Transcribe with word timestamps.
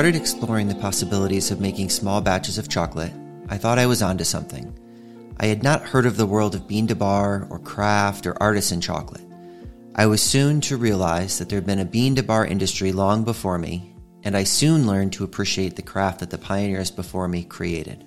started 0.00 0.16
exploring 0.16 0.66
the 0.66 0.74
possibilities 0.76 1.50
of 1.50 1.60
making 1.60 1.90
small 1.90 2.22
batches 2.22 2.56
of 2.56 2.70
chocolate, 2.70 3.12
I 3.50 3.58
thought 3.58 3.78
I 3.78 3.84
was 3.84 4.00
onto 4.00 4.24
something. 4.24 4.74
I 5.38 5.44
had 5.44 5.62
not 5.62 5.82
heard 5.82 6.06
of 6.06 6.16
the 6.16 6.24
world 6.24 6.54
of 6.54 6.66
bean 6.66 6.86
to 6.86 6.94
bar 6.94 7.46
or 7.50 7.58
craft 7.58 8.26
or 8.26 8.42
artisan 8.42 8.80
chocolate. 8.80 9.20
I 9.94 10.06
was 10.06 10.22
soon 10.22 10.62
to 10.62 10.78
realize 10.78 11.36
that 11.36 11.50
there 11.50 11.58
had 11.58 11.66
been 11.66 11.80
a 11.80 11.84
bean 11.84 12.14
to 12.14 12.22
bar 12.22 12.46
industry 12.46 12.92
long 12.92 13.24
before 13.24 13.58
me, 13.58 13.94
and 14.22 14.34
I 14.34 14.44
soon 14.44 14.86
learned 14.86 15.12
to 15.12 15.24
appreciate 15.24 15.76
the 15.76 15.82
craft 15.82 16.20
that 16.20 16.30
the 16.30 16.38
pioneers 16.38 16.90
before 16.90 17.28
me 17.28 17.44
created. 17.44 18.02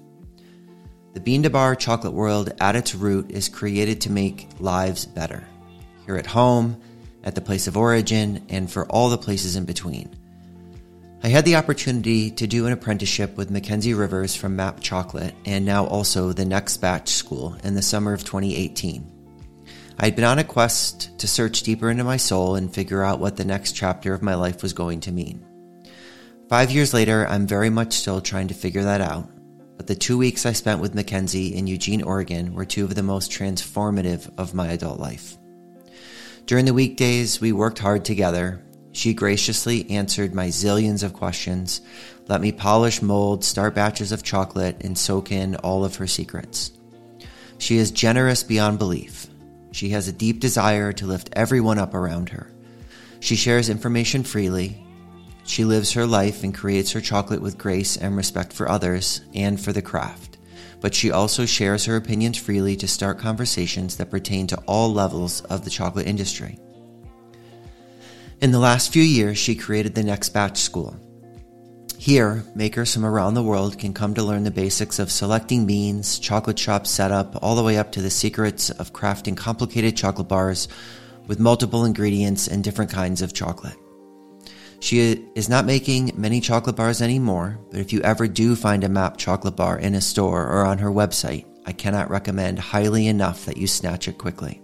The 1.13 1.21
bean 1.21 1.43
to 1.43 1.51
bar 1.51 1.75
chocolate 1.75 2.13
world 2.13 2.53
at 2.59 2.75
its 2.75 2.95
root 2.95 3.29
is 3.29 3.49
created 3.49 4.01
to 4.01 4.12
make 4.12 4.49
lives 4.59 5.05
better. 5.05 5.43
Here 6.07 6.15
at 6.15 6.25
home, 6.25 6.81
at 7.23 7.35
the 7.35 7.41
place 7.41 7.67
of 7.67 7.77
origin, 7.77 8.48
and 8.49 8.71
for 8.71 8.87
all 8.87 9.12
the 9.12 9.17
places 9.20 9.55
in 9.55 9.65
between. 9.65 10.23
I 11.26 11.30
had 11.30 11.45
the 11.45 11.55
opportunity 11.55 12.32
to 12.32 12.48
do 12.48 12.66
an 12.66 12.73
apprenticeship 12.73 13.38
with 13.38 13.50
Mackenzie 13.50 13.94
Rivers 13.94 14.36
from 14.36 14.58
Map 14.58 14.82
Chocolate 14.82 15.34
and 15.46 15.63
now 15.63 15.86
also 15.86 16.34
the 16.34 16.44
Next 16.44 16.76
Batch 16.77 17.08
School 17.08 17.55
in 17.63 17.76
the 17.76 17.82
summer 17.82 18.12
of 18.12 18.26
2018. 18.26 19.10
I 19.99 20.04
had 20.05 20.18
been 20.18 20.26
on 20.26 20.40
a 20.40 20.43
quest 20.43 21.18
to 21.20 21.27
search 21.30 21.63
deeper 21.63 21.90
into 21.90 22.04
my 22.04 22.18
soul 22.18 22.55
and 22.55 22.74
figure 22.74 23.05
out 23.05 23.21
what 23.21 23.38
the 23.38 23.46
next 23.46 23.71
chapter 23.71 24.13
of 24.13 24.21
my 24.21 24.35
life 24.35 24.62
was 24.62 24.74
going 24.74 24.99
to 24.99 25.13
mean. 25.13 25.46
Five 26.49 26.71
years 26.71 26.93
later, 26.93 27.26
I'm 27.26 27.48
very 27.48 27.70
much 27.70 27.93
still 27.93 28.20
trying 28.20 28.49
to 28.49 28.54
figure 28.54 28.84
that 28.84 28.99
out, 28.99 29.30
but 29.77 29.87
the 29.87 29.96
two 29.96 30.18
weeks 30.18 30.46
I 30.46 30.52
spent 30.52 30.82
with 30.82 30.93
Mackenzie 30.93 31.55
in 31.55 31.68
Eugene, 31.68 32.04
Oregon 32.04 32.54
were 32.54 32.65
two 32.65 32.84
of 32.84 32.96
the 32.96 33.02
most 33.02 33.32
transformative 33.32 34.30
of 34.37 34.54
my 34.54 34.71
adult 34.71 34.99
life. 34.99 35.37
During 36.48 36.65
the 36.65 36.74
weekdays, 36.74 37.40
we 37.40 37.54
worked 37.54 37.80
hard 37.80 38.04
together, 38.04 38.62
she 38.94 39.13
graciously 39.13 39.90
answered 39.90 40.34
my 40.34 40.48
zillions 40.48 41.04
of 41.04 41.13
questions, 41.13 41.82
let 42.27 42.40
me 42.40 42.52
polish, 42.52 43.02
mold, 43.02 43.44
start 43.44 43.76
batches 43.76 44.12
of 44.12 44.24
chocolate, 44.24 44.77
and 44.82 44.98
soak 44.98 45.32
in 45.32 45.55
all 45.58 45.84
of 45.84 45.98
her 45.98 46.08
secrets. 46.08 46.72
She 47.58 47.77
is 47.77 47.91
generous 47.91 48.44
beyond 48.44 48.80
belief. 48.80 49.27
She 49.71 49.90
has 49.90 50.08
a 50.08 50.14
deep 50.14 50.40
desire 50.40 50.94
to 50.94 51.08
lift 51.08 51.32
everyone 51.34 51.80
up 51.80 51.94
around 51.94 52.30
her. 52.30 52.49
She 53.20 53.36
shares 53.36 53.68
information 53.68 54.24
freely. 54.24 54.86
She 55.44 55.66
lives 55.66 55.94
her 55.94 56.05
life 56.05 56.44
and 56.44 56.54
creates 56.54 56.91
her 56.91 57.02
chocolate 57.02 57.41
with 57.41 57.58
grace 57.58 57.98
and 57.98 58.16
respect 58.16 58.54
for 58.54 58.70
others 58.70 59.21
and 59.34 59.60
for 59.60 59.74
the 59.74 59.82
craft. 59.82 60.38
But 60.82 60.94
she 60.94 61.12
also 61.12 61.46
shares 61.46 61.86
her 61.86 61.96
opinions 61.96 62.38
freely 62.38 62.76
to 62.77 62.88
start 62.88 63.18
conversations 63.18 63.98
that 63.98 64.12
pertain 64.12 64.47
to 64.47 64.62
all 64.68 64.94
levels 64.94 65.41
of 65.41 65.64
the 65.64 65.69
chocolate 65.69 66.08
industry. 66.08 66.59
In 68.44 68.52
the 68.52 68.59
last 68.59 68.91
few 68.91 69.03
years, 69.03 69.38
she 69.38 69.56
created 69.56 69.96
the 69.96 70.03
Next 70.03 70.28
Batch 70.28 70.58
School. 70.58 71.00
Here, 71.97 72.44
makers 72.56 72.94
from 72.94 73.06
around 73.06 73.36
the 73.36 73.41
world 73.41 73.80
can 73.80 73.94
come 73.94 74.13
to 74.16 74.22
learn 74.22 74.44
the 74.44 74.52
basics 74.52 75.00
of 75.00 75.09
selecting 75.09 75.66
beans, 75.66 76.19
chocolate 76.19 76.59
shop 76.59 76.86
setup, 76.86 77.41
all 77.41 77.56
the 77.56 77.64
way 77.64 77.78
up 77.78 77.94
to 77.94 78.02
the 78.02 78.09
secrets 78.09 78.69
of 78.69 78.91
crafting 78.91 79.38
complicated 79.38 79.96
chocolate 79.96 80.28
bars 80.28 80.68
with 81.25 81.40
multiple 81.40 81.86
ingredients 81.86 82.50
and 82.50 82.66
different 82.66 82.92
kinds 82.92 83.22
of 83.22 83.32
chocolate. 83.32 83.78
She 84.82 85.26
is 85.36 85.48
not 85.48 85.64
making 85.64 86.12
many 86.18 86.42
chocolate 86.42 86.76
bars 86.76 87.02
anymore, 87.02 87.62
but 87.72 87.80
if 87.80 87.94
you 87.94 88.02
ever 88.02 88.28
do 88.28 88.58
find 88.58 88.84
a 88.84 88.90
map 88.90 89.16
chocolate 89.16 89.56
bar 89.56 89.80
in 89.80 89.96
a 89.96 90.02
store 90.02 90.46
or 90.46 90.66
on 90.66 90.80
her 90.80 90.92
website, 90.92 91.46
I 91.66 91.72
cannot 91.72 92.09
recommend 92.09 92.59
highly 92.59 93.08
enough 93.08 93.46
that 93.46 93.56
you 93.56 93.68
snatch 93.68 94.09
it 94.09 94.18
quickly. 94.18 94.62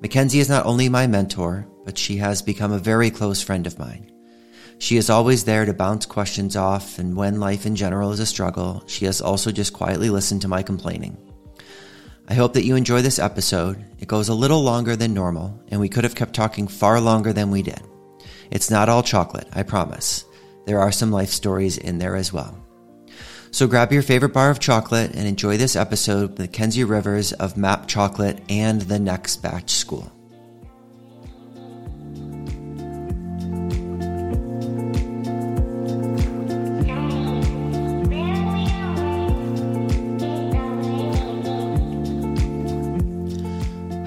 Mackenzie 0.00 0.40
is 0.40 0.48
not 0.48 0.64
only 0.64 0.88
my 0.88 1.06
mentor, 1.06 1.68
but 1.84 1.98
she 1.98 2.16
has 2.16 2.42
become 2.42 2.72
a 2.72 2.78
very 2.78 3.10
close 3.10 3.42
friend 3.42 3.66
of 3.66 3.78
mine. 3.78 4.10
She 4.78 4.96
is 4.96 5.10
always 5.10 5.44
there 5.44 5.64
to 5.64 5.72
bounce 5.72 6.06
questions 6.06 6.56
off, 6.56 6.98
and 6.98 7.16
when 7.16 7.40
life 7.40 7.64
in 7.66 7.76
general 7.76 8.12
is 8.12 8.20
a 8.20 8.26
struggle, 8.26 8.82
she 8.86 9.04
has 9.04 9.20
also 9.20 9.52
just 9.52 9.72
quietly 9.72 10.10
listened 10.10 10.42
to 10.42 10.48
my 10.48 10.62
complaining. 10.62 11.16
I 12.28 12.34
hope 12.34 12.54
that 12.54 12.64
you 12.64 12.74
enjoy 12.74 13.02
this 13.02 13.18
episode. 13.18 13.84
It 13.98 14.08
goes 14.08 14.28
a 14.28 14.34
little 14.34 14.62
longer 14.62 14.96
than 14.96 15.14
normal, 15.14 15.62
and 15.68 15.80
we 15.80 15.88
could 15.88 16.04
have 16.04 16.14
kept 16.14 16.34
talking 16.34 16.66
far 16.66 17.00
longer 17.00 17.32
than 17.32 17.50
we 17.50 17.62
did. 17.62 17.82
It's 18.50 18.70
not 18.70 18.88
all 18.88 19.02
chocolate, 19.02 19.48
I 19.52 19.62
promise. 19.62 20.24
There 20.66 20.80
are 20.80 20.92
some 20.92 21.12
life 21.12 21.30
stories 21.30 21.78
in 21.78 21.98
there 21.98 22.16
as 22.16 22.32
well. 22.32 22.58
So 23.50 23.68
grab 23.68 23.92
your 23.92 24.02
favorite 24.02 24.32
bar 24.32 24.50
of 24.50 24.58
chocolate 24.58 25.14
and 25.14 25.28
enjoy 25.28 25.56
this 25.56 25.76
episode 25.76 26.30
with 26.30 26.38
Mackenzie 26.40 26.82
Rivers 26.82 27.32
of 27.34 27.56
Map 27.56 27.86
Chocolate 27.86 28.40
and 28.48 28.82
the 28.82 28.98
Next 28.98 29.36
Batch 29.42 29.70
School. 29.70 30.10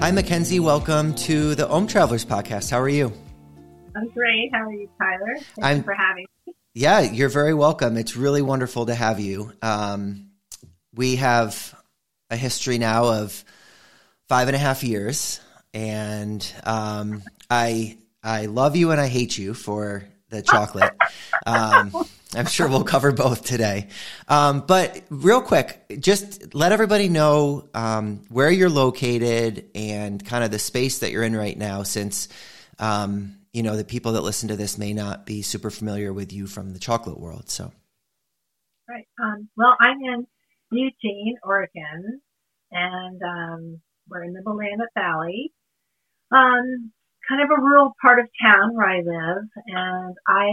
Hi, 0.08 0.12
Mackenzie. 0.12 0.58
Welcome 0.58 1.14
to 1.16 1.54
the 1.54 1.68
Om 1.68 1.86
Travelers 1.86 2.24
podcast. 2.24 2.70
How 2.70 2.80
are 2.80 2.88
you? 2.88 3.12
I'm 3.94 4.08
great. 4.08 4.48
How 4.54 4.62
are 4.62 4.72
you, 4.72 4.88
Tyler? 4.98 5.36
Thank 5.36 5.66
I'm, 5.66 5.76
you 5.76 5.82
for 5.82 5.92
having 5.92 6.26
me. 6.46 6.54
Yeah, 6.72 7.00
you're 7.00 7.28
very 7.28 7.52
welcome. 7.52 7.98
It's 7.98 8.16
really 8.16 8.40
wonderful 8.40 8.86
to 8.86 8.94
have 8.94 9.20
you. 9.20 9.52
Um, 9.60 10.30
we 10.94 11.16
have 11.16 11.78
a 12.30 12.36
history 12.36 12.78
now 12.78 13.04
of 13.20 13.44
five 14.28 14.48
and 14.48 14.54
a 14.54 14.58
half 14.58 14.82
years, 14.82 15.42
and 15.74 16.40
um, 16.64 17.22
I 17.50 17.98
I 18.22 18.46
love 18.46 18.76
you 18.76 18.92
and 18.92 19.00
I 19.02 19.08
hate 19.08 19.36
you 19.36 19.52
for 19.52 20.04
the 20.30 20.42
chocolate. 20.42 20.94
Um, 21.46 21.92
I'm 22.34 22.46
sure 22.46 22.68
we'll 22.68 22.84
cover 22.84 23.12
both 23.12 23.44
today. 23.44 23.88
Um, 24.28 24.60
but 24.66 25.02
real 25.08 25.40
quick, 25.40 25.82
just 26.00 26.54
let 26.54 26.72
everybody 26.72 27.08
know 27.08 27.68
um, 27.74 28.24
where 28.28 28.50
you're 28.50 28.68
located 28.68 29.70
and 29.74 30.22
kind 30.24 30.44
of 30.44 30.50
the 30.50 30.58
space 30.58 30.98
that 30.98 31.10
you're 31.10 31.22
in 31.22 31.34
right 31.34 31.56
now, 31.56 31.82
since 31.84 32.28
um, 32.78 33.36
you 33.52 33.62
know 33.62 33.76
the 33.76 33.84
people 33.84 34.12
that 34.12 34.20
listen 34.20 34.48
to 34.48 34.56
this 34.56 34.76
may 34.76 34.92
not 34.92 35.24
be 35.24 35.42
super 35.42 35.70
familiar 35.70 36.12
with 36.12 36.32
you 36.32 36.46
from 36.46 36.72
the 36.72 36.78
chocolate 36.78 37.18
world. 37.18 37.48
So, 37.48 37.72
right. 38.88 39.06
Um, 39.22 39.48
well, 39.56 39.74
I'm 39.80 39.98
in 40.02 40.26
Eugene, 40.70 41.36
Oregon, 41.42 42.20
and 42.70 43.22
um, 43.22 43.80
we're 44.08 44.24
in 44.24 44.34
the 44.34 44.42
Willamette 44.44 44.88
Valley. 44.94 45.52
Um, 46.30 46.92
kind 47.28 47.42
of 47.42 47.50
a 47.50 47.60
rural 47.60 47.94
part 48.00 48.18
of 48.18 48.26
town 48.42 48.74
where 48.74 48.88
I 48.88 48.98
live, 48.98 49.44
and 49.66 50.16
I 50.26 50.48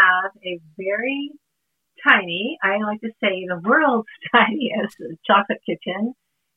have 0.00 0.30
a 0.44 0.60
very 0.78 1.32
tiny, 2.06 2.58
I 2.62 2.78
like 2.78 3.00
to 3.00 3.10
say 3.20 3.46
the 3.48 3.60
world's 3.62 4.06
tiniest 4.34 4.96
chocolate 5.26 5.58
kitchen. 5.66 6.14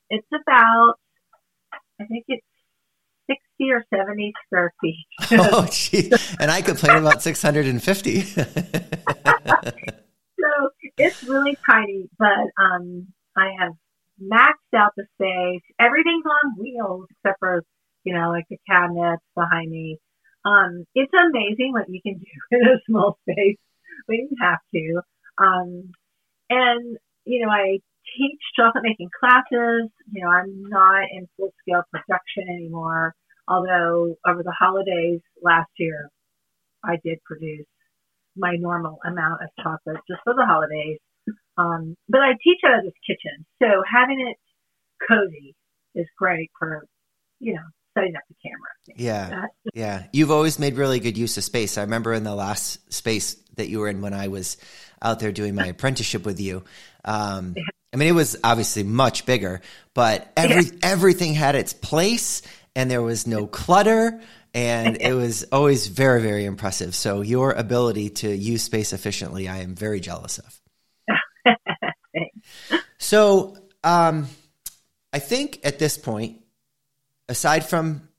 It's 0.10 0.28
about, 0.34 0.96
I 2.00 2.06
think 2.06 2.26
it's 2.28 2.46
60 3.30 3.72
or 3.72 3.86
70 3.94 4.34
square 4.46 4.74
feet. 4.82 5.06
oh, 5.32 5.68
gee. 5.72 6.12
And 6.40 6.52
I 6.52 6.62
complain 6.62 6.98
about 6.98 7.22
650. 7.22 8.22
so 8.22 8.46
it's 10.98 11.24
really 11.24 11.58
tiny, 11.66 12.10
but 12.18 12.52
um, 12.62 13.08
I 13.36 13.52
have 13.60 13.74
maxed 14.22 14.76
out 14.76 14.94
the 14.98 15.06
space. 15.16 15.62
Everything's 15.80 16.26
on 16.26 16.56
wheels 16.60 17.08
except 17.12 17.40
for 17.40 17.64
you 18.04 18.14
know, 18.14 18.30
like 18.30 18.46
the 18.50 18.58
cabinets 18.70 19.24
behind 19.36 19.72
me. 19.72 19.98
Um, 20.46 20.86
it's 20.96 21.12
amazing 21.14 21.74
what 21.74 21.90
you 21.90 22.02
can 22.02 22.18
do 22.18 22.26
in 22.52 22.62
a 22.68 22.80
small 22.88 23.18
space 23.22 23.58
when 24.06 24.20
you 24.20 24.36
have 24.42 24.60
to. 24.74 25.02
Um, 25.38 25.92
and, 26.50 26.98
you 27.26 27.46
know, 27.46 27.52
I 27.52 27.80
teach 28.18 28.40
chocolate 28.56 28.84
making 28.84 29.10
classes. 29.20 29.90
You 30.12 30.24
know, 30.24 30.30
I'm 30.30 30.64
not 30.70 31.04
in 31.12 31.28
full 31.38 31.54
scale 31.62 31.84
production 31.92 32.44
anymore, 32.50 33.14
although 33.48 34.16
over 34.28 34.44
the 34.44 34.56
holidays 34.58 35.22
last 35.42 35.70
year, 35.78 36.10
I 36.84 36.98
did 37.04 37.20
produce 37.26 37.68
my 38.36 38.56
normal 38.56 39.00
amount 39.06 39.42
of 39.44 39.50
chocolate 39.62 40.02
just 40.08 40.22
for 40.24 40.34
the 40.34 40.46
holidays. 40.46 41.00
Um, 41.58 41.96
but 42.08 42.22
I 42.22 42.34
teach 42.42 42.60
out 42.66 42.80
of 42.80 42.86
this 42.86 42.94
kitchen. 43.06 43.46
So 43.62 43.84
having 43.86 44.22
it 44.22 44.38
cozy 45.08 45.56
is 45.94 46.08
great 46.18 46.50
for, 46.58 46.86
you 47.40 47.56
know, 47.56 47.68
setting 48.00 48.16
up 48.16 48.24
the 48.28 48.36
camera. 48.42 48.96
Yeah. 48.96 49.46
yeah. 49.74 50.04
You've 50.12 50.32
always 50.32 50.60
made 50.60 50.76
really 50.76 51.00
good 51.00 51.18
use 51.18 51.38
of 51.38 51.44
space. 51.44 51.78
I 51.78 51.82
remember 51.82 52.14
in 52.14 52.24
the 52.24 52.36
last 52.36 52.94
space 52.94 53.36
that 53.56 53.70
you 53.70 53.80
were 53.80 53.90
in 53.90 54.02
when 54.02 54.14
I 54.14 54.30
was 54.30 54.58
out 55.02 55.20
there 55.20 55.32
doing 55.32 55.56
my 55.56 55.68
apprenticeship 55.68 56.26
with 56.26 56.40
you. 56.40 56.64
Um, 57.06 57.56
I 57.94 57.98
mean, 57.98 58.10
it 58.10 58.14
was 58.14 58.38
obviously 58.44 58.84
much 58.84 59.26
bigger, 59.26 59.62
but 59.94 60.32
every, 60.38 60.66
yeah. 60.66 60.72
everything 60.84 61.34
had 61.34 61.56
its 61.56 61.74
place 61.74 62.42
and 62.76 62.90
there 62.90 63.02
was 63.02 63.26
no 63.28 63.48
clutter 63.48 64.22
and 64.54 64.98
it 65.00 65.14
was 65.14 65.46
always 65.52 65.88
very, 65.88 66.22
very 66.22 66.46
impressive. 66.46 66.96
So 66.96 67.22
your 67.22 67.52
ability 67.52 68.10
to 68.10 68.30
use 68.36 68.64
space 68.64 68.94
efficiently, 68.94 69.48
I 69.48 69.60
am 69.60 69.76
very 69.76 70.00
jealous 70.00 70.40
of. 70.40 70.62
so, 72.98 73.58
um, 73.84 74.28
I 75.12 75.20
think 75.20 75.60
at 75.64 75.80
this 75.80 75.98
point, 75.98 76.39
aside 77.30 77.64
from 77.66 78.10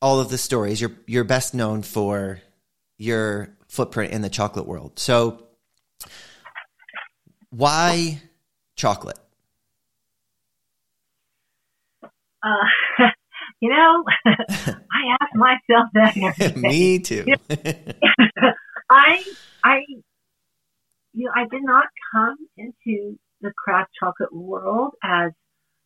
all 0.00 0.20
of 0.20 0.28
the 0.28 0.38
stories, 0.38 0.80
you're 0.80 0.92
you're 1.06 1.24
best 1.24 1.54
known 1.54 1.82
for 1.82 2.40
your 2.98 3.56
footprint 3.68 4.12
in 4.12 4.22
the 4.22 4.30
chocolate 4.30 4.66
world. 4.66 4.98
So, 4.98 5.48
why 7.50 8.22
chocolate? 8.76 9.18
Uh, 12.42 12.48
you 13.60 13.70
know, 13.70 14.04
I 14.26 15.16
ask 15.20 15.34
myself 15.34 15.88
that. 15.94 16.56
Me 16.56 16.98
too. 16.98 17.24
I, 18.90 19.24
I, 19.64 19.78
you 21.14 21.26
know, 21.26 21.32
I 21.34 21.46
did 21.50 21.62
not 21.62 21.86
come 22.12 22.36
into 22.58 23.18
the 23.40 23.52
craft 23.56 23.90
chocolate 23.98 24.32
world 24.34 24.92
as 25.02 25.32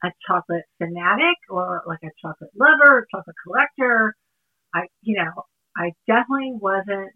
a 0.07 0.13
chocolate 0.27 0.65
fanatic 0.79 1.37
or 1.51 1.83
like 1.87 2.01
a 2.05 2.11
chocolate 2.21 2.51
lover, 2.59 3.07
chocolate 3.11 3.37
collector. 3.45 4.15
I, 4.75 4.87
you 5.03 5.17
know, 5.17 5.45
I 5.77 5.93
definitely 6.07 6.53
wasn't 6.61 7.13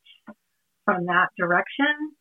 from 0.84 1.06
that 1.06 1.28
direction. 1.38 2.12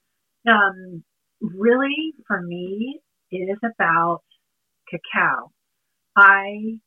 Um, 0.47 1.03
really, 1.41 2.13
for 2.27 2.41
me, 2.41 2.99
it 3.31 3.37
is 3.37 3.59
about 3.63 4.21
cacao. 4.89 5.51
I 6.15 6.79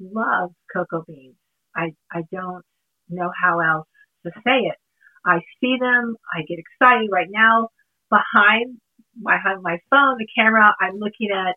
love 0.00 0.50
cocoa 0.74 1.04
beans. 1.06 1.36
I, 1.74 1.94
I 2.10 2.22
don't 2.32 2.64
know 3.08 3.30
how 3.42 3.60
else 3.60 3.88
to 4.24 4.32
say 4.44 4.66
it. 4.66 4.76
I 5.24 5.40
see 5.60 5.76
them. 5.80 6.16
I 6.34 6.42
get 6.42 6.58
excited 6.58 7.08
right 7.10 7.28
now 7.30 7.68
behind 8.10 8.78
my, 9.20 9.38
my 9.62 9.78
phone, 9.90 10.18
the 10.18 10.26
camera. 10.36 10.74
I'm 10.80 10.98
looking 10.98 11.30
at 11.30 11.56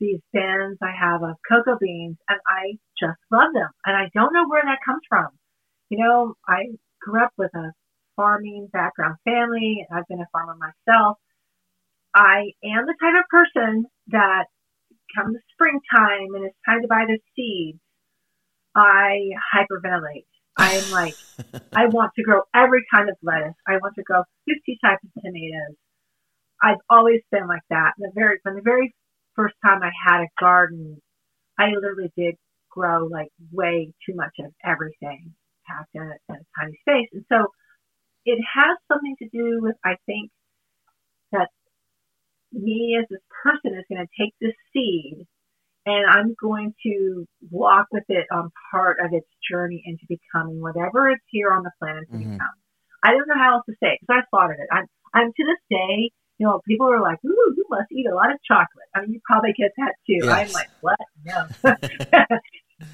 these 0.00 0.20
bins 0.32 0.78
I 0.82 0.92
have 0.98 1.22
of 1.22 1.36
cocoa 1.48 1.78
beans 1.80 2.16
and 2.28 2.38
I 2.46 2.78
just 2.98 3.18
love 3.30 3.52
them. 3.52 3.70
And 3.86 3.96
I 3.96 4.10
don't 4.14 4.32
know 4.32 4.48
where 4.48 4.62
that 4.64 4.84
comes 4.84 5.02
from. 5.08 5.28
You 5.90 5.98
know, 6.04 6.34
I 6.48 6.74
grew 7.00 7.22
up 7.22 7.32
with 7.36 7.54
a 7.54 7.72
farming 8.16 8.68
background 8.72 9.16
family. 9.24 9.84
And 9.88 9.98
I've 9.98 10.08
been 10.08 10.20
a 10.20 10.28
farmer 10.32 10.56
myself. 10.56 11.18
I 12.14 12.52
am 12.64 12.86
the 12.86 12.94
type 13.00 13.14
of 13.18 13.28
person 13.28 13.86
that 14.08 14.44
comes 15.16 15.36
springtime 15.52 16.34
and 16.34 16.46
it's 16.46 16.56
time 16.66 16.82
to 16.82 16.88
buy 16.88 17.04
the 17.06 17.18
seeds. 17.34 17.78
I 18.74 19.30
hyperventilate. 19.54 20.26
I'm 20.56 20.90
like, 20.90 21.14
I 21.72 21.86
want 21.86 22.12
to 22.16 22.22
grow 22.22 22.42
every 22.54 22.84
kind 22.92 23.08
of 23.08 23.16
lettuce. 23.22 23.54
I 23.66 23.74
want 23.74 23.94
to 23.96 24.02
grow 24.02 24.22
50 24.46 24.78
types 24.84 25.02
of 25.04 25.22
tomatoes. 25.22 25.76
I've 26.62 26.78
always 26.88 27.20
been 27.30 27.46
like 27.46 27.62
that. 27.70 27.92
The 27.98 28.10
very, 28.14 28.38
from 28.42 28.56
the 28.56 28.62
very 28.62 28.94
first 29.36 29.54
time 29.64 29.82
I 29.82 29.90
had 30.06 30.22
a 30.22 30.28
garden, 30.40 31.00
I 31.58 31.70
literally 31.70 32.12
did 32.16 32.36
grow 32.70 33.06
like 33.06 33.28
way 33.52 33.92
too 34.06 34.14
much 34.14 34.34
of 34.40 34.52
everything 34.64 35.34
packed 35.66 35.94
in 35.94 36.02
a, 36.02 36.32
in 36.32 36.36
a 36.36 36.60
tiny 36.60 36.78
space. 36.80 37.08
And 37.12 37.24
so 37.30 37.46
it 38.24 38.38
has 38.54 38.76
something 38.88 39.16
to 39.20 39.28
do 39.28 39.60
with, 39.62 39.76
I 39.84 39.96
think, 40.06 40.30
that 41.32 41.48
me 42.52 42.98
as 43.00 43.06
this 43.10 43.20
person 43.42 43.78
is 43.78 43.84
going 43.88 44.06
to 44.06 44.22
take 44.22 44.34
this 44.40 44.54
seed 44.72 45.26
and 45.86 46.06
I'm 46.08 46.34
going 46.40 46.74
to 46.84 47.26
walk 47.50 47.88
with 47.92 48.04
it 48.08 48.26
on 48.32 48.50
part 48.70 48.98
of 49.04 49.12
its 49.12 49.26
journey 49.50 49.82
into 49.84 50.04
becoming 50.08 50.60
whatever 50.60 51.10
it's 51.10 51.24
here 51.28 51.52
on 51.52 51.62
the 51.62 51.70
planet 51.78 52.04
to 52.10 52.16
mm-hmm. 52.16 52.32
become. 52.32 52.56
I 53.02 53.12
don't 53.12 53.28
know 53.28 53.36
how 53.36 53.56
else 53.56 53.66
to 53.66 53.74
say 53.82 53.92
it 53.92 53.98
because 54.00 54.22
I 54.22 54.26
thought 54.30 54.50
of 54.50 54.56
it. 54.58 54.68
I'm, 54.72 54.86
I'm 55.12 55.28
to 55.28 55.44
this 55.44 55.60
day, 55.68 56.10
you 56.38 56.46
know, 56.46 56.60
people 56.66 56.90
are 56.90 57.00
like, 57.00 57.18
"Ooh, 57.24 57.54
you 57.56 57.64
must 57.70 57.90
eat 57.92 58.06
a 58.06 58.14
lot 58.14 58.32
of 58.32 58.38
chocolate." 58.46 58.88
I 58.94 59.02
mean, 59.02 59.12
you 59.12 59.20
probably 59.24 59.52
get 59.56 59.72
that 59.78 59.94
too. 60.06 60.26
Yes. 60.26 60.48
I'm 60.48 60.52
like, 60.52 60.70
"What? 60.80 60.98
No, 61.24 61.46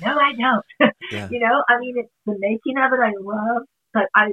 no, 0.02 0.18
I 0.18 0.32
don't." 0.38 0.94
Yeah. 1.10 1.28
you 1.28 1.40
know, 1.40 1.64
I 1.68 1.80
mean, 1.80 1.96
it's 1.98 2.12
the 2.24 2.36
making 2.38 2.76
of 2.78 2.92
it 2.92 3.00
I 3.02 3.10
love, 3.20 3.62
but 3.92 4.04
I, 4.14 4.32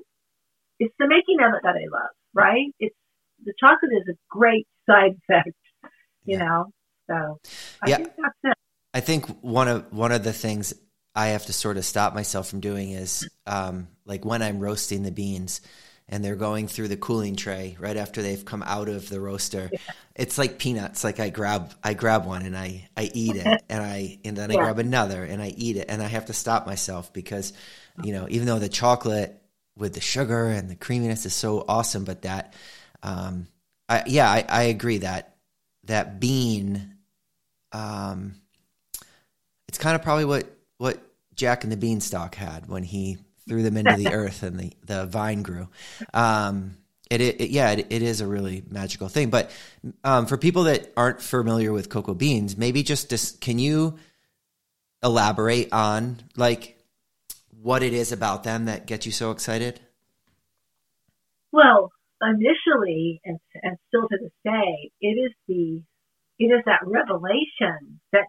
it's 0.80 0.94
the 1.00 1.08
making 1.08 1.38
of 1.42 1.56
it 1.56 1.62
that 1.64 1.76
I 1.76 1.88
love, 1.92 2.12
right? 2.36 2.68
It's 2.80 2.96
the 3.44 3.54
chocolate 3.60 3.92
is 3.94 4.08
a 4.14 4.18
great 4.30 4.68
side 4.88 5.16
effect, 5.24 5.56
you 6.24 6.38
yeah. 6.38 6.46
know. 6.46 6.66
So 7.08 7.40
I 7.82 7.90
yeah. 7.90 7.96
think 7.98 8.12
that's 8.16 8.38
it. 8.44 8.58
I 8.94 9.00
think 9.00 9.26
one 9.42 9.68
of 9.68 9.92
one 9.92 10.12
of 10.12 10.24
the 10.24 10.34
things 10.34 10.74
I 11.16 11.30
have 11.30 11.48
to 11.48 11.54
sort 11.54 11.78
of 11.78 11.86
stop 11.86 12.14
myself 12.14 12.48
from 12.48 12.60
doing 12.60 12.92
is 12.92 13.28
um, 13.48 13.88
like 14.06 14.24
when 14.24 14.44
I'm 14.44 14.60
roasting 14.60 15.02
the 15.02 15.12
beans 15.12 15.62
and 16.10 16.24
they're 16.24 16.36
going 16.36 16.68
through 16.68 16.88
the 16.88 16.98
cooling 16.98 17.36
tray 17.36 17.76
right 17.80 17.98
after 17.98 18.22
they've 18.22 18.46
come 18.46 18.64
out 18.64 18.88
of 18.88 19.10
the 19.10 19.20
roaster. 19.20 19.70
Yeah. 19.72 19.80
It's 20.16 20.38
like 20.38 20.58
peanuts. 20.58 21.04
Like 21.04 21.20
I 21.20 21.30
grab 21.30 21.74
I 21.84 21.94
grab 21.94 22.26
one 22.26 22.46
and 22.46 22.58
I 22.58 22.88
I 22.96 23.12
eat 23.14 23.36
it 23.36 23.64
and 23.70 23.84
I 23.84 24.20
and 24.24 24.38
then 24.38 24.52
I 24.52 24.56
grab 24.56 24.80
another 24.80 25.24
and 25.24 25.42
I 25.42 25.50
eat 25.50 25.78
it 25.78 25.88
and 25.90 26.02
I 26.02 26.08
have 26.08 26.26
to 26.28 26.34
stop 26.34 26.66
myself 26.66 27.12
because 27.14 27.54
you 28.04 28.14
know 28.14 28.28
even 28.30 28.48
though 28.48 28.60
the 28.60 28.70
chocolate 28.70 29.42
with 29.76 29.94
the 29.94 30.02
sugar 30.02 30.48
and 30.48 30.70
the 30.70 30.76
creaminess 30.76 31.26
is 31.26 31.34
so 31.34 31.64
awesome, 31.68 32.04
but 32.04 32.24
that 32.24 32.54
um, 33.04 33.48
I, 33.90 34.04
yeah 34.08 34.30
I, 34.30 34.46
I 34.48 34.64
agree 34.64 35.00
that 35.00 35.36
that 35.84 36.20
bean 36.20 36.96
um, 37.72 38.36
it's 39.68 39.78
kind 39.78 39.96
of 39.96 40.02
probably 40.02 40.26
what 40.26 40.48
what 40.78 41.00
Jack 41.36 41.64
and 41.64 41.72
the 41.72 41.78
Beanstalk 41.78 42.36
had 42.36 42.68
when 42.68 42.84
he 42.84 43.18
threw 43.48 43.64
them 43.64 43.78
into 43.78 43.96
the 43.96 44.14
earth 44.14 44.44
and 44.44 44.60
the, 44.60 44.74
the 44.86 45.06
vine 45.06 45.42
grew. 45.42 45.68
Um, 46.14 46.78
it, 47.10 47.22
it, 47.22 47.50
yeah, 47.50 47.72
it, 47.72 47.88
it 47.90 48.02
is 48.02 48.22
a 48.22 48.28
really 48.28 48.64
magical 48.70 49.08
thing. 49.08 49.30
But 49.30 49.52
um, 50.04 50.26
for 50.26 50.38
people 50.38 50.64
that 50.64 50.92
aren't 50.98 51.22
familiar 51.22 51.72
with 51.72 51.90
cocoa 51.90 52.14
beans, 52.14 52.58
maybe 52.58 52.84
just 52.84 53.10
dis- 53.10 53.38
can 53.40 53.60
you 53.60 53.98
elaborate 55.04 55.72
on 55.72 56.18
like 56.36 56.78
what 57.62 57.84
it 57.84 57.94
is 57.94 58.12
about 58.12 58.44
them 58.44 58.66
that 58.66 58.86
gets 58.88 59.06
you 59.06 59.12
so 59.12 59.32
excited? 59.32 59.80
Well, 61.52 61.92
initially, 62.22 63.22
and, 63.24 63.40
and 63.64 63.78
still 63.88 64.08
to 64.08 64.18
this 64.22 64.32
day, 64.44 64.92
it 65.02 65.08
is 65.08 65.32
the 65.48 65.82
it 66.40 66.46
is 66.46 66.64
that 66.66 66.82
revelation 66.86 68.00
that 68.12 68.26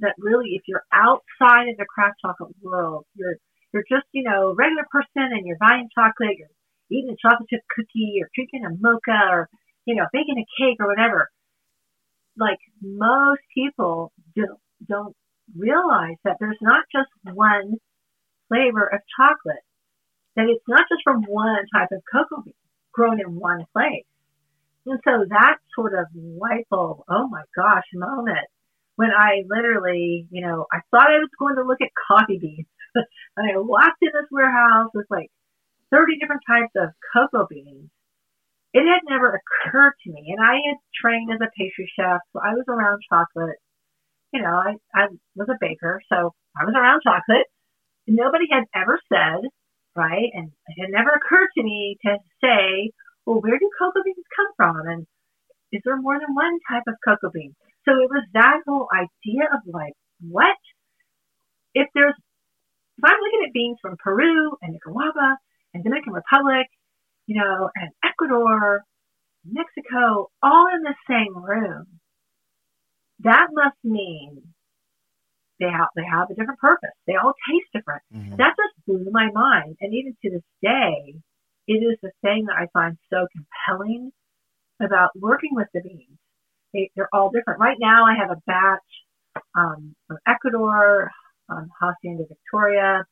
that 0.00 0.14
really, 0.18 0.50
if 0.50 0.62
you're 0.66 0.84
outside 0.92 1.68
of 1.68 1.76
the 1.78 1.86
craft 1.86 2.20
chocolate 2.20 2.54
world, 2.60 3.06
you're 3.14 3.36
you're 3.76 4.00
just, 4.00 4.08
you 4.12 4.22
know, 4.22 4.54
regular 4.56 4.86
person 4.90 5.36
and 5.36 5.44
you're 5.44 5.60
buying 5.60 5.88
chocolate, 5.94 6.38
you're 6.38 6.48
eating 6.90 7.12
a 7.12 7.20
chocolate 7.20 7.48
chip 7.50 7.60
cookie 7.68 8.20
or 8.22 8.30
drinking 8.34 8.64
a 8.64 8.70
mocha 8.80 9.28
or, 9.30 9.50
you 9.84 9.94
know, 9.94 10.06
baking 10.14 10.38
a 10.40 10.48
cake 10.56 10.78
or 10.80 10.86
whatever. 10.86 11.28
Like 12.38 12.58
most 12.80 13.42
people 13.54 14.12
don't, 14.34 14.58
don't 14.88 15.14
realize 15.54 16.16
that 16.24 16.36
there's 16.40 16.56
not 16.62 16.84
just 16.90 17.10
one 17.22 17.74
flavor 18.48 18.86
of 18.86 19.00
chocolate, 19.12 19.64
that 20.36 20.48
it's 20.48 20.64
not 20.66 20.88
just 20.88 21.02
from 21.04 21.24
one 21.28 21.64
type 21.74 21.88
of 21.92 22.00
cocoa 22.10 22.42
bean 22.42 22.54
grown 22.92 23.20
in 23.20 23.36
one 23.36 23.66
place. 23.74 24.08
And 24.86 24.98
so 25.04 25.26
that 25.28 25.56
sort 25.74 25.92
of 25.92 26.06
light 26.14 26.66
bulb, 26.70 27.02
oh 27.10 27.28
my 27.28 27.42
gosh, 27.54 27.84
moment 27.92 28.46
when 28.94 29.10
I 29.10 29.42
literally, 29.46 30.26
you 30.30 30.40
know, 30.40 30.64
I 30.72 30.78
thought 30.90 31.10
I 31.10 31.18
was 31.18 31.28
going 31.38 31.56
to 31.56 31.64
look 31.64 31.82
at 31.82 31.90
coffee 32.08 32.38
beans 32.38 32.66
and 33.36 33.44
I 33.50 33.58
walked 33.58 34.02
in 34.02 34.10
this 34.12 34.30
warehouse 34.30 34.90
with 34.94 35.06
like 35.10 35.30
30 35.90 36.18
different 36.18 36.42
types 36.46 36.72
of 36.76 36.90
cocoa 37.12 37.46
beans. 37.48 37.90
It 38.72 38.84
had 38.84 39.08
never 39.08 39.40
occurred 39.40 39.94
to 40.04 40.12
me. 40.12 40.34
And 40.36 40.44
I 40.44 40.60
had 40.66 40.76
trained 40.94 41.32
as 41.32 41.40
a 41.40 41.50
pastry 41.56 41.90
chef, 41.96 42.20
so 42.32 42.40
I 42.44 42.52
was 42.52 42.64
around 42.68 43.00
chocolate. 43.08 43.56
You 44.32 44.42
know, 44.42 44.52
I, 44.52 44.76
I 44.94 45.06
was 45.34 45.48
a 45.48 45.56
baker, 45.60 46.02
so 46.12 46.34
I 46.58 46.64
was 46.64 46.74
around 46.76 47.00
chocolate. 47.02 47.46
Nobody 48.06 48.44
had 48.50 48.64
ever 48.74 49.00
said, 49.08 49.48
right? 49.94 50.28
And 50.34 50.52
it 50.68 50.80
had 50.80 50.90
never 50.90 51.10
occurred 51.10 51.48
to 51.56 51.62
me 51.62 51.96
to 52.04 52.18
say, 52.42 52.92
well, 53.24 53.40
where 53.40 53.58
do 53.58 53.70
cocoa 53.78 54.02
beans 54.04 54.26
come 54.36 54.52
from? 54.56 54.88
And 54.88 55.06
is 55.72 55.80
there 55.84 55.96
more 55.96 56.18
than 56.18 56.34
one 56.34 56.58
type 56.68 56.84
of 56.86 56.94
cocoa 57.04 57.30
bean? 57.32 57.54
So 57.86 57.92
it 57.92 58.10
was 58.10 58.26
that 58.34 58.60
whole 58.66 58.88
idea 58.92 59.44
of 59.52 59.60
like, 59.72 59.94
what? 60.20 60.56
If 61.74 61.88
there's 61.94 62.14
if 62.98 63.04
I'm 63.04 63.20
looking 63.20 63.44
at 63.46 63.52
beans 63.52 63.78
from 63.80 63.96
Peru 63.96 64.56
and 64.62 64.72
Nicaragua 64.72 65.38
and 65.74 65.84
Dominican 65.84 66.12
Republic, 66.12 66.66
you 67.26 67.40
know, 67.40 67.70
and 67.74 67.90
Ecuador, 68.04 68.82
Mexico, 69.44 70.30
all 70.42 70.66
in 70.74 70.82
the 70.82 70.94
same 71.08 71.36
room, 71.36 71.86
that 73.20 73.48
must 73.52 73.76
mean 73.84 74.42
they 75.58 75.66
have 75.66 75.88
they 75.96 76.04
have 76.04 76.30
a 76.30 76.34
different 76.34 76.60
purpose. 76.60 76.90
They 77.06 77.14
all 77.16 77.32
taste 77.48 77.72
different. 77.72 78.02
Mm-hmm. 78.14 78.36
That 78.36 78.54
just 78.56 78.86
blew 78.86 79.10
my 79.10 79.30
mind. 79.32 79.76
And 79.80 79.94
even 79.94 80.16
to 80.22 80.30
this 80.30 80.42
day, 80.62 81.16
it 81.66 81.80
is 81.80 81.98
the 82.02 82.12
thing 82.22 82.46
that 82.46 82.56
I 82.56 82.66
find 82.72 82.98
so 83.10 83.26
compelling 83.32 84.12
about 84.80 85.10
working 85.16 85.50
with 85.52 85.68
the 85.72 85.80
beans. 85.80 86.18
They, 86.74 86.90
are 86.98 87.08
all 87.12 87.30
different. 87.30 87.60
Right 87.60 87.78
now, 87.80 88.04
I 88.04 88.16
have 88.20 88.30
a 88.30 88.40
batch 88.46 88.80
um, 89.56 89.94
from 90.06 90.18
Ecuador, 90.26 91.10
um, 91.48 91.68
Hacienda 91.80 92.24
Victoria. 92.28 93.04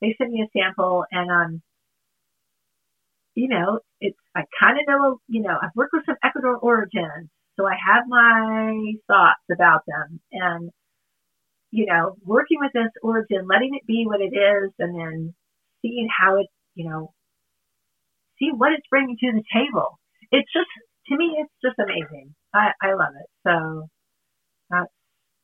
They 0.00 0.14
sent 0.18 0.30
me 0.30 0.42
a 0.42 0.58
sample, 0.58 1.04
and 1.10 1.30
um, 1.30 1.62
you 3.34 3.48
know, 3.48 3.80
it's 4.00 4.18
I 4.34 4.44
kind 4.58 4.78
of 4.78 4.84
know, 4.88 5.20
you 5.28 5.42
know, 5.42 5.56
I've 5.60 5.74
worked 5.74 5.92
with 5.92 6.06
some 6.06 6.16
Ecuador 6.24 6.56
origins, 6.56 7.28
so 7.58 7.66
I 7.66 7.74
have 7.86 8.04
my 8.08 8.92
thoughts 9.08 9.44
about 9.52 9.82
them, 9.86 10.20
and 10.32 10.70
you 11.70 11.86
know, 11.86 12.16
working 12.24 12.58
with 12.60 12.72
this 12.72 12.90
origin, 13.02 13.46
letting 13.48 13.74
it 13.74 13.86
be 13.86 14.04
what 14.06 14.20
it 14.20 14.34
is, 14.34 14.72
and 14.78 14.98
then 14.98 15.34
seeing 15.82 16.08
how 16.10 16.38
it, 16.40 16.46
you 16.74 16.88
know, 16.88 17.12
see 18.38 18.50
what 18.56 18.72
it's 18.72 18.86
bringing 18.90 19.16
to 19.20 19.32
the 19.32 19.44
table. 19.52 19.98
It's 20.32 20.50
just, 20.52 20.68
to 21.08 21.16
me, 21.16 21.36
it's 21.38 21.52
just 21.62 21.78
amazing. 21.78 22.34
I, 22.54 22.70
I 22.82 22.94
love 22.94 23.14
it. 23.20 23.28
So 23.46 23.88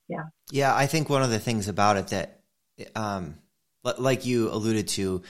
yeah. 0.09 0.25
Yeah. 0.51 0.75
I 0.75 0.87
think 0.87 1.09
one 1.09 1.23
of 1.23 1.31
the 1.31 1.39
things 1.39 1.69
about 1.69 1.97
it 1.97 2.09
that, 2.09 2.41
um, 2.95 3.37
like 3.83 4.27
you 4.27 4.51
alluded 4.51 4.89
to, 4.89 5.23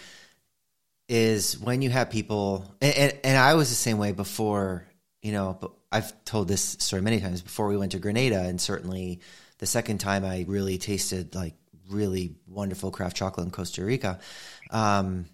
is 1.08 1.58
when 1.58 1.82
you 1.82 1.90
have 1.90 2.10
people, 2.10 2.64
and, 2.80 2.96
and, 2.96 3.18
and 3.22 3.38
I 3.38 3.54
was 3.54 3.68
the 3.68 3.74
same 3.74 3.98
way 3.98 4.12
before, 4.12 4.86
you 5.22 5.32
know, 5.32 5.56
but 5.60 5.72
I've 5.92 6.24
told 6.24 6.48
this 6.48 6.62
story 6.62 7.02
many 7.02 7.20
times 7.20 7.42
before 7.42 7.68
we 7.68 7.76
went 7.76 7.92
to 7.92 7.98
Grenada, 7.98 8.40
and 8.40 8.60
certainly 8.60 9.20
the 9.58 9.66
second 9.66 9.98
time 9.98 10.24
I 10.24 10.44
really 10.48 10.78
tasted 10.78 11.34
like 11.34 11.54
really 11.88 12.34
wonderful 12.46 12.90
craft 12.90 13.16
chocolate 13.16 13.46
in 13.46 13.50
Costa 13.50 13.84
Rica. 13.84 14.18
Um, 14.70 15.26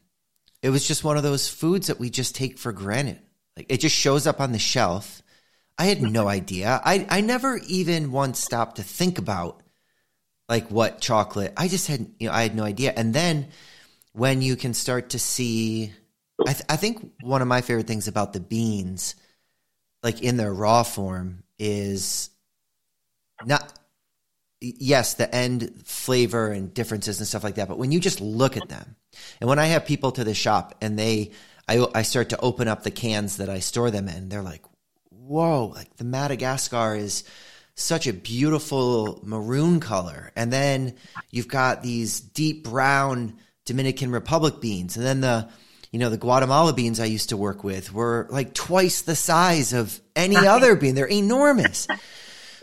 it 0.63 0.71
was 0.71 0.87
just 0.87 1.05
one 1.05 1.17
of 1.17 1.23
those 1.23 1.49
foods 1.49 1.89
that 1.89 1.99
we 1.99 2.11
just 2.11 2.35
take 2.35 2.59
for 2.59 2.73
granted. 2.73 3.19
Like 3.57 3.67
it 3.69 3.79
just 3.79 3.97
shows 3.97 4.27
up 4.27 4.41
on 4.41 4.53
the 4.53 4.59
shelf. 4.59 5.23
I 5.79 5.87
had 5.87 6.03
no 6.03 6.29
idea. 6.29 6.81
I, 6.85 7.07
I 7.09 7.21
never 7.21 7.59
even 7.67 8.13
once 8.13 8.39
stopped 8.39 8.77
to 8.77 8.83
think 8.83 9.19
about 9.19 9.63
like 10.49 10.71
what 10.71 11.01
chocolate. 11.01 11.53
I 11.57 11.69
just 11.69 11.87
had 11.87 12.11
you 12.19 12.29
know 12.29 12.35
I 12.35 12.43
had 12.43 12.55
no 12.55 12.65
idea. 12.65 12.93
And 12.95 13.15
then 13.15 13.49
when 14.13 14.43
you 14.43 14.57
can 14.57 14.75
start 14.75 15.11
to 15.11 15.19
see, 15.19 15.93
I, 16.47 16.53
th- 16.53 16.67
I 16.69 16.77
think 16.77 17.13
one 17.23 17.43
of 17.43 17.49
my 17.49 17.63
favorite 17.63 17.87
things 17.87 18.09
about 18.09 18.33
the 18.33 18.41
beans, 18.41 19.15
like 20.03 20.23
in 20.23 20.37
their 20.37 20.53
raw 20.53 20.83
form, 20.83 21.43
is 21.59 22.31
not 23.45 23.73
yes, 24.63 25.15
the 25.15 25.33
end 25.35 25.83
flavor 25.85 26.51
and 26.51 26.73
differences 26.73 27.19
and 27.19 27.27
stuff 27.27 27.45
like 27.45 27.57
that. 27.57 27.69
But 27.69 27.79
when 27.79 27.93
you 27.93 28.01
just 28.01 28.21
look 28.21 28.57
at 28.57 28.69
them, 28.69 28.97
and 29.41 29.49
when 29.49 29.59
I 29.59 29.67
have 29.67 29.87
people 29.87 30.13
to 30.13 30.25
the 30.25 30.35
shop 30.35 30.75
and 30.81 30.99
they, 30.99 31.33
I, 31.69 31.87
I 31.95 32.03
start 32.03 32.31
to 32.31 32.41
open 32.41 32.69
up 32.69 32.83
the 32.83 32.91
cans 32.91 33.39
that 33.39 33.49
I 33.49 33.59
store 33.61 33.91
them 33.91 34.09
in, 34.09 34.29
they're 34.29 34.43
like, 34.43 34.63
whoa, 35.27 35.67
like 35.67 35.97
the 35.97 36.05
Madagascar 36.05 36.97
is 36.97 37.25
such 37.75 38.07
a 38.07 38.13
beautiful 38.13 39.21
maroon 39.25 39.81
color. 39.81 40.33
And 40.37 40.53
then 40.53 40.95
you've 41.31 41.49
got 41.49 41.83
these 41.83 42.21
deep 42.21 42.65
brown 42.65 43.39
Dominican 43.65 44.11
Republic 44.11 44.61
beans. 44.61 44.97
And 44.97 45.07
then 45.07 45.21
the, 45.21 45.49
you 45.91 45.99
know, 45.99 46.11
the 46.11 46.19
Guatemala 46.19 46.73
beans 46.73 47.01
I 47.01 47.07
used 47.07 47.31
to 47.31 47.37
work 47.37 47.65
with 47.65 47.93
were 47.93 48.27
like 48.31 48.55
twice 48.55 49.03
the 49.03 49.17
size 49.17 49.73
of 49.73 49.99
any 50.17 50.37
other 50.37 50.75
bean. 50.75 50.95
They're 50.95 51.07
enormous. 51.07 51.87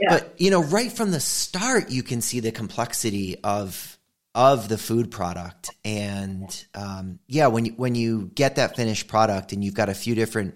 But 0.08 0.36
you 0.38 0.50
know, 0.50 0.64
right 0.64 0.90
from 0.90 1.12
the 1.12 1.20
start, 1.20 1.90
you 1.90 2.04
can 2.04 2.22
see 2.22 2.40
the 2.40 2.54
complexity 2.54 3.36
of 3.44 3.98
of 4.34 4.70
the 4.70 4.78
food 4.78 5.12
product, 5.12 5.72
and 5.84 6.66
um, 6.74 7.20
yeah, 7.28 7.48
when 7.48 7.66
you 7.66 7.72
when 7.74 7.96
you 7.96 8.32
get 8.34 8.56
that 8.56 8.78
finished 8.78 9.08
product, 9.10 9.52
and 9.52 9.62
you've 9.62 9.74
got 9.74 9.90
a 9.90 9.94
few 9.94 10.16
different 10.16 10.56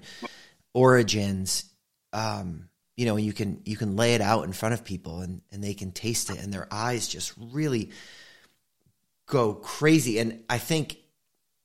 origins, 0.73 1.65
um, 2.13 2.69
you 2.95 3.05
know, 3.05 3.15
you 3.15 3.33
can 3.33 3.61
you 3.65 3.75
can 3.75 3.95
lay 3.95 4.13
it 4.13 4.21
out 4.21 4.45
in 4.45 4.53
front 4.53 4.73
of 4.73 4.85
people, 4.85 5.21
and 5.21 5.41
and 5.51 5.63
they 5.63 5.73
can 5.73 5.91
taste 5.91 6.29
it, 6.29 6.39
and 6.39 6.53
their 6.53 6.67
eyes 6.71 7.07
just 7.07 7.33
really 7.37 7.91
go 9.25 9.53
crazy. 9.53 10.19
And 10.19 10.43
I 10.49 10.59
think 10.59 10.97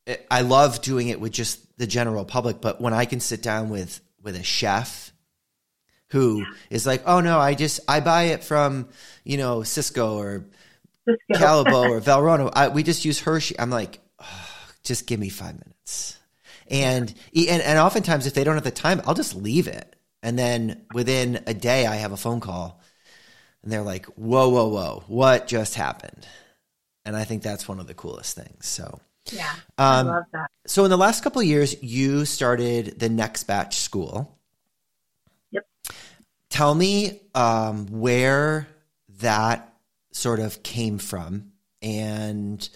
eh, 0.06 0.16
I 0.30 0.40
love 0.40 0.80
doing 0.80 1.08
it 1.08 1.20
with 1.20 1.32
just 1.32 1.78
the 1.78 1.86
general 1.86 2.24
public, 2.24 2.60
but 2.60 2.80
when 2.80 2.94
I 2.94 3.04
can 3.04 3.20
sit 3.20 3.42
down 3.42 3.68
with 3.68 4.00
with 4.22 4.36
a 4.36 4.42
chef 4.42 5.12
who 6.10 6.44
is 6.70 6.86
like, 6.86 7.02
oh 7.04 7.20
no, 7.20 7.38
I 7.38 7.54
just 7.54 7.80
I 7.86 8.00
buy 8.00 8.24
it 8.24 8.42
from 8.42 8.88
you 9.24 9.36
know 9.36 9.60
Sysco 9.60 10.14
or. 10.14 10.46
Callebaut 11.32 11.88
or 11.88 12.00
Valrhona. 12.02 12.52
I, 12.54 12.68
we 12.68 12.82
just 12.82 13.06
use 13.06 13.18
Hershey. 13.18 13.58
I'm 13.58 13.70
like, 13.70 13.98
oh, 14.20 14.68
just 14.82 15.06
give 15.06 15.18
me 15.18 15.30
five 15.30 15.54
minutes. 15.54 16.18
And, 16.70 17.14
and 17.34 17.62
and 17.62 17.78
oftentimes 17.78 18.26
if 18.26 18.34
they 18.34 18.44
don't 18.44 18.56
have 18.56 18.64
the 18.64 18.70
time, 18.70 19.00
I'll 19.06 19.14
just 19.14 19.34
leave 19.34 19.68
it. 19.68 19.96
And 20.22 20.38
then 20.38 20.84
within 20.92 21.42
a 21.46 21.54
day, 21.54 21.87
I 21.87 21.96
have 21.96 22.12
a 22.12 22.16
phone 22.16 22.40
call, 22.40 22.80
and 23.62 23.72
they're 23.72 23.82
like, 23.82 24.06
"Whoa, 24.06 24.48
whoa, 24.48 24.68
whoa! 24.68 25.04
What 25.06 25.46
just 25.46 25.75
happened?" 25.75 26.26
And 27.04 27.16
I 27.16 27.25
think 27.25 27.42
that's 27.42 27.68
one 27.68 27.80
of 27.80 27.87
the 27.87 27.94
coolest 27.94 28.37
things. 28.37 28.66
So. 28.66 29.00
Yeah, 29.30 29.52
um, 29.76 30.08
I 30.08 30.10
love 30.10 30.25
that. 30.32 30.50
So, 30.66 30.84
in 30.84 30.90
the 30.90 30.96
last 30.96 31.22
couple 31.22 31.40
of 31.42 31.46
years, 31.46 31.82
you 31.82 32.25
started 32.25 32.98
the 32.98 33.10
Next 33.10 33.44
Batch 33.44 33.76
School. 33.76 34.38
Yep. 35.50 35.66
Tell 36.48 36.75
me 36.75 37.20
um, 37.34 37.87
where 37.88 38.66
that 39.18 39.70
sort 40.12 40.40
of 40.40 40.62
came 40.62 40.98
from 40.98 41.52
and 41.82 42.66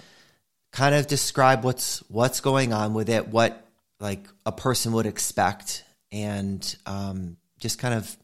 kind 0.72 0.94
of 0.94 1.06
describe 1.06 1.64
what's 1.64 1.98
what's 2.08 2.40
going 2.40 2.72
on 2.72 2.94
with 2.94 3.08
it, 3.08 3.28
what 3.28 3.66
like 4.00 4.26
a 4.44 4.52
person 4.52 4.92
would 4.92 5.06
expect, 5.06 5.84
and 6.12 6.76
um, 6.86 7.36
just 7.58 7.78
kind 7.78 7.94
of 7.94 8.16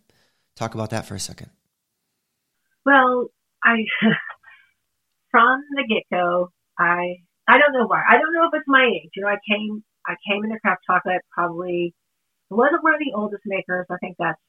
talk 0.55 0.75
about 0.75 0.91
that 0.91 1.07
for 1.07 1.15
a 1.15 1.21
second. 1.21 1.51
Well, 2.85 3.29
I 3.65 3.85
from 5.31 5.63
the 5.75 5.85
get 5.89 6.05
go, 6.11 6.53
I 6.79 7.17
I 7.49 7.59
don't 7.59 7.73
know 7.73 7.87
why. 7.87 8.03
I 8.09 8.19
don't 8.19 8.33
know 8.35 8.49
if 8.53 8.55
it's 8.55 8.69
my 8.69 8.89
age. 8.95 9.11
You 9.17 9.23
know, 9.23 9.29
I 9.29 9.39
came 9.49 9.83
I 10.07 10.15
came 10.29 10.45
into 10.45 10.61
craft 10.61 10.83
chocolate 10.87 11.23
probably. 11.33 11.95
Wasn't 12.51 12.83
one 12.83 12.95
of 12.95 13.01
the 13.01 13.13
oldest 13.15 13.43
makers. 13.45 13.87
I 13.91 13.97
think 13.99 14.17
that's 14.19 14.41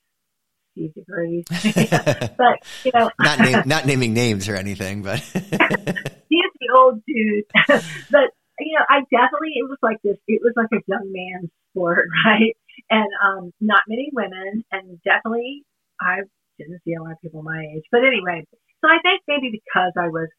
degrees. 0.87 1.43
but 2.37 2.59
you 2.85 2.91
know, 2.93 3.09
not 3.19 3.39
name, 3.39 3.63
not 3.65 3.85
naming 3.85 4.13
names 4.13 4.47
or 4.47 4.55
anything, 4.55 5.01
but 5.03 5.19
he's 5.19 6.51
the 6.59 6.69
old 6.73 7.03
dude. 7.05 7.43
but 7.67 8.31
you 8.59 8.77
know, 8.77 8.85
I 8.89 9.01
definitely 9.11 9.53
it 9.55 9.67
was 9.67 9.77
like 9.81 9.97
this. 10.03 10.17
It 10.27 10.41
was 10.43 10.53
like 10.55 10.69
a 10.71 10.83
young 10.87 11.11
man's 11.11 11.49
sport, 11.71 12.07
right? 12.25 12.55
And 12.89 13.09
um, 13.25 13.51
not 13.59 13.81
many 13.87 14.09
women, 14.13 14.63
and 14.71 14.99
definitely 15.03 15.63
I 16.01 16.21
didn't 16.57 16.81
see 16.85 16.93
a 16.93 17.01
lot 17.01 17.13
of 17.13 17.21
people 17.21 17.41
my 17.43 17.63
age. 17.75 17.83
But 17.91 18.01
anyway, 18.05 18.45
so 18.81 18.89
I 18.89 18.99
think 19.01 19.21
maybe 19.27 19.51
because 19.51 19.93
I 19.97 20.09
was, 20.09 20.29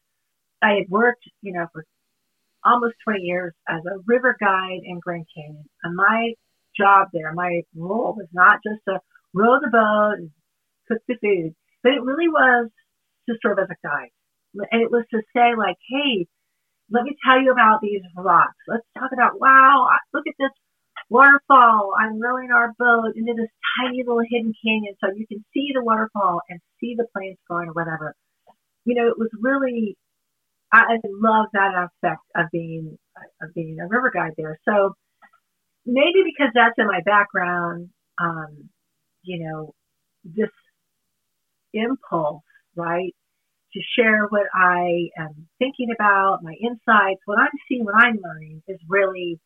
I 0.61 0.73
had 0.81 0.89
worked, 0.89 1.23
you 1.41 1.53
know, 1.53 1.67
for 1.73 1.85
almost 2.63 2.95
20 3.03 3.21
years 3.21 3.53
as 3.67 3.81
a 3.85 3.99
river 4.05 4.37
guide 4.39 4.81
in 4.83 4.99
Grand 4.99 5.25
Canyon, 5.35 5.65
and 5.83 5.95
my 5.95 6.33
job 6.77 7.09
there, 7.13 7.33
my 7.33 7.61
role 7.75 8.13
was 8.15 8.27
not 8.33 8.59
just 8.65 8.81
to 8.87 8.99
row 9.33 9.59
the 9.59 9.69
boat 9.69 10.19
and 10.19 10.31
cook 10.87 11.01
the 11.07 11.15
food. 11.21 11.55
But 11.83 11.93
it 11.93 12.03
really 12.03 12.27
was 12.29 12.69
to 13.29 13.35
serve 13.41 13.59
as 13.59 13.67
a 13.69 13.87
guide. 13.87 14.11
And 14.71 14.81
it 14.81 14.91
was 14.91 15.05
to 15.11 15.21
say 15.35 15.55
like, 15.57 15.77
hey, 15.89 16.27
let 16.91 17.03
me 17.03 17.15
tell 17.25 17.41
you 17.41 17.51
about 17.51 17.79
these 17.81 18.01
rocks. 18.15 18.57
Let's 18.67 18.85
talk 18.97 19.11
about, 19.13 19.39
wow, 19.39 19.87
look 20.13 20.27
at 20.27 20.35
this 20.37 20.51
waterfall. 21.11 21.91
I'm 21.99 22.21
rowing 22.21 22.51
our 22.51 22.73
boat 22.79 23.13
into 23.15 23.33
this 23.35 23.51
tiny 23.77 23.99
little 23.99 24.23
hidden 24.27 24.53
canyon 24.63 24.95
so 24.99 25.11
you 25.13 25.27
can 25.27 25.43
see 25.53 25.71
the 25.73 25.83
waterfall 25.83 26.39
and 26.49 26.59
see 26.79 26.95
the 26.97 27.05
planes 27.13 27.37
going 27.49 27.67
or 27.67 27.73
whatever. 27.73 28.15
You 28.85 28.95
know, 28.95 29.07
it 29.09 29.19
was 29.19 29.29
really, 29.39 29.97
I, 30.71 30.79
I 30.79 30.97
love 31.05 31.47
that 31.53 31.75
aspect 31.75 32.21
of 32.35 32.45
being, 32.51 32.97
of 33.41 33.53
being 33.53 33.77
a 33.79 33.87
river 33.87 34.09
guide 34.09 34.33
there. 34.37 34.57
So 34.63 34.95
maybe 35.85 36.23
because 36.23 36.53
that's 36.55 36.77
in 36.77 36.87
my 36.87 37.01
background, 37.05 37.89
um, 38.17 38.69
you 39.23 39.43
know, 39.43 39.73
this 40.23 40.49
impulse, 41.73 42.43
right, 42.75 43.13
to 43.73 43.79
share 43.97 44.27
what 44.29 44.47
I 44.53 45.09
am 45.17 45.47
thinking 45.59 45.89
about, 45.93 46.39
my 46.41 46.53
insights, 46.53 47.21
what 47.25 47.37
I'm 47.37 47.51
seeing, 47.67 47.83
what 47.83 47.95
I'm 47.95 48.19
learning 48.23 48.63
is 48.67 48.79
really 48.87 49.39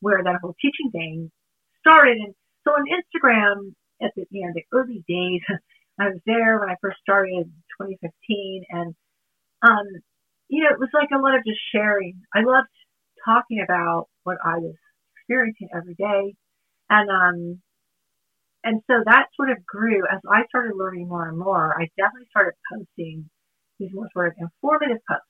where 0.00 0.22
that 0.22 0.40
whole 0.42 0.54
teaching 0.60 0.90
thing 0.90 1.30
started. 1.80 2.18
And 2.18 2.34
so 2.66 2.72
on 2.72 2.86
Instagram, 2.86 3.74
at 4.02 4.12
the, 4.14 4.24
you 4.30 4.46
know, 4.46 4.52
the 4.54 4.64
early 4.72 5.04
days, 5.08 5.42
I 6.00 6.08
was 6.08 6.20
there 6.26 6.60
when 6.60 6.70
I 6.70 6.76
first 6.80 6.98
started 7.00 7.32
in 7.32 7.52
2015 7.80 8.64
and, 8.70 8.94
um, 9.62 9.86
you 10.48 10.62
know, 10.62 10.70
it 10.70 10.78
was 10.78 10.90
like 10.94 11.08
a 11.12 11.20
lot 11.20 11.34
of 11.34 11.44
just 11.44 11.60
sharing. 11.72 12.22
I 12.34 12.42
loved 12.42 12.68
talking 13.24 13.60
about 13.62 14.06
what 14.22 14.38
I 14.44 14.58
was 14.58 14.74
experiencing 15.16 15.68
every 15.74 15.94
day. 15.94 16.34
And, 16.88 17.10
um, 17.10 17.60
and 18.64 18.82
so 18.86 19.02
that 19.04 19.26
sort 19.36 19.50
of 19.50 19.64
grew 19.66 20.04
as 20.06 20.20
I 20.28 20.46
started 20.48 20.76
learning 20.76 21.08
more 21.08 21.28
and 21.28 21.38
more. 21.38 21.74
I 21.74 21.88
definitely 21.96 22.28
started 22.30 22.54
posting 22.72 23.28
these 23.78 23.90
more 23.92 24.08
sort 24.12 24.28
of 24.28 24.34
informative 24.38 24.98
posts. 25.08 25.24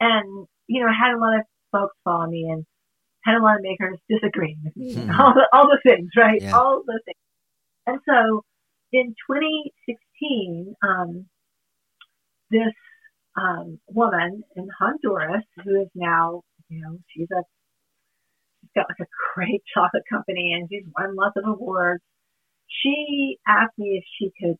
And, 0.00 0.46
you 0.66 0.80
know, 0.80 0.88
I 0.88 0.94
had 0.94 1.14
a 1.14 1.20
lot 1.20 1.38
of 1.38 1.42
folks 1.72 1.96
follow 2.04 2.26
me 2.26 2.48
and 2.50 2.64
had 3.26 3.36
a 3.36 3.42
lot 3.42 3.56
of 3.56 3.62
makers 3.62 3.98
disagreeing 4.08 4.60
with 4.64 4.76
me, 4.76 4.94
mm-hmm. 4.94 5.20
all, 5.20 5.34
the, 5.34 5.48
all 5.52 5.66
the 5.68 5.80
things, 5.82 6.10
right? 6.16 6.40
Yeah. 6.40 6.56
All 6.56 6.82
the 6.86 7.00
things. 7.04 7.16
And 7.86 8.00
so 8.08 8.44
in 8.92 9.14
2016, 9.30 10.74
um, 10.82 11.26
this 12.50 12.72
um, 13.36 13.78
woman 13.88 14.42
in 14.56 14.68
Honduras 14.78 15.44
who 15.64 15.82
is 15.82 15.88
now, 15.94 16.42
you 16.68 16.80
know, 16.80 16.98
she's 17.08 17.28
a 17.30 17.42
she's 18.60 18.70
got 18.74 18.86
like 18.88 19.06
a 19.06 19.10
great 19.34 19.62
chocolate 19.74 20.04
company 20.08 20.52
and 20.54 20.68
she's 20.70 20.84
won 20.96 21.14
lots 21.14 21.36
of 21.36 21.44
awards 21.46 22.02
she 22.68 23.38
asked 23.46 23.78
me 23.78 24.02
if 24.02 24.04
she 24.18 24.32
could 24.40 24.58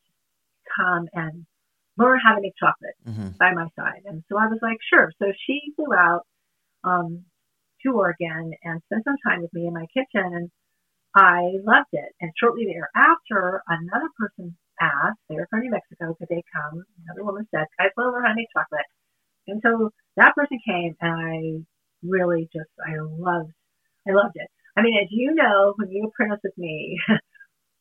come 0.75 1.07
and 1.13 1.45
learn 1.97 2.19
how 2.23 2.35
to 2.35 2.41
make 2.41 2.53
chocolate 2.59 2.95
mm-hmm. 3.07 3.29
by 3.39 3.53
my 3.53 3.67
side. 3.75 4.03
And 4.05 4.23
so 4.29 4.37
I 4.37 4.47
was 4.47 4.59
like, 4.61 4.77
sure. 4.89 5.11
So 5.19 5.31
she 5.45 5.73
flew 5.75 5.93
out 5.93 6.21
um, 6.83 7.23
to 7.83 7.93
Oregon 7.93 8.51
and 8.63 8.81
spent 8.85 9.03
some 9.03 9.17
time 9.25 9.41
with 9.41 9.53
me 9.53 9.67
in 9.67 9.73
my 9.73 9.85
kitchen. 9.93 10.33
And 10.33 10.49
I 11.15 11.57
loved 11.63 11.93
it. 11.93 12.11
And 12.21 12.31
shortly 12.37 12.65
thereafter, 12.65 13.61
another 13.67 14.09
person 14.17 14.57
asked, 14.81 15.19
they 15.29 15.35
were 15.35 15.47
from 15.49 15.61
New 15.61 15.71
Mexico, 15.71 16.15
could 16.17 16.27
they 16.29 16.43
come? 16.53 16.83
Another 17.05 17.25
woman 17.25 17.47
said, 17.53 17.65
I 17.79 17.89
love 17.97 18.13
her 18.13 18.25
honey 18.25 18.47
chocolate. 18.55 18.85
And 19.47 19.61
so 19.65 19.91
that 20.17 20.35
person 20.35 20.59
came 20.67 20.95
and 21.01 21.13
I 21.13 21.63
really 22.03 22.49
just, 22.53 22.69
I 22.85 22.99
loved, 22.99 23.53
I 24.07 24.11
loved 24.11 24.35
it. 24.35 24.47
I 24.77 24.81
mean, 24.83 24.97
as 25.01 25.07
you 25.09 25.33
know, 25.33 25.73
when 25.77 25.89
you 25.89 26.07
apprentice 26.07 26.39
with 26.43 26.57
me, 26.57 26.99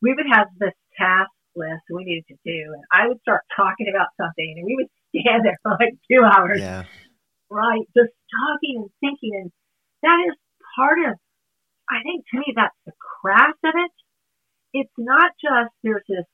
we 0.03 0.15
would 0.15 0.27
have 0.33 0.49
this 0.59 0.73
task 0.99 1.31
list 1.55 1.83
we 1.91 2.05
needed 2.05 2.25
to 2.29 2.37
do, 2.45 2.73
and 2.73 2.85
I 2.93 3.09
would 3.09 3.21
start 3.21 3.43
talking 3.57 3.89
about 3.89 4.09
something, 4.17 4.55
and 4.57 4.65
we 4.67 4.77
would 4.77 4.89
stand 5.17 5.45
there 5.45 5.59
for 5.63 5.73
like 5.81 5.97
two 6.11 6.23
hours, 6.25 6.61
Yeah. 6.61 6.85
right, 7.51 7.85
just 7.97 8.13
talking 8.33 8.85
and 8.85 8.91
thinking, 9.01 9.33
and 9.41 9.53
that 10.07 10.19
is 10.31 10.35
part 10.77 10.99
of. 11.03 11.19
I 11.91 12.03
think 12.03 12.25
to 12.31 12.39
me 12.39 12.53
that's 12.55 12.75
the 12.87 12.93
craft 13.21 13.59
of 13.65 13.75
it. 13.75 13.93
It's 14.73 14.93
not 14.99 15.33
just 15.43 15.75
there's 15.83 16.03
this, 16.09 16.27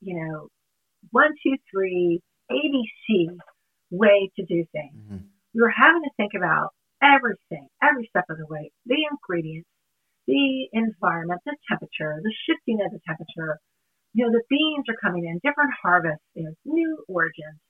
you 0.00 0.14
know, 0.18 0.48
one, 1.10 1.32
two, 1.42 1.56
three, 1.70 2.20
ABC 2.50 3.28
way 3.90 4.30
to 4.36 4.44
do 4.44 4.64
things. 4.72 4.94
Mhm. 5.10 5.28
You're 5.54 5.70
having 5.70 6.02
to 6.02 6.10
think 6.16 6.34
about 6.34 6.74
everything, 7.02 7.68
every 7.82 8.06
step 8.06 8.24
of 8.28 8.38
the 8.38 8.46
way, 8.46 8.70
the 8.86 9.06
ingredients, 9.10 9.68
the 10.26 10.68
environment, 10.72 11.40
the 11.46 11.56
temperature, 11.68 12.20
the 12.22 12.34
shifting 12.44 12.80
of 12.84 12.92
the 12.92 13.00
temperature. 13.06 13.58
You 14.14 14.26
know, 14.26 14.32
the 14.32 14.44
beans 14.48 14.84
are 14.88 14.96
coming 15.00 15.24
in, 15.24 15.38
different 15.42 15.72
harvests, 15.82 16.24
you 16.34 16.44
know, 16.44 16.54
new 16.64 17.04
origins. 17.08 17.60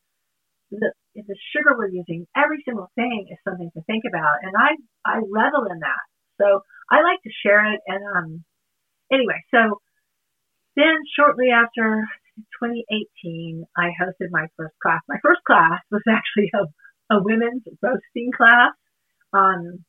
The, 0.71 0.93
the 1.15 1.37
sugar 1.55 1.77
we're 1.77 1.89
using, 1.89 2.27
every 2.37 2.63
single 2.65 2.91
thing 2.95 3.27
is 3.31 3.39
something 3.47 3.71
to 3.75 3.83
think 3.85 4.05
about. 4.09 4.43
And 4.43 4.53
I, 4.57 4.77
I 5.05 5.17
revel 5.17 5.65
in 5.71 5.81
that. 5.81 6.05
So 6.41 6.61
I 6.91 7.03
like 7.03 7.23
to 7.25 7.31
share 7.43 7.73
it. 7.73 7.81
And, 7.87 8.05
um, 8.17 8.45
anyway, 9.13 9.43
so 9.51 9.81
then 10.77 10.97
shortly 11.17 11.49
after 11.51 12.07
2018, 12.63 13.65
I 13.77 13.91
hosted 14.01 14.29
my 14.31 14.47
first 14.57 14.75
class. 14.83 15.01
My 15.09 15.19
first 15.23 15.41
class 15.47 15.81
was 15.91 16.03
actually 16.09 16.51
a, 16.55 17.17
a 17.17 17.23
women's 17.23 17.65
roasting 17.83 18.31
class. 18.37 18.73
Um, 19.33 19.85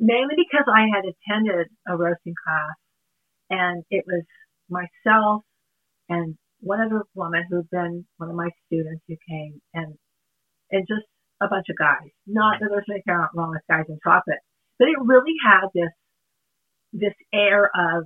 mainly 0.00 0.34
because 0.34 0.64
I 0.66 0.88
had 0.88 1.04
attended 1.04 1.68
a 1.86 1.96
roasting 1.96 2.34
class 2.34 2.76
and 3.50 3.84
it 3.90 4.04
was 4.08 4.24
myself 4.70 5.42
and 6.08 6.36
one 6.60 6.80
other 6.80 7.02
woman 7.14 7.44
who'd 7.48 7.68
been 7.70 8.06
one 8.18 8.30
of 8.30 8.36
my 8.36 8.50
students 8.66 9.02
who 9.08 9.16
came 9.28 9.60
and 9.74 9.94
and 10.70 10.86
just 10.86 11.06
a 11.42 11.48
bunch 11.48 11.66
of 11.70 11.76
guys. 11.76 12.10
Not 12.26 12.60
that 12.60 12.68
there's 12.70 12.84
anything 12.90 13.14
wrong 13.34 13.50
with 13.50 13.62
guys 13.68 13.86
in 13.88 13.98
chocolate, 14.04 14.38
but 14.78 14.88
it 14.88 14.96
really 15.00 15.34
had 15.44 15.66
this 15.74 15.90
this 16.92 17.14
air 17.32 17.70
of 17.74 18.04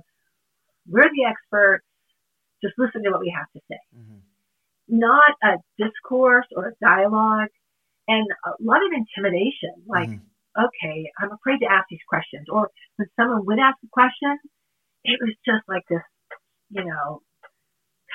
we're 0.87 1.09
the 1.09 1.25
experts, 1.27 1.85
just 2.63 2.75
listen 2.77 3.03
to 3.03 3.11
what 3.11 3.19
we 3.19 3.33
have 3.35 3.49
to 3.53 3.59
say. 3.69 3.79
Mm-hmm. 3.97 4.19
Not 4.99 5.33
a 5.43 5.57
discourse 5.77 6.45
or 6.55 6.67
a 6.69 6.73
dialogue 6.81 7.49
and 8.07 8.27
a 8.45 8.51
lot 8.61 8.85
of 8.85 8.91
intimidation. 8.93 9.73
Like, 9.87 10.09
Mhm. 10.09 10.21
okay, 10.57 11.11
I'm 11.19 11.31
afraid 11.31 11.59
to 11.61 11.71
ask 11.71 11.87
these 11.89 12.03
questions. 12.07 12.47
Or 12.49 12.69
when 12.97 13.07
someone 13.15 13.45
would 13.45 13.59
ask 13.59 13.77
a 13.83 13.87
question, 13.91 14.37
it 15.03 15.19
was 15.21 15.33
just 15.43 15.67
like 15.67 15.83
this, 15.89 16.03
you 16.69 16.83
know, 16.85 17.21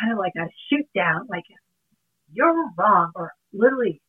kind 0.00 0.12
of 0.12 0.18
like 0.18 0.32
a 0.36 0.48
shoot 0.68 0.86
down, 0.94 1.26
like 1.28 1.44
you're 2.32 2.54
wrong 2.78 3.12
or 3.14 3.32
literally 3.52 4.00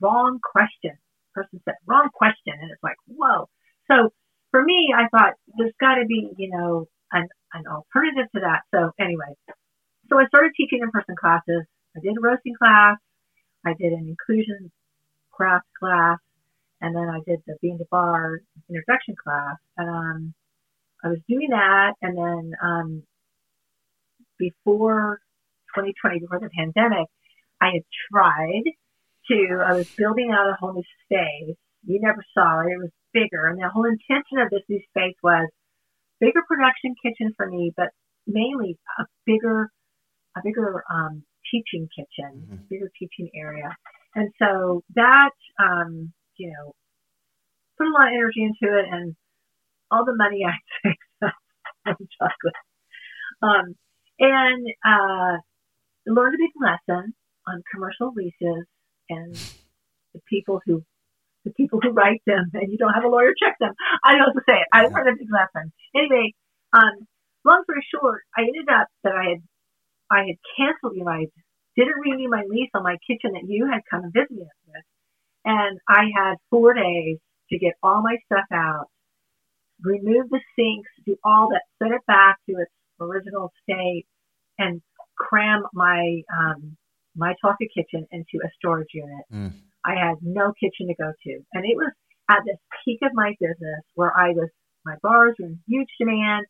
wrong 0.00 0.38
question. 0.42 0.92
Person 1.34 1.60
said 1.64 1.74
wrong 1.86 2.08
question. 2.12 2.54
And 2.60 2.70
it's 2.70 2.82
like, 2.82 2.96
whoa. 3.06 3.48
So 3.90 4.12
for 4.50 4.62
me, 4.62 4.94
I 4.96 5.08
thought 5.08 5.34
there's 5.56 5.72
got 5.80 5.96
to 5.96 6.04
be, 6.06 6.30
you 6.36 6.50
know, 6.50 6.86
an, 7.12 7.28
an 7.54 7.64
alternative 7.66 8.30
to 8.34 8.40
that. 8.40 8.62
So 8.74 8.90
anyway, 8.98 9.34
so 10.08 10.18
I 10.18 10.26
started 10.26 10.52
teaching 10.56 10.80
in-person 10.82 11.14
classes. 11.16 11.64
I 11.96 12.00
did 12.00 12.16
a 12.16 12.20
roasting 12.20 12.54
class. 12.56 12.98
I 13.64 13.74
did 13.74 13.92
an 13.92 14.08
inclusion 14.08 14.70
craft 15.32 15.66
class 15.78 16.18
and 16.80 16.96
then 16.96 17.08
I 17.08 17.20
did 17.26 17.40
the 17.46 17.56
bean 17.60 17.78
to 17.78 17.84
bar 17.90 18.40
introduction 18.68 19.14
class. 19.22 19.56
Um, 19.78 20.34
I 21.04 21.08
was 21.08 21.18
doing 21.28 21.48
that, 21.50 21.94
and 22.02 22.16
then 22.16 22.52
um, 22.62 23.02
before 24.38 25.20
2020, 25.74 26.20
before 26.20 26.40
the 26.40 26.50
pandemic, 26.50 27.06
I 27.60 27.70
had 27.74 27.84
tried 28.12 28.64
to. 29.30 29.64
I 29.66 29.74
was 29.74 29.86
building 29.96 30.30
out 30.32 30.48
a 30.50 30.56
whole 30.58 30.72
new 30.74 30.82
space. 31.04 31.56
You 31.84 32.00
never 32.00 32.22
saw 32.34 32.60
it; 32.60 32.72
it 32.72 32.78
was 32.78 32.90
bigger, 33.12 33.46
and 33.46 33.58
the 33.58 33.68
whole 33.68 33.84
intention 33.86 34.38
of 34.38 34.50
this 34.50 34.62
new 34.68 34.80
space 34.90 35.16
was 35.22 35.48
bigger 36.20 36.42
production 36.46 36.94
kitchen 37.02 37.32
for 37.36 37.48
me, 37.48 37.72
but 37.76 37.88
mainly 38.26 38.78
a 38.98 39.04
bigger, 39.26 39.70
a 40.36 40.40
bigger 40.44 40.84
um, 40.92 41.22
teaching 41.50 41.88
kitchen, 41.96 42.46
Mhm. 42.46 42.68
bigger 42.68 42.90
teaching 42.98 43.30
area. 43.34 43.76
And 44.14 44.30
so 44.38 44.82
that, 44.94 45.30
um, 45.58 46.12
you 46.36 46.50
know, 46.50 46.74
put 47.78 47.86
a 47.86 47.90
lot 47.90 48.08
of 48.08 48.14
energy 48.14 48.42
into 48.42 48.76
it 48.78 48.86
and 48.90 49.16
all 49.90 50.04
the 50.04 50.14
money 50.14 50.44
I 50.44 50.52
saved 50.82 50.98
on 51.86 51.96
chocolate. 52.18 52.54
Um, 53.42 53.74
and, 54.18 54.66
uh, 54.84 55.38
learned 56.06 56.34
a 56.34 56.38
big 56.38 56.54
lesson 56.60 57.14
on 57.46 57.62
commercial 57.72 58.12
leases 58.14 58.66
and 59.08 59.34
the 60.14 60.20
people 60.28 60.60
who, 60.66 60.82
the 61.44 61.52
people 61.52 61.80
who 61.82 61.90
write 61.90 62.22
them 62.26 62.50
and 62.54 62.70
you 62.70 62.78
don't 62.78 62.92
have 62.92 63.04
a 63.04 63.08
lawyer 63.08 63.32
check 63.38 63.56
them. 63.60 63.72
I 64.04 64.12
don't 64.12 64.20
what 64.34 64.40
to 64.40 64.44
say. 64.46 64.58
It. 64.60 64.68
I 64.72 64.82
learned 64.82 65.08
a 65.08 65.18
big 65.18 65.28
lesson. 65.32 65.72
Anyway, 65.94 66.34
um, 66.72 67.06
long 67.44 67.62
story 67.64 67.86
short, 67.94 68.22
I 68.36 68.42
ended 68.42 68.68
up 68.68 68.88
that 69.04 69.14
I 69.14 69.24
had, 69.30 69.42
I 70.10 70.18
had 70.26 70.36
canceled, 70.56 70.96
you 70.96 71.06
I 71.06 71.26
didn't 71.76 72.00
renew 72.00 72.28
my 72.28 72.42
lease 72.48 72.70
on 72.74 72.82
my 72.82 72.96
kitchen 73.06 73.32
that 73.32 73.46
you 73.46 73.66
had 73.70 73.80
come 73.90 74.04
and 74.04 74.12
visited 74.12 74.42
us 74.42 74.60
with. 74.66 74.84
And 75.44 75.80
I 75.88 76.10
had 76.14 76.36
four 76.50 76.74
days 76.74 77.18
to 77.50 77.58
get 77.58 77.74
all 77.82 78.02
my 78.02 78.16
stuff 78.26 78.44
out, 78.52 78.86
remove 79.82 80.28
the 80.30 80.40
sinks, 80.56 80.90
do 81.06 81.16
all 81.24 81.48
that, 81.50 81.62
set 81.82 81.92
it 81.92 82.04
back 82.06 82.36
to 82.48 82.56
its 82.56 82.70
original 83.00 83.52
state, 83.62 84.04
and 84.58 84.82
cram 85.20 85.62
my 85.72 86.22
um, 86.32 86.76
my 87.16 87.34
Tonka 87.44 87.66
kitchen 87.74 88.06
into 88.10 88.38
a 88.44 88.48
storage 88.58 88.88
unit. 88.94 89.24
Mm. 89.32 89.52
I 89.84 89.94
had 89.94 90.16
no 90.22 90.52
kitchen 90.58 90.88
to 90.88 90.94
go 90.94 91.12
to, 91.24 91.32
and 91.52 91.64
it 91.64 91.76
was 91.76 91.92
at 92.30 92.42
this 92.46 92.58
peak 92.84 93.00
of 93.02 93.12
my 93.14 93.34
business 93.40 93.82
where 93.94 94.16
I 94.16 94.30
was 94.30 94.48
my 94.84 94.96
bars 95.02 95.34
were 95.38 95.46
in 95.46 95.58
huge 95.68 95.88
demand, 95.98 96.46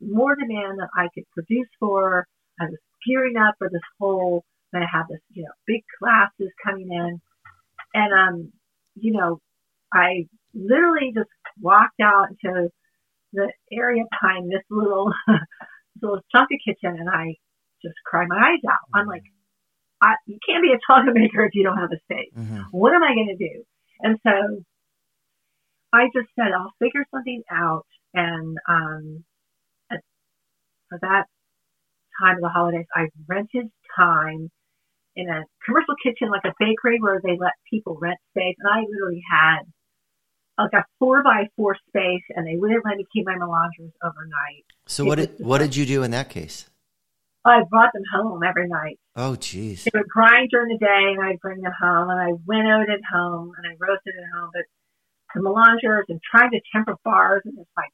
more 0.00 0.34
demand 0.34 0.78
than 0.80 0.88
I 0.96 1.08
could 1.14 1.24
produce 1.32 1.68
for. 1.78 2.26
I 2.60 2.64
was 2.64 2.78
gearing 3.06 3.36
up 3.36 3.54
for 3.58 3.68
this 3.70 3.82
whole. 3.98 4.44
I 4.74 4.80
have 4.92 5.06
this, 5.08 5.20
you 5.32 5.44
know, 5.44 5.50
big 5.66 5.82
classes 5.98 6.52
coming 6.64 6.88
in, 6.92 7.20
and 7.94 8.12
um, 8.12 8.52
you 8.96 9.12
know, 9.12 9.38
I 9.92 10.26
literally 10.54 11.12
just 11.14 11.30
walked 11.60 12.00
out 12.02 12.28
into 12.30 12.68
the 13.32 13.52
area 13.72 14.04
behind 14.10 14.50
this 14.50 14.62
little 14.70 15.12
this 15.28 16.02
little 16.02 16.20
chunk 16.34 16.48
of 16.52 16.58
kitchen, 16.64 16.96
and 16.98 17.08
I 17.08 17.36
just 17.82 17.94
cry 18.04 18.26
my 18.26 18.36
eyes 18.36 18.60
out. 18.68 18.78
I'm 18.94 19.06
like, 19.06 19.22
I, 20.00 20.14
you 20.26 20.38
can't 20.46 20.62
be 20.62 20.72
a 20.72 20.78
chocolate 20.86 21.14
maker 21.14 21.44
if 21.44 21.54
you 21.54 21.64
don't 21.64 21.78
have 21.78 21.90
a 21.92 21.98
space. 22.00 22.32
Mhm. 22.36 22.66
What 22.70 22.94
am 22.94 23.02
I 23.02 23.14
going 23.14 23.28
to 23.28 23.36
do? 23.36 23.64
And 24.00 24.18
so 24.22 24.64
I 25.92 26.06
just 26.14 26.28
said, 26.36 26.52
I'll 26.52 26.72
figure 26.78 27.04
something 27.10 27.42
out. 27.50 27.86
And 28.14 28.58
um, 28.68 29.24
at, 29.90 30.00
for 30.88 30.98
that 31.02 31.24
time 32.20 32.36
of 32.36 32.42
the 32.42 32.48
holidays, 32.48 32.86
I 32.94 33.08
rented 33.26 33.70
time 33.96 34.50
in 35.16 35.28
a 35.28 35.42
commercial 35.64 35.94
kitchen, 36.02 36.30
like 36.30 36.44
a 36.44 36.54
bakery 36.58 36.98
where 37.00 37.20
they 37.22 37.36
let 37.38 37.52
people 37.68 37.98
rent 38.00 38.18
space. 38.30 38.54
And 38.58 38.68
I 38.72 38.84
literally 38.88 39.22
had 39.30 39.60
like 40.58 40.72
a 40.72 40.84
four 40.98 41.22
by 41.22 41.46
four 41.56 41.76
space, 41.88 42.22
and 42.34 42.46
they 42.46 42.56
wouldn't 42.56 42.84
let 42.84 42.96
me 42.96 43.06
keep 43.12 43.26
my 43.26 43.34
melangers 43.34 43.92
overnight. 44.02 44.64
So 44.86 45.04
It 45.04 45.08
what 45.08 45.18
did 45.18 45.30
what 45.38 45.58
did 45.58 45.76
you 45.76 45.86
do 45.86 46.02
in 46.02 46.10
that 46.12 46.28
case? 46.30 46.68
I 47.50 47.62
brought 47.68 47.92
them 47.92 48.02
home 48.12 48.42
every 48.42 48.68
night. 48.68 48.98
Oh, 49.16 49.36
geez. 49.36 49.84
They 49.84 49.90
would 49.94 50.08
grind 50.08 50.50
during 50.50 50.68
the 50.68 50.78
day, 50.78 51.14
and 51.14 51.20
I'd 51.20 51.40
bring 51.40 51.60
them 51.60 51.72
home, 51.80 52.10
and 52.10 52.20
I 52.20 52.32
winnowed 52.46 52.88
at 52.90 53.00
home, 53.12 53.52
and 53.56 53.66
I 53.66 53.76
roasted 53.78 54.14
at 54.16 54.38
home. 54.38 54.50
But 54.52 54.64
the 55.34 55.40
melangers 55.40 56.04
and 56.08 56.20
trying 56.22 56.50
to 56.50 56.60
temper 56.72 56.96
bars, 57.04 57.42
and 57.44 57.58
it's 57.58 57.70
like 57.76 57.92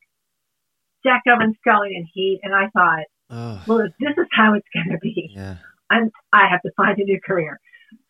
deck 1.04 1.22
ovens 1.32 1.56
going 1.64 1.94
in 1.94 2.06
heat, 2.12 2.40
and 2.42 2.54
I 2.54 2.68
thought, 2.70 3.04
Oh, 3.30 3.62
well, 3.66 3.80
if 3.80 3.92
this 3.98 4.16
is 4.16 4.28
how 4.32 4.54
it's 4.54 4.68
going 4.74 4.90
to 4.90 4.98
be, 4.98 5.30
yeah. 5.34 5.56
I'm 5.90 6.10
I 6.32 6.48
have 6.50 6.62
to 6.62 6.70
find 6.76 6.98
a 6.98 7.04
new 7.04 7.20
career. 7.24 7.58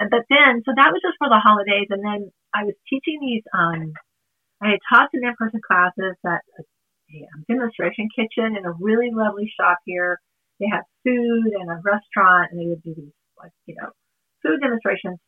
And 0.00 0.10
but 0.10 0.24
then, 0.28 0.62
so 0.64 0.72
that 0.74 0.90
was 0.92 1.02
just 1.02 1.18
for 1.18 1.28
the 1.28 1.38
holidays, 1.38 1.86
and 1.90 2.04
then 2.04 2.32
I 2.54 2.64
was 2.64 2.74
teaching 2.88 3.18
these. 3.20 3.42
Um, 3.52 3.92
I 4.60 4.70
had 4.70 4.80
taught 4.88 5.10
some 5.12 5.22
in-person 5.22 5.60
classes 5.66 6.16
at 6.24 6.40
a, 6.58 6.62
a 7.14 7.26
demonstration 7.48 8.08
kitchen 8.14 8.56
in 8.56 8.64
a 8.64 8.72
really 8.72 9.10
lovely 9.12 9.52
shop 9.58 9.78
here. 9.84 10.20
They 10.60 10.66
had 10.70 10.82
food 11.02 11.50
and 11.58 11.70
a 11.70 11.80
restaurant, 11.82 12.52
and 12.52 12.60
they 12.60 12.66
would 12.66 12.82
do 12.82 12.94
these 12.94 13.14
like 13.38 13.52
you 13.66 13.76
know 13.76 13.90
food 14.42 14.60
demonstrations. 14.60 15.18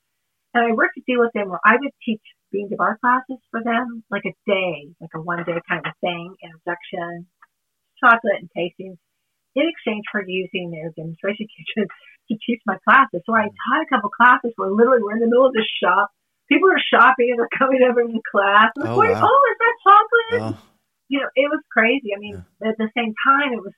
And 0.54 0.64
I 0.64 0.72
worked 0.72 0.96
a 0.96 1.02
deal 1.06 1.20
with 1.20 1.32
them 1.34 1.50
where 1.50 1.60
I 1.64 1.76
would 1.76 1.92
teach 2.04 2.22
bean 2.52 2.70
to 2.70 2.76
bar 2.76 2.96
classes 3.00 3.42
for 3.50 3.62
them, 3.62 4.04
like 4.10 4.24
a 4.24 4.34
day, 4.46 4.88
like 5.00 5.10
a 5.14 5.20
one 5.20 5.44
day 5.44 5.60
kind 5.68 5.84
of 5.84 5.92
thing, 6.00 6.34
introduction, 6.42 7.26
chocolate 8.00 8.40
and 8.40 8.50
tastings 8.56 8.96
in 9.56 9.64
exchange 9.68 10.04
for 10.12 10.22
using 10.26 10.70
their 10.70 10.92
demonstration 10.96 11.46
kitchen 11.56 11.88
to 12.28 12.36
teach 12.46 12.60
my 12.66 12.76
classes. 12.84 13.22
So 13.24 13.34
I 13.34 13.48
taught 13.48 13.82
a 13.82 13.88
couple 13.88 14.10
classes 14.10 14.52
where 14.56 14.70
literally 14.70 15.02
we're 15.02 15.16
in 15.16 15.24
the 15.24 15.32
middle 15.32 15.46
of 15.46 15.52
the 15.56 15.64
shop. 15.82 16.10
People 16.48 16.70
are 16.70 16.78
shopping 16.92 17.32
and 17.34 17.38
they're 17.40 17.58
coming 17.58 17.82
over 17.82 18.02
to 18.02 18.08
the 18.12 18.22
class. 18.30 18.70
I'm 18.76 18.82
like, 18.86 18.94
Oh, 18.94 19.00
Wait, 19.00 19.12
wow. 19.16 19.26
oh, 19.26 19.40
is 19.50 19.58
that 19.58 19.76
chocolate? 19.82 20.54
Oh, 20.54 20.58
You 21.08 21.18
know, 21.20 21.30
it 21.34 21.48
was 21.50 21.60
crazy. 21.72 22.14
I 22.14 22.20
mean, 22.20 22.44
at 22.62 22.78
the 22.78 22.88
same 22.96 23.14
time, 23.26 23.52
it 23.52 23.62
was 23.62 23.74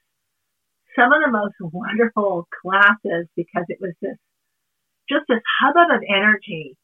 some 0.97 1.13
of 1.13 1.21
the 1.25 1.31
most 1.31 1.55
wonderful 1.61 2.49
classes 2.63 3.29
because 3.37 3.65
it 3.69 3.79
was 3.81 3.95
this 4.03 4.17
just 5.09 5.25
this 5.29 5.43
hubbub 5.61 5.91
of 5.91 6.03
energy. 6.09 6.77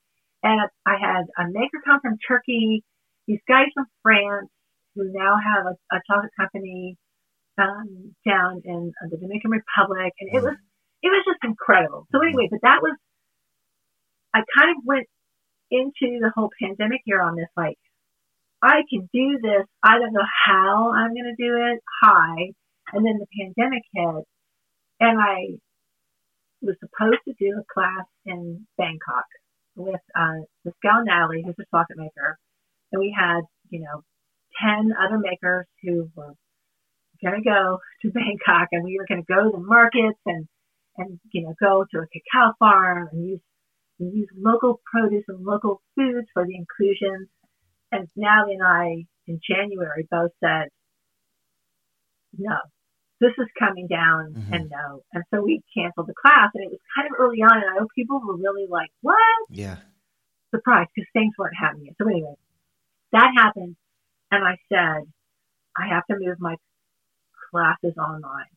And 0.42 0.60
I 0.86 0.96
had 1.00 1.24
a 1.38 1.48
maker 1.50 1.80
come 1.84 2.00
from 2.00 2.18
Turkey, 2.26 2.84
these 3.26 3.40
guys 3.48 3.66
from 3.74 3.86
France 4.02 4.48
who 4.94 5.10
now 5.12 5.36
have 5.38 5.66
a, 5.66 5.96
a 5.96 6.00
chocolate 6.08 6.32
company 6.38 6.96
um, 7.58 8.14
down 8.26 8.62
in 8.64 8.92
the 9.10 9.16
Dominican 9.16 9.50
Republic, 9.50 10.12
and 10.20 10.30
it 10.32 10.42
Mm. 10.42 10.44
was 10.44 10.56
it 11.02 11.08
was 11.08 11.24
just 11.26 11.44
incredible. 11.44 12.06
So 12.12 12.20
anyway, 12.22 12.48
but 12.50 12.60
that 12.62 12.80
was 12.82 12.96
I 14.34 14.40
kind 14.56 14.70
of 14.70 14.84
went 14.84 15.06
into 15.70 16.20
the 16.20 16.32
whole 16.34 16.50
pandemic 16.60 17.02
year 17.06 17.22
on 17.22 17.36
this 17.36 17.48
like 17.56 17.78
I 18.62 18.82
can 18.90 19.08
do 19.12 19.38
this. 19.42 19.66
I 19.82 19.98
don't 19.98 20.12
know 20.12 20.26
how 20.46 20.92
I'm 20.94 21.12
going 21.14 21.34
to 21.36 21.42
do 21.42 21.56
it. 21.56 21.80
Hi, 22.02 22.52
and 22.92 23.04
then 23.04 23.18
the 23.18 23.26
pandemic 23.38 23.82
hit, 23.92 24.24
and 25.00 25.18
I 25.20 25.58
was 26.62 26.76
supposed 26.80 27.20
to 27.28 27.34
do 27.38 27.60
a 27.60 27.72
class 27.72 28.06
in 28.24 28.66
Bangkok 28.78 29.26
with 29.76 30.00
uh, 30.16 30.46
Pascal 30.64 31.04
Natalie, 31.04 31.42
who's 31.44 31.56
a 31.58 31.64
chocolate 31.70 31.98
maker, 31.98 32.38
and 32.92 33.00
we 33.00 33.14
had 33.16 33.42
you 33.70 33.80
know 33.80 34.02
ten 34.60 34.92
other 34.92 35.18
makers 35.18 35.66
who 35.82 36.10
were 36.14 36.34
going 37.22 37.42
to 37.42 37.48
go 37.48 37.78
to 38.02 38.10
Bangkok, 38.10 38.68
and 38.72 38.84
we 38.84 38.98
were 38.98 39.06
going 39.08 39.24
to 39.24 39.32
go 39.32 39.44
to 39.44 39.56
the 39.56 39.64
markets 39.64 40.20
and 40.26 40.46
and 40.96 41.18
you 41.32 41.42
know 41.42 41.54
go 41.60 41.84
to 41.90 41.98
a 41.98 42.06
cacao 42.06 42.52
farm 42.58 43.08
and 43.12 43.26
use 43.26 43.40
and 44.00 44.12
use 44.12 44.28
local 44.36 44.80
produce 44.84 45.24
and 45.28 45.44
local 45.44 45.80
foods 45.94 46.26
for 46.32 46.46
the 46.46 46.54
inclusions. 46.56 47.28
And 47.92 48.08
Natalie 48.16 48.54
and 48.54 48.62
I 48.62 49.04
in 49.26 49.40
January 49.48 50.06
both 50.10 50.32
said, 50.42 50.68
no, 52.36 52.56
this 53.20 53.32
is 53.38 53.46
coming 53.58 53.86
down 53.86 54.34
Mhm. 54.34 54.52
and 54.54 54.70
no. 54.70 55.02
And 55.12 55.24
so 55.32 55.42
we 55.42 55.62
canceled 55.72 56.08
the 56.08 56.14
class 56.14 56.50
and 56.54 56.64
it 56.64 56.70
was 56.70 56.80
kind 56.96 57.06
of 57.08 57.14
early 57.18 57.42
on 57.42 57.56
and 57.56 57.70
I 57.70 57.74
know 57.78 57.86
people 57.94 58.20
were 58.20 58.36
really 58.36 58.66
like, 58.68 58.90
what? 59.02 59.18
yeah. 59.48 59.76
Surprised 60.54 60.90
because 60.94 61.08
things 61.12 61.34
weren't 61.38 61.56
happening 61.56 61.86
yet. 61.86 61.94
So 61.98 62.08
anyway, 62.08 62.34
that 63.12 63.32
happened 63.36 63.76
and 64.30 64.44
I 64.44 64.56
said, 64.68 65.02
I 65.76 65.88
have 65.88 66.06
to 66.06 66.16
move 66.18 66.38
my 66.40 66.56
classes 67.50 67.94
online. 67.98 68.50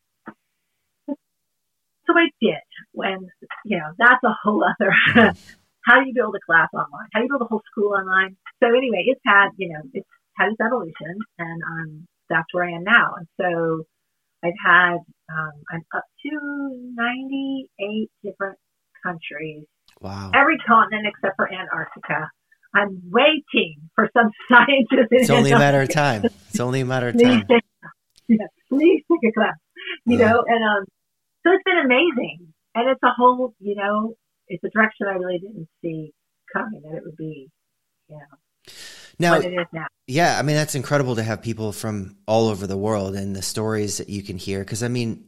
So 1.08 2.13
I 2.17 2.30
did 2.41 2.62
when, 2.93 3.28
you 3.65 3.78
know, 3.78 3.91
that's 3.98 4.24
a 4.24 4.34
whole 4.43 4.63
other, 4.63 4.91
how 5.86 6.00
do 6.02 6.08
you 6.08 6.13
build 6.13 6.36
a 6.36 6.39
class 6.46 6.70
online? 6.74 7.08
How 7.13 7.20
do 7.20 7.24
you 7.26 7.30
build 7.30 7.41
a 7.41 7.46
whole 7.46 7.62
school 7.72 7.93
online? 7.93 8.38
So 8.63 8.67
anyway, 8.70 9.04
it's 9.08 9.22
had, 9.26 9.50
you 9.58 9.70
know, 9.74 9.82
it's 9.93 10.08
had 10.38 10.50
its 10.50 10.62
evolution 10.62 11.20
and, 11.38 11.62
um, 11.63 12.08
that's 12.30 12.48
where 12.54 12.65
I 12.65 12.72
am 12.72 12.84
now. 12.84 13.15
And 13.17 13.28
so 13.39 13.84
I've 14.43 14.54
had, 14.63 14.97
um, 15.30 15.52
I'm 15.71 15.84
up 15.95 16.04
to 16.26 16.93
98 16.95 18.10
different 18.23 18.58
countries 19.04 19.65
Wow. 20.02 20.32
every 20.36 20.58
continent 20.60 21.08
except 21.08 21.36
for 21.38 21.52
Antarctica. 21.52 22.30
I'm 22.76 23.02
waiting 23.10 23.89
for 23.95 24.10
some 24.15 24.30
scientists. 24.52 25.08
It's 25.12 25.30
only 25.30 25.52
a 25.52 25.58
matter 25.60 25.82
of 25.82 25.89
time. 25.89 26.26
It's 26.50 26.60
only 26.60 26.82
a 26.82 26.86
matter 26.86 27.08
of 27.10 27.15
Please 27.15 27.23
time. 27.41 27.47
take, 27.50 27.63
yeah, 28.28 28.45
please 28.69 29.04
take 29.12 29.30
a 29.32 29.34
class. 29.34 29.56
You 30.06 30.19
Yeah. 30.19 30.28
know, 30.28 30.43
and 30.47 30.63
um, 30.63 30.86
so 31.43 31.52
it's 31.54 31.63
been 31.63 31.80
amazing, 31.80 32.54
and 32.76 32.89
it's 32.89 33.02
a 33.04 33.12
whole, 33.15 33.54
you 33.60 33.76
know, 33.76 34.13
it's 34.47 34.63
a 34.63 34.69
direction 34.69 35.08
I 35.08 35.13
really 35.13 35.39
didn't 35.39 35.67
see 35.82 36.12
coming 36.54 36.82
that 36.84 36.97
it 36.97 37.04
would 37.04 37.17
be, 37.17 37.50
you 38.10 38.15
know, 38.15 38.38
Now, 39.19 39.38
what 39.38 39.45
it 39.45 39.53
is 39.53 39.67
now. 39.73 39.88
Yeah, 40.06 40.38
I 40.38 40.41
mean 40.41 40.56
that's 40.56 40.75
incredible 40.75 41.15
to 41.15 41.23
have 41.23 41.41
people 41.41 41.71
from 41.71 42.17
all 42.27 42.47
over 42.49 42.67
the 42.67 42.77
world 42.77 43.15
and 43.15 43.36
the 43.36 43.41
stories 43.41 43.97
that 43.97 44.10
you 44.10 44.23
can 44.23 44.38
hear. 44.38 44.60
Because 44.60 44.84
I 44.84 44.88
mean, 44.88 45.25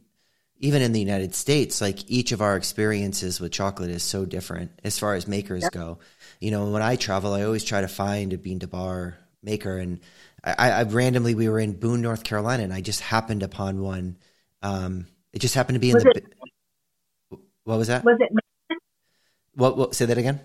even 0.58 0.80
in 0.82 0.92
the 0.92 1.00
United 1.00 1.34
States, 1.34 1.80
like 1.80 2.08
each 2.10 2.32
of 2.32 2.40
our 2.40 2.56
experiences 2.56 3.40
with 3.40 3.52
chocolate 3.52 3.90
is 3.90 4.02
so 4.02 4.24
different 4.24 4.70
as 4.84 4.98
far 4.98 5.14
as 5.14 5.26
makers 5.28 5.64
Yep. 5.64 5.72
go. 5.72 5.98
You 6.40 6.50
know, 6.50 6.70
when 6.70 6.82
I 6.82 6.96
travel, 6.96 7.34
I 7.34 7.42
always 7.42 7.64
try 7.64 7.80
to 7.80 7.88
find 7.88 8.32
a 8.32 8.38
bean 8.38 8.60
to 8.60 8.66
bar 8.68 9.18
maker, 9.42 9.76
and 9.76 10.00
I, 10.44 10.70
I 10.70 10.82
randomly 10.84 11.34
we 11.34 11.48
were 11.48 11.60
in 11.60 11.72
Boone, 11.72 12.00
North 12.00 12.24
Carolina, 12.24 12.62
and 12.62 12.72
I 12.72 12.80
just 12.80 13.00
happened 13.00 13.42
upon 13.42 13.80
one. 13.82 14.16
Um, 14.62 15.06
it 15.32 15.40
just 15.40 15.54
happened 15.54 15.76
to 15.76 15.80
be 15.80 15.90
in 15.90 15.96
Was 15.96 16.04
the. 16.04 16.10
it- 16.10 16.34
What 17.64 17.78
was 17.78 17.88
that? 17.88 18.04
Was 18.04 18.18
it 18.20 18.30
What, 19.54 19.76
what? 19.76 19.94
Say 19.94 20.06
that 20.06 20.16
again. 20.18 20.40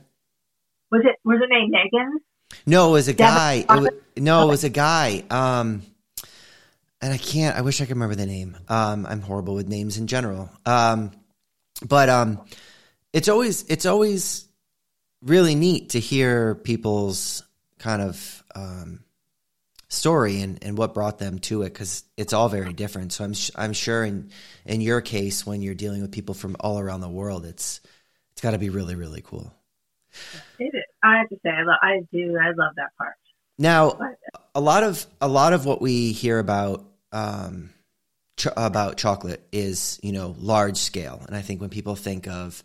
was 0.92 1.02
it 1.06 1.16
was 1.24 1.40
it 1.42 1.50
named 1.50 1.72
Megan? 1.72 2.20
No, 2.66 2.90
it 2.90 2.92
was 2.94 3.08
a 3.08 3.14
guy. 3.14 3.66
It 3.70 3.70
was, 3.70 3.90
no, 4.18 4.48
it 4.48 4.52
was 4.52 4.64
a 4.64 4.70
guy. 4.70 5.24
Um, 5.30 5.84
and 7.02 7.14
I 7.14 7.18
can't. 7.18 7.56
I 7.56 7.62
wish 7.62 7.82
I 7.82 7.86
could 7.86 7.96
remember 7.96 8.16
the 8.16 8.26
name. 8.26 8.58
Um, 8.68 9.06
I'm 9.06 9.22
horrible 9.22 9.56
with 9.56 9.68
names 9.68 9.98
in 9.98 10.08
general. 10.08 10.50
Um, 10.66 11.12
but 11.88 12.10
um, 12.10 12.42
it's 13.14 13.30
always 13.30 13.64
it's 13.70 13.86
always 13.86 14.48
really 15.22 15.56
neat 15.56 15.90
to 15.90 16.00
hear 16.00 16.56
people's 16.56 17.44
kind 17.80 18.02
of 18.02 18.44
um, 18.56 19.04
story 19.90 20.42
and, 20.42 20.64
and 20.64 20.78
what 20.78 20.94
brought 20.94 21.20
them 21.20 21.40
to 21.40 21.64
it 21.64 21.74
because 21.74 22.04
it's 22.18 22.34
all 22.34 22.50
very 22.50 22.74
different. 22.74 23.14
So 23.14 23.24
I'm 23.24 23.34
sh- 23.34 23.52
I'm 23.56 23.74
sure 23.74 24.04
in 24.04 24.32
in 24.66 24.82
your 24.82 25.02
case 25.02 25.46
when 25.46 25.62
you're 25.62 25.76
dealing 25.76 26.02
with 26.02 26.12
people 26.12 26.34
from 26.36 26.56
all 26.60 26.80
around 26.80 27.02
the 27.02 27.10
world, 27.10 27.46
it's 27.46 27.82
it's 28.32 28.42
got 28.42 28.52
to 28.52 28.58
be 28.58 28.70
really 28.70 28.96
really 28.96 29.22
cool. 29.22 29.54
It 30.60 30.74
is. 30.74 30.85
I 31.06 31.18
have 31.20 31.30
to 31.30 31.36
say, 31.44 31.50
I, 31.50 31.62
lo- 31.62 31.76
I 31.82 32.00
do. 32.12 32.38
I 32.42 32.48
love 32.48 32.74
that 32.78 32.96
part. 32.98 33.14
Now, 33.58 33.92
But, 33.92 34.18
a 34.54 34.62
lot 34.62 34.84
of 34.84 35.06
a 35.22 35.28
lot 35.28 35.54
of 35.54 35.66
what 35.66 35.82
we 35.82 36.12
hear 36.12 36.40
about 36.40 36.86
um, 37.12 37.70
ch- 38.38 38.48
about 38.58 38.98
chocolate 38.98 39.46
is 39.52 40.00
you 40.02 40.12
know 40.12 40.36
large 40.40 40.78
scale, 40.78 41.22
and 41.28 41.36
I 41.36 41.42
think 41.42 41.62
when 41.62 41.70
people 41.70 41.96
think 41.96 42.28
of 42.28 42.64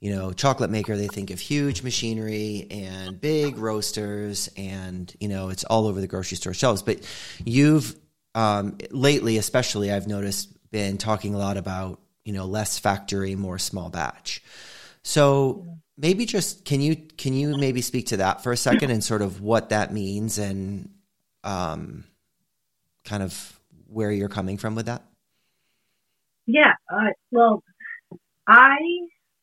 you 0.00 0.14
know 0.14 0.32
chocolate 0.32 0.70
maker, 0.70 0.96
they 0.96 1.08
think 1.08 1.30
of 1.30 1.40
huge 1.40 1.82
machinery 1.82 2.66
and 2.70 3.20
big 3.20 3.58
roasters, 3.58 4.48
and 4.56 5.12
you 5.20 5.28
know 5.28 5.48
it's 5.48 5.64
all 5.64 5.86
over 5.86 6.00
the 6.00 6.06
grocery 6.06 6.36
store 6.36 6.54
shelves. 6.54 6.82
But 6.82 7.00
you've 7.44 7.94
um, 8.34 8.78
lately, 8.90 9.36
especially, 9.36 9.92
I've 9.92 10.06
noticed 10.06 10.48
been 10.70 10.98
talking 10.98 11.34
a 11.34 11.38
lot 11.38 11.56
about 11.56 12.00
you 12.24 12.32
know 12.32 12.46
less 12.46 12.78
factory, 12.78 13.34
more 13.34 13.58
small 13.58 13.90
batch. 13.90 14.42
So 15.02 15.79
maybe 16.00 16.24
just 16.24 16.64
can 16.64 16.80
you 16.80 16.96
can 16.96 17.34
you 17.34 17.56
maybe 17.56 17.82
speak 17.82 18.06
to 18.06 18.16
that 18.18 18.42
for 18.42 18.52
a 18.52 18.56
second 18.56 18.90
and 18.90 19.04
sort 19.04 19.22
of 19.22 19.40
what 19.40 19.68
that 19.68 19.92
means 19.92 20.38
and 20.38 20.88
um, 21.44 22.04
kind 23.04 23.22
of 23.22 23.60
where 23.86 24.10
you're 24.10 24.28
coming 24.28 24.56
from 24.56 24.74
with 24.74 24.86
that? 24.86 25.02
Yeah. 26.46 26.72
Uh, 26.92 27.10
well, 27.30 27.62
I, 28.46 28.76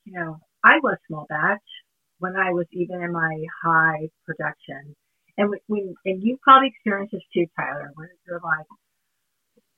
you 0.06 0.13
know, 0.13 0.39
I 0.63 0.80
was 0.82 0.98
small 1.08 1.26
batch 1.30 1.62
when 2.20 2.36
I 2.36 2.52
was 2.52 2.65
even 2.72 3.02
in 3.02 3.12
my 3.12 3.46
high 3.63 4.10
production, 4.26 4.96
and 5.38 5.54
we, 5.67 5.96
and 6.06 6.24
you 6.24 6.38
probably 6.41 6.70
experienced 6.70 7.13
this 7.13 7.22
too, 7.34 7.46
Tyler, 7.56 7.91
where 7.96 8.12
you're 8.26 8.41
like, 8.43 8.65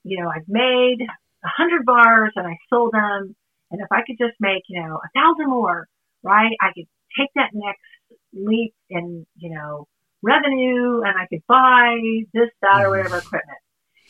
you 0.02 0.22
know, 0.22 0.30
I've 0.30 0.48
made 0.48 0.98
a 1.44 1.48
hundred 1.48 1.84
bars 1.84 2.32
and 2.34 2.46
I 2.46 2.56
sold 2.70 2.92
them, 2.92 3.36
and 3.70 3.80
if 3.80 3.88
I 3.92 4.00
could 4.06 4.16
just 4.18 4.34
make, 4.40 4.62
you 4.68 4.80
know, 4.80 4.96
a 4.96 5.20
thousand 5.20 5.50
more, 5.50 5.86
right? 6.22 6.52
I 6.60 6.68
could 6.74 6.86
take 7.18 7.30
that 7.34 7.50
next 7.52 7.80
leap 8.32 8.74
in, 8.88 9.26
you 9.36 9.50
know, 9.54 9.86
revenue, 10.22 11.00
and 11.02 11.18
I 11.18 11.26
could 11.28 11.42
buy 11.48 11.96
this, 12.32 12.50
that, 12.62 12.84
or 12.84 12.90
whatever 12.90 13.18
equipment. 13.18 13.58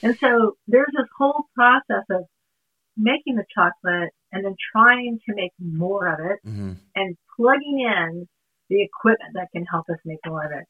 And 0.03 0.17
so 0.21 0.57
there's 0.67 0.93
this 0.97 1.09
whole 1.17 1.45
process 1.55 2.05
of 2.11 2.25
making 2.97 3.37
the 3.37 3.45
chocolate 3.55 4.11
and 4.33 4.45
then 4.45 4.57
trying 4.73 5.21
to 5.29 5.35
make 5.35 5.53
more 5.59 6.07
of 6.09 6.19
it 6.21 6.39
Mm-hmm. 6.47 6.73
and 6.95 7.17
plugging 7.37 7.81
in 7.81 8.29
the 8.69 8.83
equipment 8.83 9.33
that 9.35 9.49
can 9.53 9.65
help 9.65 9.89
us 9.91 9.99
make 10.05 10.19
more 10.27 10.45
of 10.45 10.53
it. 10.53 10.67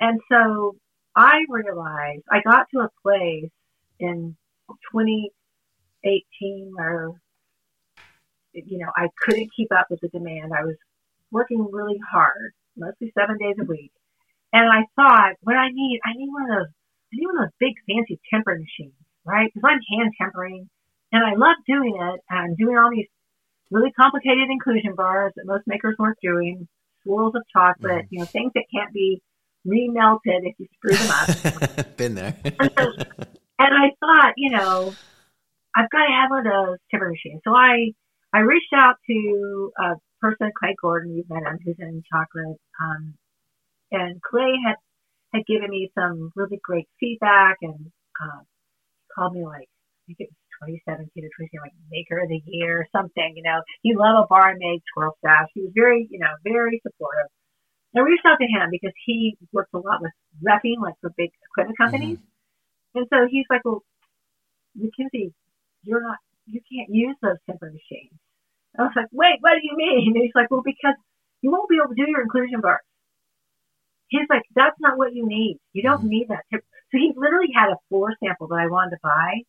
And 0.00 0.20
so 0.30 0.76
I 1.14 1.44
realized 1.48 2.22
I 2.30 2.40
got 2.42 2.66
to 2.74 2.80
a 2.80 2.90
place 3.02 3.50
in 3.98 4.36
2018 4.92 6.72
where, 6.74 7.10
you 8.66 8.78
know, 8.78 8.90
I 8.96 9.08
couldn't 9.22 9.50
keep 9.54 9.72
up 9.72 9.86
with 9.90 10.00
the 10.00 10.08
demand. 10.08 10.52
I 10.56 10.64
was 10.64 10.76
working 11.30 11.68
really 11.70 12.00
hard, 12.10 12.52
mostly 12.76 13.12
seven 13.18 13.38
days 13.38 13.56
a 13.60 13.64
week. 13.64 13.92
And 14.52 14.64
I 14.64 14.86
thought, 14.96 15.34
what 15.42 15.56
I 15.56 15.68
need, 15.70 16.00
I 16.04 16.16
need 16.16 16.30
one 16.30 16.50
of 16.50 16.56
those, 16.56 16.72
I 17.12 17.16
need 17.16 17.26
one 17.26 17.36
of 17.36 17.42
those 17.44 17.58
big 17.60 17.74
fancy 17.86 18.20
tempering 18.30 18.60
machines, 18.60 18.96
right? 19.24 19.50
Because 19.52 19.68
I'm 19.68 19.98
hand 19.98 20.12
tempering 20.20 20.68
and 21.12 21.24
I 21.24 21.34
love 21.34 21.56
doing 21.66 21.96
it. 21.96 22.20
And 22.30 22.38
I'm 22.38 22.54
doing 22.56 22.76
all 22.78 22.90
these 22.90 23.08
really 23.70 23.92
complicated 23.92 24.48
inclusion 24.50 24.94
bars 24.94 25.32
that 25.36 25.46
most 25.46 25.66
makers 25.66 25.96
weren't 25.98 26.18
doing, 26.22 26.66
swirls 27.02 27.34
of 27.34 27.42
chocolate, 27.52 28.06
you 28.10 28.20
know, 28.20 28.24
things 28.24 28.52
that 28.54 28.64
can't 28.74 28.92
be 28.92 29.22
remelted 29.66 30.48
if 30.48 30.54
you 30.58 30.66
screw 30.76 30.94
them 30.94 31.10
up. 31.10 31.96
Been 31.96 32.14
there. 32.14 32.36
And 32.44 32.72
so 32.78 32.92
And 33.58 33.74
I 33.74 33.90
thought, 34.00 34.34
you 34.36 34.50
know, 34.50 34.94
I've 35.76 35.90
got 35.90 36.06
to 36.06 36.12
have 36.12 36.30
one 36.30 36.46
of 36.46 36.52
those 36.52 36.78
temper 36.90 37.10
machines. 37.10 37.40
So 37.44 37.54
I, 37.54 37.92
I 38.32 38.40
reached 38.40 38.72
out 38.74 38.96
to 39.08 39.72
a 39.78 39.94
person, 40.20 40.52
Clay 40.58 40.76
Gordon, 40.80 41.16
you've 41.16 41.30
met 41.30 41.42
him, 41.42 41.58
who's 41.64 41.76
in 41.78 42.02
chocolate. 42.10 42.60
Um, 42.80 43.14
and 43.90 44.20
Clay 44.22 44.52
had, 44.66 44.76
had 45.32 45.46
given 45.46 45.70
me 45.70 45.90
some 45.94 46.30
really 46.36 46.60
great 46.62 46.88
feedback 47.00 47.56
and, 47.62 47.90
uh, 48.20 48.42
called 49.14 49.34
me 49.34 49.44
like, 49.44 49.68
I 50.08 50.12
think 50.12 50.20
it 50.20 50.28
was 50.28 50.76
2017 50.84 51.24
or 51.24 51.32
2018, 51.40 51.60
like 51.60 51.72
maker 51.90 52.18
of 52.20 52.28
the 52.28 52.42
year 52.44 52.84
or 52.84 52.86
something, 52.92 53.32
you 53.36 53.42
know, 53.42 53.60
he 53.82 53.96
loved 53.96 54.24
a 54.24 54.26
bar 54.28 54.50
I 54.50 54.54
made, 54.58 54.82
twirl 54.92 55.16
stash. 55.18 55.48
He 55.54 55.62
was 55.62 55.72
very, 55.74 56.08
you 56.10 56.18
know, 56.18 56.32
very 56.44 56.80
supportive. 56.84 57.30
I 57.96 58.00
reached 58.00 58.26
out 58.26 58.36
to 58.36 58.46
him 58.46 58.68
because 58.70 58.92
he 59.06 59.36
works 59.52 59.70
a 59.72 59.78
lot 59.78 60.02
with 60.02 60.12
repping, 60.44 60.80
like 60.80 60.94
for 61.00 61.10
big 61.16 61.30
equipment 61.50 61.78
companies. 61.78 62.18
Mm-hmm. 62.18 62.98
And 62.98 63.06
so 63.08 63.16
he's 63.30 63.46
like, 63.48 63.64
well, 63.64 63.82
Mackenzie, 64.76 65.32
you're 65.84 66.02
not, 66.02 66.18
you 66.48 66.60
can't 66.64 66.88
use 66.90 67.16
those 67.22 67.36
temper 67.46 67.66
machines. 67.66 68.16
I 68.78 68.82
was 68.82 68.92
like, 68.96 69.10
wait, 69.12 69.38
what 69.40 69.54
do 69.54 69.62
you 69.62 69.76
mean? 69.76 70.12
And 70.14 70.22
he's 70.22 70.34
like, 70.34 70.50
well, 70.50 70.62
because 70.64 70.94
you 71.42 71.50
won't 71.50 71.68
be 71.68 71.76
able 71.76 71.94
to 71.94 71.98
do 71.98 72.10
your 72.10 72.22
inclusion 72.22 72.60
bars. 72.60 72.80
He's 74.08 74.28
like, 74.30 74.42
that's 74.54 74.76
not 74.80 74.96
what 74.96 75.14
you 75.14 75.26
need. 75.26 75.58
You 75.72 75.82
don't 75.82 76.00
mm-hmm. 76.00 76.08
need 76.08 76.28
that. 76.28 76.44
So 76.50 76.58
he 76.92 77.12
literally 77.16 77.52
had 77.54 77.70
a 77.70 77.82
floor 77.88 78.14
sample 78.22 78.48
that 78.48 78.60
I 78.60 78.68
wanted 78.68 78.96
to 78.96 79.02
buy. 79.02 79.42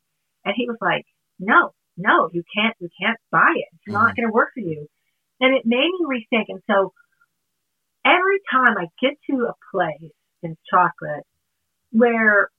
And 0.46 0.54
he 0.56 0.68
was 0.68 0.78
like, 0.82 1.06
no, 1.40 1.72
no, 1.96 2.30
you 2.34 2.44
can't, 2.54 2.76
you 2.80 2.90
can't 3.00 3.18
buy 3.32 3.54
it. 3.56 3.68
It's 3.74 3.84
mm-hmm. 3.88 3.94
not 3.94 4.16
going 4.16 4.28
to 4.28 4.34
work 4.34 4.50
for 4.54 4.62
you. 4.62 4.88
And 5.40 5.56
it 5.56 5.66
made 5.66 5.88
me 5.88 6.06
rethink. 6.06 6.46
And 6.50 6.62
so 6.70 6.92
every 8.06 8.40
time 8.52 8.78
I 8.78 8.88
get 9.02 9.14
to 9.30 9.48
a 9.48 9.54
place 9.72 10.12
in 10.44 10.58
chocolate 10.70 11.26
where 11.92 12.50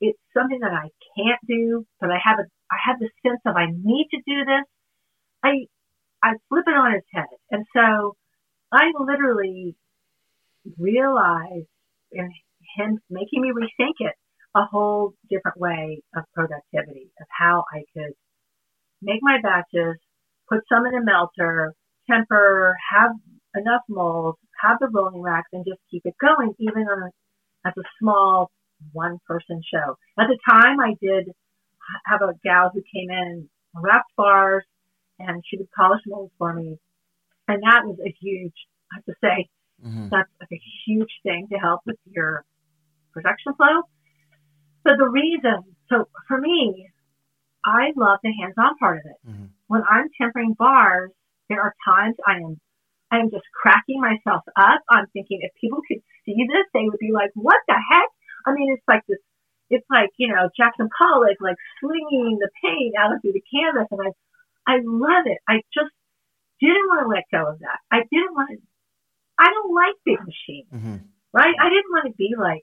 it's 0.00 0.18
something 0.36 0.60
that 0.60 0.72
I 0.72 0.90
can't 1.16 1.40
do, 1.48 1.86
but 2.00 2.10
I 2.10 2.18
have 2.22 2.38
a, 2.38 2.44
I 2.70 2.76
have 2.86 2.98
the 2.98 3.10
sense 3.26 3.40
of 3.46 3.56
I 3.56 3.66
need 3.70 4.08
to 4.12 4.18
do 4.26 4.44
this, 4.44 4.64
I, 5.42 5.66
I 6.22 6.34
flip 6.48 6.64
it 6.66 6.74
on 6.74 6.94
its 6.94 7.06
head. 7.12 7.26
And 7.50 7.64
so 7.74 8.16
I 8.72 8.90
literally 8.98 9.76
realized 10.78 11.68
in 12.12 12.30
him 12.76 12.98
making 13.10 13.42
me 13.42 13.52
rethink 13.52 13.94
it 14.00 14.14
a 14.54 14.64
whole 14.64 15.12
different 15.30 15.58
way 15.58 16.02
of 16.16 16.24
productivity, 16.34 17.10
of 17.20 17.26
how 17.30 17.64
I 17.72 17.82
could 17.94 18.12
make 19.02 19.20
my 19.22 19.38
batches, 19.42 19.96
put 20.48 20.60
some 20.72 20.86
in 20.86 20.94
a 20.94 21.04
melter, 21.04 21.74
temper, 22.10 22.76
have 22.92 23.12
enough 23.54 23.82
molds, 23.88 24.38
have 24.62 24.78
the 24.80 24.88
rolling 24.88 25.20
racks, 25.20 25.48
and 25.52 25.64
just 25.66 25.80
keep 25.90 26.02
it 26.04 26.14
going, 26.20 26.54
even 26.58 26.82
on 26.82 27.02
a, 27.02 27.68
as 27.68 27.74
a 27.76 27.82
small 28.00 28.50
one 28.92 29.18
person 29.26 29.60
show. 29.72 29.96
At 30.18 30.28
the 30.28 30.38
time, 30.48 30.80
I 30.80 30.94
did 31.00 31.30
have 32.06 32.22
a 32.22 32.32
gal 32.44 32.70
who 32.72 32.82
came 32.94 33.10
in 33.10 33.18
and 33.18 33.48
wrapped 33.74 34.14
bars, 34.16 34.64
and 35.18 35.42
she 35.46 35.58
would 35.58 35.68
polish 35.76 36.02
molds 36.06 36.32
for 36.38 36.52
me, 36.52 36.78
and 37.48 37.62
that 37.62 37.84
was 37.84 37.98
a 38.04 38.14
huge. 38.20 38.54
I 38.92 38.96
have 38.96 39.04
to 39.04 39.14
say, 39.20 39.48
mm-hmm. 39.84 40.08
that's 40.10 40.30
like 40.40 40.52
a 40.52 40.62
huge 40.86 41.10
thing 41.22 41.48
to 41.50 41.58
help 41.58 41.80
with 41.86 41.96
your 42.06 42.44
production 43.12 43.54
flow. 43.54 43.82
So 44.86 44.94
the 44.96 45.08
reason, 45.08 45.74
so 45.90 46.08
for 46.28 46.40
me, 46.40 46.88
I 47.64 47.90
love 47.96 48.20
the 48.22 48.32
hands-on 48.40 48.78
part 48.78 48.98
of 48.98 49.04
it. 49.06 49.28
Mm-hmm. 49.28 49.46
When 49.66 49.82
I'm 49.90 50.06
tempering 50.20 50.54
bars, 50.56 51.10
there 51.48 51.60
are 51.60 51.74
times 51.84 52.14
I 52.26 52.36
am 52.36 52.60
I'm 53.10 53.30
just 53.30 53.46
cracking 53.54 54.00
myself 54.00 54.42
up. 54.56 54.80
I'm 54.90 55.06
thinking 55.12 55.38
if 55.42 55.52
people 55.60 55.78
could 55.86 56.02
see 56.24 56.34
this, 56.34 56.66
they 56.74 56.84
would 56.84 56.98
be 56.98 57.12
like, 57.12 57.30
what 57.34 57.58
the 57.68 57.74
heck? 57.74 58.10
I 58.46 58.52
mean, 58.52 58.72
it's 58.72 58.82
like 58.88 59.02
this, 59.08 59.18
it's 59.70 59.86
like, 59.90 60.10
you 60.16 60.28
know, 60.28 60.48
Jackson 60.56 60.88
Pollock, 60.96 61.38
like 61.40 61.56
swinging 61.80 62.38
the 62.40 62.50
paint 62.62 62.94
out 62.98 63.12
through 63.20 63.34
the 63.34 63.44
canvas. 63.50 63.88
And 63.90 64.00
I, 64.00 64.10
I 64.66 64.76
love 64.84 65.26
it. 65.26 65.38
I 65.48 65.62
just 65.74 65.92
didn't 66.60 66.88
want 66.88 67.06
to 67.06 67.08
let 67.10 67.30
go 67.30 67.50
of 67.50 67.58
that. 67.60 67.78
I 67.90 68.02
didn't 68.10 68.34
want 68.34 68.50
to, 68.50 68.58
I 69.38 69.50
don't 69.50 69.74
like 69.74 69.96
big 70.04 70.20
machines, 70.20 70.70
mm-hmm. 70.72 70.96
right? 71.32 71.54
I 71.60 71.68
didn't 71.68 71.92
want 71.92 72.06
to 72.08 72.16
be 72.16 72.34
like, 72.38 72.62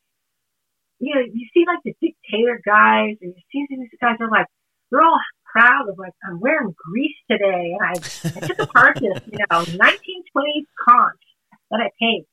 you 0.99 1.15
know, 1.15 1.21
you 1.21 1.47
see 1.53 1.65
like 1.67 1.83
the 1.83 1.93
Dick 2.01 2.15
Taylor 2.31 2.61
guys 2.65 3.17
and 3.21 3.35
you 3.35 3.43
see 3.51 3.65
these 3.69 3.99
guys 3.99 4.17
are 4.19 4.31
like, 4.31 4.47
they're 4.89 5.01
all 5.01 5.19
proud 5.53 5.87
of 5.87 5.97
like 5.97 6.13
I'm 6.27 6.39
wearing 6.39 6.73
grease 6.75 7.15
today, 7.29 7.75
and 7.77 7.81
I, 7.81 7.91
I 7.91 8.47
took 8.47 8.59
apart 8.59 8.99
this 8.99 9.21
you 9.31 9.37
know 9.49 9.61
1920s 9.63 10.67
conche 10.87 11.29
that 11.71 11.79
I 11.79 11.89
paid 11.99 12.25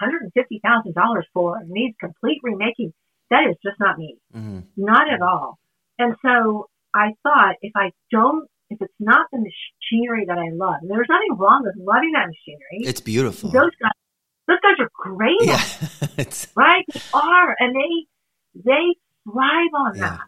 150 0.00 0.60
thousand 0.64 0.94
dollars 0.94 1.26
for 1.34 1.58
and 1.58 1.68
needs 1.68 1.96
complete 2.00 2.40
remaking. 2.42 2.92
That 3.30 3.48
is 3.48 3.56
just 3.62 3.78
not 3.78 3.98
me, 3.98 4.16
mm-hmm. 4.34 4.60
not 4.76 5.12
at 5.12 5.22
all. 5.22 5.58
And 5.98 6.16
so 6.24 6.68
I 6.94 7.12
thought 7.22 7.56
if 7.62 7.72
I 7.76 7.92
don't, 8.10 8.48
if 8.70 8.78
it's 8.80 8.94
not 8.98 9.26
the 9.32 9.38
machinery 9.38 10.24
that 10.26 10.38
I 10.38 10.50
love, 10.52 10.76
and 10.82 10.90
there's 10.90 11.08
nothing 11.08 11.36
wrong 11.36 11.62
with 11.64 11.74
loving 11.78 12.12
that 12.12 12.26
machinery. 12.26 12.88
It's 12.88 13.00
beautiful. 13.00 13.50
Those 13.50 13.70
guys, 13.80 13.92
those 14.48 14.58
guys 14.62 14.76
are 14.80 14.90
great, 14.94 15.42
yeah. 15.42 15.62
right? 16.56 16.84
They 16.92 17.00
are, 17.14 17.56
and 17.58 17.74
they 17.74 18.62
they 18.64 18.94
thrive 19.24 19.74
on 19.74 19.94
yeah. 19.94 20.00
that. 20.00 20.20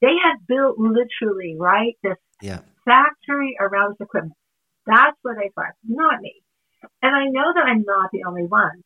They 0.00 0.14
have 0.24 0.46
built 0.46 0.78
literally, 0.78 1.56
right, 1.58 1.96
this 2.02 2.16
yeah. 2.40 2.60
factory 2.84 3.56
around 3.60 3.92
this 3.92 4.06
equipment. 4.06 4.34
That's 4.86 5.16
where 5.22 5.36
they 5.36 5.50
thrive, 5.54 5.74
not 5.86 6.20
me. 6.20 6.42
And 7.02 7.14
I 7.14 7.26
know 7.26 7.52
that 7.54 7.64
I'm 7.64 7.84
not 7.86 8.10
the 8.12 8.24
only 8.26 8.44
one. 8.44 8.82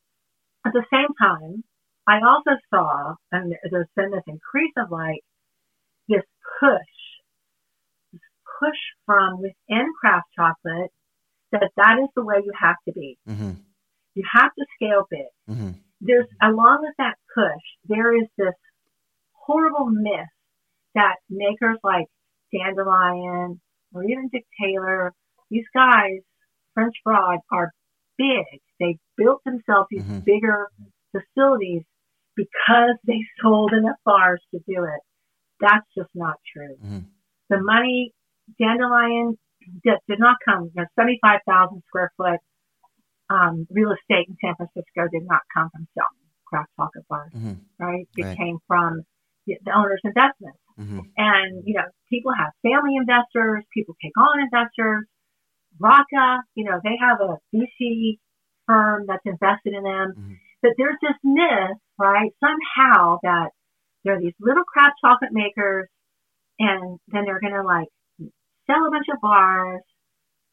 At 0.67 0.73
the 0.73 0.85
same 0.93 1.09
time, 1.19 1.65
I 2.07 2.21
also 2.25 2.59
saw, 2.71 3.15
and 3.33 3.55
there's 3.71 3.89
been 3.97 4.11
this 4.11 4.23
increase 4.27 4.73
of 4.77 4.91
like 4.91 5.21
this 6.09 6.23
push, 6.61 6.95
this 8.13 8.21
push 8.61 8.79
from 9.05 9.41
within 9.41 9.87
craft 10.01 10.29
chocolate 10.37 10.91
that 11.53 11.71
that 11.77 11.99
is 12.03 12.09
the 12.15 12.25
way 12.25 12.37
you 12.45 12.53
have 12.61 12.77
to 12.87 12.93
be. 12.93 13.19
Mm-hmm. 13.29 13.51
You 14.15 14.25
have 14.33 14.51
to 14.55 14.67
scale 14.77 15.07
big. 15.11 15.27
Mm-hmm. 15.51 15.71
There's 16.01 16.27
along 16.43 16.79
with 16.83 16.95
that 16.99 17.15
push, 17.35 17.63
there 17.87 18.17
is 18.17 18.29
this 18.39 18.55
horrible 19.33 19.87
myth 19.87 20.29
that 20.95 21.17
makers 21.29 21.79
like 21.83 22.07
Dandelion 22.53 23.61
or 23.93 24.05
even 24.05 24.29
Dick 24.33 24.45
Taylor, 24.61 25.13
these 25.51 25.65
guys, 25.75 26.21
French 26.75 26.95
Broad, 27.05 27.39
are 27.51 27.73
big. 28.19 28.61
They 28.79 28.99
built 29.17 29.43
themselves 29.45 29.89
these 29.91 30.03
mm-hmm. 30.03 30.21
bigger 30.21 30.69
facilities 31.13 31.83
because 32.37 32.97
they 33.07 33.21
sold 33.43 33.73
enough 33.73 33.97
bars 34.05 34.41
to 34.53 34.61
do 34.69 34.85
it. 34.85 35.01
That's 35.61 35.87
just 35.97 36.11
not 36.15 36.37
true. 36.55 36.77
Mm-hmm. 36.77 36.99
The 37.49 37.61
money, 37.61 38.13
Dandelion 38.61 39.39
did, 39.83 39.99
did 40.09 40.21
not 40.21 40.37
come, 40.45 40.71
you 40.75 40.83
know, 40.83 40.87
75,000 40.99 41.83
square 41.89 42.13
foot 42.17 42.41
um, 43.31 43.67
real 43.71 43.91
estate 43.91 44.29
in 44.29 44.37
San 44.41 44.55
Francisco 44.55 45.09
did 45.11 45.27
not 45.27 45.41
come 45.53 45.71
from 45.71 45.89
selling 45.95 46.27
craft 46.47 46.71
chocolate 46.77 47.09
bars, 47.09 47.33
mm-hmm. 47.35 47.55
right? 47.79 48.07
It 48.17 48.23
right. 48.23 48.37
came 48.37 48.59
from 48.69 49.03
the, 49.47 49.57
the 49.65 49.73
owner's 49.75 50.01
investment. 50.05 50.55
Mm-hmm. 50.79 51.01
And, 51.17 51.63
you 51.65 51.75
know, 51.75 51.89
people 52.11 52.33
have 52.37 52.53
family 52.63 52.95
investors, 52.97 53.65
people 53.75 53.97
take 54.03 54.17
on 54.17 54.41
investors. 54.41 55.07
Raaka, 55.81 56.41
you 56.55 56.65
know, 56.65 56.81
they 56.85 56.97
have 57.01 57.19
a 57.21 57.37
VC 57.55 58.19
firm 58.67 59.05
that's 59.07 59.25
invested 59.25 59.75
in 59.75 59.83
them. 59.83 60.39
But 60.67 60.75
there's 60.79 60.99
this 61.01 61.15
myth, 61.23 61.79
right, 61.97 62.33
somehow 62.43 63.19
that 63.23 63.51
there 64.03 64.17
are 64.17 64.21
these 64.21 64.35
little 64.41 64.65
craft 64.65 64.95
chocolate 65.01 65.31
makers 65.31 65.87
and 66.59 66.99
then 67.07 67.23
they're 67.25 67.39
going 67.39 67.55
to 67.55 67.63
like 67.63 67.87
sell 68.67 68.83
a 68.83 68.91
bunch 68.91 69.07
of 69.15 69.21
bars, 69.21 69.83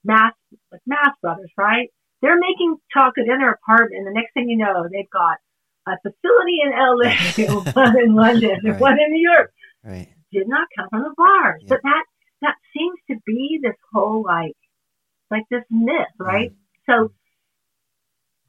Mast, 0.03 0.35
like 0.71 0.81
Mast 0.85 1.19
Brothers, 1.19 1.49
right? 1.57 1.89
They're 2.21 2.37
making 2.37 2.77
chocolate 2.93 3.25
in 3.25 3.39
their 3.39 3.57
apartment 3.57 4.05
and 4.05 4.07
the 4.07 4.13
next 4.13 4.35
thing 4.35 4.49
you 4.49 4.57
know, 4.57 4.85
they've 4.85 5.09
got 5.09 5.37
a 5.87 5.97
facility 6.05 6.61
in 6.61 6.77
LA, 6.77 7.71
one 7.73 7.97
in 7.97 8.13
London, 8.13 8.59
right. 8.63 8.79
one 8.79 8.99
in 9.01 9.13
New 9.13 9.31
York. 9.31 9.51
Right. 9.83 10.09
Did 10.31 10.47
not 10.47 10.67
come 10.77 10.89
from 10.91 11.01
the 11.01 11.13
bars. 11.17 11.63
Yeah. 11.63 11.69
But 11.69 11.79
that 11.81 12.03
that 12.43 12.55
seems 12.77 12.99
to 13.09 13.17
be 13.25 13.59
this 13.63 13.75
whole 13.91 14.21
like 14.23 14.53
like 15.31 15.43
this 15.49 15.63
myth, 15.71 16.13
right? 16.19 16.51
Mm-hmm. 16.51 17.07
So 17.07 17.13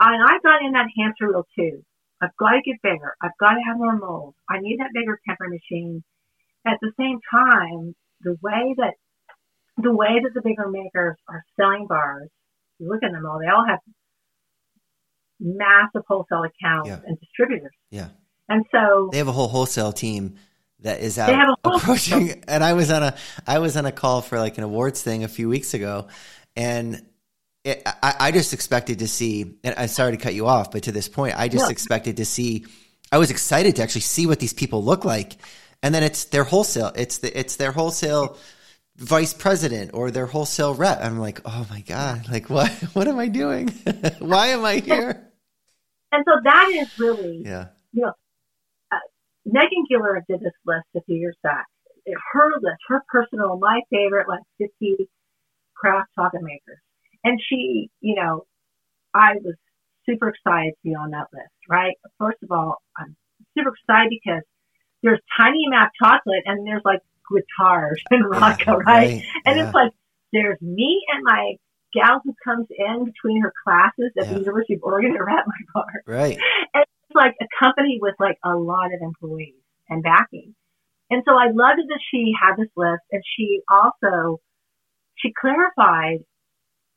and 0.00 0.22
I 0.22 0.38
got 0.42 0.62
in 0.62 0.72
that 0.72 0.88
hamster 0.96 1.28
wheel 1.28 1.46
too. 1.56 1.84
I've 2.20 2.36
got 2.38 2.50
to 2.50 2.62
get 2.64 2.80
bigger. 2.82 3.14
I've 3.22 3.36
got 3.38 3.54
to 3.54 3.60
have 3.66 3.76
more 3.76 3.96
molds. 3.96 4.36
I 4.48 4.58
need 4.60 4.78
that 4.80 4.90
bigger 4.94 5.18
temper 5.26 5.48
machine. 5.48 6.02
At 6.66 6.78
the 6.80 6.92
same 6.98 7.18
time, 7.30 7.94
the 8.22 8.36
way 8.40 8.74
that 8.78 8.94
the 9.76 9.92
way 9.92 10.20
that 10.22 10.32
the 10.34 10.40
bigger 10.40 10.68
makers 10.68 11.16
are 11.28 11.44
selling 11.58 11.86
bars, 11.88 12.30
you 12.78 12.88
look 12.88 13.02
at 13.02 13.12
them 13.12 13.26
all, 13.26 13.38
they 13.40 13.48
all 13.48 13.66
have 13.68 13.80
massive 15.40 16.02
wholesale 16.06 16.44
accounts 16.44 16.88
yeah. 16.88 17.00
and 17.04 17.18
distributors. 17.18 17.74
Yeah. 17.90 18.08
And 18.48 18.64
so 18.70 19.08
they 19.10 19.18
have 19.18 19.28
a 19.28 19.32
whole 19.32 19.48
wholesale 19.48 19.92
team 19.92 20.36
that 20.80 21.00
is 21.00 21.18
out 21.18 21.58
approaching. 21.64 22.42
And 22.48 22.62
I 22.62 22.74
was 22.74 22.90
on 22.90 23.02
a 23.02 23.16
I 23.46 23.58
was 23.58 23.76
on 23.76 23.86
a 23.86 23.92
call 23.92 24.22
for 24.22 24.38
like 24.38 24.58
an 24.58 24.64
awards 24.64 25.02
thing 25.02 25.24
a 25.24 25.28
few 25.28 25.48
weeks 25.48 25.74
ago, 25.74 26.08
and 26.56 27.04
it, 27.64 27.82
I, 27.86 28.14
I, 28.20 28.30
just 28.32 28.52
expected 28.52 28.98
to 29.00 29.08
see. 29.08 29.56
And 29.64 29.74
I'm 29.78 29.88
sorry 29.88 30.12
to 30.12 30.18
cut 30.22 30.34
you 30.34 30.46
off, 30.46 30.70
but 30.70 30.84
to 30.84 30.92
this 30.92 31.08
point, 31.08 31.38
I 31.38 31.48
just 31.48 31.70
expected 31.70 32.18
to 32.18 32.24
see. 32.24 32.66
I 33.10 33.18
was 33.18 33.30
excited 33.30 33.76
to 33.76 33.82
actually 33.82 34.02
see 34.02 34.26
what 34.26 34.38
these 34.40 34.52
people 34.52 34.84
look 34.84 35.04
like. 35.04 35.36
and 35.82 35.94
then 35.94 36.02
it's 36.02 36.24
their 36.26 36.44
wholesale. 36.44 36.92
It's 36.96 37.18
the 37.18 37.36
it's 37.38 37.56
their 37.56 37.72
wholesale 37.72 38.36
vice 38.96 39.34
president 39.34 39.90
or 39.94 40.10
their 40.10 40.26
wholesale 40.26 40.74
rep. 40.74 40.98
I'm 41.02 41.18
like, 41.18 41.40
oh 41.44 41.66
my 41.70 41.80
god, 41.80 42.28
like 42.30 42.48
what 42.50 42.70
what 42.94 43.08
am 43.08 43.18
I 43.18 43.28
doing? 43.28 43.68
Why 44.18 44.48
am 44.48 44.64
I 44.64 44.76
here? 44.76 45.30
And 46.12 46.24
so 46.28 46.32
that 46.44 46.68
is 46.70 46.98
really, 46.98 47.42
Yeah. 47.44 47.68
you 47.92 48.02
know, 48.02 48.12
uh, 48.92 48.98
Megan 49.44 49.84
Giller 49.90 50.20
did 50.28 50.40
this 50.40 50.52
list 50.64 50.86
a 50.96 51.00
few 51.06 51.16
years 51.16 51.36
back. 51.42 51.66
It- 52.06 52.16
Her 52.32 52.50
list, 52.62 52.78
her 52.88 53.02
personal, 53.08 53.58
my 53.58 53.80
favorite, 53.90 54.28
like 54.28 54.42
50 54.58 55.08
craft 55.74 56.10
chocolate 56.14 56.42
makers. 56.44 56.78
And 57.24 57.40
she, 57.48 57.90
you 58.00 58.14
know, 58.16 58.44
I 59.14 59.34
was 59.42 59.54
super 60.06 60.28
excited 60.28 60.72
to 60.72 60.78
be 60.84 60.94
on 60.94 61.10
that 61.10 61.28
list, 61.32 61.50
right? 61.68 61.94
First 62.18 62.38
of 62.42 62.50
all, 62.50 62.82
I'm 62.98 63.16
super 63.56 63.70
excited 63.70 64.10
because 64.10 64.42
there's 65.02 65.20
tiny 65.38 65.64
amount 65.66 65.90
chocolate 66.00 66.42
and 66.46 66.66
there's 66.66 66.82
like 66.84 67.00
guitars 67.30 68.00
and 68.10 68.24
Raaka, 68.24 68.66
Yeah, 68.66 68.72
right? 68.86 69.22
And 69.46 69.56
yeah. 69.56 69.66
it's 69.66 69.74
like 69.74 69.92
there's 70.32 70.60
me 70.60 71.00
and 71.14 71.22
my 71.24 71.54
gal 71.92 72.20
who 72.24 72.34
comes 72.44 72.66
in 72.76 73.04
between 73.04 73.40
her 73.42 73.52
classes 73.64 74.12
at 74.18 74.26
Yeah. 74.26 74.32
the 74.34 74.40
University 74.40 74.74
of 74.74 74.80
Oregon 74.82 75.12
to 75.14 75.20
at 75.20 75.46
my 75.46 75.60
bar. 75.74 76.02
right. 76.06 76.38
And 76.74 76.82
it's 76.84 77.14
like 77.14 77.34
a 77.40 77.46
company 77.62 77.98
with 78.02 78.14
like 78.18 78.38
a 78.44 78.54
lot 78.54 78.86
of 78.92 79.00
employees 79.00 79.54
and 79.88 80.02
backing. 80.02 80.54
And 81.10 81.22
so 81.26 81.34
I 81.36 81.46
loved 81.46 81.80
that 81.88 82.00
she 82.10 82.32
had 82.40 82.56
this 82.56 82.70
list 82.76 83.02
and 83.12 83.22
she 83.36 83.60
also 83.70 84.40
she 85.16 85.32
clarified 85.38 86.18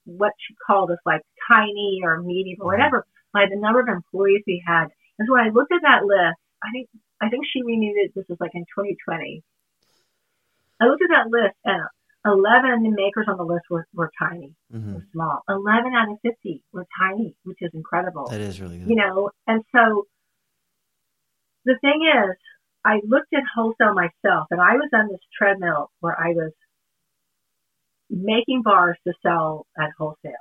what 0.07 0.31
she 0.39 0.55
called 0.65 0.89
us 0.91 0.97
like 1.05 1.21
tiny 1.51 1.99
or 2.03 2.21
medium 2.21 2.57
or 2.61 2.71
whatever 2.71 3.05
by 3.33 3.45
the 3.49 3.59
number 3.59 3.81
of 3.81 3.87
employees 3.87 4.41
we 4.47 4.63
had. 4.65 4.87
And 5.19 5.27
so 5.27 5.33
when 5.33 5.45
I 5.45 5.49
looked 5.49 5.71
at 5.73 5.81
that 5.83 6.05
list, 6.05 6.39
I 6.63 6.71
think 6.71 6.89
I 7.21 7.29
think 7.29 7.45
she 7.51 7.61
renewed 7.63 7.97
it. 7.97 8.11
This 8.15 8.25
was 8.29 8.37
like 8.39 8.51
in 8.53 8.61
2020. 8.75 9.43
I 10.79 10.85
looked 10.85 11.01
at 11.03 11.09
that 11.13 11.27
list 11.29 11.55
and 11.65 11.83
11 12.25 12.93
makers 12.95 13.25
on 13.27 13.37
the 13.37 13.43
list 13.43 13.65
were, 13.69 13.87
were 13.93 14.11
tiny, 14.19 14.53
hmm 14.71 14.93
were 14.93 15.05
small. 15.11 15.41
11 15.49 15.93
out 15.95 16.11
of 16.11 16.17
50 16.21 16.61
were 16.71 16.85
tiny, 16.99 17.35
which 17.43 17.57
is 17.61 17.71
incredible 17.73 18.27
That 18.27 18.41
is 18.41 18.61
really 18.61 18.77
good. 18.77 18.89
you 18.89 18.95
know, 18.95 19.31
and 19.47 19.63
so 19.75 20.05
the 21.65 21.77
thing 21.81 22.07
is, 22.07 22.35
I 22.85 23.01
looked 23.05 23.33
at 23.33 23.43
wholesale 23.53 23.93
myself 23.93 24.47
and 24.51 24.61
I 24.61 24.75
was 24.75 24.89
on 24.93 25.07
this 25.09 25.19
treadmill 25.37 25.91
where 25.99 26.17
I 26.17 26.29
was 26.29 26.51
making 28.09 28.61
bars 28.63 28.97
to 29.07 29.13
sell 29.21 29.65
at 29.79 29.91
wholesale. 29.97 30.33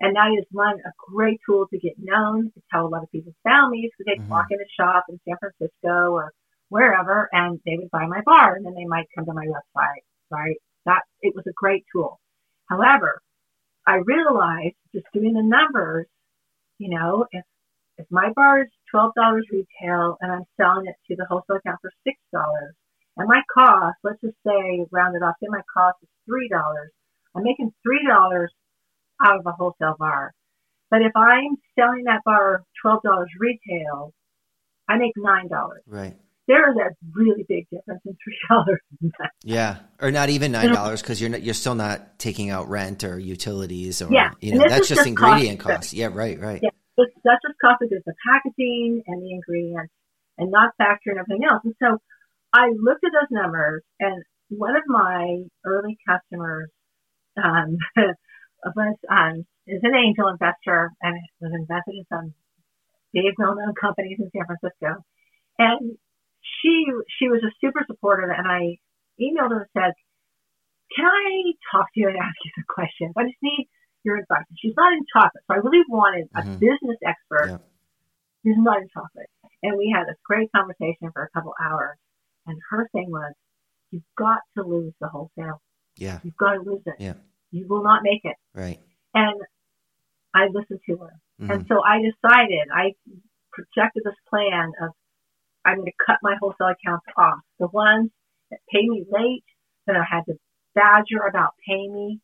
And 0.00 0.14
that 0.16 0.32
is 0.38 0.44
one, 0.50 0.76
a 0.84 0.92
great 1.10 1.40
tool 1.46 1.66
to 1.68 1.78
get 1.78 1.94
known. 1.98 2.52
It's 2.56 2.66
how 2.70 2.86
a 2.86 2.88
lot 2.88 3.02
of 3.02 3.10
people 3.10 3.32
found 3.44 3.70
me 3.70 3.82
because 3.90 4.06
they'd 4.06 4.22
Mhm. 4.24 4.28
walk 4.28 4.46
in 4.50 4.60
a 4.60 4.68
shop 4.78 5.04
in 5.08 5.18
San 5.26 5.36
Francisco 5.38 6.12
or 6.12 6.32
wherever 6.68 7.28
and 7.32 7.60
they 7.64 7.76
would 7.78 7.90
buy 7.90 8.06
my 8.06 8.20
bar 8.22 8.56
and 8.56 8.66
then 8.66 8.74
they 8.74 8.84
might 8.84 9.06
come 9.14 9.24
to 9.26 9.32
my 9.32 9.46
website, 9.46 10.02
right? 10.30 10.56
That, 10.84 11.02
it 11.22 11.34
was 11.34 11.46
a 11.46 11.52
great 11.54 11.84
tool. 11.92 12.18
However, 12.68 13.20
I 13.86 13.96
realized 13.96 14.76
just 14.94 15.06
doing 15.12 15.32
the 15.34 15.42
numbers, 15.42 16.06
you 16.78 16.88
know, 16.90 17.26
if 17.32 17.44
if 17.98 18.06
my 18.10 18.32
bar 18.34 18.62
is 18.62 18.68
twelve 18.90 19.14
dollars 19.14 19.46
retail 19.50 20.16
and 20.20 20.32
I'm 20.32 20.44
selling 20.56 20.86
it 20.86 20.96
to 21.08 21.16
the 21.16 21.26
wholesale 21.26 21.56
account 21.56 21.78
for 21.82 21.90
six 22.04 22.18
dollars, 22.32 22.74
and 23.16 23.28
my 23.28 23.42
cost, 23.54 23.98
let's 24.04 24.20
just 24.20 24.36
say 24.46 24.86
round 24.92 25.16
it 25.16 25.22
off, 25.22 25.36
say 25.40 25.48
my 25.48 25.62
cost 25.72 25.96
is 26.02 26.08
three 26.26 26.48
dollars, 26.48 26.90
I'm 27.36 27.42
making 27.44 27.72
three 27.82 28.06
dollars 28.08 28.52
out 29.24 29.38
of 29.38 29.46
a 29.46 29.52
wholesale 29.52 29.96
bar. 29.98 30.32
But 30.90 31.02
if 31.02 31.12
I'm 31.16 31.56
selling 31.78 32.04
that 32.04 32.20
bar 32.24 32.62
twelve 32.82 33.02
dollars 33.02 33.28
retail, 33.38 34.12
I 34.88 34.98
make 34.98 35.12
nine 35.16 35.48
dollars. 35.48 35.82
Right. 35.86 36.16
There 36.48 36.70
is 36.70 36.76
a 36.76 36.90
really 37.12 37.44
big 37.48 37.66
difference 37.72 38.02
in 38.06 38.16
three 38.22 38.38
dollars. 38.48 38.80
Yeah, 39.42 39.78
or 40.00 40.12
not 40.12 40.28
even 40.28 40.52
nine 40.52 40.72
dollars 40.72 41.02
because 41.02 41.20
you're 41.20 41.30
not, 41.30 41.42
you're 41.42 41.54
still 41.54 41.74
not 41.74 42.18
taking 42.20 42.50
out 42.50 42.68
rent 42.68 43.02
or 43.02 43.18
utilities 43.18 44.00
or 44.00 44.12
Yeah, 44.12 44.30
you 44.40 44.54
know 44.54 44.60
that's 44.68 44.88
just 44.88 45.00
just 45.00 45.06
ingredient 45.08 45.58
cost. 45.58 45.74
costs. 45.74 45.94
Yeah, 45.94 46.08
right, 46.12 46.38
right. 46.38 46.60
Yeah. 46.62 46.70
It's, 46.98 47.12
that's 47.24 47.42
just 47.46 47.58
cost 47.60 47.82
of 47.82 47.90
the 47.90 48.14
packaging 48.26 49.02
and 49.06 49.22
the 49.22 49.30
ingredients, 49.32 49.92
and 50.38 50.50
not 50.50 50.70
factoring 50.80 51.18
everything 51.18 51.42
else. 51.50 51.60
And 51.64 51.74
so 51.82 51.98
I 52.54 52.68
looked 52.80 53.04
at 53.04 53.10
those 53.12 53.28
numbers, 53.30 53.82
and 54.00 54.22
one 54.48 54.76
of 54.76 54.82
my 54.86 55.42
early 55.66 55.98
customers 56.08 56.70
um, 57.42 57.76
was 58.76 58.96
um, 59.10 59.46
is 59.66 59.80
an 59.82 59.94
angel 59.94 60.28
investor 60.28 60.90
and 61.02 61.16
was 61.40 61.52
invested 61.52 61.94
in 61.96 62.04
some 62.08 62.34
big 63.12 63.34
well-known 63.38 63.74
companies 63.80 64.18
in 64.20 64.30
San 64.30 64.46
Francisco. 64.46 65.02
And 65.58 65.96
she 66.42 66.86
she 67.18 67.28
was 67.28 67.42
a 67.42 67.52
super 67.60 67.84
supportive, 67.86 68.30
and 68.30 68.46
I 68.46 68.76
emailed 69.20 69.50
her 69.50 69.66
and 69.66 69.72
said, 69.74 69.92
"Can 70.94 71.06
I 71.06 71.52
talk 71.72 71.86
to 71.94 72.00
you 72.00 72.08
and 72.08 72.16
ask 72.16 72.36
you 72.44 72.50
some 72.54 72.64
questions? 72.68 73.12
I 73.16 73.24
just 73.24 73.42
need 73.42 73.68
your 74.04 74.16
advice." 74.18 74.44
And 74.48 74.58
she's 74.60 74.74
not 74.76 74.92
in 74.92 75.02
chocolate, 75.12 75.42
so 75.46 75.54
I 75.54 75.58
really 75.58 75.84
wanted 75.88 76.28
a 76.34 76.42
Mhm. 76.42 76.60
business 76.60 76.98
expert 77.04 77.48
Yeah. 77.50 77.58
who's 78.44 78.58
not 78.58 78.82
in 78.82 78.88
chocolate. 78.88 79.30
And 79.62 79.76
we 79.76 79.90
had 79.90 80.06
this 80.06 80.18
great 80.24 80.50
conversation 80.52 81.10
for 81.12 81.22
a 81.24 81.30
couple 81.30 81.54
hours. 81.60 81.98
And 82.46 82.60
her 82.70 82.88
thing 82.92 83.10
was, 83.10 83.32
"You've 83.90 84.04
got 84.16 84.40
to 84.56 84.62
lose 84.62 84.94
the 85.00 85.08
wholesale. 85.08 85.60
Yeah, 85.96 86.20
You've 86.22 86.36
got 86.36 86.52
to 86.54 86.60
lose 86.60 86.82
it. 86.86 86.94
Yeah. 86.98 87.14
You 87.50 87.66
will 87.68 87.82
not 87.82 88.02
make 88.02 88.24
it." 88.24 88.36
right. 88.54 88.78
And 89.14 89.40
I 90.34 90.46
listened 90.52 90.80
to 90.86 90.96
her. 90.98 91.12
Mhm. 91.40 91.50
And 91.54 91.66
so 91.68 91.82
I 91.82 92.02
decided, 92.02 92.68
I 92.72 92.92
projected 93.52 94.02
this 94.04 94.14
plan 94.28 94.72
of 94.82 94.90
I'm 95.64 95.76
going 95.78 95.86
to 95.86 96.04
cut 96.06 96.18
my 96.22 96.36
wholesale 96.40 96.68
accounts 96.68 97.06
off. 97.16 97.40
The 97.58 97.66
ones 97.68 98.10
that 98.50 98.60
pay 98.72 98.86
me 98.86 99.04
late, 99.10 99.44
that 99.86 99.96
I 99.96 100.04
had 100.08 100.24
to 100.26 100.34
badger 100.74 101.22
about 101.28 101.54
paying 101.66 101.92
me, 101.92 102.20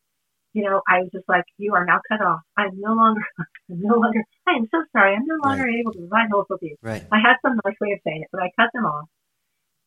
you 0.53 0.63
know, 0.63 0.81
I 0.87 0.99
was 1.01 1.09
just 1.11 1.27
like, 1.27 1.43
you 1.57 1.73
are 1.73 1.83
now 1.85 1.99
cut 2.07 2.21
off. 2.21 2.41
I'm 2.55 2.79
no 2.79 2.93
longer, 2.93 3.21
I'm 3.69 3.81
no 3.81 3.95
longer, 3.95 4.23
I 4.47 4.51
am 4.53 4.67
so 4.71 4.83
sorry. 4.93 5.15
I'm 5.15 5.25
no 5.25 5.35
longer 5.43 5.67
able 5.67 5.91
to 5.93 5.99
provide 5.99 6.29
wholesale 6.31 6.59
to 6.59 6.65
you. 6.65 6.77
Right. 6.81 7.03
I 7.11 7.19
had 7.19 7.35
some 7.41 7.59
nice 7.65 7.75
way 7.81 7.91
of 7.91 7.99
saying 8.05 8.21
it, 8.21 8.29
but 8.31 8.41
I 8.41 8.51
cut 8.57 8.69
them 8.73 8.85
off. 8.85 9.09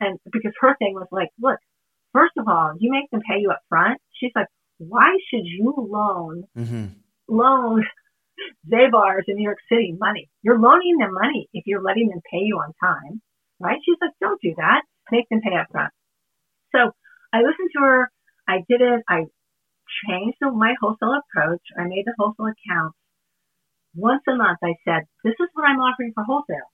And 0.01 0.19
because 0.31 0.53
her 0.61 0.77
thing 0.77 0.95
was 0.95 1.09
like, 1.11 1.31
look, 1.41 1.59
first 2.17 2.33
of 2.39 2.49
all, 2.49 2.73
you 2.79 2.91
make 2.91 3.11
them 3.11 3.21
pay 3.29 3.41
you 3.41 3.51
up 3.51 3.61
front. 3.69 4.01
She's 4.13 4.33
like, 4.35 4.47
why 4.79 5.17
should 5.29 5.45
you 5.45 5.75
loan 5.77 6.45
hmm 6.55 6.87
loan 7.29 7.85
Zabar's 8.71 9.25
in 9.27 9.37
New 9.37 9.45
York 9.45 9.59
City 9.69 9.97
money. 9.99 10.29
You're 10.43 10.61
loaning 10.61 10.99
them 10.99 11.13
money 11.13 11.49
if 11.53 11.65
you're 11.67 11.83
letting 11.83 12.09
them 12.09 12.21
pay 12.31 12.41
you 12.43 12.57
on 12.57 12.73
time, 12.81 13.21
right? 13.59 13.79
She's 13.85 13.97
like, 14.01 14.13
don't 14.21 14.41
do 14.41 14.55
that. 14.59 14.83
Make 15.11 15.29
them 15.31 15.41
pay 15.41 15.57
up 15.57 15.67
front. 15.73 15.93
So 16.73 16.93
I 17.33 17.39
listened 17.39 17.71
to 17.75 17.81
her. 17.83 18.11
I 18.47 18.59
did 18.69 18.81
it. 18.83 19.03
I 19.09 19.25
changed 20.07 20.37
the, 20.41 20.51
my 20.53 20.75
wholesale 20.81 21.19
approach. 21.19 21.63
I 21.79 21.85
made 21.85 22.05
the 22.05 22.15
wholesale 22.19 22.53
account. 22.53 22.93
Once 23.95 24.23
a 24.29 24.37
month, 24.37 24.59
I 24.63 24.75
said, 24.85 25.05
this 25.25 25.35
is 25.41 25.49
what 25.55 25.65
I'm 25.65 25.81
offering 25.81 26.13
for 26.15 26.23
wholesale. 26.23 26.71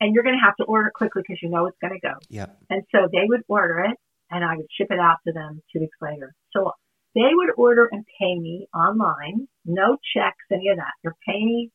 And 0.00 0.14
you're 0.14 0.24
going 0.24 0.36
to 0.36 0.44
have 0.44 0.56
to 0.56 0.64
order 0.64 0.88
it 0.88 0.94
quickly 0.94 1.22
because 1.22 1.40
you 1.42 1.50
know 1.50 1.66
it's 1.66 1.78
going 1.80 1.94
to 1.94 2.00
go. 2.00 2.14
Yep. 2.28 2.58
And 2.70 2.82
so 2.90 3.08
they 3.12 3.24
would 3.28 3.42
order 3.48 3.86
it 3.88 3.96
and 4.30 4.44
I 4.44 4.56
would 4.56 4.66
ship 4.70 4.88
it 4.90 4.98
out 4.98 5.18
to 5.26 5.32
them 5.32 5.62
two 5.72 5.80
weeks 5.80 5.96
later. 6.00 6.34
So 6.52 6.72
they 7.14 7.30
would 7.32 7.50
order 7.56 7.88
and 7.90 8.04
pay 8.20 8.38
me 8.38 8.68
online, 8.74 9.48
no 9.64 9.96
checks, 10.14 10.44
any 10.52 10.68
of 10.68 10.76
that. 10.76 10.92
They're 11.02 11.16
paying 11.26 11.46
me 11.46 11.70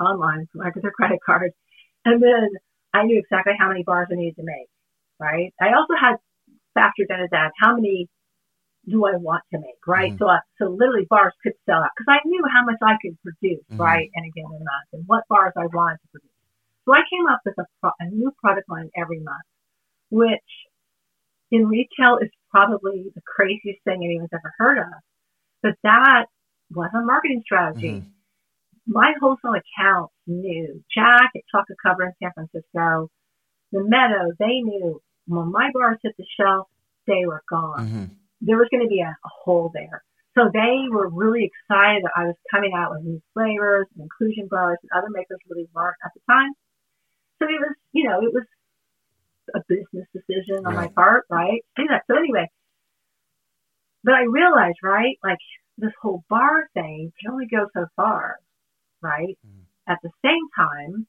online 0.00 0.48
with 0.54 0.74
their 0.82 0.90
credit 0.96 1.20
card. 1.24 1.52
And 2.04 2.22
then 2.22 2.48
I 2.94 3.04
knew 3.04 3.18
exactly 3.18 3.54
how 3.58 3.68
many 3.68 3.82
bars 3.82 4.08
I 4.10 4.16
needed 4.16 4.36
to 4.36 4.42
make, 4.44 4.68
right? 5.18 5.52
I 5.60 5.72
also 5.74 5.94
had 6.00 6.16
factored 6.76 7.08
into 7.10 7.28
that 7.32 7.52
how 7.60 7.74
many 7.74 8.08
do 8.88 9.04
I 9.06 9.16
want 9.16 9.42
to 9.52 9.58
make, 9.60 9.76
right? 9.86 10.12
Mhm. 10.12 10.18
So, 10.18 10.28
I, 10.28 10.38
so 10.58 10.64
literally 10.70 11.06
bars 11.08 11.34
could 11.42 11.52
sell 11.66 11.82
out 11.82 11.90
because 11.96 12.08
I 12.16 12.26
knew 12.26 12.42
how 12.52 12.64
much 12.64 12.78
I 12.82 12.96
could 13.02 13.16
produce, 13.22 13.64
Mhm. 13.70 13.78
right? 13.78 14.10
And 14.14 14.24
again, 14.26 14.46
in 14.46 14.56
a 14.56 14.64
month 14.64 14.88
and 14.92 15.04
what 15.06 15.24
bars 15.28 15.52
I 15.56 15.66
wanted 15.66 15.98
to 16.02 16.08
produce. 16.12 16.30
So 16.86 16.94
I 16.94 17.02
came 17.10 17.26
up 17.28 17.40
with 17.44 17.58
a, 17.58 17.66
pro- 17.80 17.92
a 18.00 18.06
new 18.06 18.32
product 18.40 18.68
line 18.70 18.90
every 18.96 19.20
month, 19.20 19.44
which 20.10 20.50
in 21.50 21.66
retail 21.66 22.18
is 22.18 22.30
probably 22.50 23.10
the 23.14 23.22
craziest 23.26 23.82
thing 23.84 24.04
anyone's 24.04 24.30
ever 24.32 24.52
heard 24.58 24.78
of. 24.78 24.92
But 25.62 25.74
that 25.82 26.26
was 26.70 26.90
a 26.94 27.02
marketing 27.02 27.42
strategy. 27.44 28.00
Mhm. 28.00 28.12
My 28.86 29.14
wholesale 29.20 29.54
accounts 29.54 30.14
knew 30.26 30.82
Jack 30.92 31.30
at 31.34 31.42
Chocolate 31.50 31.78
Covered 31.82 32.06
in 32.06 32.12
San 32.22 32.32
Francisco, 32.32 33.08
the 33.72 33.84
Meadow, 33.84 34.32
they 34.38 34.60
knew 34.60 35.00
when 35.26 35.50
my 35.52 35.70
bars 35.72 35.98
hit 36.02 36.16
the 36.16 36.26
shelf, 36.36 36.68
they 37.06 37.26
were 37.26 37.42
gone. 37.48 37.86
hmm 37.88 38.04
There 38.40 38.56
was 38.56 38.68
going 38.70 38.82
to 38.82 38.88
be 38.88 39.00
a, 39.00 39.10
a 39.10 39.28
hole 39.44 39.70
there. 39.74 40.02
So 40.34 40.48
they 40.52 40.86
were 40.90 41.08
really 41.08 41.44
excited 41.44 42.04
that 42.04 42.12
I 42.16 42.24
was 42.26 42.36
coming 42.50 42.72
out 42.74 42.92
with 42.92 43.02
new 43.04 43.20
flavors 43.34 43.86
and 43.94 44.04
inclusion 44.04 44.48
bars 44.48 44.78
and 44.82 44.90
other 44.96 45.10
makers 45.10 45.38
really 45.48 45.68
weren't 45.74 45.96
at 46.04 46.12
the 46.14 46.20
time. 46.30 46.52
So 47.38 47.46
it 47.48 47.60
was, 47.60 47.74
you 47.92 48.04
know, 48.08 48.22
it 48.22 48.32
was 48.32 48.44
a 49.54 49.60
business 49.68 50.06
decision 50.12 50.66
on 50.66 50.74
my 50.74 50.88
part, 50.88 51.24
right? 51.30 51.64
Do 51.76 51.84
that. 51.88 52.02
So 52.10 52.16
anyway, 52.16 52.48
but 54.04 54.14
I 54.14 54.22
realized, 54.22 54.78
right, 54.82 55.18
like 55.22 55.38
this 55.78 55.92
whole 56.00 56.24
bar 56.28 56.68
thing 56.74 57.12
can 57.20 57.32
only 57.32 57.46
go 57.46 57.66
so 57.74 57.86
far, 57.96 58.36
right? 59.02 59.38
Mhm. 59.46 59.64
At 59.86 59.98
the 60.02 60.10
same 60.24 60.46
time, 60.56 61.06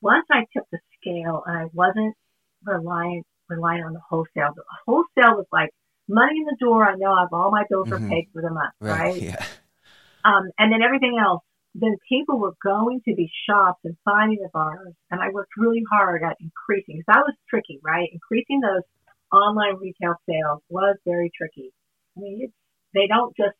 once 0.00 0.26
I 0.30 0.46
took 0.54 0.68
the 0.70 0.80
scale 1.00 1.42
and 1.46 1.56
I 1.58 1.64
wasn't 1.72 2.16
relying 2.64 3.24
relying 3.48 3.84
on 3.84 3.92
the 3.92 4.00
wholesale. 4.00 4.52
The 4.54 4.64
wholesale 4.86 5.36
was 5.36 5.46
like 5.52 5.70
money 6.08 6.38
in 6.38 6.46
the 6.46 6.56
door. 6.58 6.88
I 6.88 6.94
know 6.94 7.12
I 7.12 7.20
have 7.20 7.32
all 7.32 7.50
my 7.50 7.64
bills 7.68 7.88
Mhm. 7.88 7.92
are 7.92 8.08
paid 8.08 8.28
for 8.32 8.40
the 8.40 8.50
month, 8.50 8.72
Right. 8.80 8.98
right? 8.98 9.22
Yeah. 9.22 9.44
Um, 10.24 10.50
and 10.58 10.72
then 10.72 10.82
everything 10.82 11.18
else. 11.18 11.42
Then 11.74 11.96
people 12.08 12.38
were 12.38 12.54
going 12.62 13.00
to 13.06 13.14
these 13.16 13.30
shops 13.48 13.80
and 13.84 13.96
finding 14.04 14.38
the 14.42 14.50
bars, 14.52 14.94
and 15.10 15.20
I 15.20 15.30
worked 15.30 15.52
really 15.56 15.82
hard 15.90 16.22
at 16.22 16.36
increasing 16.40 16.96
because 16.98 17.04
that 17.08 17.24
was 17.24 17.34
tricky, 17.48 17.80
right? 17.82 18.08
Increasing 18.12 18.60
those 18.60 18.82
online 19.32 19.76
retail 19.76 20.14
sales 20.28 20.60
was 20.68 20.96
very 21.06 21.30
tricky. 21.36 21.72
I 22.16 22.20
mean, 22.20 22.40
it's, 22.42 22.52
they 22.92 23.06
don't 23.06 23.34
just 23.36 23.56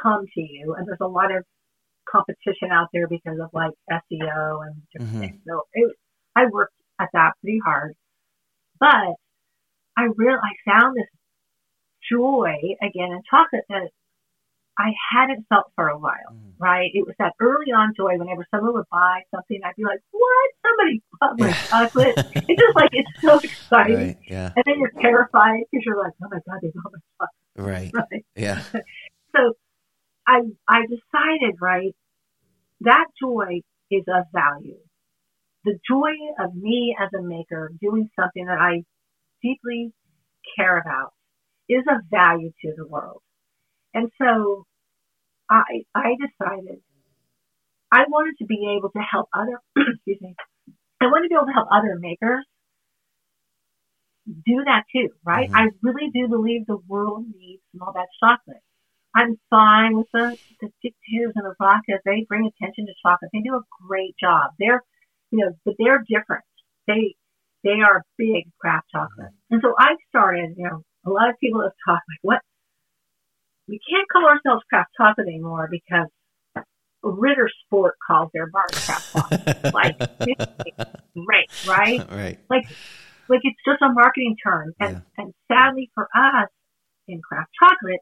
come 0.00 0.24
to 0.34 0.40
you, 0.40 0.74
and 0.74 0.86
there's 0.86 1.00
a 1.00 1.06
lot 1.08 1.34
of 1.34 1.44
competition 2.08 2.70
out 2.70 2.88
there 2.92 3.08
because 3.08 3.38
of 3.40 3.50
like 3.52 3.72
SEO 3.90 4.66
and 4.66 4.82
different 4.92 5.14
Mhm. 5.16 5.20
things. 5.20 5.40
So 5.48 5.62
it, 5.72 5.96
I 6.36 6.46
worked 6.46 6.74
at 7.00 7.08
that 7.12 7.32
pretty 7.40 7.58
hard, 7.64 7.94
but 8.78 9.16
I 9.96 10.04
real 10.16 10.38
I 10.40 10.52
found 10.70 10.96
this 10.96 11.08
joy 12.10 12.54
again 12.80 13.10
in 13.12 13.22
chocolate 13.28 13.64
that 13.68 13.90
I 14.78 14.92
hadn't 15.12 15.46
felt 15.48 15.72
for 15.74 15.88
a 15.88 15.98
while. 15.98 16.32
Mhm. 16.32 16.54
Right? 16.58 16.90
It 16.94 17.06
was 17.06 17.14
that 17.18 17.32
early 17.40 17.70
on 17.72 17.92
joy. 17.96 18.16
Whenever 18.18 18.46
someone 18.50 18.74
would 18.74 18.88
buy 18.90 19.22
something, 19.34 19.60
I'd 19.64 19.74
be 19.76 19.84
like, 19.84 20.00
"What? 20.10 20.50
Somebody 20.66 21.02
bought 21.20 21.38
my 21.38 21.52
chocolate!" 21.70 22.14
it's 22.34 22.60
just 22.60 22.76
like 22.76 22.90
it's 22.92 23.10
so 23.22 23.38
exciting, 23.42 23.96
Right. 23.96 24.16
Yeah. 24.26 24.52
and 24.56 24.64
then 24.66 24.80
you're 24.80 24.92
terrified 25.00 25.60
because 25.70 25.84
you're 25.84 25.98
like, 25.98 26.12
"Oh 26.22 26.28
my 26.30 26.40
god, 26.48 26.58
they 26.62 26.72
bought 26.74 26.92
my 26.92 27.62
Right. 27.62 27.92
chocolate!" 27.92 28.10
Right? 28.12 28.24
Yeah. 28.36 28.62
So 29.36 29.52
I 30.26 30.40
I 30.68 30.80
decided 30.86 31.56
right 31.60 31.94
that 32.80 33.06
joy 33.20 33.60
is 33.90 34.04
of 34.08 34.24
value. 34.32 34.78
The 35.64 35.78
joy 35.88 36.12
of 36.38 36.54
me 36.54 36.96
as 36.98 37.10
a 37.18 37.22
maker 37.22 37.70
doing 37.80 38.08
something 38.18 38.46
that 38.46 38.58
I 38.58 38.84
deeply 39.42 39.92
care 40.56 40.78
about 40.78 41.12
is 41.68 41.84
of 41.88 42.02
value 42.10 42.50
to 42.62 42.72
the 42.76 42.86
world. 42.86 43.20
And 43.96 44.12
so 44.22 44.64
I 45.50 45.84
I 45.94 46.16
decided 46.20 46.82
I 47.90 48.04
wanted 48.08 48.36
to 48.38 48.44
be 48.46 48.76
able 48.76 48.90
to 48.90 49.00
help 49.00 49.28
other 49.34 49.60
excuse 49.76 50.20
me. 50.20 50.36
I 51.00 51.06
wanted 51.06 51.24
to 51.24 51.30
be 51.30 51.36
able 51.36 51.46
to 51.46 51.52
help 51.52 51.68
other 51.72 51.98
makers 51.98 52.44
do 54.44 54.64
that 54.64 54.84
too, 54.94 55.08
right? 55.24 55.48
Mhm. 55.50 55.54
I 55.56 55.70
really 55.82 56.10
do 56.10 56.28
believe 56.28 56.66
the 56.66 56.78
world 56.88 57.26
needs 57.36 57.62
small 57.74 57.92
batch 57.92 58.08
chocolate. 58.22 58.62
I'm 59.14 59.38
fine 59.50 59.96
with 59.98 60.08
the, 60.12 60.38
the 60.60 60.70
Dick 60.82 60.94
Taylors 61.10 61.34
and 61.36 61.46
the 61.46 61.54
Raaka. 61.60 61.98
They 62.04 62.24
bring 62.28 62.46
attention 62.46 62.86
to 62.86 62.94
chocolate. 63.02 63.30
They 63.32 63.40
do 63.42 63.56
a 63.56 63.62
great 63.86 64.16
job. 64.20 64.52
They're, 64.58 64.82
you 65.32 65.40
know, 65.44 65.52
but 65.64 65.74
they're 65.78 66.04
different. 66.08 66.44
They, 66.86 67.16
they 67.64 67.80
are 67.82 68.04
big 68.18 68.46
craft 68.60 68.88
chocolate. 68.92 69.32
And 69.50 69.62
so 69.62 69.74
I 69.78 69.96
started, 70.10 70.54
you 70.58 70.64
know, 70.68 70.82
a 71.06 71.10
lot 71.10 71.30
of 71.30 71.36
people 71.40 71.62
have 71.62 71.72
talked 71.86 72.04
like, 72.08 72.20
what? 72.22 72.42
We 73.68 73.80
can't 73.88 74.08
call 74.08 74.26
ourselves 74.26 74.62
craft 74.68 74.90
chocolate 74.96 75.26
anymore 75.26 75.68
because 75.70 76.08
Ritter 77.02 77.48
Sport 77.64 77.94
calls 78.06 78.30
their 78.32 78.46
bar 78.46 78.66
craft 78.72 79.12
chocolate. 79.12 79.74
like, 79.74 79.98
great, 81.14 81.66
right? 81.66 82.10
right. 82.10 82.38
like 82.48 82.66
like 83.28 83.40
it's 83.42 83.58
just 83.66 83.82
a 83.82 83.92
marketing 83.92 84.36
term. 84.42 84.72
And 84.80 85.02
and 85.18 85.34
sadly 85.48 85.90
for 85.94 86.08
us 86.14 86.48
in 87.08 87.20
craft 87.22 87.50
chocolate, 87.60 88.00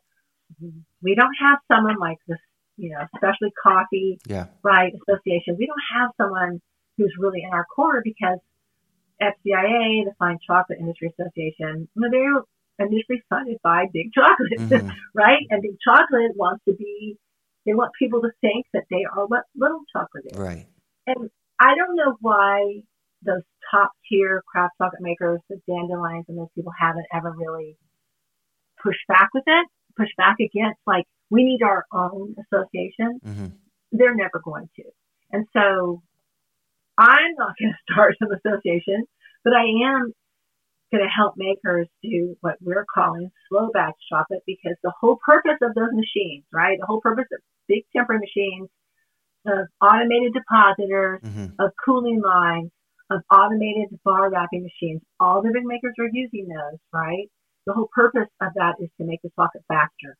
we 1.03 1.15
don't 1.15 1.35
have 1.41 1.59
someone 1.69 1.99
like 1.99 2.19
this, 2.29 2.39
you 2.77 2.91
know, 2.91 3.05
especially 3.15 3.53
coffee 3.63 4.19
Yeah. 4.27 4.47
right 4.63 4.93
association. 4.93 5.57
We 5.59 5.67
don't 5.67 6.01
have 6.01 6.11
someone 6.17 6.61
who's 6.97 7.15
really 7.19 7.43
in 7.43 7.51
our 7.53 7.65
corner 7.75 8.03
because 8.05 8.39
FCIA, 9.21 10.05
the 10.05 10.13
Fine 10.19 10.39
Chocolate 10.47 10.79
Industry 10.81 11.13
Association, 11.19 11.89
you 11.95 12.03
know, 12.03 12.09
they're 12.11 12.43
initially 12.79 13.23
funded 13.29 13.59
by 13.63 13.87
Big 13.93 14.13
Chocolate, 14.13 14.59
Mhm. 14.71 14.91
right? 15.15 15.43
And 15.51 15.63
Big 15.63 15.77
Chocolate 15.87 16.33
wants 16.37 16.65
to 16.67 16.75
be, 16.75 17.17
they 17.67 17.75
want 17.75 17.93
people 17.99 18.21
to 18.23 18.31
think 18.41 18.67
that 18.73 18.85
they 18.91 19.05
are 19.05 19.27
what 19.27 19.45
Little 19.57 19.83
Chocolate 19.93 20.25
is. 20.33 20.39
Right. 20.39 20.67
And 21.07 21.31
I 21.61 21.75
don't 21.77 21.97
know 21.97 22.17
why 22.21 22.83
those 23.23 23.43
top 23.71 23.93
tier 24.09 24.43
craft 24.47 24.75
chocolate 24.79 25.01
makers, 25.01 25.41
the 25.49 25.61
dandelions 25.67 26.27
and 26.29 26.37
those 26.39 26.49
people 26.55 26.73
haven't 26.79 27.07
ever 27.13 27.31
really 27.31 27.77
pushed 28.83 29.07
back 29.09 29.31
with 29.33 29.45
it, 29.47 29.67
pushed 29.97 30.17
back 30.17 30.37
against 30.41 30.79
like, 30.87 31.05
we 31.31 31.43
need 31.45 31.63
our 31.63 31.87
own 31.93 32.35
association. 32.39 33.21
hmm 33.25 33.47
They're 33.93 34.15
never 34.15 34.41
going 34.45 34.69
to. 34.77 34.85
And 35.33 35.47
so 35.53 36.03
I'm 36.99 37.35
not 37.39 37.55
going 37.59 37.73
to 37.89 37.93
start 37.93 38.17
some 38.19 38.31
association, 38.33 39.05
but 39.43 39.53
I 39.55 39.65
am 39.89 40.13
going 40.95 41.05
to 41.05 41.11
help 41.11 41.35
makers 41.37 41.89
do 42.03 42.37
what 42.41 42.55
we're 42.61 42.87
calling 42.95 43.31
slow 43.49 43.69
batch 43.75 43.95
chocolate 44.09 44.43
because 44.47 44.77
the 44.83 44.93
whole 45.01 45.19
purpose 45.27 45.59
of 45.63 45.75
those 45.75 45.91
machines, 45.93 46.45
right? 46.53 46.79
The 46.79 46.87
whole 46.87 47.01
purpose 47.01 47.27
of 47.33 47.41
big 47.67 47.83
tempering 47.95 48.21
machines, 48.21 48.69
of 49.47 49.67
automated 49.83 50.33
depositors, 50.33 51.21
hmm 51.23 51.47
of 51.59 51.71
cooling 51.85 52.21
lines, 52.21 52.71
of 53.11 53.21
automated 53.31 53.89
bar 54.05 54.31
wrapping 54.31 54.63
machines. 54.63 55.01
All 55.21 55.43
the 55.43 55.51
big 55.53 55.65
makers 55.65 55.95
are 56.01 56.11
using 56.13 56.49
those, 56.49 56.79
right? 56.93 57.31
The 57.67 57.73
whole 57.73 57.89
purpose 57.95 58.29
of 58.41 58.53
that 58.55 58.75
is 58.81 58.91
to 58.99 59.07
make 59.07 59.23
the 59.23 59.31
chocolate 59.37 59.65
faster, 59.69 60.17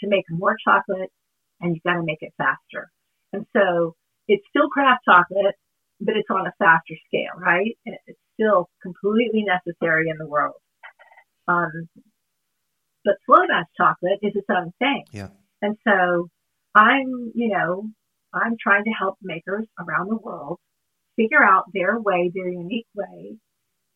to 0.00 0.08
make 0.08 0.24
more 0.30 0.56
chocolate, 0.64 1.10
and 1.60 1.74
you've 1.74 1.84
got 1.84 1.94
to 1.94 2.02
make 2.02 2.22
it 2.22 2.32
faster. 2.36 2.90
And 3.32 3.46
so 3.56 3.94
it's 4.26 4.44
still 4.50 4.68
craft 4.68 5.04
chocolate, 5.04 5.54
but 6.00 6.16
it's 6.16 6.30
on 6.30 6.46
a 6.46 6.52
faster 6.58 6.94
scale, 7.06 7.38
right? 7.38 7.76
And 7.86 7.96
it's 8.06 8.18
still 8.38 8.68
completely 8.82 9.44
necessary 9.44 10.08
in 10.08 10.18
the 10.18 10.26
world. 10.26 10.56
Um, 11.46 11.88
but 13.04 13.14
slow 13.26 13.46
batch 13.48 13.66
chocolate 13.76 14.18
is 14.22 14.32
its 14.34 14.46
own 14.50 14.72
thing. 14.78 15.04
Yeah. 15.12 15.28
And 15.62 15.76
so 15.86 16.28
I'm, 16.74 17.32
you 17.34 17.48
know, 17.48 17.88
I'm 18.32 18.56
trying 18.60 18.84
to 18.84 18.90
help 18.90 19.16
makers 19.22 19.66
around 19.78 20.08
the 20.08 20.16
world 20.16 20.58
figure 21.16 21.42
out 21.42 21.64
their 21.74 21.98
way, 21.98 22.30
their 22.32 22.48
unique 22.48 22.86
way 22.94 23.36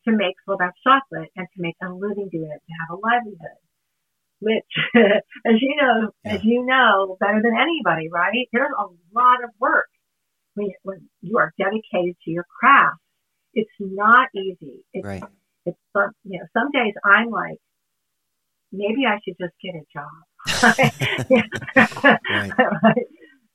to 0.07 0.13
make 0.13 0.35
slow 0.45 0.57
batch 0.57 0.75
chocolate 0.83 1.31
and 1.37 1.47
to 1.55 1.63
make 1.63 1.77
a 1.83 1.93
living 1.93 2.29
doing 2.33 2.51
it, 2.51 2.63
to 2.67 2.73
have 2.81 2.99
a 2.99 3.01
livelihood. 3.01 3.61
Which, 4.41 4.65
as 5.47 5.61
you 5.61 5.77
know, 5.77 6.11
as 6.25 6.43
you 6.43 6.67
know 6.67 7.17
better 7.21 7.41
than 7.41 7.55
anybody, 7.55 8.09
right? 8.11 8.49
There's 8.53 8.73
a 8.77 8.87
lot 9.15 9.45
of 9.45 9.51
work 9.61 9.87
when, 10.55 10.71
when 10.83 11.09
you 11.21 11.39
are 11.39 11.53
dedicated 11.59 12.17
to 12.25 12.31
your 12.31 12.45
craft. 12.59 12.99
It's 13.55 13.71
not 13.79 14.29
easy. 14.35 14.85
It's, 14.93 15.05
Right. 15.07 15.23
it's 15.67 15.79
some, 15.93 16.11
you 16.25 16.39
know, 16.39 16.47
some 16.53 16.71
days 16.73 16.95
I'm 17.05 17.31
like, 17.31 17.59
maybe 18.73 19.05
I 19.07 19.19
should 19.25 19.37
just 19.41 19.55
get 19.63 19.75
a 19.75 19.85
job. 19.93 20.09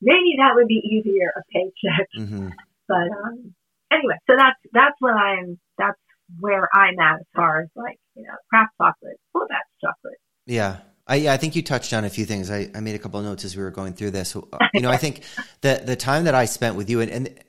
Maybe 0.02 0.36
that 0.38 0.52
would 0.54 0.68
be 0.68 0.76
easier, 0.76 1.32
a 1.36 1.42
paycheck. 1.52 2.08
hmm 2.16 2.50
But 2.88 3.08
um, 3.26 3.54
anyway, 3.92 4.14
so 4.30 4.36
that's 4.38 4.60
that's 4.74 4.96
what 5.00 5.14
I'm. 5.16 5.60
That's 5.78 5.98
where 6.40 6.68
I'm 6.74 7.00
at 7.00 7.20
as 7.22 7.26
far 7.36 7.62
as 7.62 7.70
like 7.76 7.98
you 8.16 8.24
know 8.24 8.36
craft 8.50 8.74
chocolate, 8.80 9.20
full 9.34 9.48
batch 9.50 9.62
chocolate. 9.82 10.20
Yeah. 10.46 10.78
I, 11.10 11.16
yeah, 11.16 11.32
I 11.34 11.38
think 11.38 11.56
you 11.56 11.64
touched 11.64 11.94
on 11.94 12.04
a 12.04 12.10
few 12.10 12.26
things. 12.26 12.52
I, 12.52 12.70
I 12.76 12.82
made 12.82 12.94
a 12.96 13.00
couple 13.00 13.18
of 13.20 13.26
notes 13.26 13.46
as 13.46 13.56
we 13.56 13.64
were 13.64 13.72
going 13.72 13.94
through 13.94 14.12
this. 14.12 14.36
Uh, 14.36 14.42
You 14.74 14.82
know, 14.82 14.92
I 14.92 14.98
think 14.98 15.24
the 15.62 15.82
the 15.84 15.96
time 15.96 16.26
that 16.26 16.36
I 16.36 16.46
spent 16.46 16.76
with 16.76 16.90
you, 16.90 17.00
and, 17.02 17.10
and 17.10 17.40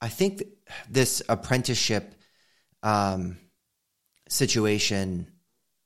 I 0.00 0.08
think 0.08 0.44
this 0.90 1.22
apprenticeship 1.28 2.14
um, 2.82 3.38
situation, 4.28 5.26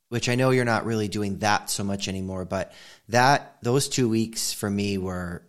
which 0.08 0.28
I 0.28 0.34
know 0.34 0.50
you're 0.50 0.64
not 0.64 0.84
really 0.84 1.08
doing 1.08 1.38
that 1.38 1.70
so 1.70 1.84
much 1.84 2.08
anymore, 2.08 2.44
but 2.44 2.72
that 3.08 3.56
those 3.62 3.88
two 3.88 4.08
weeks 4.08 4.52
for 4.52 4.68
me 4.68 4.98
were 4.98 5.42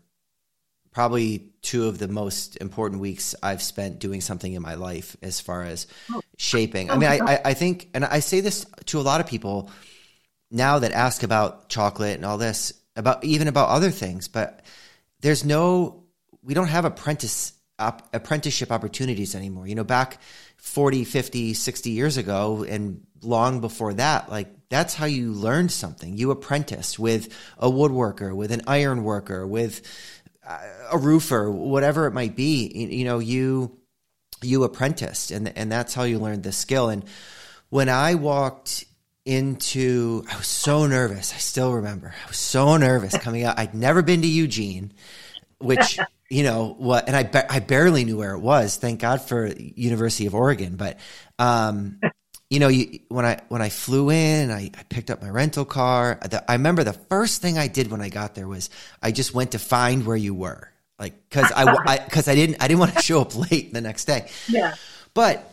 probably 0.92 1.52
two 1.62 1.88
of 1.88 1.98
the 1.98 2.08
most 2.08 2.58
important 2.58 3.02
weeks 3.02 3.34
I've 3.42 3.62
spent 3.62 4.00
doing 4.00 4.22
something 4.22 4.54
in 4.54 4.62
my 4.62 4.76
life 4.76 5.16
as 5.22 5.40
far 5.40 5.64
as 5.64 5.88
shaping. 6.38 6.92
I 6.92 6.98
mean, 6.98 7.10
I, 7.10 7.20
I, 7.20 7.42
I 7.46 7.54
think, 7.54 7.90
and 7.94 8.04
I 8.04 8.20
say 8.20 8.42
this 8.42 8.66
to 8.88 9.00
a 9.00 9.02
lot 9.02 9.22
of 9.22 9.28
people 9.28 9.72
now 10.50 10.80
that 10.80 10.92
ask 10.92 11.24
about 11.24 11.70
chocolate 11.70 12.16
and 12.16 12.26
all 12.26 12.38
this, 12.38 12.74
about 12.96 13.24
even 13.24 13.48
about 13.48 13.70
other 13.70 13.90
things, 13.90 14.28
but 14.28 14.66
there's 15.22 15.46
no, 15.46 16.04
we 16.44 16.54
don't 16.54 16.68
have 16.68 16.84
apprentice 16.84 17.54
op, 17.82 18.08
apprenticeship 18.14 18.72
opportunities 18.72 19.36
anymore. 19.36 19.68
You 19.68 19.76
know, 19.76 19.84
back 19.84 20.20
40, 20.58 21.04
50, 21.04 21.54
60 21.54 21.90
years 21.90 22.18
ago 22.18 22.64
and 22.64 23.06
long 23.22 23.62
before 23.62 23.94
that, 23.96 24.30
like 24.30 24.48
that's 24.70 24.94
how 24.94 25.06
you 25.06 25.34
learned 25.34 25.72
something. 25.72 26.18
You 26.18 26.32
apprenticed 26.32 26.98
with 26.98 27.36
a 27.58 27.70
woodworker, 27.70 28.34
with 28.36 28.52
an 28.52 28.62
iron 28.68 29.04
worker, 29.04 29.46
with 29.46 29.82
uh, 30.48 30.60
a 30.92 30.98
roofer, 30.98 31.52
whatever 31.52 32.08
it 32.08 32.14
might 32.14 32.36
be. 32.36 32.72
You, 32.74 32.88
you 32.88 33.06
know, 33.06 33.20
you 33.20 33.78
you 34.42 34.64
apprenticed, 34.64 35.32
and 35.32 35.56
and 35.58 35.72
that's 35.72 35.94
how 35.94 36.04
you 36.04 36.20
learned 36.20 36.44
the 36.44 36.52
skill. 36.52 36.90
And 36.90 37.04
when 37.70 37.90
I 37.90 38.16
walked 38.16 38.86
into, 39.26 40.24
I 40.32 40.38
was 40.38 40.48
so 40.48 40.88
nervous. 40.88 41.34
I 41.34 41.38
still 41.38 41.74
remember. 41.74 42.14
I 42.24 42.28
was 42.28 42.38
so 42.38 42.78
nervous 42.78 43.18
coming 43.18 43.44
out. 43.44 43.60
I'd 43.60 43.76
never 43.76 44.02
been 44.02 44.22
to 44.22 44.28
Eugene, 44.28 44.94
which 45.60 46.00
you 46.32 46.44
know 46.44 46.76
what, 46.78 47.08
and 47.08 47.16
I 47.16 47.24
ba- 47.24 47.52
I 47.52 47.60
barely 47.60 48.06
knew 48.06 48.18
where 48.18 48.34
it 48.34 48.40
was. 48.40 48.78
Thank 48.78 49.02
God 49.02 49.22
for 49.22 49.48
University 49.48 50.28
of 50.28 50.34
Oregon, 50.34 50.78
but 50.78 50.98
um, 51.38 52.00
you 52.50 52.60
know, 52.60 52.70
you, 52.70 53.00
when 53.10 53.26
I 53.26 53.42
when 53.50 53.62
I 53.62 53.68
flew 53.68 54.10
in, 54.12 54.50
I, 54.50 54.72
I 54.74 54.84
picked 54.84 55.12
up 55.12 55.22
my 55.22 55.30
rental 55.30 55.66
car. 55.66 56.18
The, 56.22 56.50
I 56.50 56.54
remember 56.54 56.86
the 56.86 56.94
first 56.94 57.42
thing 57.42 57.58
I 57.58 57.68
did 57.68 57.92
when 57.92 58.00
I 58.00 58.08
got 58.08 58.34
there 58.34 58.48
was 58.48 58.70
I 59.02 59.12
just 59.12 59.34
went 59.34 59.52
to 59.52 59.60
find 59.60 60.06
where 60.06 60.16
you 60.16 60.34
were, 60.34 60.72
like 60.98 61.16
because 61.30 61.52
I 61.54 61.98
because 61.98 62.30
I, 62.30 62.32
I, 62.32 62.36
didn't 62.36 62.64
I 62.64 62.70
didn't 62.70 62.80
want 62.80 62.94
to 62.94 63.02
show 63.04 63.20
up 63.20 63.36
late 63.36 63.74
the 63.74 63.82
next 63.82 64.06
day. 64.06 64.30
Yeah, 64.48 64.76
but. 65.14 65.48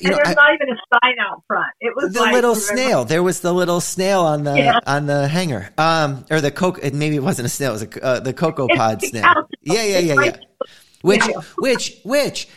You 0.00 0.08
and 0.08 0.10
know, 0.10 0.16
there's 0.16 0.28
I, 0.28 0.34
not 0.34 0.54
even 0.54 0.68
a 0.70 0.78
sign 0.94 1.14
out 1.20 1.42
front. 1.46 1.68
It 1.80 1.94
was 1.96 2.12
the 2.12 2.20
like, 2.20 2.32
little 2.32 2.54
snail. 2.54 3.04
There 3.04 3.22
was 3.22 3.40
the 3.40 3.52
little 3.52 3.80
snail 3.80 4.22
on 4.22 4.44
the 4.44 4.56
yeah. 4.56 4.78
on 4.86 5.06
the 5.06 5.28
hanger, 5.28 5.70
um, 5.76 6.24
or 6.30 6.40
the 6.40 6.50
coke. 6.50 6.82
Maybe 6.82 7.16
it 7.16 7.22
wasn't 7.22 7.46
a 7.46 7.48
snail. 7.48 7.70
It 7.70 7.72
was 7.72 7.82
a, 7.82 8.04
uh, 8.04 8.20
the 8.20 8.32
cocoa 8.32 8.68
pod 8.68 9.02
snail. 9.02 9.48
Yeah, 9.62 9.82
yeah, 9.84 9.98
yeah, 9.98 10.24
yeah. 10.24 10.36
Which, 11.02 11.24
which, 11.58 12.00
which 12.04 12.48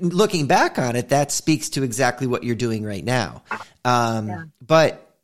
looking 0.00 0.46
back 0.46 0.78
on 0.78 0.96
it, 0.96 1.08
that 1.08 1.32
speaks 1.32 1.70
to 1.70 1.82
exactly 1.82 2.26
what 2.26 2.44
you're 2.44 2.54
doing 2.54 2.84
right 2.84 3.04
now. 3.04 3.42
Um, 3.84 4.28
yeah. 4.28 4.42
But 4.60 5.16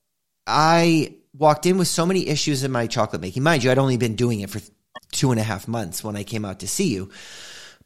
I 0.47 1.15
walked 1.37 1.67
in 1.67 1.79
with 1.79 1.89
so 1.89 2.05
many 2.05 2.29
issues 2.29 2.65
in 2.65 2.71
my 2.71 2.87
chocolate 2.87 3.23
making. 3.23 3.43
Mind 3.43 3.63
you, 3.63 3.71
I'd 3.71 3.79
only 3.79 3.97
been 3.97 4.17
doing 4.17 4.41
it 4.41 4.51
for 4.51 4.61
two 5.13 5.31
and 5.31 5.41
a 5.41 5.43
half 5.43 5.69
months 5.69 6.03
when 6.03 6.17
I 6.17 6.25
came 6.25 6.45
out 6.45 6.61
to 6.61 6.69
see 6.69 6.89
you. 6.89 7.11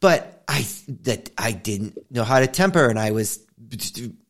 But 0.00 0.42
I 0.48 0.66
that 1.02 1.30
I 1.38 1.52
didn't 1.52 1.98
know 2.10 2.24
how 2.24 2.40
to 2.40 2.46
temper, 2.46 2.88
and 2.88 2.98
I 2.98 3.12
was 3.12 3.40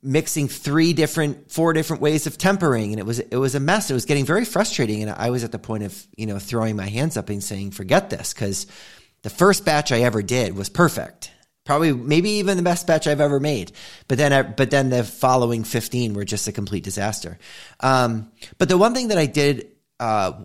mixing 0.03 0.49
three 0.49 0.93
different, 0.93 1.51
four 1.51 1.72
different 1.72 2.03
ways 2.03 2.26
of 2.26 2.39
tempering, 2.39 2.93
and 2.93 3.01
it 3.01 3.07
was 3.07 3.20
it 3.20 3.37
was 3.37 3.55
a 3.55 3.61
mess. 3.61 3.91
It 3.91 3.95
was 3.95 4.05
getting 4.05 4.24
very 4.24 4.45
frustrating, 4.45 5.03
and 5.03 5.11
I 5.11 5.30
was 5.30 5.45
at 5.45 5.53
the 5.53 5.59
point 5.59 5.85
of 5.85 6.07
you 6.16 6.26
know 6.26 6.39
throwing 6.39 6.76
my 6.76 6.89
hands 6.89 7.16
up 7.16 7.28
and 7.28 7.43
saying, 7.43 7.72
"Forget 7.72 8.11
this," 8.11 8.32
because 8.32 8.66
the 9.22 9.30
first 9.30 9.64
batch 9.64 9.93
I 9.93 10.01
ever 10.01 10.22
did 10.22 10.57
was 10.57 10.68
perfect 10.68 11.30
probably 11.64 11.93
maybe 11.93 12.30
even 12.30 12.57
the 12.57 12.62
best 12.62 12.87
batch 12.87 13.07
I've 13.07 13.20
ever 13.20 13.41
made. 13.41 13.72
But 14.07 14.18
then, 14.18 14.55
but 14.57 14.70
then 14.70 14.91
the 14.91 15.03
following 15.03 15.64
15 15.64 16.14
were 16.14 16.24
just 16.24 16.47
a 16.47 16.53
complete 16.53 16.85
disaster. 16.85 17.39
Um, 17.80 18.30
but 18.59 18.68
the 18.68 18.78
one 18.78 18.95
thing 18.95 19.09
that 19.09 19.18
I 19.18 19.26
did, 19.26 19.68
uh, 19.99 20.45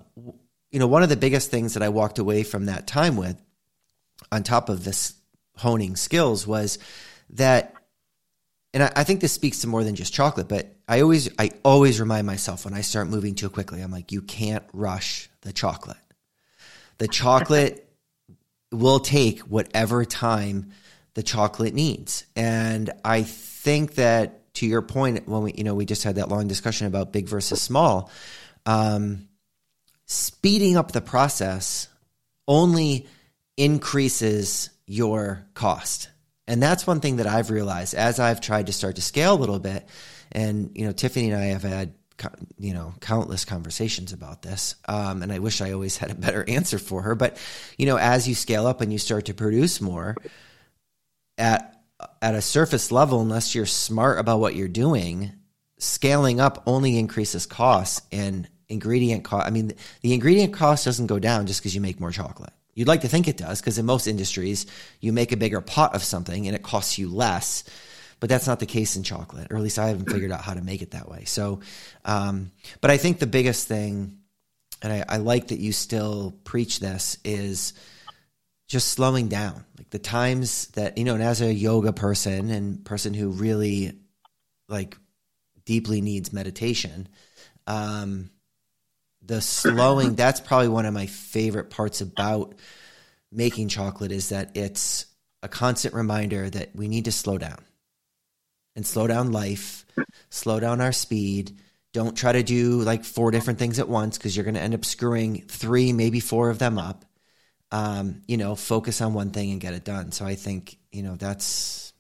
you 0.72 0.80
know, 0.80 0.88
one 0.88 1.04
of 1.04 1.10
the 1.10 1.18
biggest 1.18 1.52
things 1.52 1.74
that 1.74 1.84
I 1.84 1.90
walked 1.90 2.20
away 2.20 2.44
from 2.44 2.66
that 2.66 2.88
time 2.88 3.18
with, 3.18 3.40
on 4.32 4.44
top 4.44 4.70
of 4.70 4.84
this 4.84 5.14
honing 5.58 5.96
skills, 5.96 6.48
was 6.48 6.80
that, 7.32 7.74
and 8.74 8.84
I, 8.84 8.92
I 8.98 9.04
think 9.04 9.22
this 9.22 9.34
speaks 9.34 9.60
to 9.60 9.68
more 9.68 9.84
than 9.84 9.96
just 9.96 10.14
chocolate, 10.14 10.48
but 10.48 10.76
I 10.88 11.02
always, 11.02 11.30
I 11.40 11.52
always 11.64 12.00
remind 12.00 12.28
myself 12.28 12.66
when 12.66 12.74
I 12.74 12.82
start 12.82 13.08
moving 13.08 13.36
too 13.36 13.50
quickly, 13.50 13.82
I'm 13.82 13.92
like, 13.92 14.12
you 14.12 14.22
can't 14.22 14.64
rush 14.74 15.30
the 15.42 15.54
chocolate. 15.54 15.98
The 16.98 17.08
chocolate 17.08 17.88
will 18.72 19.00
take 19.00 19.40
whatever 19.42 20.06
time 20.06 20.72
the 21.16 21.24
chocolate 21.24 21.74
needs. 21.74 22.26
And 22.36 22.92
I 23.04 23.24
think 23.24 23.96
that 23.96 24.54
to 24.56 24.68
your 24.68 24.82
point, 24.82 25.28
when 25.28 25.44
we, 25.44 25.54
you 25.54 25.64
know, 25.64 25.74
we 25.76 25.86
just 25.86 26.04
had 26.04 26.16
that 26.16 26.30
long 26.30 26.48
discussion 26.48 26.88
about 26.88 27.12
big 27.12 27.28
versus 27.28 27.62
small, 27.62 28.12
um, 28.66 29.28
speeding 30.06 30.78
up 30.78 30.92
the 30.92 31.02
process 31.02 31.88
only 32.48 33.08
increases 33.58 34.70
your 34.86 35.46
cost. 35.54 36.10
And 36.50 36.62
that's 36.62 36.88
one 36.88 37.00
thing 37.00 37.18
that 37.18 37.28
I've 37.28 37.52
realized 37.52 37.94
as 37.94 38.20
I've 38.20 38.42
tried 38.42 38.66
to 38.66 38.74
start 38.74 38.96
to 38.96 39.04
scale 39.04 39.36
a 39.36 39.40
little 39.40 39.60
bit. 39.60 39.88
And, 40.32 40.72
you 40.76 40.86
know, 40.86 40.92
Tiffany 40.92 41.30
and 41.30 41.40
I 41.40 41.46
have 41.46 41.62
had, 41.62 41.94
you 42.58 42.74
know, 42.74 42.96
countless 43.02 43.46
conversations 43.46 44.14
about 44.14 44.42
this. 44.42 44.74
Um, 44.88 45.22
and 45.22 45.32
I 45.32 45.40
wish 45.40 45.62
I 45.62 45.74
always 45.74 45.98
had 45.98 46.10
a 46.10 46.16
better 46.16 46.44
answer 46.50 46.80
for 46.80 47.04
her. 47.04 47.14
But, 47.14 47.38
you 47.78 47.86
know, 47.86 47.98
as 47.98 48.28
you 48.28 48.34
scale 48.34 48.66
up 48.66 48.82
and 48.82 48.92
you 48.92 48.98
start 48.98 49.26
to 49.26 49.34
produce 49.36 49.80
more, 49.80 50.16
at 51.38 51.76
at 52.22 52.34
a 52.34 52.42
surface 52.42 52.92
level, 52.92 53.22
unless 53.22 53.54
you're 53.54 53.66
smart 53.66 54.20
about 54.20 54.40
what 54.40 54.56
you're 54.56 54.68
doing, 54.68 55.32
scaling 55.78 56.40
up 56.40 56.64
only 56.66 56.98
increases 56.98 57.46
costs 57.46 58.02
and 58.12 58.50
ingredient 58.70 59.24
cost. 59.24 59.46
I 59.46 59.52
mean, 59.52 59.74
the 60.02 60.14
ingredient 60.14 60.54
cost 60.54 60.86
doesn't 60.86 61.08
go 61.08 61.20
down 61.20 61.46
just 61.46 61.62
because 61.62 61.76
you 61.76 61.82
make 61.82 62.00
more 62.00 62.12
chocolate. 62.12 62.54
You'd 62.80 62.88
like 62.88 63.02
to 63.02 63.10
think 63.10 63.28
it 63.28 63.36
does 63.36 63.60
because 63.60 63.78
in 63.78 63.86
most 63.86 64.08
industries, 64.08 64.66
you 65.02 65.12
make 65.12 65.34
a 65.34 65.38
bigger 65.38 65.60
pot 65.60 65.96
of 65.96 66.02
something 66.02 66.48
and 66.48 66.56
it 66.56 66.64
costs 66.64 66.98
you 66.98 67.10
less. 67.10 67.66
But 68.22 68.30
that's 68.30 68.48
not 68.48 68.62
the 68.62 68.66
case 68.66 68.96
in 68.96 69.04
chocolate, 69.04 69.52
or 69.52 69.58
at 69.58 69.62
least 69.62 69.78
I 69.78 69.90
haven't 69.90 70.10
figured 70.10 70.32
out 70.32 70.40
how 70.40 70.54
to 70.54 70.62
make 70.62 70.82
it 70.82 70.92
that 70.92 71.10
way. 71.10 71.26
So, 71.26 71.60
um, 72.06 72.52
but 72.80 72.90
I 72.90 72.96
think 72.96 73.20
the 73.20 73.28
biggest 73.28 73.68
thing, 73.68 74.20
and 74.82 74.94
I, 74.94 75.04
I 75.10 75.18
like 75.18 75.50
that 75.50 75.60
you 75.60 75.74
still 75.74 76.34
preach 76.46 76.80
this, 76.80 77.18
is 77.26 77.74
just 78.70 78.88
slowing 78.88 79.28
down. 79.28 79.66
Like 79.78 79.90
the 79.90 80.00
times 80.00 80.68
that, 80.68 80.98
you 80.98 81.04
know, 81.04 81.16
and 81.16 81.24
as 81.24 81.42
a 81.42 81.54
yoga 81.54 81.92
person 81.92 82.50
and 82.50 82.86
person 82.86 83.14
who 83.14 83.32
really 83.32 84.00
like 84.70 84.96
deeply 85.66 86.00
needs 86.00 86.32
meditation, 86.32 87.10
um, 87.68 88.30
the 89.30 89.42
slowing, 89.42 90.16
that's 90.16 90.42
probably 90.42 90.68
one 90.68 90.86
of 90.86 90.94
my 90.94 91.06
favorite 91.06 91.70
parts 91.70 92.02
about 92.02 92.56
making 93.32 93.70
chocolate 93.70 94.12
is 94.12 94.30
that 94.30 94.58
it's 94.58 95.06
a 95.42 95.48
constant 95.48 95.94
reminder 95.94 96.50
that 96.50 96.76
we 96.76 96.88
need 96.88 97.06
to 97.06 97.12
slow 97.12 97.38
down 97.38 97.64
and 98.76 98.86
slow 98.86 99.08
down 99.08 99.32
life, 99.32 99.86
slow 100.30 100.60
down 100.60 100.82
our 100.82 100.92
speed. 100.92 101.58
Don't 101.94 102.18
try 102.18 102.34
to 102.34 102.44
do 102.44 102.82
like 102.82 103.06
four 103.06 103.32
different 103.32 103.60
things 103.60 103.80
at 103.80 103.88
once 103.88 104.18
because 104.18 104.36
you're 104.36 104.44
going 104.44 104.56
to 104.56 104.62
end 104.62 104.76
up 104.76 104.84
screwing 104.84 105.44
three, 105.48 105.94
maybe 105.94 106.20
four 106.20 106.50
of 106.50 106.60
them 106.60 106.78
up 106.78 107.06
um, 107.72 108.22
you 108.28 108.38
know, 108.38 108.56
focus 108.56 109.02
on 109.02 109.14
one 109.14 109.32
thing 109.32 109.52
and 109.52 109.62
get 109.62 109.74
it 109.74 109.84
done. 109.84 110.12
So 110.12 110.26
I 110.26 110.36
think, 110.36 110.78
you 110.92 111.04
know, 111.04 111.16
that's 111.16 111.94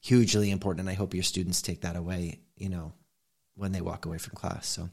hugely 0.00 0.50
important. 0.50 0.80
And 0.80 0.90
I 0.90 0.94
hope 0.94 1.14
your 1.14 1.22
students 1.22 1.62
take 1.62 1.82
that 1.82 1.96
away, 1.96 2.40
you 2.56 2.68
know, 2.68 2.92
when 3.58 3.72
they 3.72 3.80
walk 3.80 4.06
away 4.06 4.18
from 4.18 4.36
class. 4.36 4.68
So, 4.68 4.88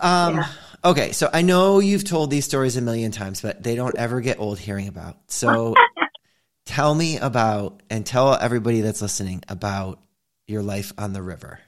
um, 0.00 0.36
yeah. 0.36 0.48
okay. 0.84 1.12
So 1.12 1.28
I 1.32 1.42
know 1.42 1.78
you've 1.78 2.04
told 2.04 2.30
these 2.30 2.46
stories 2.46 2.76
a 2.76 2.80
million 2.80 3.12
times, 3.12 3.42
but 3.42 3.62
they 3.62 3.76
don't 3.76 3.96
ever 3.96 4.20
get 4.20 4.40
old 4.40 4.58
hearing 4.58 4.88
about. 4.88 5.16
So 5.28 5.74
tell 6.64 6.94
me 6.94 7.18
about 7.18 7.82
and 7.90 8.04
tell 8.04 8.34
everybody 8.34 8.80
that's 8.80 9.02
listening 9.02 9.42
about 9.48 10.00
your 10.46 10.62
life 10.62 10.92
on 10.96 11.12
the 11.12 11.22
river. 11.22 11.60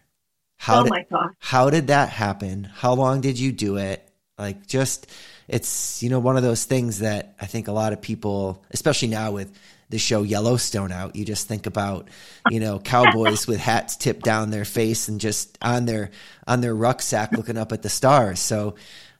How 0.56 0.80
oh 0.80 0.84
did, 0.84 0.90
my 0.90 1.06
God. 1.10 1.30
How 1.38 1.70
did 1.70 1.88
that 1.88 2.08
happen? 2.08 2.64
How 2.64 2.94
long 2.94 3.20
did 3.20 3.38
you 3.38 3.52
do 3.52 3.76
it? 3.76 4.04
Like 4.38 4.66
just 4.66 5.10
it's 5.46 6.02
you 6.02 6.10
know 6.10 6.20
one 6.20 6.36
of 6.36 6.42
those 6.42 6.64
things 6.64 7.00
that 7.00 7.34
I 7.40 7.46
think 7.46 7.68
a 7.68 7.72
lot 7.72 7.92
of 7.92 8.00
people, 8.00 8.64
especially 8.70 9.08
now 9.08 9.32
with 9.32 9.52
the 9.90 9.98
show 9.98 10.22
Yellowstone 10.22 10.92
out, 10.92 11.16
you 11.16 11.24
just 11.24 11.48
think 11.48 11.66
about 11.66 12.08
you 12.50 12.60
know 12.60 12.78
cowboys 12.78 13.46
with 13.46 13.60
hats 13.60 13.96
tipped 13.96 14.24
down 14.24 14.50
their 14.50 14.64
face 14.64 15.08
and 15.08 15.20
just 15.20 15.56
on 15.62 15.86
their 15.86 16.10
on 16.46 16.60
their 16.60 16.74
rucksack 16.74 17.32
looking 17.32 17.56
up 17.56 17.72
at 17.72 17.82
the 17.82 17.88
stars. 17.88 18.40
So, 18.40 18.74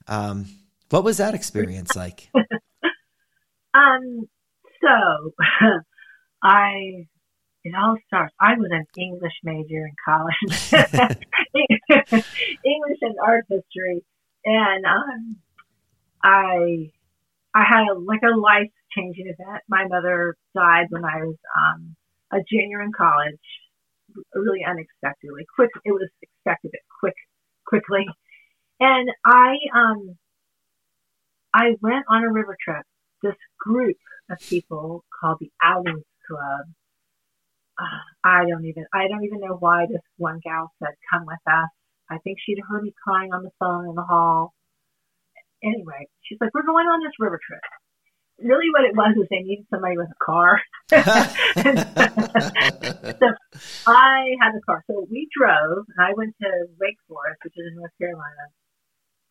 um, 0.07 0.47
what 0.91 1.05
was 1.05 1.19
that 1.19 1.35
experience 1.35 1.97
like? 1.97 2.29
um, 3.75 4.29
so 4.81 5.33
I 6.43 7.07
it 7.65 7.75
all 7.77 7.97
starts. 8.07 8.35
I 8.41 8.55
was 8.55 8.71
an 8.71 8.87
English 8.97 9.33
major 9.43 9.87
in 9.87 9.95
college, 10.05 10.73
English 12.65 12.99
and 13.03 13.17
art 13.23 13.47
history, 13.49 14.03
and 14.45 14.85
um, 14.87 15.37
I 16.23 16.93
I 17.55 17.65
had 17.65 17.85
like 18.05 18.23
a 18.23 18.37
life 18.37 18.71
changing 18.97 19.27
event. 19.27 19.63
My 19.69 19.87
mother 19.87 20.37
died 20.55 20.87
when 20.91 21.05
I 21.05 21.25
was 21.25 21.37
um, 21.57 21.97
a 22.33 22.39
junior 22.51 22.83
in 22.83 22.93
college, 22.93 23.39
really 24.35 24.65
unexpectedly. 24.65 25.45
Quick, 25.55 25.71
it 25.85 25.93
was 25.93 26.09
expected, 26.23 26.71
but 26.73 26.81
quick, 27.01 27.15
quickly. 27.67 28.07
And 28.81 29.11
I 29.25 29.57
um 29.75 30.17
I 31.53 31.77
went 31.81 32.05
on 32.09 32.25
a 32.25 32.33
river 32.33 32.57
trip. 32.63 32.85
This 33.23 33.35
group 33.59 33.97
of 34.31 34.39
people 34.41 35.05
called 35.21 35.39
the 35.41 35.51
Outings 35.63 36.05
Club. 36.29 36.67
Uh, 37.81 37.99
I 38.25 38.45
don't 38.49 38.65
even 38.65 38.87
I 38.93 39.09
don't 39.09 39.25
even 39.25 39.41
know 39.41 39.57
why 39.59 39.87
this 39.87 40.03
one 40.17 40.41
gal 40.45 40.73
said 40.79 40.95
come 41.11 41.27
with 41.27 41.39
us. 41.47 41.69
I 42.11 42.19
think 42.19 42.39
she'd 42.41 42.61
heard 42.69 42.85
me 42.85 42.95
crying 43.05 43.33
on 43.33 43.43
the 43.43 43.51
phone 43.59 43.89
in 43.89 43.95
the 43.95 44.03
hall 44.03 44.55
anyway, 45.63 46.07
she's 46.23 46.39
like, 46.41 46.53
we're 46.55 46.67
going 46.67 46.87
on 46.87 47.01
this 47.03 47.13
river 47.19 47.41
trip. 47.47 47.61
Really, 48.41 48.71
what 48.73 48.85
it 48.85 48.95
was 48.95 49.17
is 49.17 49.27
they 49.31 49.43
needed 49.43 49.67
somebody 49.69 49.97
with 49.97 50.09
a 50.11 50.25
car. 50.25 50.61
so 50.91 50.97
I 53.87 54.37
had 54.41 54.55
a 54.55 54.61
car. 54.65 54.85
So 54.87 55.07
we 55.11 55.29
drove, 55.37 55.87
and 55.89 55.99
I 55.99 56.13
went 56.17 56.37
to 56.41 56.67
Wake 56.81 56.99
Forest, 57.09 57.41
which 57.43 57.55
is 57.57 57.67
in 57.71 57.77
North 57.77 57.91
Carolina, 57.99 58.53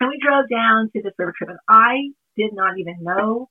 and 0.01 0.09
we 0.09 0.19
drove 0.21 0.49
down 0.49 0.89
to 0.93 1.01
this 1.01 1.13
river 1.17 1.33
trip. 1.37 1.51
And 1.51 1.59
I 1.69 2.11
did 2.35 2.51
not 2.53 2.77
even 2.79 2.97
know 3.01 3.49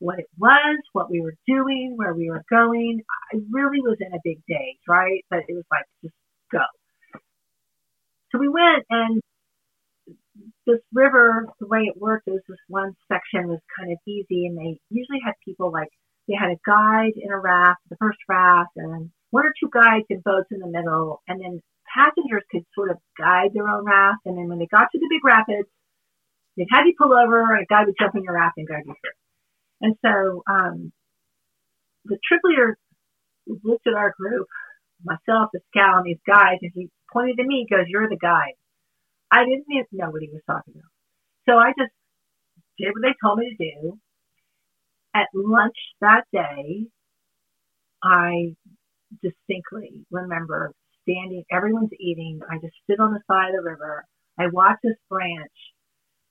what 0.00 0.18
it 0.18 0.26
was, 0.36 0.78
what 0.92 1.10
we 1.10 1.20
were 1.20 1.36
doing, 1.46 1.94
where 1.96 2.12
we 2.12 2.28
were 2.28 2.42
going. 2.50 3.02
I 3.32 3.38
really 3.50 3.80
was 3.80 3.98
in 4.00 4.12
a 4.12 4.20
big 4.24 4.38
daze, 4.48 4.82
right? 4.88 5.24
But 5.30 5.44
it 5.48 5.54
was 5.54 5.64
like, 5.70 5.84
just 6.02 6.14
go. 6.50 6.58
So 8.32 8.38
we 8.38 8.48
went, 8.48 8.84
and 8.90 9.22
this 10.66 10.80
river, 10.92 11.46
the 11.60 11.66
way 11.66 11.80
it 11.80 12.00
worked 12.00 12.26
was 12.26 12.40
this 12.48 12.58
one 12.68 12.94
section 13.08 13.48
was 13.48 13.58
kind 13.78 13.92
of 13.92 13.98
easy, 14.06 14.46
and 14.46 14.56
they 14.56 14.78
usually 14.90 15.20
had 15.24 15.34
people 15.44 15.52
people 15.62 15.72
like 15.72 15.88
they 16.28 16.34
had 16.34 16.50
a 16.50 16.60
guide 16.64 17.12
in 17.16 17.32
a 17.32 17.38
raft, 17.38 17.80
the 17.90 17.96
first 17.96 18.18
raft, 18.28 18.70
and 18.76 19.10
one 19.30 19.44
or 19.44 19.52
two 19.58 19.68
guides 19.72 20.06
in 20.08 20.20
boats 20.24 20.48
in 20.50 20.60
the 20.60 20.66
middle, 20.66 21.20
and 21.26 21.40
then 21.40 21.60
passengers 21.92 22.44
could 22.50 22.64
sort 22.74 22.90
of 22.90 22.98
guide 23.18 23.50
their 23.54 23.68
own 23.68 23.84
raft. 23.84 24.20
And 24.24 24.38
then 24.38 24.48
when 24.48 24.58
they 24.58 24.66
got 24.66 24.88
to 24.92 24.98
the 24.98 25.08
big 25.10 25.24
rapids, 25.24 25.68
they'd 26.56 26.68
have 26.70 26.86
you 26.86 26.94
pull 26.96 27.12
over, 27.12 27.54
and 27.54 27.62
a 27.62 27.66
guy 27.66 27.84
would 27.84 27.94
jump 27.98 28.14
in 28.14 28.22
your 28.22 28.34
raft 28.34 28.56
and 28.56 28.68
guide 28.68 28.84
you 28.86 28.94
through. 28.94 29.18
And 29.80 29.96
so 30.04 30.42
um, 30.48 30.92
the 32.04 32.18
trip 32.26 32.40
leader 32.44 32.78
looked 33.46 33.86
at 33.86 33.94
our 33.94 34.14
group, 34.16 34.46
myself, 35.02 35.50
the 35.52 35.60
scout, 35.74 35.98
and 35.98 36.06
these 36.06 36.22
guys, 36.26 36.58
and 36.62 36.70
he 36.74 36.88
pointed 37.12 37.36
to 37.38 37.44
me, 37.44 37.66
he 37.68 37.74
goes, 37.74 37.86
"You're 37.88 38.08
the 38.08 38.16
guide." 38.16 38.54
I 39.32 39.44
didn't 39.44 39.64
even 39.70 39.86
know 39.92 40.10
what 40.10 40.22
he 40.22 40.28
was 40.28 40.42
talking 40.46 40.74
about, 40.74 40.92
so 41.48 41.56
I 41.56 41.72
just 41.78 41.92
did 42.78 42.92
what 42.92 43.02
they 43.02 43.14
told 43.24 43.38
me 43.38 43.56
to 43.56 43.64
do. 43.64 43.98
At 45.14 45.28
lunch 45.34 45.76
that 46.00 46.24
day, 46.32 46.86
I 48.02 48.54
distinctly 49.22 50.04
remember 50.10 50.72
standing, 51.02 51.44
everyone's 51.50 51.92
eating. 51.98 52.40
I 52.48 52.56
just 52.58 52.74
stood 52.84 53.00
on 53.00 53.12
the 53.12 53.20
side 53.26 53.50
of 53.50 53.64
the 53.64 53.70
river. 53.70 54.04
I 54.38 54.48
watched 54.52 54.82
this 54.82 54.96
branch. 55.10 55.52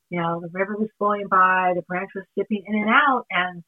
You 0.10 0.20
know, 0.20 0.42
the 0.42 0.50
river 0.52 0.76
was 0.78 0.90
flowing 0.98 1.28
by, 1.30 1.72
the 1.76 1.84
branch 1.84 2.10
was 2.16 2.26
dipping 2.36 2.64
in 2.68 2.76
and 2.76 2.90
out, 2.90 3.26
and 3.30 3.64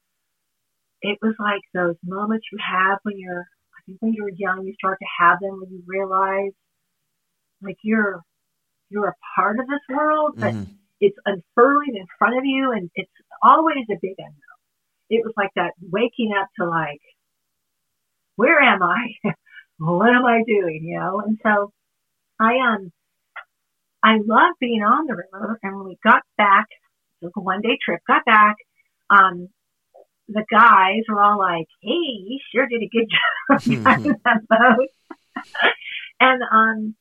it 1.02 1.18
was 1.22 1.36
like 1.40 1.62
those 1.74 1.96
moments 2.04 2.46
you 2.52 2.58
have 2.60 3.00
when 3.04 3.18
you're, 3.18 3.42
I 3.78 3.80
think 3.86 4.02
when 4.02 4.14
you're 4.14 4.32
young, 4.36 4.66
you 4.66 4.74
start 4.74 4.98
to 5.00 5.08
have 5.20 5.40
them 5.40 5.62
when 5.62 5.72
you 5.72 5.84
realize, 5.86 6.52
like 7.62 7.78
you're, 7.84 8.22
you're 8.94 9.10
a 9.10 9.16
part 9.36 9.60
of 9.60 9.68
this 9.68 9.82
world, 9.90 10.36
but 10.38 10.54
mm-hmm. 10.54 10.72
it's 11.02 11.18
unfurling 11.26 11.96
in 11.96 12.06
front 12.18 12.38
of 12.38 12.46
you, 12.46 12.72
and 12.72 12.90
it's 12.96 13.12
always 13.42 13.86
a 13.90 13.98
big 14.02 14.16
unknown. 14.18 14.34
It 15.10 15.24
was 15.26 15.34
like 15.36 15.52
that 15.56 15.74
waking 15.82 16.32
up 16.40 16.48
to 16.60 16.70
like, 16.70 17.02
where 18.36 18.62
am 18.62 18.82
I? 18.84 19.14
what 19.80 20.10
am 20.10 20.26
I 20.26 20.44
doing? 20.48 20.82
You 20.84 21.00
know, 21.00 21.22
and 21.26 21.40
so 21.44 21.72
I 22.40 22.58
um 22.60 22.92
I 24.04 24.18
love 24.26 24.54
being 24.60 24.84
on 24.84 25.08
the 25.08 25.16
river. 25.16 25.60
And 25.64 25.78
when 25.78 25.86
we 25.86 25.98
got 26.04 26.24
back, 26.38 26.66
it 27.22 27.26
was 27.26 27.34
a 27.36 27.42
one 27.42 27.62
day 27.62 27.78
trip, 27.84 28.02
got 28.08 28.26
back, 28.26 28.58
um, 29.10 29.50
the 30.28 30.46
guys 30.50 31.02
were 31.08 31.22
all 31.22 31.38
like, 31.38 31.68
"Hey, 31.82 31.90
you 31.92 32.40
sure 32.54 32.68
did 32.68 32.82
a 32.82 32.90
good 32.90 33.10
job 33.50 33.84
driving 33.84 34.16
that 34.24 34.48
boat." 34.48 34.90
and 36.20 36.44
um, 36.52 36.96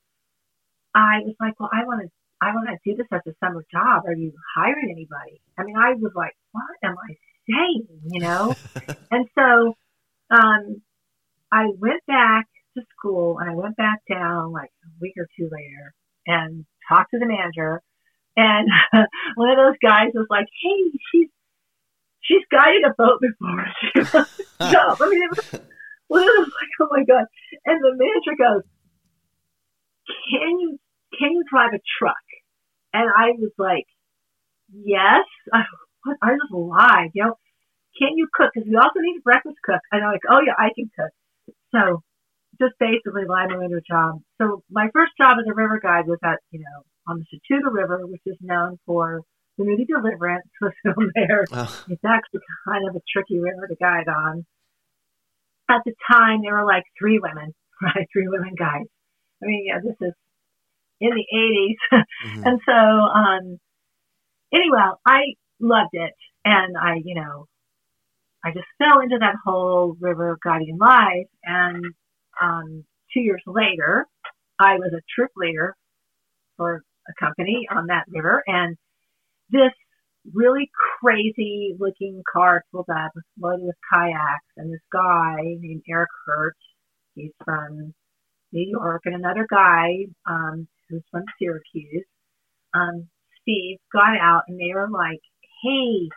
I 0.95 1.21
was 1.25 1.35
like, 1.41 1.59
"Well, 1.59 1.71
I 1.73 1.85
want 1.85 2.03
to, 2.03 2.09
I 2.41 2.55
want 2.55 2.69
to 2.69 2.77
do 2.85 2.97
this 2.97 3.07
as 3.13 3.21
a 3.27 3.35
summer 3.45 3.65
job. 3.71 4.05
Are 4.07 4.15
you 4.15 4.33
hiring 4.55 4.91
anybody?" 4.91 5.41
I 5.59 5.65
mean, 5.65 5.77
I 5.77 5.95
was 5.95 6.13
like, 6.15 6.37
"What 6.53 6.65
am 6.83 6.97
I 6.99 7.17
saying?" 7.49 7.87
You 8.11 8.21
know. 8.21 8.55
and 9.11 9.27
so, 9.35 9.75
um, 10.31 10.83
I 11.51 11.67
went 11.79 12.05
back 12.07 12.47
to 12.77 12.83
school 12.97 13.39
and 13.39 13.51
I 13.51 13.55
went 13.55 13.77
back 13.77 14.01
down 14.11 14.53
like 14.53 14.71
a 14.85 14.89
week 15.01 15.15
or 15.19 15.29
two 15.37 15.49
later 15.53 15.95
and 16.27 16.65
talked 16.89 17.11
to 17.13 17.19
the 17.19 17.27
manager. 17.27 17.83
And 18.37 18.69
one 19.37 19.51
of 19.51 19.57
those 19.57 19.77
guys 19.83 20.11
was 20.15 20.27
like, 20.31 20.47
"Hey, 20.63 20.99
she's 21.13 21.29
she's 22.21 22.45
guided 22.51 22.85
a 22.85 22.95
boat 22.97 23.21
before. 23.21 23.67
She 24.63 24.71
jump." 24.71 25.01
I 25.01 25.09
mean, 25.09 25.23
it 25.23 25.31
was, 25.31 25.55
of 25.55 26.27
those 26.27 26.47
like, 26.47 26.73
"Oh 26.81 26.89
my 26.91 27.05
god!" 27.05 27.25
And 27.67 27.81
the 27.83 27.93
manager 27.93 28.37
goes, 28.39 28.63
"Can 30.31 30.61
you 30.61 30.79
can 31.19 31.33
you 31.33 31.45
drive 31.51 31.73
a 31.75 31.81
truck?" 31.99 32.27
And 32.93 33.09
I 33.09 33.33
was 33.39 33.53
like, 33.59 33.87
"Yes." 34.73 35.25
I, 35.53 36.13
I 36.21 36.31
just 36.35 36.53
lied, 36.53 37.11
you 37.15 37.25
know. 37.25 37.35
Can 37.97 38.17
you 38.17 38.27
cook? 38.33 38.51
Because 38.55 38.69
we 38.69 38.75
also 38.77 38.99
need 38.99 39.19
a 39.19 39.23
breakfast 39.23 39.59
cook. 39.63 39.81
And 39.93 40.03
I'm 40.03 40.13
like, 40.13 40.27
"Oh 40.29 40.41
yeah, 40.45 40.55
I 40.59 40.71
can 40.75 40.91
cook." 40.97 41.13
So 41.75 42.03
just 42.61 42.75
basically 42.79 43.25
lied 43.29 43.51
my 43.51 43.59
way 43.59 43.69
to 43.69 43.77
a 43.77 43.81
job. 43.81 44.21
So 44.41 44.63
my 44.71 44.89
first 44.93 45.13
job 45.19 45.39
as 45.41 45.47
a 45.49 45.55
river 45.55 45.81
guide 45.83 46.07
was 46.07 46.19
at, 46.23 46.39
you 46.51 46.61
know, 46.61 46.85
on 47.07 47.19
the 47.19 47.27
Chattooga 47.27 47.73
River, 47.73 48.07
which 48.07 48.23
is 48.27 48.37
known 48.41 48.79
for 48.87 49.23
the 49.59 49.65
movie 49.65 49.85
Deliverance 49.85 50.47
was 50.61 50.73
filmed 50.83 51.13
there. 51.15 51.45
Oh. 51.53 51.85
It's 51.89 52.05
actually 52.05 52.41
kind 52.67 52.89
of 52.89 52.97
a 52.97 53.01
tricky 53.13 53.39
river 53.41 53.67
to 53.69 53.77
guide 53.77 54.09
on. 54.09 54.47
At 55.69 55.83
the 55.85 55.95
time, 56.11 56.41
there 56.43 56.55
were 56.55 56.67
like 56.67 56.85
three 56.99 57.19
women, 57.19 57.55
right? 57.83 58.07
Three 58.13 58.29
women 58.29 58.55
guides. 58.57 58.89
I 59.43 59.47
mean, 59.47 59.65
yeah, 59.67 59.81
this 59.83 59.97
is 60.01 60.15
in 61.03 61.11
the 61.15 61.27
80s. 61.35 62.03
Mm-hmm. 62.23 62.47
and 62.47 62.61
so, 62.65 62.73
um, 62.73 63.59
anyway, 64.55 64.79
I 65.05 65.23
loved 65.59 65.91
it. 65.93 66.13
And 66.45 66.77
I, 66.77 67.01
you 67.05 67.17
know, 67.17 67.47
I 68.45 68.53
just 68.53 68.67
fell 68.79 69.01
into 69.01 69.19
that 69.19 69.35
whole 69.45 69.97
river 70.01 70.39
guiding 70.45 70.79
life. 70.79 71.27
And 71.43 71.85
um, 72.41 72.85
two 73.13 73.21
years 73.21 73.43
later, 73.47 74.07
I 74.61 74.77
was 74.77 74.93
a 74.95 75.03
troop 75.15 75.31
leader 75.37 75.75
for 76.57 76.83
a 77.09 77.25
company 77.25 77.67
on 77.75 77.87
that 77.87 78.05
river, 78.09 78.43
and 78.47 78.77
this 79.51 79.73
really 80.33 80.71
crazy 81.01 81.75
looking 81.79 82.23
car 82.33 82.65
pulled 82.71 82.89
up 82.89 83.13
loaded 83.41 83.67
with 83.67 83.77
kayaks, 83.93 84.47
and 84.57 84.73
this 84.73 84.81
guy 84.93 85.37
named 85.59 85.83
Eric 85.89 86.11
Hurt, 86.27 86.57
he's 87.15 87.33
from 87.45 87.93
New 88.53 88.71
York, 88.71 89.03
and 89.05 89.15
another 89.15 89.47
guy 89.51 90.07
um, 90.27 90.69
who's 90.93 91.03
from 91.11 91.25
Syracuse, 91.39 92.07
um, 92.75 93.09
Steve, 93.41 93.79
got 93.93 94.17
out, 94.21 94.43
and 94.47 94.61
they 94.61 94.73
were 94.75 94.89
like, 94.91 95.21
"Hey, 95.65 96.09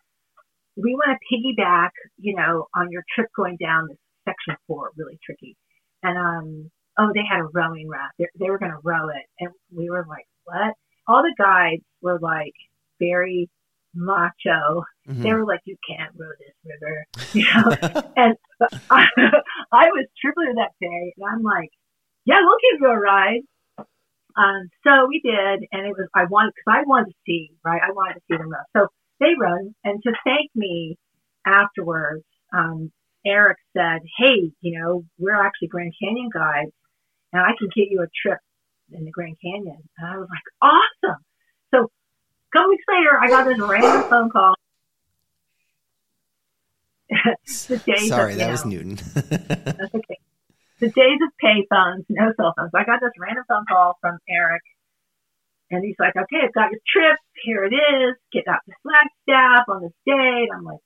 we 0.75 0.93
want 0.93 1.17
to 1.17 1.35
piggyback, 1.35 1.91
you 2.17 2.35
know, 2.35 2.67
on 2.75 2.91
your 2.91 3.03
trip 3.15 3.29
going 3.35 3.57
down 3.57 3.87
this 3.87 3.97
section 4.25 4.57
four, 4.67 4.91
really 4.97 5.17
tricky." 5.25 5.55
And 6.03 6.17
um, 6.17 6.71
oh, 6.99 7.11
they 7.13 7.21
had 7.29 7.39
a 7.39 7.49
rowing 7.53 7.89
raft. 7.89 8.13
They, 8.19 8.27
they 8.39 8.49
were 8.49 8.59
going 8.59 8.71
to 8.71 8.79
row 8.83 9.09
it, 9.09 9.25
and 9.39 9.51
we 9.75 9.89
were 9.89 10.05
like, 10.07 10.25
what? 10.43 10.73
All 11.07 11.21
the 11.21 11.35
guides 11.37 11.83
were 12.01 12.19
like 12.19 12.53
very 12.99 13.49
macho. 13.93 14.83
Mm-hmm. 15.07 15.21
They 15.21 15.33
were 15.33 15.45
like, 15.45 15.61
you 15.65 15.77
can't 15.87 16.11
row 16.17 16.29
this 16.39 16.55
river, 16.65 17.05
you 17.33 17.45
know. 17.53 18.11
and 18.15 18.35
I, 18.89 19.05
I 19.71 19.87
was 19.89 20.07
tripling 20.21 20.55
that 20.55 20.71
day, 20.81 21.13
and 21.17 21.25
I'm 21.25 21.43
like, 21.43 21.69
yeah, 22.25 22.39
we'll 22.41 22.57
give 22.71 22.81
you 22.81 22.87
a 22.87 22.99
ride. 22.99 23.41
Um, 24.37 24.69
so 24.85 25.07
we 25.07 25.21
did, 25.23 25.67
and 25.71 25.85
it 25.87 25.95
was 25.97 26.07
I 26.13 26.25
wanted 26.25 26.53
because 26.55 26.79
I 26.79 26.83
wanted 26.85 27.11
to 27.11 27.17
see, 27.25 27.51
right? 27.63 27.81
I 27.81 27.91
wanted 27.91 28.15
to 28.15 28.21
see 28.29 28.37
them 28.37 28.49
row. 28.49 28.59
So 28.75 28.87
they 29.19 29.33
run, 29.39 29.73
and 29.83 30.01
to 30.03 30.11
thank 30.25 30.51
me 30.55 30.97
afterwards, 31.45 32.25
um, 32.53 32.91
Eric 33.25 33.57
said, 33.75 33.99
Hey, 34.17 34.51
you 34.61 34.79
know, 34.79 35.03
we're 35.17 35.39
actually 35.41 35.69
Grand 35.69 35.93
Canyon 35.99 36.29
guides 36.33 36.71
and 37.35 37.43
I 37.43 37.51
can 37.59 37.67
get 37.75 37.91
you 37.91 38.01
a 38.01 38.07
trip 38.21 38.39
in 38.91 39.03
the 39.03 39.11
Grand 39.11 39.35
Canyon. 39.43 39.77
And 39.97 40.07
I 40.07 40.17
was 40.17 40.29
like, 40.29 40.41
awesome. 40.61 41.21
So 41.73 41.83
a 41.83 41.87
couple 42.53 42.69
weeks 42.69 42.85
later, 42.87 43.19
I 43.19 43.29
got 43.29 43.45
this 43.45 43.59
random 43.59 44.03
phone 44.09 44.29
call. 44.29 44.55
Sorry, 48.07 48.33
of, 48.33 48.39
that 48.39 48.45
know, 48.45 48.51
was 48.51 48.65
Newton. 48.65 48.95
that's 49.15 49.95
okay. 49.95 50.17
The 50.79 50.87
days 50.87 51.19
of 51.23 51.31
pay 51.39 51.65
phones, 51.69 52.05
no 52.09 52.33
cell 52.35 52.53
phones. 52.57 52.71
I 52.75 52.83
got 52.83 52.99
this 52.99 53.15
random 53.19 53.43
phone 53.47 53.65
call 53.67 53.97
from 54.01 54.17
Eric, 54.27 54.61
and 55.71 55.83
he's 55.83 55.95
like, 55.99 56.15
"Okay, 56.15 56.43
I've 56.43 56.53
got 56.53 56.71
your 56.71 56.81
trip. 56.87 57.17
Here 57.43 57.63
it 57.63 57.73
is. 57.73 58.15
Get 58.33 58.47
out 58.47 58.59
to 58.65 58.73
Flagstaff 58.83 59.65
on 59.69 59.83
this 59.83 59.93
date." 60.05 60.49
I'm 60.53 60.63
like, 60.63 60.83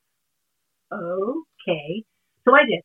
"Okay." 0.93 2.03
So 2.45 2.53
I 2.53 2.65
did. 2.65 2.81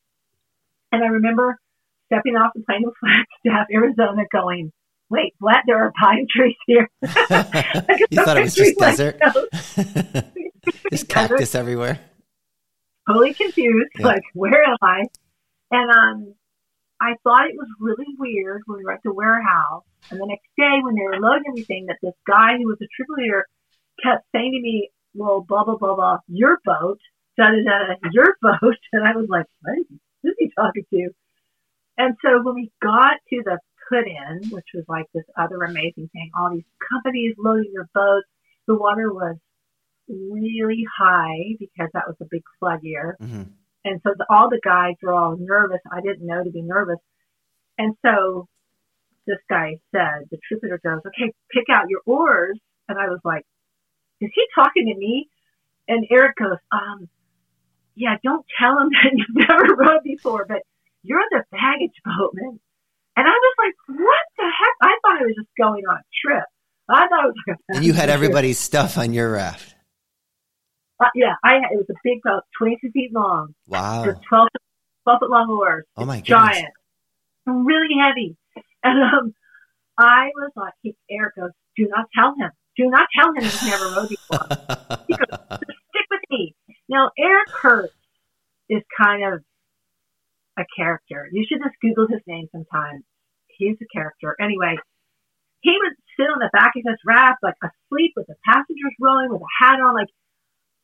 And 0.93 1.03
I 1.03 1.09
remember 1.09 1.59
stepping 2.07 2.37
off 2.37 2.53
the 2.55 2.63
plane 2.63 2.83
with 2.85 2.95
Flagstaff, 3.01 3.67
Arizona, 3.73 4.23
going, 4.33 4.73
wait, 5.11 5.35
what? 5.39 5.57
There 5.67 5.83
are 5.83 5.93
pine 6.01 6.27
trees 6.31 6.57
here. 6.67 6.91
you 7.03 7.09
thought 8.23 8.37
it 8.37 8.43
was 8.43 8.55
just 8.55 8.79
desert? 8.79 9.21
There's 10.91 11.05
cactus 11.09 11.55
everywhere. 11.55 12.01
Totally 13.07 13.35
confused. 13.35 13.91
Yeah. 13.99 14.07
Like, 14.07 14.23
where 14.35 14.65
am 14.65 14.77
I? 14.83 15.03
And 15.71 15.91
um, 15.91 16.35
I 17.05 17.17
thought 17.23 17.51
it 17.51 17.57
was 17.57 17.69
really 17.79 18.17
weird 18.19 18.63
when 18.67 18.79
we 18.79 18.85
were 18.85 18.93
at 18.93 19.03
the 19.05 19.13
warehouse. 19.13 19.85
And 20.11 20.19
the 20.19 20.27
next 20.27 20.49
day, 20.57 20.81
when 20.83 20.95
they 20.95 21.03
were 21.03 21.21
loading 21.21 21.45
everything, 21.49 21.87
that 21.87 21.99
this 22.03 22.15
guy 22.27 22.57
who 22.57 22.67
was 22.67 22.79
a 22.81 22.89
trip 22.97 23.09
leader 23.17 23.47
kept 24.03 24.25
saying 24.33 24.53
to 24.53 24.61
me, 24.61 24.91
well, 25.15 25.45
blah, 25.47 25.65
blah, 25.65 25.77
blah, 25.77 25.95
blah, 25.95 26.19
your 26.29 26.59
boat 26.65 26.99
da 27.37 27.51
da 27.51 27.63
da, 27.63 27.95
your 28.13 28.37
boat. 28.43 28.77
And 28.93 29.07
I 29.07 29.13
was 29.17 29.29
like, 29.29 29.47
who's 30.23 30.35
he 30.39 30.51
talking 30.57 30.85
to? 30.91 31.11
And 31.97 32.17
so 32.25 32.43
when 32.43 32.55
we 32.55 32.73
got 32.83 33.19
to 33.31 33.43
the 33.45 33.59
put 33.89 34.07
in, 34.07 34.51
which 34.51 34.67
was 34.75 34.85
like 34.89 35.07
this 35.15 35.25
other 35.37 35.63
amazing 35.63 36.09
thing, 36.13 36.31
all 36.39 36.51
these 36.51 36.65
companies 36.91 37.35
loading 37.39 37.73
their 37.73 37.89
boats, 37.95 38.27
the 38.67 38.75
water 38.75 39.13
was 39.13 39.37
really 40.09 40.85
high 40.99 41.55
because 41.59 41.89
that 41.93 42.07
was 42.07 42.17
a 42.21 42.27
big 42.31 42.43
flood 42.59 42.81
year. 42.83 43.17
Mm-hmm. 43.21 43.43
And 43.85 44.01
so 44.03 44.15
the, 44.17 44.27
all 44.31 44.49
the 44.49 44.61
guys 44.65 44.95
were 45.03 45.13
all 45.13 45.37
nervous. 45.39 45.81
I 45.93 46.01
didn't 46.01 46.27
know 46.27 46.43
to 46.43 46.51
be 46.51 46.63
nervous. 46.63 46.99
And 47.77 47.95
so 48.05 48.49
this 49.27 49.39
guy 49.49 49.77
said, 49.93 50.29
the 50.31 50.39
trooper 50.49 50.81
goes, 50.83 51.01
okay, 51.07 51.33
pick 51.51 51.65
out 51.71 51.89
your 51.89 52.01
oars. 52.07 52.59
And 52.89 52.99
I 52.99 53.09
was 53.09 53.21
like, 53.25 53.45
is 54.21 54.31
he 54.35 54.43
talking 54.55 54.87
to 54.93 54.99
me? 54.99 55.29
And 55.89 56.07
Eric 56.11 56.37
goes, 56.37 56.59
um, 56.73 57.09
yeah, 57.95 58.17
don't 58.23 58.45
tell 58.59 58.79
them 58.79 58.91
that 58.93 59.13
you've 59.13 59.49
never 59.49 59.75
rowed 59.77 60.03
before, 60.03 60.47
but 60.49 60.63
you're 61.03 61.25
the 61.31 61.45
baggage 61.51 61.95
boatman. 62.05 62.61
And 63.17 63.27
I 63.29 63.31
was 63.31 63.55
like, 63.59 63.99
what 63.99 64.27
the 64.37 64.45
heck? 64.45 64.77
I 64.83 64.97
thought 65.03 65.21
I 65.21 65.25
was 65.25 65.35
just 65.37 65.51
going 65.57 65.85
on 65.89 65.99
a 65.99 66.03
trip. 66.23 66.45
I 66.89 67.07
thought 67.09 67.25
it 67.25 67.29
was 67.29 67.35
like 67.47 67.59
And 67.69 67.85
you 67.85 67.93
had 67.93 68.11
everybody's 68.11 68.59
stuff 68.59 68.99
on 68.99 69.13
your 69.13 69.33
raft. 69.33 69.74
Yeah, 71.15 71.35
I 71.43 71.57
it 71.57 71.77
was 71.77 71.87
a 71.91 71.95
big 72.03 72.23
boat, 72.23 72.43
22 72.59 72.91
feet 72.91 73.13
long. 73.13 73.55
Wow. 73.67 74.05
It 74.05 74.07
was 74.09 74.17
12, 74.29 74.49
12 75.05 75.19
foot 75.21 75.31
long 75.31 75.51
oars. 75.51 75.85
Oh 75.97 76.05
my 76.05 76.21
god. 76.21 76.53
Giant. 76.53 76.73
Really 77.47 77.97
heavy. 78.01 78.37
And 78.83 79.03
um, 79.03 79.35
I 79.99 80.31
was 80.35 80.51
like, 80.57 80.95
Eric 81.11 81.37
goes, 81.37 81.51
do 81.77 81.89
not 81.89 82.07
tell 82.15 82.35
him. 82.39 82.51
Do 82.77 82.91
not 82.91 83.09
tell 83.19 83.29
him 83.33 83.43
he's 83.43 83.67
never 83.67 83.85
rode 83.97 84.09
before. 84.09 84.47
he 85.09 85.15
goes, 85.15 85.39
stick 85.61 86.07
with 86.11 86.21
me. 86.31 86.55
Now, 86.89 87.11
Eric 87.19 87.49
Hurt 87.51 87.91
is 88.69 88.83
kind 89.01 89.25
of 89.25 89.43
a 90.59 90.65
character. 90.77 91.29
You 91.33 91.45
should 91.49 91.61
just 91.63 91.77
Google 91.81 92.07
his 92.09 92.21
name 92.27 92.49
sometime. 92.53 93.05
He's 93.47 93.77
a 93.81 93.87
character. 93.93 94.37
Anyway, 94.41 94.77
he 95.61 95.77
would 95.81 95.95
sit 96.17 96.27
on 96.27 96.39
the 96.39 96.51
back 96.53 96.73
of 96.77 96.83
his 96.85 96.99
raft, 97.07 97.43
like 97.43 97.55
asleep 97.63 98.13
with 98.17 98.27
the 98.27 98.35
passengers 98.45 98.95
rowing 99.01 99.31
with 99.31 99.41
a 99.41 99.65
hat 99.65 99.81
on, 99.81 99.95
like, 99.95 100.09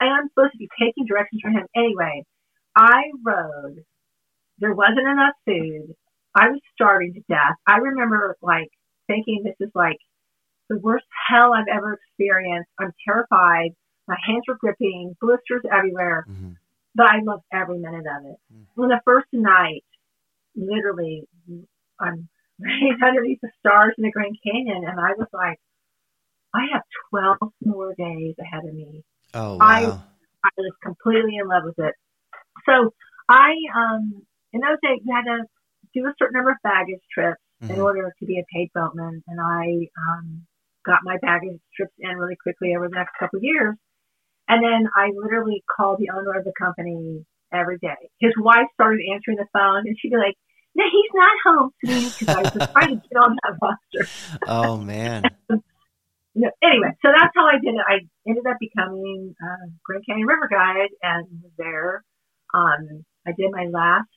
and 0.01 0.11
I'm 0.11 0.29
supposed 0.29 0.53
to 0.53 0.59
be 0.59 0.69
taking 0.81 1.07
directions 1.07 1.41
from 1.43 1.53
him. 1.53 1.67
Anyway, 1.77 2.25
I 2.75 3.11
rode. 3.25 3.85
There 4.59 4.75
wasn't 4.75 5.09
enough 5.09 5.35
food. 5.47 5.95
I 6.35 6.49
was 6.49 6.61
starving 6.75 7.15
to 7.15 7.21
death. 7.29 7.57
I 7.67 7.79
remember, 7.79 8.37
like, 8.43 8.69
thinking 9.07 9.43
this 9.43 9.57
is 9.61 9.73
like 9.75 9.99
the 10.69 10.79
worst 10.79 11.07
hell 11.29 11.53
I've 11.53 11.69
ever 11.73 11.95
experienced. 11.95 12.71
I'm 12.79 12.93
terrified. 13.07 13.71
My 14.07 14.17
hands 14.27 14.45
were 14.47 14.57
gripping, 14.57 15.17
blisters 15.21 15.63
everywhere. 15.71 16.25
Mm-hmm. 16.29 16.53
But 16.95 17.07
I 17.07 17.21
loved 17.23 17.45
every 17.53 17.79
minute 17.79 18.07
of 18.07 18.25
it. 18.25 18.37
Mm-hmm. 18.53 18.83
On 18.83 18.89
the 18.89 19.01
first 19.05 19.29
night, 19.33 19.85
literally, 20.57 21.29
I'm 22.01 22.29
right 22.61 23.09
underneath 23.09 23.41
the 23.43 23.51
stars 23.59 23.95
in 23.99 24.05
the 24.05 24.11
Grand 24.11 24.37
Canyon, 24.45 24.85
and 24.87 24.99
I 24.99 25.13
was 25.17 25.29
like, 25.33 25.59
I 26.55 26.67
have 26.73 26.83
12 27.11 27.37
more 27.65 27.95
days 27.95 28.35
ahead 28.41 28.65
of 28.65 28.75
me. 28.75 29.05
Oh, 29.35 29.57
wow. 29.57 29.61
I, 29.61 29.85
I 30.45 30.51
was 30.57 30.73
completely 30.83 31.37
in 31.37 31.49
love 31.49 31.63
with 31.65 31.79
it. 31.79 31.95
So 32.67 32.91
I, 33.29 33.55
um, 33.75 34.23
in 34.53 34.61
those 34.61 34.79
days, 34.83 35.01
you 35.05 35.15
had 35.15 35.25
to 35.25 35.45
do 35.95 36.07
a 36.07 36.15
certain 36.19 36.35
number 36.35 36.51
of 36.51 36.57
baggage 36.63 37.01
trips 37.13 37.41
mm-hmm. 37.63 37.75
in 37.75 37.81
order 37.81 38.13
to 38.19 38.27
be 38.27 38.39
a 38.39 38.45
paid 38.53 38.71
boatman, 38.75 39.23
and 39.27 39.41
I 39.41 39.89
um, 39.99 40.47
got 40.85 41.01
my 41.03 41.17
baggage 41.23 41.61
trips 41.77 41.95
in 41.99 42.17
really 42.17 42.37
quickly 42.43 42.75
over 42.77 42.89
the 42.89 42.95
next 42.95 43.13
couple 43.19 43.39
of 43.39 43.45
years. 43.45 43.77
And 44.49 44.65
then 44.65 44.89
I 44.97 45.11
literally 45.15 45.63
called 45.77 45.99
the 45.99 46.11
owner 46.11 46.37
of 46.37 46.45
the 46.45 46.53
company 46.59 47.25
every 47.53 47.79
day. 47.79 48.11
His 48.21 48.33
wife 48.39 48.67
started 48.75 49.01
answering 49.15 49.37
the 49.37 49.47
phone, 49.53 49.87
and 49.87 49.97
she'd 50.01 50.11
be 50.11 50.17
like, 50.17 50.35
"No, 50.75 50.85
he's 50.91 51.11
not 51.15 51.37
home 51.45 51.71
today," 51.85 52.09
because 52.19 52.37
I 52.37 52.43
was 52.43 52.69
trying 52.73 53.01
to 53.01 53.09
get 53.09 53.17
on 53.17 53.37
that 53.43 53.59
roster. 53.63 54.11
Oh 54.49 54.77
man. 54.77 55.23
No, 56.41 56.49
anyway, 56.63 56.89
so 57.05 57.13
that's 57.13 57.35
how 57.37 57.45
I 57.47 57.61
did 57.61 57.75
it. 57.75 57.85
I 57.87 58.01
ended 58.27 58.47
up 58.49 58.57
becoming 58.59 59.35
a 59.43 59.69
Grand 59.85 60.05
Canyon 60.09 60.27
River 60.27 60.49
Guide 60.51 60.89
and 61.03 61.27
was 61.43 61.53
there. 61.59 62.03
Um, 62.55 63.05
I 63.27 63.33
did 63.37 63.51
my 63.53 63.67
last 63.71 64.09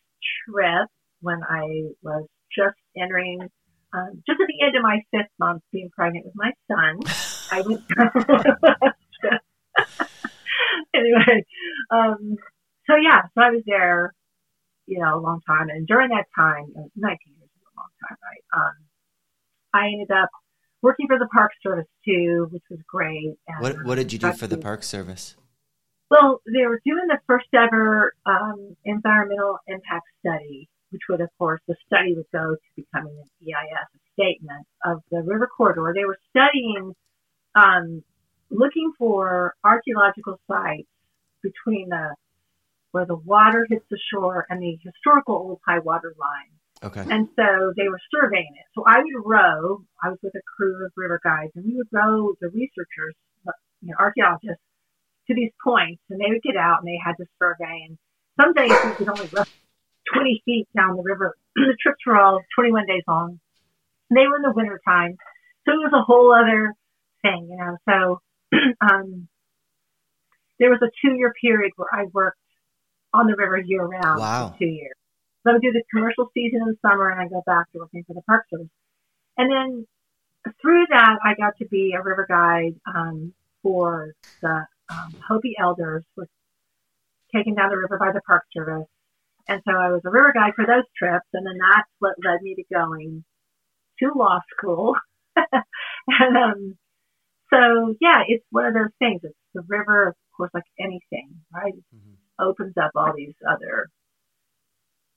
trip 0.48 0.88
when 1.20 1.44
I 1.44 1.92
was 2.02 2.26
just 2.56 2.78
entering, 2.96 3.42
um, 3.94 4.24
just 4.26 4.40
at 4.40 4.48
the 4.48 4.66
end 4.66 4.78
of 4.78 4.84
my 4.84 5.02
fifth 5.12 5.32
month 5.38 5.64
being 5.74 5.90
pregnant 5.94 6.26
with 6.26 6.36
my 6.36 6.54
son. 6.72 7.00
I 7.52 7.62
went. 7.62 7.84
anyway, 10.96 11.44
um, 11.92 12.38
so 12.88 12.96
yeah, 12.96 13.24
so 13.36 13.42
I 13.42 13.52
was 13.52 13.64
there, 13.66 14.14
you 14.86 15.00
know, 15.00 15.20
a 15.20 15.20
long 15.20 15.42
time, 15.46 15.68
and 15.70 15.86
during 15.86 16.10
that 16.10 16.28
time, 16.38 16.68
19 16.74 16.96
years 16.96 17.52
is 17.52 17.64
a 17.68 17.76
long 17.76 17.92
time, 18.00 18.18
right? 18.24 18.44
Um, 18.56 18.76
I 19.74 19.88
ended 19.88 20.12
up 20.12 20.30
working 20.84 21.08
for 21.08 21.18
the 21.18 21.28
Park 21.34 21.52
Service 21.64 21.88
too, 22.06 22.48
which 22.52 22.64
was 22.70 22.80
great. 22.88 23.34
And, 23.48 23.60
what 23.60 23.84
What 23.86 23.96
did 23.96 24.14
you 24.14 24.20
do 24.20 24.32
for 24.34 24.46
the 24.46 24.58
Park 24.58 24.84
Service? 24.84 25.36
Well, 26.12 26.42
they 26.46 26.68
were 26.68 26.80
doing 26.86 27.08
the 27.08 27.18
first 27.26 27.48
ever 27.56 28.14
um, 28.28 28.78
environmental 28.86 29.58
impact 29.68 30.06
study 30.20 30.70
which 30.94 31.02
would, 31.10 31.22
of 31.22 31.30
course, 31.40 31.60
the 31.68 31.76
study 31.88 32.14
would 32.14 32.30
go 32.32 32.54
to 32.54 32.70
becoming 32.76 33.18
an 33.18 33.28
EIS 33.42 33.88
a 33.96 34.00
statement 34.14 34.66
of 34.86 35.02
the 35.10 35.24
river 35.24 35.48
corridor. 35.48 35.92
They 35.94 36.06
were 36.06 36.20
studying, 36.30 36.94
um, 37.56 38.04
looking 38.52 38.94
for 38.98 39.56
archaeological 39.64 40.40
sites 40.48 40.88
between 41.42 41.90
the 41.90 42.16
where 42.92 43.08
the 43.08 43.16
water 43.16 43.66
hits 43.68 43.86
the 43.90 43.98
shore 44.14 44.46
and 44.52 44.62
the 44.62 44.78
historical 44.84 45.34
old 45.34 45.60
high 45.68 45.80
water 45.80 46.14
line. 46.20 46.52
Okay. 46.84 47.06
And 47.10 47.30
so 47.36 47.74
they 47.78 47.88
were 47.88 48.00
surveying 48.12 48.52
it. 48.60 48.66
So 48.76 48.84
I 48.86 49.00
would 49.00 49.24
row. 49.26 49.84
I 50.04 50.10
was 50.10 50.20
with 50.22 50.36
a 50.36 50.42
crew 50.56 50.86
of 50.86 50.92
river 50.98 51.20
guides, 51.24 51.52
and 51.56 51.66
we 51.66 51.76
would 51.76 51.88
row 51.92 52.34
the 52.42 52.50
researchers, 52.50 53.16
you 53.82 53.90
know, 53.90 53.96
archaeologists, 54.00 54.62
to 55.28 55.34
these 55.34 55.52
points, 55.64 56.02
and 56.10 56.20
they 56.20 56.30
would 56.30 56.44
get 56.44 56.58
out 56.58 56.80
and 56.80 56.88
they 56.88 57.00
had 57.04 57.16
to 57.16 57.26
survey. 57.40 57.88
And 57.88 57.98
some 58.40 58.54
days 58.54 58.72
we 58.84 58.92
could 58.96 59.10
only 59.10 59.30
row 59.32 59.44
20 60.14 60.42
feet 60.46 60.68
down 60.76 60.98
the 60.98 61.04
river. 61.04 61.36
the 61.56 61.78
trips 61.82 62.06
were 62.06 62.20
all 62.20 62.42
21 62.56 62.86
days 62.86 63.04
long. 63.08 63.40
And 64.10 64.18
they 64.18 64.28
were 64.28 64.38
in 64.38 64.42
the 64.42 64.54
winter 64.54 64.82
time. 64.86 65.16
So 65.66 65.72
it 65.72 65.80
was 65.80 65.94
a 65.94 66.04
whole 66.04 66.34
other 66.34 66.74
thing, 67.22 67.48
you 67.50 67.58
know. 67.58 67.78
So 67.88 68.22
um, 68.82 69.28
there 70.60 70.70
was 70.70 70.80
a 70.82 70.92
two 71.02 71.16
year 71.16 71.34
period 71.42 71.72
where 71.78 71.90
I 71.92 72.06
worked 72.12 72.38
on 73.14 73.28
the 73.28 73.36
river 73.36 73.58
year 73.60 73.86
round 73.86 74.20
wow. 74.20 74.50
for 74.50 74.60
two 74.60 74.66
years. 74.66 74.96
I 75.46 75.54
would 75.54 75.62
do 75.62 75.72
the 75.72 75.84
commercial 75.92 76.30
season 76.34 76.62
in 76.62 76.68
the 76.68 76.78
summer 76.82 77.10
and 77.10 77.20
I 77.20 77.28
go 77.28 77.44
back 77.46 77.72
to 77.72 77.80
working 77.80 78.04
for 78.06 78.14
the 78.14 78.22
Park 78.22 78.46
Service. 78.50 78.70
And 79.38 79.52
then 79.52 79.88
through 80.62 80.86
that, 80.90 81.18
I 81.24 81.34
got 81.36 81.58
to 81.58 81.68
be 81.68 81.94
a 81.98 82.04
river 82.04 82.26
guide 82.28 82.76
um, 82.86 83.34
for 83.62 84.14
the 84.42 84.66
um, 84.90 85.16
Hopi 85.28 85.56
elders, 85.60 86.04
was 86.16 86.28
taken 87.34 87.56
down 87.56 87.70
the 87.70 87.78
river 87.78 87.98
by 87.98 88.12
the 88.12 88.22
Park 88.22 88.44
Service. 88.54 88.88
And 89.48 89.62
so 89.68 89.74
I 89.74 89.90
was 89.90 90.02
a 90.06 90.10
river 90.10 90.32
guide 90.34 90.54
for 90.56 90.66
those 90.66 90.86
trips, 90.98 91.28
and 91.34 91.46
then 91.46 91.58
that's 91.58 91.90
what 92.00 92.16
led 92.24 92.42
me 92.42 92.56
to 92.56 92.64
going 92.74 93.24
to 94.00 94.12
law 94.16 94.40
school. 94.56 94.96
and 95.36 96.38
um, 96.38 96.78
so, 97.52 97.96
yeah, 98.00 98.24
it's 98.28 98.46
one 98.52 98.66
of 98.66 98.74
those 98.74 98.94
things. 99.00 99.22
It's 99.24 99.36
the 99.54 99.64
river, 99.68 100.10
of 100.10 100.16
course, 100.36 100.52
like 100.54 100.64
anything, 100.80 101.30
right? 101.54 101.74
Mm-hmm. 101.74 102.14
Opens 102.40 102.76
up 102.78 102.92
all 102.96 103.14
these 103.16 103.36
other 103.48 103.90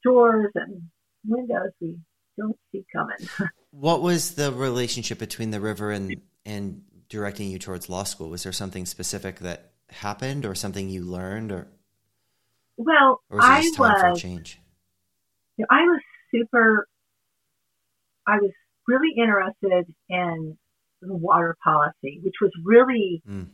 doors 0.04 0.50
and 0.54 0.82
windows 1.26 1.72
we 1.80 1.96
don't 2.38 2.56
see 2.72 2.84
coming. 2.94 3.16
what 3.70 4.02
was 4.02 4.34
the 4.34 4.52
relationship 4.52 5.18
between 5.18 5.50
the 5.50 5.60
river 5.60 5.90
and 5.90 6.16
and 6.44 6.82
directing 7.08 7.50
you 7.50 7.58
towards 7.58 7.88
law 7.88 8.04
school? 8.04 8.28
Was 8.28 8.42
there 8.42 8.52
something 8.52 8.86
specific 8.86 9.40
that 9.40 9.72
happened, 9.88 10.44
or 10.44 10.54
something 10.54 10.88
you 10.88 11.02
learned, 11.04 11.52
or 11.52 11.68
well, 12.76 13.22
or 13.30 13.38
was 13.38 13.44
I 13.44 13.62
time 13.62 13.72
was, 13.78 14.00
for 14.00 14.06
a 14.08 14.16
change? 14.16 14.60
I 15.70 15.82
was 15.82 16.00
super. 16.30 16.86
I 18.26 18.36
was 18.36 18.50
really 18.86 19.14
interested 19.16 19.92
in 20.08 20.58
water 21.02 21.56
policy, 21.62 22.20
which 22.22 22.34
was 22.40 22.50
really 22.64 23.22
mm. 23.28 23.48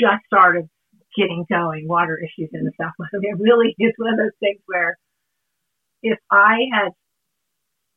just 0.00 0.24
started 0.26 0.68
getting 1.16 1.44
going. 1.50 1.88
Water 1.88 2.18
issues 2.18 2.50
in 2.52 2.64
the 2.64 2.72
Southwest. 2.80 3.10
I 3.14 3.18
mean, 3.18 3.34
it 3.34 3.40
really 3.40 3.74
is 3.78 3.92
one 3.98 4.12
of 4.12 4.18
those 4.18 4.36
things 4.40 4.60
where 4.66 4.96
if 6.02 6.18
I 6.30 6.56
had 6.72 6.90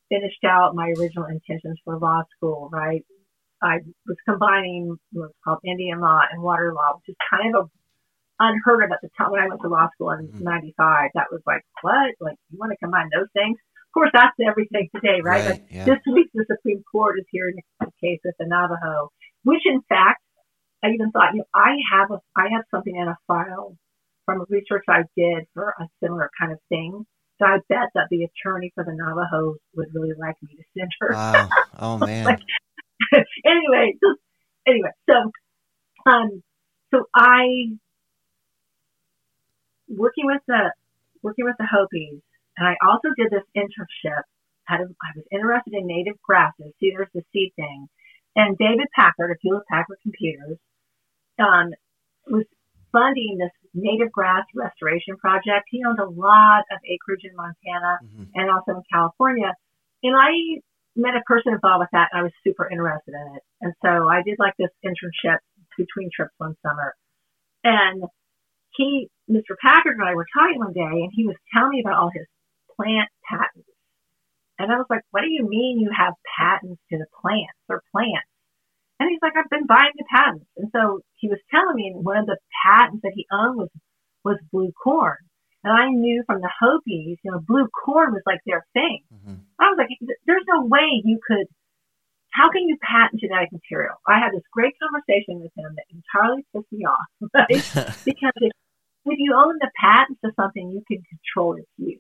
finished 0.09 0.43
out 0.43 0.75
my 0.75 0.93
original 0.97 1.25
intentions 1.25 1.79
for 1.85 1.97
law 1.97 2.23
school, 2.35 2.69
right, 2.71 3.05
I 3.61 3.79
was 4.07 4.17
combining 4.27 4.97
what's 5.11 5.33
called 5.43 5.59
Indian 5.63 5.99
law 5.99 6.21
and 6.31 6.41
water 6.41 6.73
law, 6.73 6.95
which 6.95 7.09
is 7.09 7.15
kind 7.29 7.55
of 7.55 7.65
a 7.65 7.69
unheard 8.39 8.83
of 8.83 8.91
at 8.91 8.99
the 9.01 9.09
time 9.17 9.31
when 9.31 9.41
I 9.41 9.47
went 9.47 9.61
to 9.61 9.67
law 9.67 9.89
school 9.93 10.11
in 10.11 10.27
mm-hmm. 10.27 10.43
95. 10.43 11.11
That 11.13 11.27
was 11.31 11.41
like, 11.45 11.61
what? 11.81 12.15
Like, 12.19 12.37
you 12.49 12.57
want 12.57 12.71
to 12.71 12.77
combine 12.77 13.09
those 13.13 13.27
things? 13.33 13.57
Of 13.89 13.93
course, 13.93 14.11
that's 14.13 14.35
everything 14.39 14.87
today, 14.95 15.19
right? 15.21 15.49
right 15.49 15.63
yeah. 15.69 15.85
This 15.85 15.99
week, 16.07 16.29
the 16.33 16.45
Supreme 16.47 16.83
Court 16.89 17.19
is 17.19 17.25
hearing 17.31 17.55
a 17.81 17.85
case 18.01 18.19
with 18.23 18.35
the 18.39 18.45
Navajo, 18.47 19.11
which 19.43 19.61
in 19.65 19.81
fact, 19.89 20.21
I 20.83 20.89
even 20.89 21.11
thought, 21.11 21.33
you 21.33 21.39
know, 21.39 21.51
I 21.53 21.75
have 21.91 22.11
a, 22.11 22.19
I 22.35 22.47
have 22.53 22.63
something 22.71 22.95
in 22.95 23.07
a 23.07 23.17
file 23.27 23.75
from 24.25 24.41
a 24.41 24.45
research 24.47 24.85
I 24.87 25.03
did 25.17 25.45
for 25.53 25.73
a 25.77 25.85
similar 26.01 26.29
kind 26.39 26.53
of 26.53 26.59
thing. 26.69 27.05
So 27.39 27.45
I 27.45 27.57
bet 27.69 27.89
that 27.95 28.07
the 28.09 28.25
attorney 28.25 28.71
for 28.75 28.83
the 28.83 28.91
Navajos 28.93 29.57
would 29.75 29.93
really 29.93 30.13
like 30.19 30.35
me 30.43 30.57
to 30.57 30.63
send 30.77 30.91
her. 30.99 31.13
Wow. 31.13 31.49
Oh 31.81 31.97
man. 31.97 32.25
like, 32.25 32.39
anyway, 33.45 33.93
just, 33.93 34.19
anyway, 34.67 34.89
so, 35.09 35.31
um, 36.05 36.43
so 36.91 37.05
I 37.15 37.71
working 39.87 40.25
with 40.25 40.41
the 40.45 40.73
working 41.23 41.45
with 41.45 41.55
the 41.57 41.65
Hopis, 41.65 42.21
and 42.57 42.67
I 42.67 42.75
also 42.85 43.09
did 43.17 43.31
this 43.31 43.43
internship. 43.55 44.23
Had 44.65 44.81
a, 44.81 44.83
I 44.83 45.15
was 45.15 45.25
interested 45.31 45.73
in 45.73 45.87
native 45.87 46.21
grasses. 46.21 46.73
See, 46.81 46.91
there's 46.91 47.07
the 47.13 47.23
seed 47.31 47.53
thing, 47.55 47.87
and 48.35 48.57
David 48.57 48.87
Packard 48.93 49.31
a 49.31 49.39
few 49.39 49.55
of 49.55 49.63
Hewlett 49.63 49.67
Packard 49.67 49.97
Computers 50.03 50.57
um, 51.39 51.71
was 52.27 52.45
funding 52.91 53.37
this 53.37 53.51
native 53.73 54.11
grass 54.11 54.43
restoration 54.55 55.17
project. 55.17 55.67
He 55.69 55.83
owned 55.85 55.99
a 55.99 56.09
lot 56.09 56.63
of 56.71 56.79
acreage 56.85 57.23
in 57.23 57.35
Montana 57.35 57.99
mm-hmm. 58.03 58.23
and 58.35 58.49
also 58.49 58.79
in 58.79 58.83
California. 58.91 59.53
And 60.03 60.15
I 60.15 60.61
met 60.95 61.15
a 61.15 61.23
person 61.25 61.53
involved 61.53 61.81
with 61.81 61.93
that 61.93 62.09
and 62.11 62.19
I 62.19 62.23
was 62.23 62.33
super 62.43 62.69
interested 62.69 63.13
in 63.13 63.35
it. 63.35 63.43
And 63.61 63.73
so 63.81 64.09
I 64.09 64.21
did 64.23 64.37
like 64.39 64.53
this 64.57 64.73
internship 64.83 65.39
between 65.77 66.09
trips 66.13 66.33
one 66.37 66.55
summer. 66.65 66.95
And 67.63 68.03
he, 68.75 69.09
Mr. 69.29 69.55
Packard 69.61 69.97
and 69.97 70.07
I 70.07 70.15
were 70.15 70.27
talking 70.33 70.59
one 70.59 70.73
day 70.73 71.03
and 71.03 71.11
he 71.13 71.25
was 71.25 71.35
telling 71.53 71.71
me 71.71 71.81
about 71.83 71.99
all 71.99 72.11
his 72.13 72.27
plant 72.75 73.09
patents. 73.27 73.69
And 74.57 74.71
I 74.71 74.75
was 74.75 74.87
like, 74.89 75.03
what 75.11 75.21
do 75.21 75.29
you 75.29 75.47
mean 75.47 75.79
you 75.79 75.91
have 75.95 76.13
patents 76.37 76.81
to 76.91 76.97
the 76.97 77.07
plants 77.21 77.59
or 77.69 77.81
plants? 77.91 78.27
And 78.99 79.09
he's 79.09 79.19
like, 79.21 79.33
I've 79.37 79.49
been 79.49 79.65
buying 79.65 79.95
the 79.95 80.03
patents. 80.13 80.45
And 80.57 80.69
so 80.75 80.99
he 81.15 81.29
was 81.29 81.39
telling 81.49 81.75
me 81.75 81.93
one 81.95 82.17
of 82.17 82.25
the 82.25 82.37
patents 82.65 82.99
that 83.03 83.13
he 83.15 83.25
owned 83.31 83.57
was, 83.57 83.69
was 84.23 84.37
blue 84.51 84.71
corn. 84.71 85.17
And 85.63 85.73
I 85.73 85.89
knew 85.89 86.23
from 86.25 86.41
the 86.41 86.51
Hopis, 86.59 87.19
you 87.23 87.31
know, 87.31 87.39
blue 87.39 87.67
corn 87.67 88.11
was 88.11 88.23
like 88.25 88.39
their 88.45 88.65
thing. 88.73 89.03
Mm-hmm. 89.13 89.35
I 89.59 89.63
was 89.71 89.77
like, 89.77 89.89
there's 90.25 90.43
no 90.47 90.65
way 90.65 91.01
you 91.03 91.19
could, 91.25 91.47
how 92.31 92.51
can 92.51 92.67
you 92.67 92.77
patent 92.81 93.21
genetic 93.21 93.51
material? 93.51 93.95
I 94.07 94.19
had 94.19 94.31
this 94.33 94.43
great 94.51 94.73
conversation 94.79 95.39
with 95.39 95.51
him 95.55 95.75
that 95.75 95.85
entirely 95.91 96.45
pissed 96.53 96.71
me 96.71 96.85
off, 96.85 97.07
right? 97.33 97.95
because 98.05 98.35
if, 98.37 98.51
if 99.05 99.17
you 99.17 99.33
own 99.35 99.57
the 99.59 99.71
patents 99.79 100.19
to 100.23 100.31
something, 100.35 100.71
you 100.71 100.83
can 100.87 101.03
control 101.07 101.55
its 101.55 101.71
use. 101.77 101.99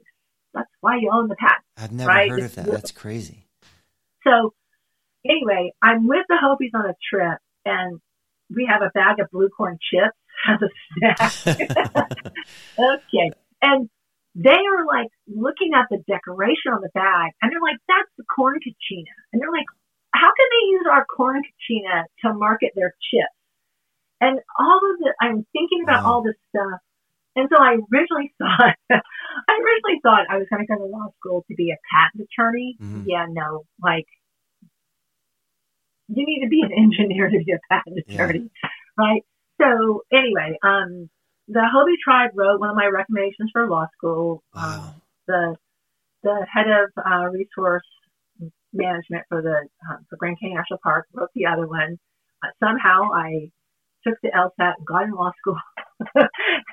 That's 0.53 0.69
why 0.81 0.97
you 0.97 1.11
own 1.13 1.27
the 1.27 1.35
patent. 1.35 1.63
I've 1.77 1.91
never 1.91 2.07
right? 2.07 2.29
heard 2.29 2.43
of 2.43 2.55
that. 2.55 2.65
That's 2.65 2.91
crazy. 2.91 3.45
So 4.23 4.53
anyway, 5.25 5.73
I'm 5.81 6.07
with 6.07 6.25
the 6.27 6.37
Hopis 6.41 6.71
on 6.73 6.85
a 6.85 6.95
trip 7.09 7.39
and 7.65 7.99
we 8.53 8.67
have 8.69 8.81
a 8.81 8.91
bag 8.93 9.19
of 9.19 9.29
blue 9.31 9.49
corn 9.49 9.77
chips 9.79 10.17
as 10.47 10.59
a 10.61 10.69
snack. 10.97 11.33
okay. 12.79 13.31
And 13.61 13.89
they 14.35 14.51
are 14.51 14.85
like 14.85 15.09
looking 15.27 15.71
at 15.75 15.87
the 15.89 15.97
decoration 16.07 16.71
on 16.73 16.81
the 16.81 16.89
bag 16.93 17.31
and 17.41 17.51
they're 17.51 17.61
like, 17.61 17.79
that's 17.87 18.09
the 18.17 18.23
corn 18.23 18.59
kachina. 18.59 19.13
And 19.33 19.41
they're 19.41 19.51
like, 19.51 19.67
how 20.13 20.31
can 20.33 20.47
they 20.49 20.65
use 20.71 20.85
our 20.89 21.05
corn 21.05 21.41
kachina 21.43 22.03
to 22.23 22.33
market 22.33 22.71
their 22.75 22.95
chips? 23.11 23.35
And 24.21 24.39
all 24.57 24.81
of 24.91 24.99
the, 24.99 25.13
I'm 25.21 25.45
thinking 25.53 25.83
about 25.83 26.03
wow. 26.03 26.11
all 26.11 26.23
this 26.23 26.35
stuff. 26.49 26.79
And 27.35 27.47
so 27.51 27.61
I 27.61 27.77
originally 27.93 28.33
thought, 28.39 28.75
I 28.91 29.53
originally 29.53 29.99
thought 30.03 30.27
I 30.29 30.37
was 30.37 30.47
going 30.49 30.65
to 30.65 30.67
go 30.67 30.77
to 30.77 30.85
law 30.85 31.07
school 31.19 31.45
to 31.47 31.55
be 31.55 31.71
a 31.71 31.77
patent 31.93 32.27
attorney. 32.27 32.77
Mm-hmm. 32.81 33.03
Yeah, 33.07 33.27
no, 33.29 33.65
like 33.81 34.07
you 36.09 36.25
need 36.25 36.41
to 36.43 36.49
be 36.49 36.61
an 36.61 36.71
engineer 36.77 37.29
to 37.29 37.37
be 37.43 37.53
a 37.53 37.59
patent 37.69 37.99
attorney, 38.07 38.49
yeah. 38.63 38.69
right? 38.97 39.23
So 39.61 40.03
anyway, 40.11 40.57
um, 40.63 41.09
the 41.47 41.63
Hopi 41.71 41.97
tribe 42.03 42.31
wrote 42.35 42.59
one 42.59 42.69
of 42.69 42.75
my 42.75 42.85
recommendations 42.85 43.49
for 43.51 43.69
law 43.69 43.87
school. 43.97 44.43
Um, 44.53 44.63
wow. 44.63 44.79
Um, 44.79 45.01
the 45.27 45.55
the 46.23 46.45
head 46.51 46.65
of 46.67 46.89
uh, 46.97 47.29
resource 47.29 47.85
management 48.73 49.23
for 49.29 49.41
the 49.41 49.67
um, 49.89 50.05
for 50.09 50.17
Grand 50.17 50.37
Canyon 50.39 50.57
National 50.57 50.79
Park 50.83 51.07
wrote 51.13 51.29
the 51.35 51.45
other 51.45 51.67
one. 51.67 51.97
Uh, 52.43 52.49
somehow 52.59 53.11
I 53.13 53.51
took 54.05 54.15
the 54.23 54.29
LSAT 54.29 54.73
and 54.77 54.87
got 54.87 55.03
in 55.03 55.11
law 55.11 55.31
school. 55.39 55.57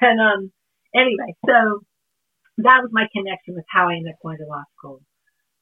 and 0.01 0.21
um, 0.21 0.53
anyway, 0.95 1.35
so 1.45 1.81
that 2.59 2.81
was 2.83 2.91
my 2.93 3.07
connection 3.13 3.55
with 3.55 3.65
how 3.69 3.89
I 3.89 3.95
ended 3.97 4.15
up 4.15 4.23
going 4.23 4.39
to 4.39 4.47
law 4.47 4.63
school. 4.79 5.01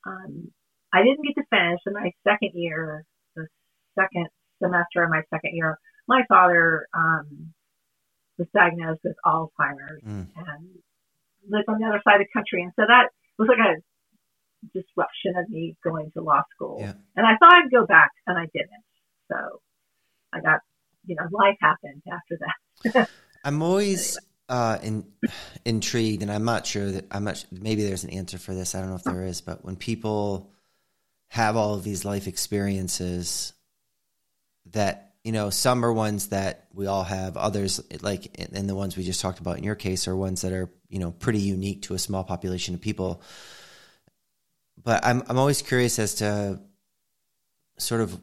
Um, 0.07 0.53
I 0.93 1.03
didn't 1.03 1.25
get 1.25 1.35
to 1.41 1.47
finish 1.51 1.81
in 1.87 1.95
my 1.95 2.13
second 2.23 2.53
year 2.55 3.05
second 3.99 4.29
semester 4.63 5.05
of 5.05 5.11
my 5.11 5.23
second 5.31 5.55
year, 5.55 5.79
my 6.07 6.23
father 6.29 6.87
um, 6.95 7.53
was 8.39 8.49
diagnosed 8.55 9.01
with 9.05 9.17
Alzheimer's 9.25 10.03
mm. 10.05 10.27
and 10.37 10.69
lived 11.49 11.69
on 11.69 11.79
the 11.79 11.87
other 11.87 12.01
side 12.05 12.21
of 12.21 12.27
the 12.27 12.33
country. 12.33 12.63
And 12.63 12.73
so 12.77 12.83
that 12.87 13.11
was 13.39 13.49
like 13.49 13.59
a 13.59 13.81
disruption 14.73 15.37
of 15.37 15.49
me 15.49 15.77
going 15.83 16.11
to 16.13 16.23
law 16.23 16.43
school. 16.55 16.79
Yeah. 16.81 16.93
And 17.17 17.27
I 17.27 17.37
thought 17.39 17.55
I'd 17.55 17.71
go 17.71 17.87
back, 17.87 18.11
and 18.27 18.39
I 18.39 18.47
didn't. 18.53 18.85
So 19.31 19.61
I 20.33 20.41
got, 20.41 20.61
you 21.07 21.17
know, 21.17 21.25
life 21.31 21.57
happened 21.61 22.03
after 22.11 22.39
that. 22.41 23.09
I'm 23.45 23.63
always 23.63 24.19
uh, 24.49 24.79
in, 24.83 25.05
intrigued, 25.65 26.23
and 26.23 26.33
I'm 26.33 26.45
not 26.45 26.67
sure 26.67 26.91
that 26.91 27.07
I'm 27.11 27.25
not. 27.25 27.45
Maybe 27.51 27.85
there's 27.85 28.05
an 28.05 28.11
answer 28.11 28.39
for 28.39 28.55
this. 28.55 28.75
I 28.75 28.81
don't 28.81 28.91
know 28.91 28.97
if 28.97 29.05
there 29.05 29.25
is, 29.25 29.41
but 29.41 29.65
when 29.65 29.77
people 29.77 30.51
have 31.29 31.57
all 31.57 31.75
of 31.75 31.83
these 31.83 32.05
life 32.05 32.27
experiences 32.27 33.55
that 34.73 35.15
you 35.25 35.33
know 35.33 35.51
some 35.51 35.85
are 35.85 35.93
ones 35.93 36.29
that 36.29 36.67
we 36.73 36.87
all 36.87 37.03
have 37.03 37.37
others 37.37 37.81
like 38.03 38.39
and 38.39 38.69
the 38.69 38.75
ones 38.75 38.97
we 38.97 39.03
just 39.03 39.21
talked 39.21 39.41
about 39.41 39.59
in 39.59 39.65
your 39.65 39.75
case 39.75 40.07
are 40.07 40.15
ones 40.15 40.43
that 40.43 40.53
are 40.53 40.71
you 40.89 40.99
know 40.99 41.11
pretty 41.11 41.41
unique 41.41 41.83
to 41.83 41.95
a 41.95 41.99
small 41.99 42.25
population 42.25 42.75
of 42.75 42.81
people. 42.81 43.23
But 44.83 45.05
i'm 45.05 45.23
i'm 45.29 45.39
always 45.39 45.63
curious 45.63 45.99
as 45.99 46.17
to 46.17 46.61
sort 47.79 48.01
of 48.01 48.21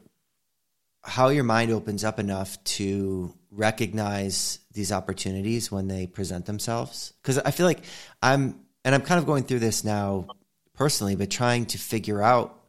how 1.04 1.28
your 1.28 1.44
mind 1.44 1.72
opens 1.72 2.04
up 2.04 2.20
enough 2.20 2.62
to 2.64 3.34
recognize 3.50 4.60
these 4.72 4.92
opportunities 4.92 5.70
when 5.70 5.88
they 5.88 6.06
present 6.06 6.46
themselves. 6.46 7.12
Because 7.20 7.38
i 7.38 7.50
feel 7.50 7.66
like 7.66 7.84
i'm 8.22 8.60
and 8.84 8.94
i'm 8.94 9.02
kind 9.02 9.18
of 9.18 9.26
going 9.26 9.44
through 9.44 9.58
this 9.58 9.82
now 9.84 10.26
personally 10.74 11.16
but 11.16 11.30
trying 11.30 11.66
to 11.66 11.78
figure 11.78 12.22
out 12.22 12.61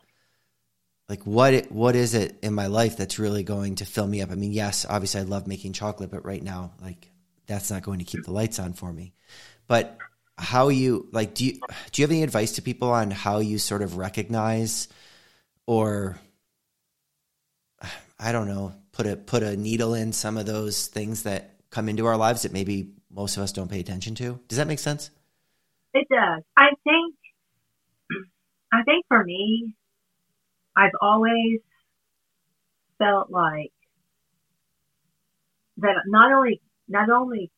like 1.09 1.23
what 1.23 1.71
what 1.71 1.95
is 1.95 2.13
it 2.13 2.37
in 2.41 2.53
my 2.53 2.67
life 2.67 2.97
that's 2.97 3.19
really 3.19 3.43
going 3.43 3.75
to 3.75 3.85
fill 3.85 4.07
me 4.07 4.21
up? 4.21 4.31
I 4.31 4.35
mean, 4.35 4.53
yes, 4.53 4.85
obviously 4.87 5.21
I 5.21 5.23
love 5.25 5.47
making 5.47 5.73
chocolate, 5.73 6.11
but 6.11 6.25
right 6.25 6.41
now, 6.41 6.73
like 6.81 7.09
that's 7.45 7.69
not 7.69 7.83
going 7.83 7.99
to 7.99 8.05
keep 8.05 8.23
the 8.23 8.31
lights 8.31 8.59
on 8.59 8.73
for 8.73 8.91
me. 8.91 9.13
But 9.67 9.97
how 10.37 10.69
you 10.69 11.07
like 11.11 11.35
do 11.35 11.45
you 11.45 11.53
do 11.91 12.01
you 12.01 12.03
have 12.03 12.11
any 12.11 12.23
advice 12.23 12.53
to 12.53 12.61
people 12.61 12.89
on 12.89 13.11
how 13.11 13.39
you 13.39 13.59
sort 13.59 13.81
of 13.81 13.97
recognize 13.97 14.87
or 15.65 16.17
I 18.19 18.31
don't 18.31 18.47
know, 18.47 18.73
put 18.93 19.05
a 19.05 19.17
put 19.17 19.43
a 19.43 19.57
needle 19.57 19.93
in 19.93 20.13
some 20.13 20.37
of 20.37 20.45
those 20.45 20.87
things 20.87 21.23
that 21.23 21.51
come 21.69 21.89
into 21.89 22.05
our 22.05 22.17
lives 22.17 22.43
that 22.43 22.53
maybe 22.53 22.93
most 23.11 23.35
of 23.37 23.43
us 23.43 23.51
don't 23.51 23.69
pay 23.69 23.79
attention 23.79 24.15
to? 24.15 24.39
Does 24.47 24.57
that 24.57 24.67
make 24.67 24.79
sense? 24.79 25.11
It 25.93 26.07
does. 26.09 26.43
I 26.57 26.69
think 26.83 27.15
I 28.71 28.83
think 28.83 29.05
for 29.07 29.23
me, 29.23 29.75
I've 30.75 30.91
always 31.01 31.59
felt 32.97 33.29
like 33.29 33.71
that 35.77 35.95
not 36.07 36.31
only 36.31 36.61
not 36.87 37.09
only 37.09 37.51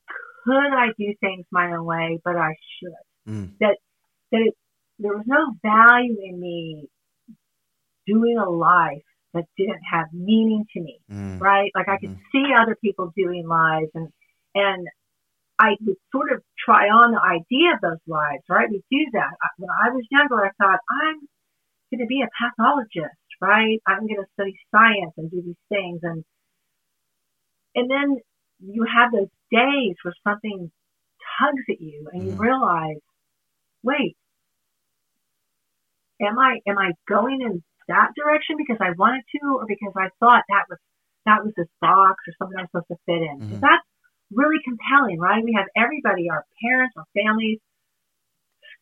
could 0.44 0.74
I 0.74 0.88
do 0.98 1.14
things 1.20 1.46
my 1.52 1.72
own 1.72 1.86
way, 1.86 2.20
but 2.24 2.36
I 2.36 2.54
should. 2.80 3.32
Mm. 3.32 3.52
That 3.60 3.78
that 4.32 4.42
it, 4.42 4.54
there 5.00 5.14
was 5.14 5.26
no 5.28 5.54
value 5.62 6.18
in 6.24 6.40
me 6.40 6.88
doing 8.08 8.38
a 8.38 8.50
life 8.50 9.02
that 9.34 9.46
didn't 9.58 9.82
have 9.92 10.06
meaning 10.14 10.66
to 10.74 10.82
me, 10.82 11.00
mm. 11.12 11.40
right? 11.40 11.72
Like 11.76 11.90
I 11.90 11.98
could 11.98 12.12
mm. 12.12 12.20
see 12.32 12.54
other 12.54 12.78
people 12.82 13.12
doing 13.16 13.48
lives 13.48 13.92
and 13.94 14.10
and 14.54 14.88
I 15.60 15.76
would 15.86 15.98
sort 16.12 16.32
of 16.34 16.42
try 16.64 16.88
on 16.88 17.12
the 17.12 17.22
idea 17.22 17.76
of 17.76 17.82
those 17.82 18.04
lives, 18.08 18.44
right? 18.50 18.70
We 18.70 18.84
do 18.92 19.06
that. 19.14 19.32
When 19.58 19.70
I 19.70 19.90
was 19.90 20.04
younger, 20.12 20.46
I 20.46 20.52
thought 20.58 20.80
I'm 21.04 21.28
going 21.96 22.08
to 22.08 22.12
be 22.12 22.22
a 22.22 22.30
pathologist, 22.36 23.20
right? 23.42 23.80
I'm 23.88 24.08
going 24.08 24.22
to 24.22 24.30
study 24.34 24.58
science 24.72 25.14
and 25.18 25.32
do 25.32 25.42
these 25.42 25.64
things. 25.70 26.00
And, 26.04 26.24
and 27.76 27.90
then 27.90 28.18
you 28.60 28.86
have 28.86 29.12
those 29.12 29.32
days 29.52 29.96
where 30.04 30.14
something 30.24 30.72
tugs 31.40 31.64
at 31.70 31.82
you 31.82 32.08
and 32.12 32.24
you 32.24 32.32
mm. 32.32 32.40
realize, 32.40 33.02
wait, 33.84 34.16
am 36.22 36.40
I, 36.40 36.60
am 36.68 36.78
I 36.78 36.92
going 37.08 37.42
in 37.42 37.64
that 37.88 38.10
direction 38.16 38.56
because 38.58 38.78
I 38.80 38.92
wanted 38.98 39.24
to 39.36 39.58
or 39.60 39.66
because 39.68 39.94
I 39.98 40.10
thought 40.20 40.44
that 40.50 40.66
was, 40.70 40.80
that 41.26 41.44
was 41.44 41.54
this 41.58 41.68
box 41.82 42.24
or 42.28 42.34
something 42.38 42.58
I'm 42.60 42.68
supposed 42.68 42.90
to 42.90 42.98
fit 43.06 43.22
in? 43.22 43.40
Mm-hmm. 43.40 43.60
That's 43.60 43.86
really 44.32 44.62
compelling, 44.64 45.20
right? 45.20 45.44
We 45.44 45.54
have 45.58 45.68
everybody, 45.76 46.30
our 46.30 46.46
parents, 46.62 46.94
our 46.98 47.06
families, 47.14 47.60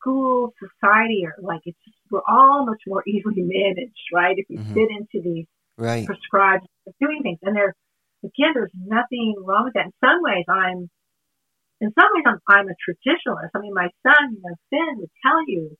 school, 0.03 0.53
society 0.59 1.23
are 1.25 1.35
like 1.41 1.61
it's 1.65 1.77
just, 1.85 1.97
we're 2.11 2.21
all 2.27 2.65
much 2.65 2.81
more 2.87 3.03
easily 3.07 3.41
managed, 3.41 4.07
right? 4.13 4.35
If 4.37 4.45
you 4.49 4.59
mm-hmm. 4.59 4.73
fit 4.73 4.89
into 4.91 5.23
these 5.23 5.45
right. 5.77 6.05
prescribed 6.05 6.67
doing 7.01 7.21
things, 7.23 7.39
and 7.41 7.55
there's 7.55 7.75
again, 8.23 8.51
there's 8.53 8.71
nothing 8.75 9.35
wrong 9.39 9.65
with 9.65 9.73
that. 9.73 9.85
In 9.87 9.93
some 10.03 10.21
ways, 10.21 10.45
I'm 10.49 10.89
in 11.81 11.91
some 11.99 12.09
ways 12.13 12.23
I'm, 12.25 12.39
I'm 12.47 12.67
a 12.69 12.75
traditionalist. 12.79 13.49
I 13.55 13.59
mean, 13.59 13.73
my 13.73 13.89
son, 14.03 14.35
you 14.35 14.41
know, 14.43 14.55
Finn 14.69 14.99
would 14.99 15.11
tell 15.25 15.41
you. 15.47 15.75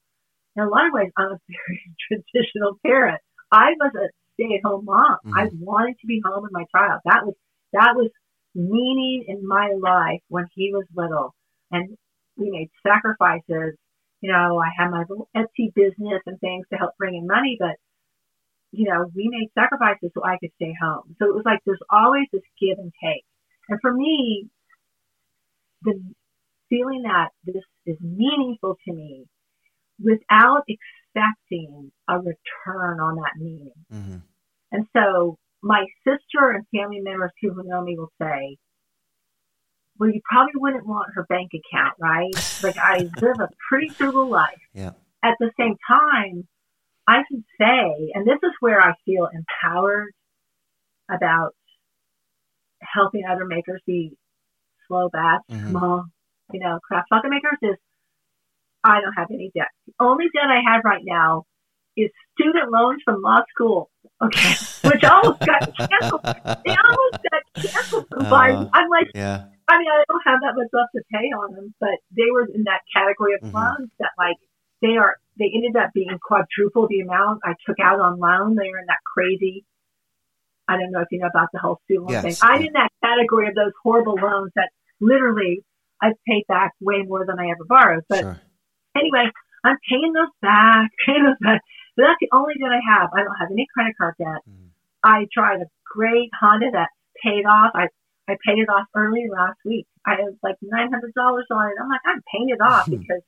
In 0.56 0.64
a 0.64 0.70
lot 0.70 0.86
of 0.86 0.94
ways, 0.94 1.10
I'm 1.18 1.32
a 1.32 1.40
very 1.50 1.82
traditional 2.08 2.78
parent. 2.86 3.20
I 3.52 3.72
was 3.80 3.92
a 3.96 4.10
stay-at-home 4.36 4.86
mom. 4.86 5.18
Mm-hmm. 5.26 5.38
I 5.38 5.50
wanted 5.60 5.96
to 6.02 6.08
be 6.08 6.22
home 6.24 6.44
with 6.44 6.52
my 6.52 6.66
child. 6.76 7.02
That 7.06 7.26
was 7.26 7.34
that 7.72 7.94
was 7.96 8.12
meaning 8.54 9.26
in 9.28 9.48
my 9.48 9.74
life 9.82 10.22
when 10.28 10.46
he 10.54 10.72
was 10.72 10.86
little, 10.96 11.34
and 11.72 11.98
we 12.38 12.52
made 12.52 12.70
sacrifices 12.86 13.78
you 14.24 14.32
know, 14.32 14.58
I 14.58 14.70
had 14.76 14.90
my 14.90 15.04
little 15.10 15.28
Etsy 15.36 15.74
business 15.76 16.22
and 16.26 16.40
things 16.40 16.66
to 16.72 16.78
help 16.78 16.92
bring 16.98 17.16
in 17.16 17.28
money, 17.28 17.58
but 17.60 17.76
you 18.72 18.90
know, 18.90 19.06
we 19.14 19.28
made 19.30 19.50
sacrifices 19.54 20.12
so 20.14 20.24
I 20.24 20.38
could 20.40 20.52
stay 20.56 20.74
home. 20.82 21.16
So 21.20 21.28
it 21.28 21.36
was 21.36 21.44
like 21.46 21.60
there's 21.66 21.84
always 21.92 22.26
this 22.32 22.42
give 22.60 22.80
and 22.80 22.94
take. 23.04 23.26
And 23.68 23.80
for 23.82 23.94
me, 23.94 24.48
the 25.82 26.02
feeling 26.70 27.04
that 27.04 27.30
this 27.46 27.64
is 27.86 27.98
meaningful 28.00 28.78
to 28.88 28.94
me 28.94 29.26
without 30.00 30.64
expecting 30.70 31.92
a 32.08 32.18
return 32.18 33.02
on 33.02 33.18
that 33.18 33.34
meaning. 33.38 33.74
Mm-hmm. 33.92 34.18
And 34.72 34.88
so 34.96 35.38
my 35.62 35.86
sister 36.08 36.52
and 36.52 36.66
family 36.74 37.02
members 37.02 37.32
who 37.42 37.62
know 37.66 37.84
me 37.84 37.98
will 37.98 38.12
say, 38.22 38.58
well, 40.00 40.10
you 40.10 40.22
probably 40.30 40.54
wouldn't 40.56 40.86
want 40.86 41.14
her 41.16 41.24
bank 41.30 41.52
account, 41.54 41.94
right? 42.00 42.34
Like 42.64 42.78
I 42.78 43.10
live 43.22 43.40
a 43.40 43.50
pretty 43.70 43.90
frugal 43.90 44.30
life. 44.30 44.60
Yeah. 44.74 44.92
At 45.24 45.36
the 45.40 45.52
same 45.60 45.76
time, 45.88 46.48
I 47.08 47.24
can 47.30 47.44
say, 47.60 48.12
and 48.14 48.26
this 48.26 48.40
is 48.44 48.52
where 48.60 48.82
I 48.82 48.94
feel 49.06 49.28
empowered 49.34 50.14
about 51.10 51.54
helping 52.82 53.24
other 53.26 53.46
makers 53.46 53.82
be 53.86 54.18
slow 54.88 55.10
batch, 55.10 55.42
Mhm. 55.50 55.70
small, 55.70 56.06
you 56.52 56.60
know, 56.60 56.80
craft 56.84 57.08
chocolate 57.10 57.32
makers 57.32 57.58
is 57.62 57.78
I 58.84 59.00
don't 59.00 59.14
have 59.14 59.32
any 59.32 59.50
debt. 59.56 59.70
The 59.88 59.94
only 60.02 60.26
debt 60.34 60.50
I 60.50 60.60
have 60.70 60.82
right 60.84 61.04
now 61.06 61.46
is 61.96 62.10
student 62.34 62.70
loans 62.70 63.02
from 63.06 63.22
law 63.22 63.42
school. 63.50 63.90
Okay. 64.22 64.54
Which 64.84 65.04
almost 65.06 65.40
got 65.40 65.74
canceled. 65.78 66.22
They 66.24 66.76
almost 66.76 67.18
got 67.32 67.44
canceled 67.72 68.08
from 68.10 68.26
Uh, 68.26 68.32
Biden. 68.32 68.70
I'm 68.74 68.90
like, 68.90 69.12
yeah. 69.16 69.46
I 69.68 69.78
mean, 69.80 69.88
I 69.88 70.04
don't 70.08 70.22
have 70.26 70.42
that 70.42 70.56
much 70.56 70.68
left 70.74 70.92
to 70.96 71.02
pay 71.12 71.28
on 71.32 71.54
them, 71.56 71.74
but 71.80 71.96
they 72.12 72.30
were 72.32 72.46
in 72.54 72.64
that 72.64 72.82
category 72.94 73.34
of 73.36 73.42
Mhm. 73.42 73.54
loans 73.54 73.92
that 74.00 74.12
like 74.18 74.38
they 74.82 74.98
are. 74.98 75.16
They 75.40 75.50
ended 75.54 75.76
up 75.76 75.90
being 75.94 76.16
quadruple 76.22 76.88
the 76.88 77.00
amount 77.02 77.42
I 77.44 77.56
took 77.66 77.80
out 77.80 78.00
on 78.00 78.20
loan. 78.20 78.56
They 78.56 78.70
were 78.70 78.78
in 78.80 78.86
that 78.88 79.02
crazy. 79.04 79.66
I 80.68 80.78
don't 80.78 80.92
know 80.92 81.02
if 81.02 81.08
you 81.12 81.20
know 81.20 81.28
about 81.28 81.50
the 81.52 81.60
whole 81.60 81.80
student 81.86 82.12
Yes, 82.12 82.22
thing. 82.24 82.36
I'm 82.42 82.62
yeah. 82.62 82.68
in 82.68 82.74
that 82.74 82.92
category 83.04 83.48
of 83.48 83.56
those 83.56 83.72
horrible 83.82 84.16
loans 84.16 84.52
that 84.56 84.70
literally 85.00 85.64
I've 86.02 86.22
paid 86.28 86.46
back 86.48 86.74
way 86.82 87.02
more 87.04 87.26
than 87.26 87.40
I 87.40 87.50
ever 87.50 87.64
borrowed. 87.66 88.04
But 88.10 88.20
sure. 88.20 88.40
anyway, 88.96 89.32
I'm 89.64 89.78
paying 89.90 90.14
those 90.14 90.30
back, 90.42 90.92
paying 91.06 91.24
those 91.24 91.40
back. 91.42 91.62
But 91.96 92.04
that's 92.04 92.20
the 92.22 92.30
only 92.32 92.56
debt 92.56 92.72
I 92.72 92.82
have. 92.94 93.10
I 93.14 93.24
don't 93.24 93.36
have 93.40 93.50
any 93.52 93.66
credit 93.74 93.96
card 93.98 94.16
debt. 94.18 94.42
Mhm. 94.48 94.70
I 95.04 95.28
tried 95.34 95.62
a 95.62 95.66
great 95.86 96.30
Honda 96.40 96.72
that 96.72 96.90
paid 97.24 97.46
off. 97.46 97.72
I 97.76 97.88
I 98.28 98.38
paid 98.46 98.60
it 98.60 98.70
off 98.70 98.88
early 98.96 99.26
last 99.32 99.58
week. 99.66 99.86
I 100.06 100.12
had 100.12 100.38
like 100.42 100.56
nine 100.62 100.92
hundred 100.92 101.14
dollars 101.14 101.46
on 101.52 101.68
it. 101.68 101.74
I'm 101.82 101.90
like, 101.90 102.02
I'm 102.06 102.22
paying 102.34 102.50
it 102.50 102.62
off 102.62 102.86
because 102.90 103.22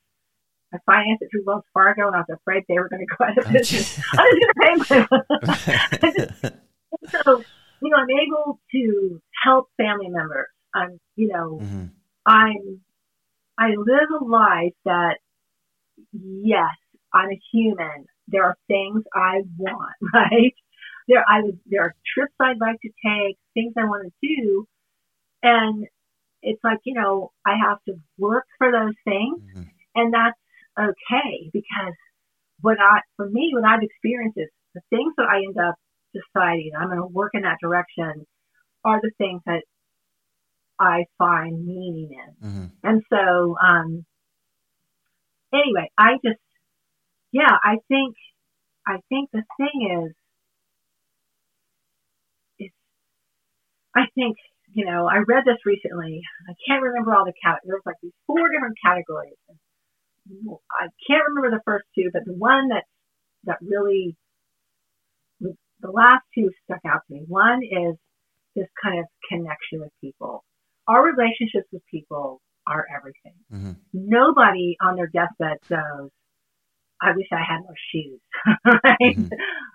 I 0.72 0.78
financed 0.86 1.22
it 1.22 1.28
through 1.30 1.44
Wells 1.46 1.64
Fargo, 1.72 2.06
and 2.08 2.16
I 2.16 2.20
was 2.20 2.38
afraid 2.40 2.64
they 2.68 2.78
were 2.78 2.88
going 2.88 3.06
to 3.06 3.16
go 3.16 3.24
out 3.24 3.38
of 3.38 3.52
business. 3.52 3.98
I 4.12 4.22
was 4.22 4.38
going 4.40 4.78
to 4.80 5.06
pay 6.28 6.40
my. 6.42 6.50
so 7.24 7.44
you 7.82 7.90
know, 7.90 7.98
I'm 7.98 8.10
able 8.10 8.58
to 8.72 9.20
help 9.44 9.68
family 9.76 10.08
members. 10.08 10.46
I'm 10.74 10.98
you 11.14 11.28
know 11.28 11.60
Mhm. 11.62 11.90
I'm 12.24 12.80
I 13.58 13.68
live 13.76 14.10
a 14.20 14.24
life 14.24 14.74
that 14.84 15.18
yes, 16.12 16.70
I'm 17.12 17.30
a 17.30 17.40
human. 17.52 18.06
There 18.28 18.44
are 18.44 18.56
things 18.66 19.02
I 19.14 19.42
want, 19.58 19.94
right? 20.14 20.54
There 21.08 21.24
I 21.28 21.42
would 21.42 21.60
there 21.66 21.82
are 21.82 21.94
trips 22.14 22.34
I'd 22.40 22.60
like 22.60 22.80
to 22.80 22.90
take, 23.04 23.36
things 23.54 23.74
I 23.78 23.84
want 23.84 24.12
to 24.12 24.12
do, 24.26 24.66
and 25.46 25.86
it's 26.42 26.62
like 26.64 26.80
you 26.84 26.94
know 26.94 27.32
I 27.46 27.54
have 27.56 27.78
to 27.88 27.94
work 28.18 28.46
for 28.58 28.70
those 28.72 28.94
things, 29.04 29.40
Mhm. 29.54 29.70
and 29.94 30.14
that's 30.14 30.38
okay 30.78 31.50
because 31.52 31.94
what 32.60 32.78
I 32.80 33.00
for 33.16 33.28
me 33.30 33.52
what 33.54 33.64
I've 33.64 33.82
experienced 33.82 34.38
is 34.38 34.50
the 34.74 34.82
things 34.90 35.14
that 35.16 35.28
I 35.28 35.38
end 35.38 35.58
up 35.58 35.76
deciding 36.14 36.72
I'm 36.78 36.88
going 36.88 36.98
to 37.00 37.06
work 37.06 37.32
in 37.34 37.42
that 37.42 37.58
direction 37.62 38.26
are 38.84 39.00
the 39.00 39.12
things 39.18 39.42
that 39.46 39.62
I 40.78 41.04
find 41.18 41.66
meaning 41.66 42.10
in. 42.12 42.48
Mhm. 42.48 42.70
And 42.82 43.02
so, 43.10 43.56
um, 43.62 44.04
anyway, 45.52 45.90
I 45.98 46.18
just, 46.24 46.40
yeah, 47.32 47.56
I 47.62 47.78
think, 47.88 48.16
I 48.86 48.98
think 49.08 49.30
the 49.32 49.44
thing 49.58 50.06
is, 50.06 50.14
is, 52.66 52.72
I 53.94 54.06
think, 54.14 54.36
you 54.76 54.84
know, 54.84 55.08
I 55.08 55.24
read 55.26 55.44
this 55.46 55.56
recently. 55.64 56.20
I 56.46 56.52
can't 56.68 56.82
remember 56.82 57.14
all 57.14 57.24
the 57.24 57.32
cat. 57.42 57.60
There 57.64 57.76
was 57.76 57.82
like 57.86 57.96
these 58.02 58.12
four 58.26 58.46
different 58.52 58.76
categories. 58.84 59.32
I 60.70 60.88
can't 61.08 61.22
remember 61.28 61.56
the 61.56 61.62
first 61.64 61.86
two, 61.94 62.10
but 62.12 62.26
the 62.26 62.34
one 62.34 62.68
that 62.68 62.84
that 63.44 63.56
really, 63.62 64.16
the 65.40 65.90
last 65.90 66.24
two 66.34 66.50
stuck 66.64 66.80
out 66.86 67.00
to 67.08 67.14
me. 67.14 67.24
One 67.26 67.62
is 67.62 67.96
this 68.54 68.66
kind 68.82 68.98
of 68.98 69.06
connection 69.30 69.80
with 69.80 69.92
people. 70.02 70.44
Our 70.86 71.02
relationships 71.06 71.68
with 71.72 71.82
people 71.90 72.42
are 72.66 72.84
everything. 72.94 73.34
Mhm. 73.50 73.76
Nobody 73.94 74.76
on 74.82 74.96
their 74.96 75.06
deathbed 75.06 75.58
goes, 75.70 76.10
I 77.00 77.12
wish 77.12 77.28
I 77.32 77.42
had 77.42 77.60
more 77.62 77.76
shoes. 77.92 78.20
right? 78.66 79.16
Mhm. 79.16 79.30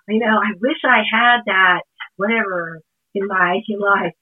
You 0.08 0.18
know, 0.20 0.38
I 0.38 0.52
wish 0.60 0.78
I 0.84 1.02
had 1.10 1.40
that, 1.46 1.82
whatever, 2.16 2.82
in 3.14 3.26
my 3.26 3.60
life. 3.80 4.14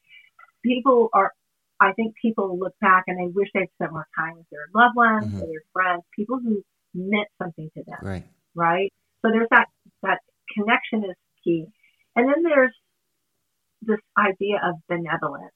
People 0.62 1.08
are, 1.12 1.32
I 1.80 1.92
think 1.94 2.14
people 2.20 2.58
look 2.58 2.74
back 2.80 3.04
and 3.06 3.18
they 3.18 3.32
wish 3.32 3.48
they'd 3.54 3.70
spent 3.74 3.92
more 3.92 4.06
time 4.16 4.36
with 4.36 4.48
their 4.50 4.66
loved 4.74 4.96
ones 4.96 5.26
Mhm. 5.32 5.42
or 5.42 5.46
their 5.46 5.62
friends, 5.72 6.02
people 6.14 6.38
who 6.38 6.62
meant 6.94 7.28
something 7.38 7.70
to 7.74 7.82
them 7.84 7.98
Right. 8.02 8.24
right? 8.54 8.92
So 9.22 9.30
there's 9.30 9.48
that 9.50 9.68
that 10.02 10.20
connection 10.54 11.04
is 11.04 11.16
key, 11.44 11.66
and 12.16 12.28
then 12.28 12.42
there's 12.42 12.74
this 13.82 14.00
idea 14.18 14.60
of 14.62 14.74
benevolence. 14.88 15.54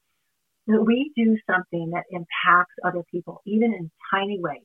That 0.67 0.83
we 0.83 1.13
do 1.15 1.37
something 1.47 1.91
that 1.91 2.05
impacts 2.11 2.75
other 2.83 3.03
people, 3.11 3.43
even 3.45 3.75
in 3.75 3.91
tiny 4.11 4.41
ways. 4.41 4.65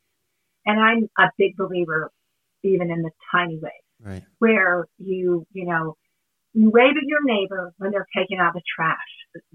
And 0.66 0.80
I'm 0.80 1.10
a 1.18 1.30
big 1.38 1.58
believer, 1.58 2.12
even 2.64 2.90
in 2.90 3.02
the 3.02 3.12
tiny 3.32 3.58
ways, 3.58 3.84
Right. 4.00 4.24
where 4.38 4.86
you, 4.98 5.46
you 5.52 5.66
know, 5.66 5.98
you 6.54 6.70
wave 6.70 6.98
at 6.98 7.04
your 7.04 7.24
neighbor 7.24 7.74
when 7.78 7.92
they're 7.92 8.08
taking 8.16 8.40
out 8.40 8.54
the 8.54 8.62
trash. 8.76 8.98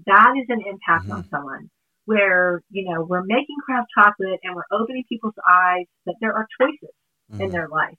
That 0.05 0.33
is 0.37 0.45
an 0.49 0.61
impact 0.65 1.09
on 1.09 1.27
someone. 1.29 1.69
Where 2.05 2.61
you 2.69 2.87
know 2.89 3.03
we're 3.03 3.23
making 3.23 3.55
craft 3.65 3.87
chocolate 3.97 4.39
and 4.43 4.55
we're 4.55 4.69
opening 4.71 5.03
people's 5.09 5.33
eyes 5.47 5.85
that 6.05 6.15
there 6.21 6.33
are 6.33 6.47
choices 6.61 6.93
in 7.31 7.49
Mhm. 7.49 7.51
their 7.51 7.67
life, 7.67 7.97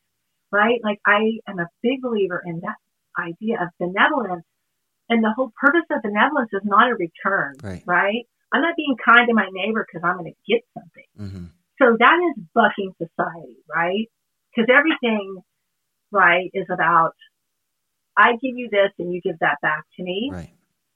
right? 0.52 0.78
Like 0.84 1.00
I 1.04 1.40
am 1.48 1.58
a 1.58 1.68
big 1.82 2.02
believer 2.02 2.40
in 2.46 2.60
that 2.60 2.76
idea 3.18 3.60
of 3.60 3.68
benevolence. 3.80 4.44
And 5.08 5.22
the 5.24 5.32
whole 5.32 5.52
purpose 5.60 5.84
of 5.90 6.02
benevolence 6.02 6.50
is 6.52 6.64
not 6.64 6.88
a 6.90 6.94
return, 6.94 7.54
Right. 7.62 7.82
right? 7.86 8.26
I'm 8.52 8.62
not 8.62 8.76
being 8.76 8.96
kind 9.04 9.26
to 9.28 9.34
my 9.34 9.48
neighbor 9.52 9.84
because 9.86 10.04
I'm 10.08 10.18
going 10.18 10.32
to 10.32 10.52
get 10.52 10.62
something. 10.74 11.04
Mhm. 11.18 11.50
So 11.78 11.96
that 11.98 12.18
is 12.28 12.44
bucking 12.54 12.94
society, 12.98 13.56
right? 13.68 14.08
Because 14.54 14.68
everything, 14.72 15.42
right, 16.12 16.48
is 16.54 16.66
about 16.70 17.14
I 18.16 18.32
give 18.32 18.56
you 18.56 18.68
this 18.70 18.90
and 18.98 19.12
you 19.12 19.20
give 19.20 19.38
that 19.40 19.58
back 19.62 19.84
to 19.96 20.02
me. 20.02 20.30
Right. 20.32 20.50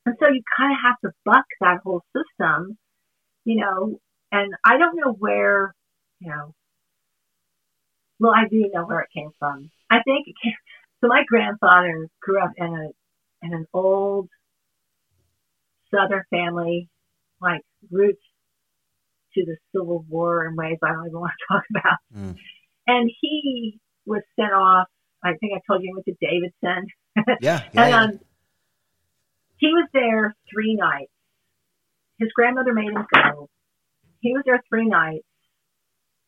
And 0.06 0.16
so 0.18 0.28
you 0.28 0.42
kind 0.56 0.72
of 0.72 0.78
have 0.82 0.96
to 1.04 1.14
buck 1.24 1.44
that 1.60 1.80
whole 1.84 2.02
system, 2.16 2.78
you 3.44 3.56
know, 3.56 4.00
and 4.32 4.52
I 4.64 4.78
don't 4.78 4.96
know 4.96 5.12
where, 5.12 5.74
you 6.20 6.30
know, 6.30 6.54
well, 8.18 8.32
I 8.34 8.48
do 8.48 8.70
know 8.72 8.84
where 8.84 9.00
it 9.00 9.08
came 9.14 9.30
from. 9.38 9.70
I 9.90 10.00
think 10.04 10.28
it 10.28 10.34
came, 10.42 10.54
so 11.00 11.08
my 11.08 11.22
grandfather 11.28 12.08
grew 12.20 12.42
up 12.42 12.52
in 12.56 12.66
a, 12.66 13.46
in 13.46 13.54
an 13.54 13.66
old 13.72 14.28
Southern 15.92 16.22
family, 16.30 16.88
like 17.40 17.62
roots 17.90 18.22
to 19.34 19.44
the 19.44 19.56
Civil 19.72 20.04
War 20.08 20.46
in 20.46 20.56
ways 20.56 20.78
I 20.82 20.92
don't 20.92 21.06
even 21.06 21.20
want 21.20 21.32
to 21.38 21.54
talk 21.54 21.64
about. 21.70 21.98
Mm. 22.16 22.36
And 22.86 23.10
he 23.20 23.78
was 24.06 24.22
sent 24.38 24.52
off, 24.52 24.88
I 25.22 25.32
think 25.40 25.52
I 25.54 25.60
told 25.66 25.82
you 25.82 25.88
he 25.88 25.94
went 25.94 26.06
to 26.06 26.14
Davidson. 26.20 26.86
Yeah. 27.16 27.22
Yeah. 27.40 27.60
And 27.74 27.90
yeah. 27.90 28.02
um, 28.02 28.20
he 29.58 29.68
was 29.68 29.88
there 29.92 30.34
three 30.52 30.74
nights. 30.74 31.12
His 32.18 32.30
grandmother 32.34 32.72
made 32.72 32.88
him 32.90 33.06
go. 33.12 33.48
He 34.20 34.32
was 34.32 34.42
there 34.44 34.62
three 34.68 34.86
nights, 34.86 35.26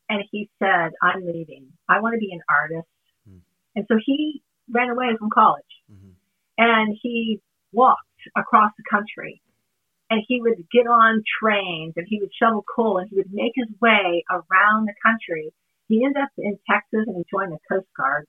and 0.09 0.23
he 0.31 0.49
said, 0.59 0.93
"I'm 1.03 1.25
leaving. 1.27 1.69
I 1.89 2.01
want 2.01 2.15
to 2.15 2.19
be 2.19 2.33
an 2.33 2.41
artist." 2.49 2.89
Hmm. 3.29 3.39
And 3.77 3.85
so 3.89 3.97
he 4.05 4.43
ran 4.71 4.89
away 4.91 5.15
from 5.19 5.29
college, 5.31 5.65
Mhm. 5.91 6.15
and 6.59 6.97
he 7.01 7.41
walked 7.73 8.01
across 8.37 8.73
the 8.77 8.85
country. 8.91 9.43
And 10.11 10.23
he 10.29 10.43
would 10.43 10.69
get 10.71 10.87
on 10.87 11.23
trains, 11.41 11.95
and 11.97 12.07
he 12.07 12.21
would 12.21 12.35
shovel 12.35 12.63
coal, 12.77 12.99
and 12.99 13.09
he 13.09 13.17
would 13.17 13.33
make 13.33 13.53
his 13.55 13.69
way 13.81 14.23
around 14.31 14.85
the 14.87 14.95
country. 15.03 15.55
He 15.89 16.05
ended 16.05 16.23
up 16.23 16.29
in 16.37 16.59
Texas, 16.69 17.05
and 17.07 17.17
he 17.17 17.25
joined 17.31 17.53
the 17.53 17.59
Coast 17.67 17.89
Guard. 17.97 18.27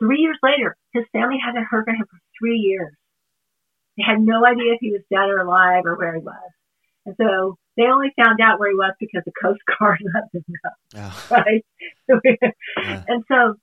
Three 0.00 0.18
years 0.20 0.38
later, 0.42 0.76
his 0.92 1.04
family 1.12 1.38
hadn't 1.44 1.64
heard 1.70 1.84
from 1.84 1.94
him 1.96 2.06
for 2.10 2.18
three 2.38 2.56
years. 2.58 2.92
They 3.96 4.02
had 4.02 4.20
no 4.20 4.44
idea 4.46 4.72
if 4.74 4.78
he 4.80 4.90
was 4.90 5.02
dead 5.12 5.28
or 5.28 5.38
alive 5.40 5.82
or 5.84 5.96
where 5.96 6.14
he 6.16 6.22
was. 6.22 6.50
And 7.06 7.14
so 7.20 7.56
they 7.76 7.84
only 7.84 8.12
found 8.18 8.40
out 8.40 8.58
where 8.58 8.70
he 8.70 8.76
was 8.76 8.94
because 8.98 9.22
the 9.26 9.32
Coast 9.42 9.60
Guard 9.78 9.98
let 10.14 10.24
them 10.32 10.44
know, 10.48 10.70
Oh, 11.02 11.26
right? 11.30 11.64
yeah. 12.08 13.04
and 13.08 13.24
so 13.28 13.54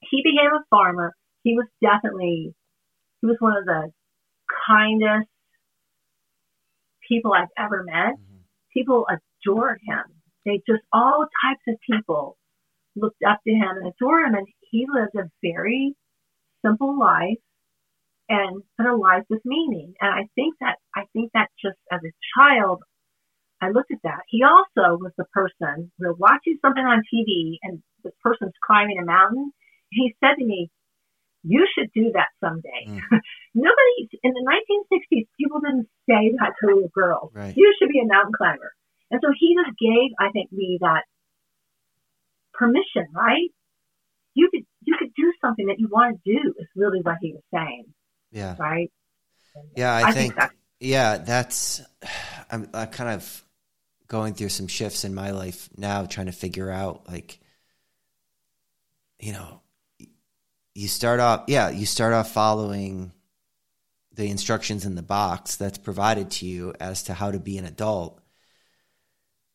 he 0.00 0.22
became 0.22 0.52
a 0.54 0.64
farmer. 0.70 1.14
He 1.42 1.54
was 1.54 1.66
definitely, 1.82 2.54
he 3.20 3.26
was 3.26 3.36
one 3.40 3.56
of 3.56 3.64
the 3.64 3.90
kindest 4.66 5.28
people 7.08 7.32
I've 7.32 7.48
ever 7.58 7.82
met. 7.84 8.14
Mhm. 8.14 8.44
people 8.72 9.06
adored 9.08 9.80
him. 9.86 10.04
They 10.44 10.58
just 10.66 10.82
all 10.92 11.26
types 11.44 11.62
of 11.68 11.76
people 11.88 12.36
looked 12.96 13.22
up 13.26 13.40
to 13.46 13.52
him 13.52 13.76
and 13.78 13.86
adored 13.88 14.26
him, 14.28 14.34
and 14.36 14.46
he 14.70 14.86
lived 14.88 15.14
a 15.16 15.30
very 15.42 15.94
simple 16.64 16.98
life 16.98 17.38
and 18.28 18.62
but 18.78 18.86
a 18.86 18.96
life 18.96 19.24
with 19.28 19.40
meaning. 19.44 19.94
And 20.00 20.10
I 20.10 20.28
think 20.34 20.54
that 20.60 20.76
I 20.94 21.04
think 21.12 21.32
that 21.34 21.48
just 21.60 21.78
as 21.90 22.00
a 22.00 22.14
child, 22.38 22.82
I 23.60 23.70
looked 23.70 23.90
at 23.90 24.02
that. 24.04 24.22
He 24.28 24.42
also 24.42 24.96
was 24.96 25.12
the 25.18 25.26
person 25.32 25.90
we 25.98 26.06
were 26.06 26.14
watching 26.14 26.58
something 26.62 26.82
on 26.82 27.02
TV 27.12 27.58
and 27.62 27.82
this 28.04 28.14
person's 28.22 28.54
climbing 28.64 28.98
a 29.02 29.04
mountain. 29.04 29.52
He 29.90 30.14
said 30.22 30.38
to 30.38 30.44
me, 30.44 30.70
"You 31.42 31.66
should 31.74 31.90
do 31.92 32.12
that 32.14 32.28
someday." 32.38 32.86
Mm. 32.86 33.00
Nobody 33.54 34.08
in 34.22 34.32
the 34.32 34.46
1960s, 34.46 35.26
people 35.38 35.60
didn't 35.60 35.88
say 36.08 36.30
that 36.38 36.54
to 36.60 36.66
little 36.66 36.90
girls. 36.94 37.32
Right. 37.34 37.54
You 37.56 37.74
should 37.78 37.90
be 37.90 37.98
a 37.98 38.06
mountain 38.06 38.32
climber. 38.38 38.72
And 39.10 39.20
so 39.20 39.32
he 39.36 39.56
just 39.58 39.76
gave, 39.76 40.14
I 40.20 40.30
think, 40.30 40.52
me 40.52 40.78
that 40.80 41.02
permission, 42.54 43.06
right? 43.12 43.50
You 44.34 44.48
could 44.52 44.64
you 44.82 44.96
could 44.98 45.12
do 45.14 45.32
something 45.40 45.66
that 45.66 45.78
you 45.78 45.88
want 45.90 46.20
to 46.24 46.32
do 46.32 46.54
is 46.58 46.66
really 46.76 47.00
what 47.02 47.16
he 47.20 47.32
was 47.32 47.42
saying. 47.52 47.86
Yeah. 48.30 48.56
Right. 48.58 48.90
Yeah, 49.76 49.92
I, 49.92 50.08
I 50.08 50.12
think, 50.12 50.36
think 50.36 50.50
yeah, 50.78 51.18
that's 51.18 51.82
I'm, 52.50 52.68
I'm 52.72 52.88
kind 52.88 53.10
of 53.10 53.44
going 54.06 54.34
through 54.34 54.48
some 54.48 54.66
shifts 54.66 55.04
in 55.04 55.14
my 55.14 55.30
life 55.30 55.68
now, 55.76 56.04
trying 56.04 56.26
to 56.26 56.32
figure 56.32 56.70
out 56.70 57.08
like, 57.08 57.40
you 59.18 59.32
know, 59.32 59.60
you 60.74 60.88
start 60.88 61.20
off, 61.20 61.44
yeah, 61.48 61.70
you 61.70 61.86
start 61.86 62.12
off 62.12 62.32
following 62.32 63.12
the 64.14 64.30
instructions 64.30 64.86
in 64.86 64.94
the 64.94 65.02
box 65.02 65.56
that's 65.56 65.78
provided 65.78 66.30
to 66.30 66.46
you 66.46 66.74
as 66.80 67.04
to 67.04 67.14
how 67.14 67.30
to 67.30 67.38
be 67.38 67.58
an 67.58 67.64
adult. 67.64 68.20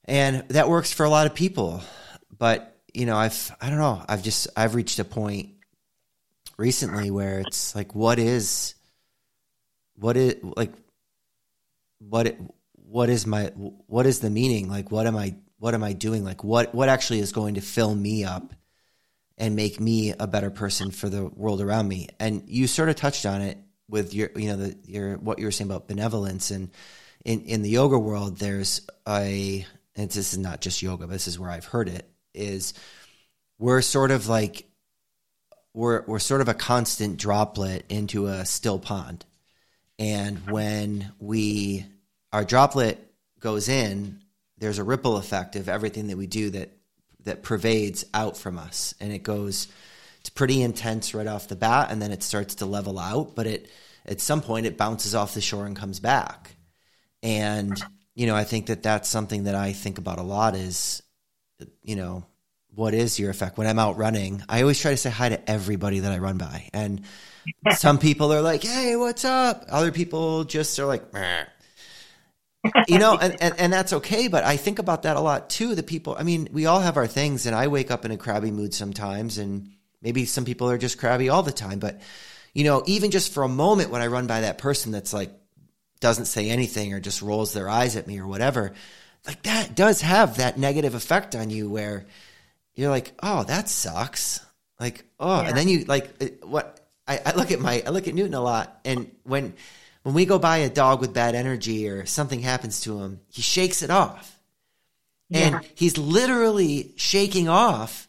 And 0.05 0.47
that 0.49 0.69
works 0.69 0.93
for 0.93 1.03
a 1.03 1.09
lot 1.09 1.25
of 1.25 1.33
people. 1.33 1.81
But, 2.37 2.74
you 2.95 3.05
know, 3.05 3.17
I've, 3.17 3.55
I 3.61 3.69
don't 3.69 3.79
know, 3.79 4.03
I've 4.07 4.23
just, 4.23 4.47
I've 4.55 4.75
reached 4.75 4.99
a 4.99 5.05
point 5.05 5.49
recently 6.57 7.11
where 7.11 7.39
it's 7.39 7.75
like, 7.75 7.93
what 7.93 8.19
is, 8.19 8.75
what 9.95 10.17
is, 10.17 10.35
like, 10.43 10.73
what, 11.99 12.35
what 12.73 13.09
is 13.09 13.27
my, 13.27 13.45
what 13.87 14.05
is 14.05 14.19
the 14.19 14.29
meaning? 14.29 14.69
Like, 14.69 14.91
what 14.91 15.07
am 15.07 15.17
I, 15.17 15.35
what 15.57 15.73
am 15.73 15.83
I 15.83 15.93
doing? 15.93 16.23
Like, 16.23 16.43
what, 16.43 16.73
what 16.73 16.89
actually 16.89 17.19
is 17.19 17.31
going 17.31 17.55
to 17.55 17.61
fill 17.61 17.93
me 17.93 18.23
up 18.23 18.53
and 19.37 19.55
make 19.55 19.79
me 19.79 20.13
a 20.17 20.27
better 20.27 20.49
person 20.49 20.91
for 20.91 21.09
the 21.09 21.25
world 21.25 21.61
around 21.61 21.87
me? 21.87 22.07
And 22.19 22.43
you 22.47 22.67
sort 22.67 22.89
of 22.89 22.95
touched 22.95 23.25
on 23.25 23.41
it 23.41 23.57
with 23.87 24.13
your 24.13 24.29
you 24.35 24.49
know 24.49 24.57
the 24.57 24.77
your 24.85 25.17
what 25.17 25.39
you 25.39 25.45
were 25.45 25.51
saying 25.51 25.69
about 25.69 25.87
benevolence 25.87 26.51
and 26.51 26.71
in 27.23 27.41
in 27.41 27.61
the 27.61 27.69
yoga 27.69 27.97
world 27.97 28.37
there's 28.37 28.81
a 29.07 29.65
and 29.95 30.09
this 30.09 30.33
is 30.33 30.37
not 30.37 30.61
just 30.61 30.81
yoga 30.81 31.05
but 31.05 31.13
this 31.13 31.27
is 31.27 31.39
where 31.39 31.51
I've 31.51 31.65
heard 31.65 31.89
it 31.89 32.09
is 32.35 32.73
we're 33.57 33.81
sort 33.81 34.11
of 34.11 34.27
like 34.27 34.67
we're 35.73 36.03
we're 36.05 36.19
sort 36.19 36.41
of 36.41 36.47
a 36.47 36.53
constant 36.53 37.17
droplet 37.17 37.85
into 37.89 38.27
a 38.27 38.45
still 38.45 38.79
pond 38.79 39.25
and 39.97 40.49
when 40.49 41.11
we 41.19 41.85
our 42.31 42.43
droplet 42.43 42.99
goes 43.39 43.69
in 43.69 44.19
there's 44.57 44.79
a 44.79 44.83
ripple 44.83 45.17
effect 45.17 45.55
of 45.55 45.69
everything 45.69 46.07
that 46.07 46.17
we 46.17 46.27
do 46.27 46.49
that 46.49 46.71
that 47.23 47.43
pervades 47.43 48.05
out 48.13 48.37
from 48.37 48.57
us 48.57 48.93
and 48.99 49.11
it 49.11 49.23
goes 49.23 49.67
it's 50.25 50.31
pretty 50.31 50.63
intense 50.63 51.13
right 51.13 51.27
off 51.27 51.49
the 51.49 51.55
bat, 51.55 51.91
and 51.91 52.01
then 52.01 52.11
it 52.11 52.23
starts 52.23 52.55
to 52.55 52.65
level 52.65 52.97
out. 52.97 53.35
But 53.35 53.45
it 53.45 53.69
at 54.07 54.19
some 54.19 54.41
point 54.41 54.65
it 54.65 54.75
bounces 54.75 55.13
off 55.13 55.35
the 55.35 55.41
shore 55.41 55.67
and 55.67 55.75
comes 55.75 55.99
back. 55.99 56.55
And 57.21 57.79
you 58.15 58.25
know, 58.25 58.35
I 58.35 58.43
think 58.43 58.65
that 58.65 58.81
that's 58.81 59.07
something 59.07 59.43
that 59.43 59.53
I 59.53 59.73
think 59.73 59.99
about 59.99 60.17
a 60.17 60.23
lot. 60.23 60.55
Is 60.55 61.03
you 61.83 61.95
know, 61.95 62.25
what 62.73 62.93
is 62.93 63.19
your 63.19 63.29
effect 63.29 63.57
when 63.57 63.67
I'm 63.67 63.79
out 63.79 63.97
running? 63.97 64.43
I 64.49 64.61
always 64.61 64.79
try 64.79 64.91
to 64.91 64.97
say 64.97 65.09
hi 65.09 65.29
to 65.29 65.49
everybody 65.49 65.99
that 65.99 66.11
I 66.11 66.17
run 66.17 66.37
by, 66.37 66.69
and 66.73 67.01
some 67.75 67.97
people 67.97 68.33
are 68.33 68.41
like, 68.41 68.63
"Hey, 68.63 68.95
what's 68.95 69.25
up?" 69.25 69.65
Other 69.69 69.91
people 69.91 70.43
just 70.43 70.77
are 70.79 70.85
like, 70.85 71.13
Meh. 71.13 71.45
you 72.87 72.97
know, 72.97 73.17
and, 73.17 73.41
and, 73.41 73.53
and 73.59 73.73
that's 73.73 73.93
okay. 73.93 74.27
But 74.27 74.43
I 74.43 74.57
think 74.57 74.79
about 74.79 75.03
that 75.03 75.17
a 75.17 75.21
lot 75.21 75.49
too. 75.49 75.75
The 75.75 75.83
people, 75.83 76.15
I 76.17 76.23
mean, 76.23 76.49
we 76.51 76.65
all 76.65 76.79
have 76.79 76.97
our 76.97 77.07
things, 77.07 77.45
and 77.45 77.55
I 77.55 77.67
wake 77.67 77.91
up 77.91 78.05
in 78.05 78.11
a 78.11 78.17
crabby 78.17 78.51
mood 78.51 78.73
sometimes, 78.73 79.37
and 79.37 79.69
Maybe 80.05 80.25
some 80.25 80.45
people 80.45 80.69
are 80.69 80.77
just 80.77 80.99
crabby 80.99 81.29
all 81.29 81.41
the 81.41 81.51
time, 81.51 81.79
but 81.79 81.99
you 82.53 82.63
know, 82.63 82.83
even 82.85 83.09
just 83.09 83.33
for 83.33 83.41
a 83.41 83.49
moment 83.49 83.89
when 83.89 84.03
I 84.03 84.07
run 84.07 84.27
by 84.27 84.41
that 84.41 84.59
person 84.59 84.91
that's 84.91 85.13
like 85.13 85.31
doesn't 85.99 86.25
say 86.25 86.51
anything 86.51 86.93
or 86.93 86.99
just 86.99 87.23
rolls 87.23 87.53
their 87.53 87.67
eyes 87.67 87.95
at 87.95 88.05
me 88.05 88.19
or 88.19 88.27
whatever, 88.27 88.73
like 89.27 89.43
that 89.43 89.75
does 89.75 90.01
have 90.01 90.37
that 90.37 90.57
negative 90.57 90.95
effect 90.95 91.35
on 91.35 91.49
you 91.49 91.69
where 91.69 92.05
you're 92.75 92.89
like, 92.89 93.13
oh, 93.23 93.43
that 93.43 93.69
sucks. 93.69 94.45
Like, 94.79 95.05
oh, 95.19 95.41
yeah. 95.41 95.49
and 95.49 95.57
then 95.57 95.67
you 95.67 95.85
like 95.85 96.41
what 96.43 96.79
I, 97.07 97.19
I 97.25 97.35
look 97.35 97.51
at 97.51 97.59
my 97.59 97.83
I 97.85 97.89
look 97.89 98.07
at 98.07 98.15
Newton 98.15 98.33
a 98.33 98.41
lot, 98.41 98.79
and 98.85 99.11
when 99.23 99.53
when 100.03 100.13
we 100.13 100.25
go 100.25 100.37
by 100.37 100.57
a 100.57 100.69
dog 100.69 101.01
with 101.01 101.13
bad 101.13 101.35
energy 101.35 101.89
or 101.89 102.05
something 102.05 102.41
happens 102.41 102.81
to 102.81 102.99
him, 102.99 103.21
he 103.29 103.41
shakes 103.41 103.81
it 103.81 103.89
off. 103.89 104.39
And 105.31 105.55
yeah. 105.55 105.61
he's 105.73 105.97
literally 105.97 106.93
shaking 106.97 107.49
off 107.49 108.07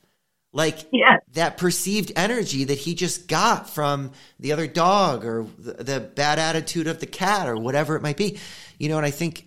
like 0.53 0.79
yes. 0.91 1.21
that 1.35 1.59
perceived 1.59 2.13
energy 2.17 2.65
that 2.65 2.79
he 2.79 2.95
just 2.95 3.29
got 3.29 3.69
from 3.69 4.13
the 4.41 4.53
other 4.53 4.67
dog 4.67 5.25
or 5.25 5.47
the, 5.59 5.73
the, 5.85 6.01
bad 6.01 6.39
attitude 6.39 6.87
of 6.87 6.99
the 6.99 7.07
cat 7.07 7.47
or 7.47 7.57
whatever 7.57 7.95
it 7.95 8.03
might 8.03 8.17
be 8.17 8.39
you 8.79 8.89
know 8.89 8.97
and 8.97 9.05
i 9.05 9.11
think 9.11 9.46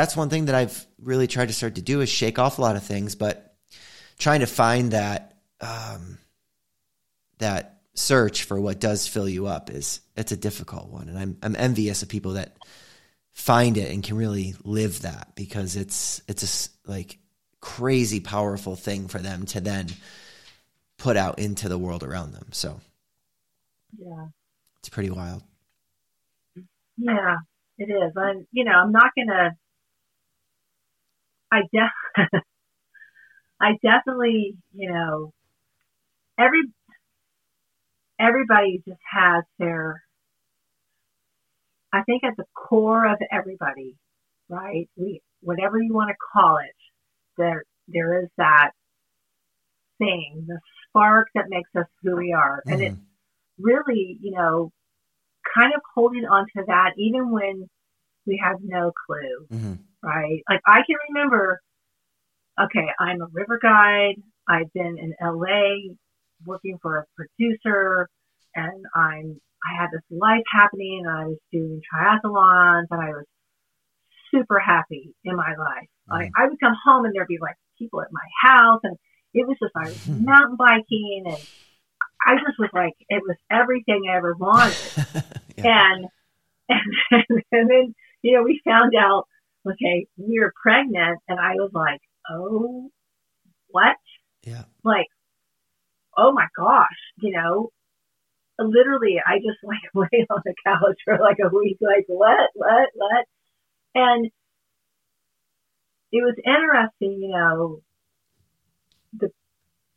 that's 0.00 0.16
one 0.16 0.28
thing 0.28 0.46
that 0.46 0.54
i've 0.54 0.86
really 0.98 1.26
tried 1.26 1.48
to 1.48 1.54
start 1.54 1.76
to 1.76 1.82
do 1.82 2.00
is 2.00 2.08
shake 2.08 2.38
off 2.38 2.58
a 2.58 2.60
lot 2.60 2.76
of 2.76 2.82
things 2.82 3.14
but 3.14 3.56
trying 4.18 4.40
to 4.40 4.46
find 4.46 4.92
that 4.92 5.36
um, 5.60 6.18
that 7.38 7.80
search 7.94 8.44
for 8.44 8.60
what 8.60 8.80
does 8.80 9.06
fill 9.06 9.28
you 9.28 9.46
up 9.46 9.70
is 9.70 10.00
it's 10.16 10.32
a 10.32 10.36
difficult 10.36 10.88
one 10.88 11.08
and 11.08 11.18
i'm 11.18 11.36
i'm 11.42 11.56
envious 11.56 12.02
of 12.02 12.08
people 12.08 12.32
that 12.32 12.56
find 13.32 13.76
it 13.76 13.90
and 13.92 14.02
can 14.02 14.16
really 14.16 14.54
live 14.62 15.02
that 15.02 15.32
because 15.34 15.76
it's 15.76 16.22
it's 16.28 16.68
a 16.86 16.90
like 16.90 17.18
crazy 17.60 18.20
powerful 18.20 18.76
thing 18.76 19.08
for 19.08 19.18
them 19.18 19.46
to 19.46 19.60
then 19.60 19.88
put 20.98 21.16
out 21.16 21.38
into 21.38 21.68
the 21.68 21.78
world 21.78 22.02
around 22.02 22.32
them. 22.32 22.48
So, 22.52 22.80
yeah, 23.98 24.26
it's 24.78 24.88
pretty 24.88 25.10
wild. 25.10 25.42
Yeah, 26.96 27.36
it 27.78 27.84
is. 27.84 28.12
I'm, 28.16 28.46
you 28.52 28.64
know, 28.64 28.72
I'm 28.72 28.92
not 28.92 29.12
gonna. 29.16 29.56
I 31.52 31.62
def, 31.72 32.26
I 33.60 33.78
definitely, 33.82 34.56
you 34.72 34.92
know, 34.92 35.32
every 36.38 36.62
everybody 38.18 38.82
just 38.86 39.00
has 39.10 39.44
their. 39.58 40.02
I 41.92 42.02
think 42.02 42.24
at 42.24 42.36
the 42.36 42.44
core 42.54 43.06
of 43.06 43.18
everybody, 43.30 43.96
right? 44.48 44.88
We 44.96 45.22
whatever 45.40 45.80
you 45.80 45.94
want 45.94 46.10
to 46.10 46.16
call 46.32 46.58
it, 46.58 46.74
there 47.38 47.64
there 47.88 48.22
is 48.22 48.28
that 48.36 48.70
thing, 49.98 50.44
the 50.46 50.58
spark 50.88 51.28
that 51.34 51.44
makes 51.48 51.70
us 51.76 51.86
who 52.02 52.16
we 52.16 52.32
are. 52.32 52.62
Mm-hmm. 52.66 52.72
And 52.72 52.82
it's 52.82 52.96
really, 53.58 54.18
you 54.20 54.32
know, 54.32 54.72
kind 55.54 55.72
of 55.74 55.80
holding 55.94 56.24
on 56.24 56.46
to 56.56 56.64
that 56.66 56.92
even 56.98 57.30
when 57.30 57.68
we 58.26 58.40
have 58.42 58.56
no 58.62 58.92
clue, 59.06 59.46
mm-hmm. 59.52 59.74
Right? 60.04 60.42
Like 60.48 60.60
I 60.66 60.80
can 60.86 60.96
remember, 61.08 61.60
okay, 62.60 62.86
I'm 62.98 63.20
a 63.20 63.26
river 63.32 63.58
guide. 63.60 64.16
I've 64.48 64.72
been 64.72 64.98
in 64.98 65.14
LA 65.20 65.94
working 66.44 66.78
for 66.82 66.98
a 66.98 67.04
producer 67.16 68.08
and 68.54 68.84
I'm, 68.94 69.40
I 69.64 69.80
had 69.80 69.88
this 69.92 70.02
life 70.10 70.44
happening 70.52 71.02
and 71.04 71.16
I 71.16 71.24
was 71.26 71.38
doing 71.50 71.80
triathlons 71.80 72.86
and 72.90 73.00
I 73.00 73.08
was 73.10 73.24
super 74.30 74.58
happy 74.58 75.14
in 75.24 75.36
my 75.36 75.54
life. 75.58 75.88
Mm-hmm. 76.10 76.12
Like 76.12 76.30
I 76.36 76.46
would 76.46 76.60
come 76.60 76.74
home 76.84 77.04
and 77.06 77.14
there'd 77.14 77.28
be 77.28 77.38
like 77.40 77.56
people 77.78 78.02
at 78.02 78.08
my 78.12 78.50
house 78.50 78.80
and 78.84 78.96
it 79.32 79.46
was 79.48 79.56
just 79.60 79.72
I 79.74 79.88
was 79.88 80.08
mountain 80.08 80.56
biking 80.56 81.24
and 81.26 81.38
I 82.26 82.36
just 82.36 82.58
was 82.58 82.70
like 82.72 82.94
it 83.08 83.22
was 83.26 83.36
everything 83.50 84.02
I 84.08 84.16
ever 84.16 84.34
wanted. 84.34 84.76
and, 85.58 86.06
and 86.68 86.82
and 87.52 87.70
then 87.70 87.94
you 88.22 88.36
know 88.36 88.42
we 88.42 88.60
found 88.64 88.92
out 88.98 89.26
okay 89.66 90.06
we 90.16 90.38
were 90.40 90.52
pregnant 90.60 91.20
and 91.28 91.38
I 91.40 91.54
was 91.54 91.70
like 91.72 92.00
oh 92.30 92.90
what 93.68 93.96
yeah 94.42 94.64
like 94.82 95.08
oh 96.16 96.32
my 96.32 96.46
gosh 96.56 97.00
you 97.18 97.32
know 97.32 97.70
literally 98.58 99.16
I 99.24 99.38
just 99.38 99.58
like 99.62 99.80
lay 99.94 100.26
on 100.30 100.42
the 100.44 100.54
couch 100.66 100.98
for 101.04 101.18
like 101.18 101.38
a 101.44 101.54
week 101.54 101.78
like 101.80 102.04
what 102.06 102.50
what 102.54 102.88
what 102.94 103.24
and 103.94 104.26
it 106.12 106.22
was 106.22 106.36
interesting 106.44 107.22
you 107.22 107.28
know 107.28 107.80
the 109.18 109.30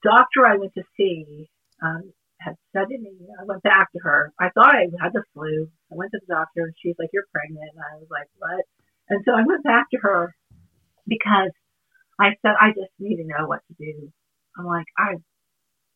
doctor 0.03 0.45
I 0.45 0.57
went 0.57 0.73
to 0.75 0.83
see 0.95 1.49
um, 1.81 2.11
had 2.39 2.55
said 2.73 2.87
to 2.89 2.97
me, 2.97 3.11
I 3.39 3.43
went 3.45 3.63
back 3.63 3.91
to 3.93 3.99
her. 3.99 4.31
I 4.39 4.49
thought 4.49 4.75
I 4.75 4.87
had 5.01 5.13
the 5.13 5.23
flu. 5.33 5.69
I 5.91 5.95
went 5.95 6.11
to 6.11 6.19
the 6.25 6.33
doctor 6.33 6.65
and 6.65 6.73
she's 6.81 6.95
like, 6.99 7.09
You're 7.13 7.27
pregnant. 7.33 7.71
And 7.73 7.81
I 7.81 7.97
was 7.97 8.07
like, 8.09 8.27
What? 8.37 8.65
And 9.09 9.23
so 9.25 9.33
I 9.33 9.43
went 9.45 9.63
back 9.63 9.89
to 9.91 9.99
her 10.01 10.35
because 11.07 11.51
I 12.19 12.35
said, 12.41 12.55
I 12.59 12.69
just 12.69 12.91
need 12.99 13.17
to 13.17 13.27
know 13.27 13.47
what 13.47 13.61
to 13.67 13.73
do. 13.79 14.11
I'm 14.57 14.65
like, 14.65 14.87
I, 14.97 15.15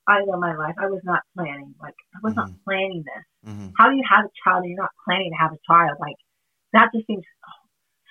I 0.08 0.24
love 0.24 0.40
my 0.40 0.56
life. 0.56 0.76
I 0.80 0.88
was 0.88 1.02
not 1.04 1.22
planning. 1.36 1.76
Like, 1.82 1.96
I 2.16 2.20
was 2.24 2.34
mm-hmm. 2.34 2.52
not 2.52 2.64
planning 2.64 3.04
this. 3.04 3.52
Mm-hmm. 3.52 3.70
How 3.78 3.90
do 3.90 3.96
you 3.96 4.04
have 4.10 4.26
a 4.26 4.34
child 4.44 4.64
and 4.64 4.72
you're 4.72 4.82
not 4.82 4.96
planning 5.04 5.32
to 5.32 5.42
have 5.42 5.52
a 5.52 5.60
child? 5.68 5.98
Like, 6.00 6.16
that 6.74 6.90
just 6.94 7.08
seems 7.08 7.26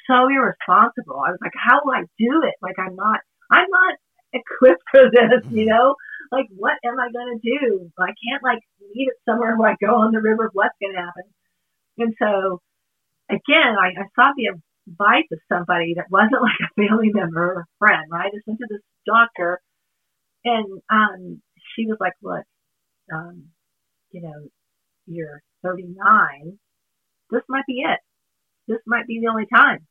so 0.06 0.28
irresponsible. 0.28 1.22
I 1.22 1.30
was 1.30 1.38
like, 1.40 1.54
how 1.54 1.80
will 1.84 1.94
I 1.94 2.04
do 2.18 2.42
it? 2.44 2.54
Like, 2.60 2.78
I'm 2.78 2.96
not, 2.96 3.20
I'm 3.50 3.70
not 3.70 3.94
equipped 4.32 4.82
for 4.90 5.08
this, 5.10 5.46
mm-hmm. 5.46 5.56
you 5.56 5.66
know? 5.66 5.94
Like, 6.32 6.46
what 6.54 6.78
am 6.84 6.98
I 7.00 7.10
going 7.10 7.38
to 7.38 7.42
do? 7.42 7.90
I 7.98 8.14
can't, 8.22 8.42
like, 8.42 8.60
leave 8.94 9.08
it 9.08 9.18
somewhere 9.24 9.56
where 9.56 9.70
I 9.70 9.76
go 9.80 9.96
on 9.96 10.12
the 10.12 10.20
river. 10.20 10.50
What's 10.52 10.76
going 10.80 10.94
to 10.94 11.00
happen? 11.00 11.24
And 11.98 12.14
so, 12.18 12.60
again, 13.28 13.74
I, 13.78 13.94
I 13.98 14.06
sought 14.14 14.34
the 14.36 14.54
advice 14.90 15.26
of 15.32 15.38
somebody 15.48 15.94
that 15.94 16.10
wasn't 16.10 16.42
like 16.42 16.60
a 16.60 16.74
family 16.74 17.10
member 17.12 17.54
or 17.54 17.60
a 17.60 17.66
friend, 17.78 18.10
right? 18.10 18.26
I 18.26 18.34
just 18.34 18.46
went 18.46 18.60
to 18.60 18.66
this 18.68 18.82
doctor 19.06 19.60
and 20.44 20.80
um, 20.90 21.42
she 21.74 21.86
was 21.86 21.98
like, 22.00 22.14
look, 22.22 22.44
um, 23.12 23.46
you 24.12 24.22
know, 24.22 24.48
you're 25.06 25.42
39. 25.62 26.58
This 27.30 27.42
might 27.48 27.66
be 27.66 27.82
it. 27.86 28.00
This 28.66 28.80
might 28.86 29.06
be 29.06 29.20
the 29.20 29.28
only 29.28 29.46
time. 29.52 29.86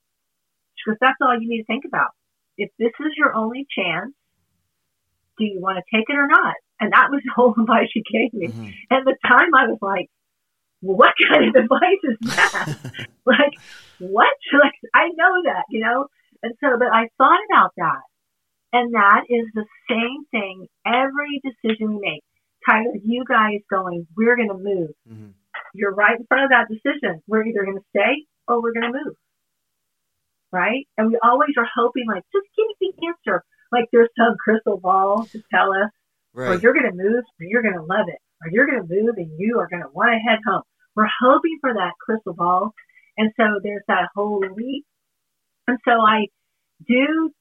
Because 0.76 0.98
that's 1.02 1.18
all 1.22 1.40
you 1.40 1.50
need 1.50 1.62
to 1.62 1.66
think 1.66 1.86
about. 1.86 2.12
If 2.58 2.72
this 2.80 2.94
is 3.00 3.12
your 3.18 3.36
only 3.36 3.68
chance, 3.78 4.14
do 5.38 5.46
you 5.46 5.60
want 5.62 5.78
to 5.78 5.98
take 5.98 6.10
it 6.10 6.16
or 6.16 6.28
not? 6.28 6.56
And 6.80 6.94
that 6.94 7.10
was 7.12 7.22
the 7.26 7.34
whole 7.36 7.54
advice 7.58 7.90
she 7.92 8.04
gave 8.12 8.34
me. 8.34 8.48
Mm-hmm. 8.48 8.70
At 8.92 9.06
the 9.06 9.16
time, 9.28 9.54
I 9.56 9.68
was 9.68 9.80
like, 9.82 10.10
well, 10.82 10.98
what 10.98 11.14
kind 11.30 11.50
of 11.50 11.64
advice 11.64 12.04
is 12.04 12.18
that? 12.22 12.78
like, 13.26 13.54
what? 14.00 14.28
Like, 14.54 14.74
I 14.94 15.10
know 15.16 15.44
that, 15.46 15.64
you 15.70 15.82
know? 15.82 16.08
And 16.42 16.54
so, 16.62 16.78
but 16.78 16.88
I 16.88 17.10
thought 17.18 17.40
about 17.52 17.72
that. 17.78 18.02
And 18.72 18.94
that 18.94 19.24
is 19.30 19.48
the 19.54 19.66
same 19.90 20.26
thing 20.32 20.68
every 20.86 21.42
decision 21.44 21.96
we 21.96 22.00
make. 22.00 22.24
Tyler, 22.68 22.94
you 23.04 23.24
guys 23.28 23.60
going, 23.70 24.06
we're 24.16 24.36
going 24.36 24.50
to 24.50 24.54
move. 24.54 24.92
Mm-hmm. 25.10 25.30
You're 25.74 25.94
right 25.94 26.20
in 26.20 26.26
front 26.28 26.46
of 26.46 26.50
that 26.52 26.68
decision. 26.70 27.22
We're 27.28 27.46
either 27.46 27.64
going 27.64 27.78
to 27.78 27.86
stay 27.90 28.26
or 28.48 28.62
we're 28.62 28.74
going 28.74 28.92
to 28.92 29.00
move. 29.04 29.16
Right? 30.52 30.88
And 30.98 31.10
we 31.10 31.20
always 31.24 31.52
are 31.58 31.68
hoping, 31.76 32.06
like, 32.08 32.24
just 32.34 32.48
give 32.56 32.66
me 32.68 32.94
the 33.00 33.08
answer. 33.08 33.44
Like, 33.72 33.86
there's 33.92 34.10
some 34.18 34.36
crystal 34.44 34.78
ball 34.78 35.26
to 35.32 35.42
tell 35.54 35.72
us, 35.74 35.92
right. 36.34 36.50
or 36.50 36.60
you're 36.60 36.74
going 36.74 36.90
to 36.90 36.96
move 36.96 37.24
or 37.40 37.46
you're 37.46 37.62
going 37.62 37.76
to 37.76 37.84
love 37.84 38.08
it, 38.08 38.20
or 38.42 38.50
you're 38.52 38.68
going 38.68 38.82
to 38.82 38.94
move 38.94 39.16
and 39.18 39.32
you 39.38 39.60
are 39.60 39.68
going 39.68 39.84
to 39.84 39.90
want 39.94 40.12
to 40.14 40.30
head 40.30 40.40
home. 40.46 40.64
We're 40.96 41.08
hoping 41.22 41.58
for 41.62 41.74
that 41.74 41.94
crystal 42.00 42.34
ball. 42.34 42.74
And 43.18 43.32
so 43.38 43.44
there's 43.64 43.84
that 43.88 44.10
whole 44.16 44.40
leap. 44.40 44.86
And 45.68 45.78
so 45.86 45.92
I 45.92 46.28
do 46.88 47.32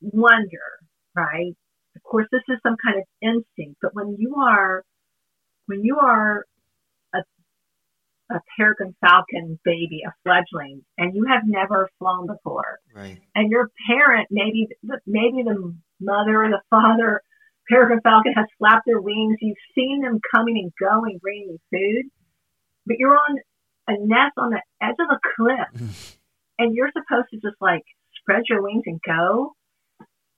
wonder, 0.00 0.78
right? 1.14 1.54
Of 1.94 2.02
course, 2.02 2.26
this 2.30 2.42
is 2.48 2.58
some 2.62 2.76
kind 2.84 2.98
of 2.98 3.04
instinct, 3.22 3.78
but 3.80 3.94
when 3.94 4.16
you 4.18 4.36
are, 4.36 4.84
when 5.66 5.82
you 5.82 5.98
are 5.98 6.44
a, 7.14 7.18
a 8.30 8.40
peregrine 8.56 8.94
falcon 9.00 9.58
baby, 9.64 10.02
a 10.06 10.12
fledgling, 10.22 10.84
and 10.98 11.14
you 11.14 11.24
have 11.28 11.42
never 11.46 11.88
flown 11.98 12.26
before, 12.26 12.78
right? 12.94 13.18
And 13.34 13.50
your 13.50 13.70
parent, 13.88 14.28
maybe, 14.30 14.68
maybe 15.06 15.42
the 15.42 15.74
mother 16.00 16.44
or 16.44 16.48
the 16.50 16.60
father, 16.68 17.22
peregrine 17.68 18.00
falcon 18.02 18.32
has 18.34 18.46
flapped 18.58 18.86
their 18.86 19.00
wings. 19.00 19.36
You've 19.40 19.56
seen 19.74 20.00
them 20.02 20.20
coming 20.34 20.58
and 20.58 20.72
going, 20.80 21.18
bringing 21.20 21.56
you 21.56 21.58
food, 21.70 22.10
but 22.86 22.96
you're 22.98 23.16
on 23.16 23.38
a 23.88 23.92
nest 23.98 24.34
on 24.36 24.50
the 24.50 24.62
edge 24.82 24.96
of 24.98 25.08
a 25.10 25.20
cliff, 25.36 26.16
and 26.58 26.74
you're 26.74 26.90
supposed 26.92 27.28
to 27.30 27.36
just 27.36 27.60
like 27.60 27.82
spread 28.20 28.42
your 28.48 28.62
wings 28.62 28.84
and 28.86 29.00
go 29.06 29.54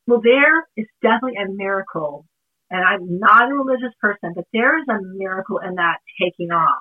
well, 0.08 0.22
there 0.24 0.66
is 0.74 0.86
definitely 1.02 1.36
a 1.36 1.52
miracle. 1.52 2.24
And 2.70 2.82
I'm 2.82 3.18
not 3.18 3.50
a 3.50 3.54
religious 3.54 3.92
person, 4.00 4.32
but 4.34 4.46
there 4.54 4.78
is 4.78 4.86
a 4.88 5.02
miracle 5.02 5.58
in 5.58 5.74
that 5.74 5.98
taking 6.20 6.50
off 6.50 6.80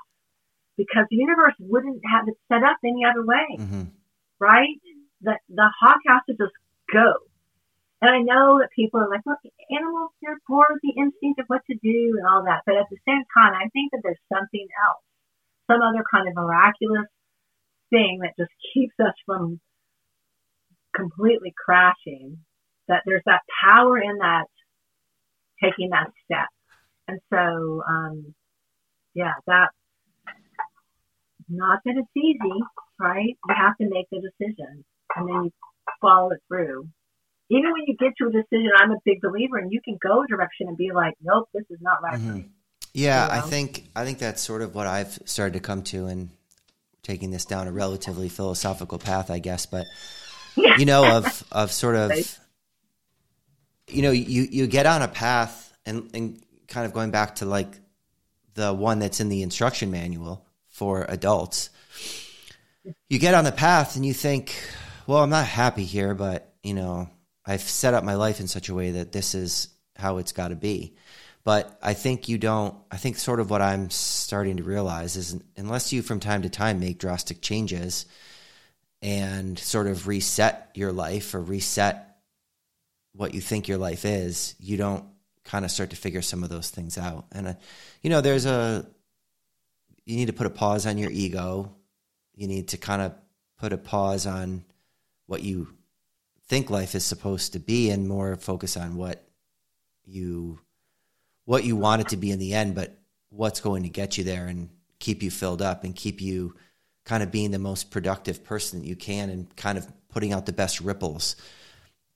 because 0.78 1.06
the 1.10 1.18
universe 1.18 1.53
wouldn't 1.60 2.02
have 2.10 2.28
it 2.28 2.36
set 2.48 2.64
up 2.64 2.78
any 2.86 3.03
other 3.03 3.26
way, 3.26 3.60
mm-hmm. 3.60 3.84
right? 4.40 4.80
The, 5.22 5.38
the 5.49 5.69
hawk 5.80 5.99
has 6.07 6.22
to 6.30 6.36
just 6.41 6.56
go. 6.91 7.14
And 8.02 8.11
I 8.11 8.22
know 8.22 8.60
that 8.60 8.69
people 8.76 8.99
are 8.99 9.10
like, 9.10 9.26
look, 9.26 9.40
animals, 9.72 10.11
they're 10.22 10.38
born 10.48 10.68
with 10.69 10.82
the 10.84 11.02
instinct 11.02 11.40
of 11.40 11.48
what 11.48 11.61
to 11.65 11.76
do 11.82 12.18
and 12.18 12.28
all 12.28 12.44
that. 12.45 12.61
But 12.65 12.78
at 12.78 12.86
the 12.91 12.98
same 13.07 13.24
time, 13.34 13.53
I 13.53 13.69
think 13.74 13.91
that 13.91 14.02
there's 14.03 14.22
something 14.32 14.68
else, 14.86 15.03
some 15.65 15.82
other 15.82 16.03
kind 16.10 16.28
of 16.28 16.36
miraculous 16.36 17.10
thing 17.90 18.19
that 18.22 18.38
just 18.38 18.52
keeps 18.74 18.94
us 18.99 19.15
from 19.26 19.60
completely 20.95 21.53
crashing 21.57 22.38
that 22.88 23.03
there's 23.06 23.24
that 23.26 23.41
power 23.64 23.98
in 23.98 24.18
that 24.19 24.45
taking 25.61 25.90
that 25.90 26.11
step. 26.26 26.48
And 27.07 27.19
so, 27.32 27.84
um, 27.88 28.34
yeah, 29.14 29.34
that 29.48 29.69
not 31.49 31.80
that 31.86 31.95
it's 31.98 32.18
easy, 32.18 32.60
right? 32.99 33.38
You 33.48 33.56
have 33.56 33.78
to 33.78 33.90
make 33.90 34.07
the 34.11 34.22
decision 34.22 34.84
and 35.15 35.30
then 35.30 35.44
you 35.45 35.52
follow 36.02 36.32
it 36.32 36.41
through. 36.48 36.90
Even 37.49 37.72
when 37.72 37.84
you 37.88 37.95
get 37.98 38.14
to 38.18 38.28
a 38.28 38.32
decision, 38.32 38.69
I'm 38.78 38.91
a 38.91 38.98
big 39.06 39.22
believer 39.22 39.57
and 39.57 39.72
you 39.72 39.82
can 39.82 39.98
go 40.02 40.24
a 40.24 40.28
direction 40.28 40.68
and 40.68 40.78
be 40.78 40.91
like, 40.94 41.14
nope, 41.22 41.48
this 41.53 41.64
is 41.69 41.80
not 41.82 42.02
right 42.03 42.19
mm-hmm. 42.19 42.40
Yeah, 42.94 43.24
you 43.24 43.32
know? 43.32 43.38
I 43.38 43.49
think 43.49 43.86
I 43.95 44.06
think 44.06 44.18
that's 44.18 44.41
sort 44.41 44.61
of 44.61 44.74
what 44.74 44.88
I've 44.88 45.19
started 45.26 45.53
to 45.53 45.60
come 45.60 45.84
to 45.84 46.07
and 46.07 46.30
taking 47.03 47.32
this 47.32 47.45
down 47.45 47.68
a 47.68 47.72
relatively 47.72 48.28
philosophical 48.28 48.98
path, 48.98 49.30
I 49.30 49.40
guess, 49.40 49.65
but 49.65 49.86
you 50.56 50.86
know, 50.86 51.18
of 51.18 51.44
of 51.52 51.72
sort 51.72 51.95
of 51.95 52.11
you 53.88 54.02
know, 54.02 54.11
you 54.11 54.48
you 54.49 54.68
get 54.68 54.86
on 54.86 55.02
a 55.02 55.07
path 55.07 55.74
and 55.86 56.10
and 56.14 56.41
kind 56.68 56.86
of 56.86 56.94
going 56.94 57.11
back 57.11 57.36
to 57.36 57.45
like 57.45 57.80
the 58.56 58.74
one 58.74 58.99
that's 58.99 59.19
in 59.19 59.30
the 59.30 59.44
instruction 59.44 59.91
manual 59.91 60.45
for 60.68 61.06
adults. 61.07 61.69
You 63.10 63.19
get 63.19 63.34
on 63.34 63.44
the 63.44 63.52
path 63.52 63.95
and 63.95 64.06
you 64.06 64.14
think, 64.14 64.56
well, 65.06 65.19
I'm 65.19 65.30
not 65.30 65.45
happy 65.45 65.84
here, 65.84 66.14
but 66.14 66.53
you 66.64 66.74
know, 66.74 67.10
I've 67.48 67.61
set 67.61 67.94
up 67.94 68.03
my 68.03 68.15
life 68.15 68.40
in 68.40 68.48
such 68.48 68.69
a 68.69 68.76
way 68.76 68.91
that 68.91 69.14
this 69.14 69.34
is 69.34 69.69
how 69.95 70.18
it's 70.18 70.34
got 70.34 70.49
to 70.49 70.56
be. 70.56 70.95
But 71.44 71.80
I 71.82 71.94
think 71.94 72.28
you 72.28 72.38
don't. 72.38 72.76
I 72.91 72.98
think 72.98 73.18
sort 73.18 73.40
of 73.40 73.49
what 73.49 73.61
I'm 73.61 73.90
starting 73.90 74.57
to 74.57 74.64
realize 74.64 75.15
is 75.15 75.41
unless 75.56 75.94
you 75.94 76.02
from 76.02 76.19
time 76.19 76.41
to 76.41 76.49
time 76.49 76.82
make 76.82 76.99
drastic 76.99 77.41
changes 77.41 78.06
and 79.02 79.57
sort 79.57 79.88
of 79.88 80.07
reset 80.07 80.72
your 80.74 80.91
life 80.91 81.34
or 81.34 81.41
reset 81.41 82.18
what 83.14 83.34
you 83.34 83.40
think 83.40 83.68
your 83.68 83.78
life 83.78 84.03
is, 84.03 84.56
you 84.60 84.76
don't 84.76 85.06
kind 85.45 85.64
of 85.64 85.72
start 85.72 85.91
to 85.91 85.95
figure 85.95 86.22
some 86.22 86.44
of 86.44 86.49
those 86.49 86.69
things 86.69 86.98
out. 86.98 87.26
And, 87.32 87.48
uh, 87.48 87.53
you 88.02 88.10
know, 88.10 88.22
there's 88.22 88.45
a, 88.45 88.86
you 90.06 90.18
need 90.18 90.28
to 90.28 90.34
put 90.34 90.48
a 90.48 90.52
pause 90.52 90.86
on 90.86 90.98
your 90.98 91.11
ego. 91.11 91.74
You 92.36 92.48
need 92.48 92.69
to 92.69 92.78
kind 92.78 93.02
of 93.02 93.15
put 93.57 93.74
a 93.74 93.78
pause 93.78 94.28
on 94.28 94.65
what 95.26 95.41
you 95.41 95.77
think 96.48 96.69
life 96.69 96.95
is 96.95 97.03
supposed 97.03 97.53
to 97.53 97.60
be 97.60 97.90
and 97.90 98.07
more 98.07 98.36
focus 98.36 98.78
on 98.78 98.95
what 98.95 99.24
you 100.06 100.60
what 101.45 101.64
you 101.64 101.76
want 101.76 102.02
it 102.02 102.10
to 102.10 102.18
be 102.18 102.32
in 102.32 102.40
the 102.40 102.53
end 102.53 102.76
but 102.76 102.98
what's 103.30 103.60
going 103.60 103.84
to 103.84 103.90
get 103.90 104.18
you 104.18 104.24
there 104.24 104.48
and 104.48 104.69
keep 104.99 105.22
you 105.22 105.30
filled 105.30 105.61
up 105.61 105.84
and 105.84 105.95
keep 105.95 106.22
you 106.22 106.56
kind 107.06 107.24
of 107.24 107.32
being 107.32 107.52
the 107.52 107.60
most 107.60 107.90
productive 107.91 108.44
person 108.44 108.82
that 108.82 108.88
you 108.88 108.95
can 108.95 109.30
and 109.30 109.56
kind 109.56 109.78
of 109.78 109.88
putting 110.10 110.34
out 110.34 110.45
the 110.45 110.53
best 110.53 110.82
ripples 110.82 111.36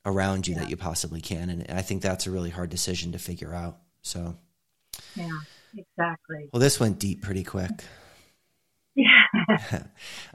around 0.05 0.47
you 0.47 0.53
yeah. 0.53 0.61
that 0.61 0.69
you 0.69 0.77
possibly 0.77 1.21
can. 1.21 1.49
And 1.49 1.65
I 1.69 1.81
think 1.81 2.01
that's 2.01 2.27
a 2.27 2.31
really 2.31 2.49
hard 2.49 2.69
decision 2.69 3.13
to 3.13 3.19
figure 3.19 3.53
out. 3.53 3.77
So, 4.01 4.35
yeah, 5.15 5.29
exactly. 5.77 6.49
Well, 6.51 6.59
this 6.59 6.79
went 6.79 6.99
deep 6.99 7.21
pretty 7.21 7.43
quick. 7.43 7.83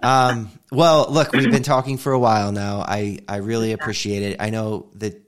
Um, 0.03 0.51
well, 0.71 1.07
look, 1.11 1.33
we've 1.33 1.51
been 1.51 1.63
talking 1.63 1.99
for 1.99 2.13
a 2.13 2.19
while 2.19 2.53
now. 2.53 2.81
I, 2.81 3.19
I 3.29 3.37
really 3.37 3.73
appreciate 3.73 4.23
it. 4.23 4.37
I 4.41 4.51
know 4.51 4.91
that 4.97 5.21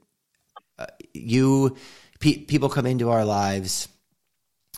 uh, 0.78 0.86
you, 1.15 1.77
pe- 2.20 2.39
people 2.44 2.69
come 2.69 2.86
into 2.86 3.10
our 3.10 3.24
lives 3.24 3.89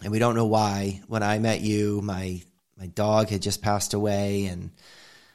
and 0.02 0.12
we 0.12 0.18
don't 0.18 0.34
know 0.34 0.46
why. 0.46 1.02
When 1.08 1.22
I 1.22 1.38
met 1.38 1.60
you, 1.60 2.00
my, 2.02 2.40
my 2.78 2.86
dog 2.86 3.28
had 3.28 3.42
just 3.42 3.62
passed 3.62 3.94
away 3.94 4.46
and 4.46 4.70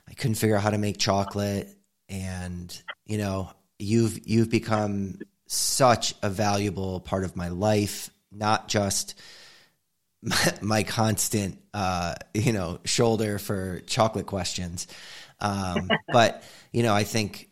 I 0.07 0.13
couldn't 0.13 0.35
figure 0.35 0.55
out 0.55 0.63
how 0.63 0.71
to 0.71 0.77
make 0.77 0.97
chocolate. 0.97 1.69
And, 2.07 2.81
you 3.05 3.17
know, 3.17 3.51
you've 3.79 4.27
you've 4.27 4.49
become 4.49 5.19
such 5.47 6.15
a 6.21 6.29
valuable 6.29 6.99
part 6.99 7.23
of 7.23 7.35
my 7.35 7.49
life, 7.49 8.09
not 8.31 8.67
just 8.67 9.15
my, 10.25 10.53
my 10.61 10.83
constant, 10.83 11.59
uh, 11.73 12.15
you 12.33 12.51
know, 12.51 12.79
shoulder 12.83 13.39
for 13.39 13.81
chocolate 13.87 14.25
questions, 14.25 14.87
um, 15.39 15.89
but 16.11 16.43
you 16.71 16.83
know, 16.83 16.93
I 16.93 17.03
think 17.03 17.49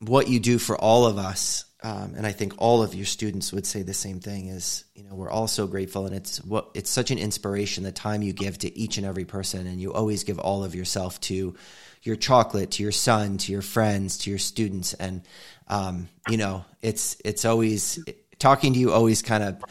what 0.00 0.28
you 0.28 0.40
do 0.40 0.58
for 0.58 0.76
all 0.76 1.06
of 1.06 1.18
us, 1.18 1.64
um, 1.84 2.14
and 2.16 2.26
I 2.26 2.32
think 2.32 2.54
all 2.58 2.82
of 2.82 2.94
your 2.94 3.06
students 3.06 3.52
would 3.52 3.66
say 3.66 3.82
the 3.82 3.94
same 3.94 4.20
thing. 4.20 4.48
Is 4.48 4.84
you 4.94 5.04
know, 5.04 5.14
we're 5.14 5.30
all 5.30 5.48
so 5.48 5.66
grateful, 5.66 6.06
and 6.06 6.14
it's 6.14 6.44
what 6.44 6.70
it's 6.74 6.90
such 6.90 7.10
an 7.10 7.18
inspiration 7.18 7.84
the 7.84 7.92
time 7.92 8.22
you 8.22 8.32
give 8.32 8.58
to 8.58 8.78
each 8.78 8.98
and 8.98 9.06
every 9.06 9.24
person, 9.24 9.66
and 9.66 9.80
you 9.80 9.92
always 9.92 10.24
give 10.24 10.38
all 10.38 10.64
of 10.64 10.74
yourself 10.74 11.20
to 11.22 11.54
your 12.02 12.16
chocolate, 12.16 12.72
to 12.72 12.82
your 12.82 12.92
son, 12.92 13.38
to 13.38 13.52
your 13.52 13.62
friends, 13.62 14.18
to 14.18 14.30
your 14.30 14.38
students, 14.38 14.94
and 14.94 15.22
um, 15.68 16.08
you 16.28 16.36
know, 16.36 16.64
it's 16.82 17.16
it's 17.24 17.44
always 17.44 17.98
talking 18.38 18.72
to 18.74 18.78
you 18.78 18.92
always 18.92 19.22
kind 19.22 19.42
of 19.42 19.62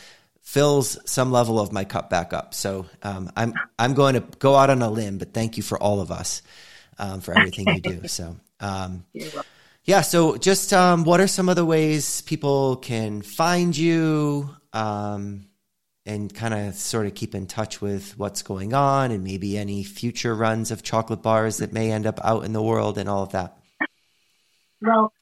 fills 0.41 0.97
some 1.09 1.31
level 1.31 1.59
of 1.59 1.71
my 1.71 1.85
cup 1.85 2.09
back 2.09 2.33
up. 2.33 2.53
So 2.53 2.85
um, 3.03 3.31
I'm 3.35 3.53
I'm 3.79 3.93
going 3.93 4.15
to 4.15 4.23
go 4.39 4.55
out 4.55 4.69
on 4.69 4.81
a 4.81 4.89
limb, 4.89 5.17
but 5.17 5.33
thank 5.33 5.57
you 5.57 5.63
for 5.63 5.81
all 5.81 6.01
of 6.01 6.11
us 6.11 6.41
um, 6.97 7.21
for 7.21 7.37
everything 7.37 7.67
you 7.67 7.81
do. 7.81 8.07
So 8.07 8.35
um, 8.59 9.05
yeah, 9.83 10.01
so 10.01 10.37
just 10.37 10.73
um, 10.73 11.03
what 11.03 11.19
are 11.19 11.27
some 11.27 11.49
of 11.49 11.55
the 11.55 11.65
ways 11.65 12.21
people 12.21 12.75
can 12.77 13.21
find 13.21 13.75
you 13.75 14.49
um, 14.73 15.47
and 16.05 16.33
kind 16.33 16.53
of 16.53 16.75
sort 16.75 17.07
of 17.07 17.15
keep 17.15 17.33
in 17.33 17.47
touch 17.47 17.81
with 17.81 18.17
what's 18.17 18.43
going 18.43 18.73
on 18.73 19.11
and 19.11 19.23
maybe 19.23 19.57
any 19.57 19.83
future 19.83 20.35
runs 20.35 20.71
of 20.71 20.83
chocolate 20.83 21.21
bars 21.21 21.57
that 21.57 21.73
may 21.73 21.91
end 21.91 22.05
up 22.05 22.19
out 22.23 22.45
in 22.45 22.53
the 22.53 22.61
world 22.61 22.97
and 22.97 23.09
all 23.09 23.23
of 23.23 23.31
that? 23.31 23.57
Well, 24.81 25.13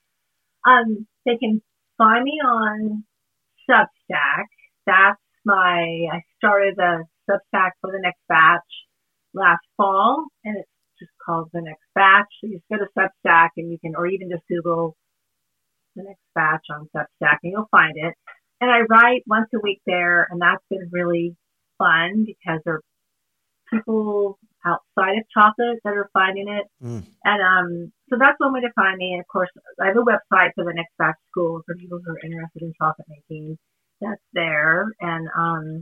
um, 0.65 1.07
they 1.25 1.37
can 1.37 1.61
find 1.97 2.23
me 2.23 2.39
on 2.43 3.03
Substack. 3.69 4.45
That's 4.89 5.21
my, 5.45 6.09
I 6.11 6.21
started 6.37 6.75
a 6.79 7.05
Substack 7.29 7.71
for 7.79 7.91
the 7.91 8.01
next 8.01 8.21
batch 8.27 8.69
last 9.35 9.61
fall, 9.77 10.25
and 10.43 10.57
it's 10.57 10.69
just 10.99 11.11
called 11.23 11.49
the 11.53 11.61
next 11.61 11.85
batch. 11.93 12.25
So 12.41 12.47
you 12.47 12.57
just 12.57 12.69
go 12.71 12.77
to 12.77 12.89
Substack 12.97 13.49
and 13.57 13.71
you 13.71 13.77
can, 13.79 13.93
or 13.95 14.07
even 14.07 14.29
just 14.31 14.47
Google 14.49 14.95
the 15.95 16.03
next 16.03 16.25
batch 16.33 16.65
on 16.73 16.89
Substack 16.95 17.37
and 17.43 17.51
you'll 17.51 17.69
find 17.69 17.93
it. 17.97 18.15
And 18.61 18.69
I 18.71 18.81
write 18.89 19.23
once 19.27 19.47
a 19.55 19.59
week 19.61 19.81
there, 19.85 20.27
and 20.29 20.41
that's 20.41 20.63
been 20.69 20.89
really 20.91 21.35
fun 21.77 22.25
because 22.25 22.59
there 22.65 22.75
are 22.75 22.83
people 23.71 24.39
outside 24.65 25.17
of 25.17 25.23
chocolate 25.33 25.79
that 25.85 25.93
are 25.93 26.09
finding 26.11 26.49
it. 26.49 26.65
Mm. 26.83 27.05
And 27.23 27.41
um, 27.41 27.91
so 28.09 28.17
that's 28.19 28.39
one 28.39 28.53
way 28.53 28.61
to 28.61 28.73
find 28.75 28.97
me. 28.97 29.13
And 29.13 29.21
of 29.21 29.27
course, 29.27 29.49
I 29.79 29.87
have 29.87 29.97
a 29.97 30.03
website 30.03 30.51
for 30.55 30.65
the 30.65 30.73
next 30.73 30.91
batch 30.97 31.15
school 31.31 31.61
for 31.65 31.75
people 31.75 31.99
who 32.03 32.11
are 32.11 32.19
interested 32.25 32.63
in 32.63 32.73
chocolate 32.81 33.07
making. 33.07 33.57
That's 34.01 34.21
there. 34.33 34.87
And 35.01 35.27
um, 35.37 35.81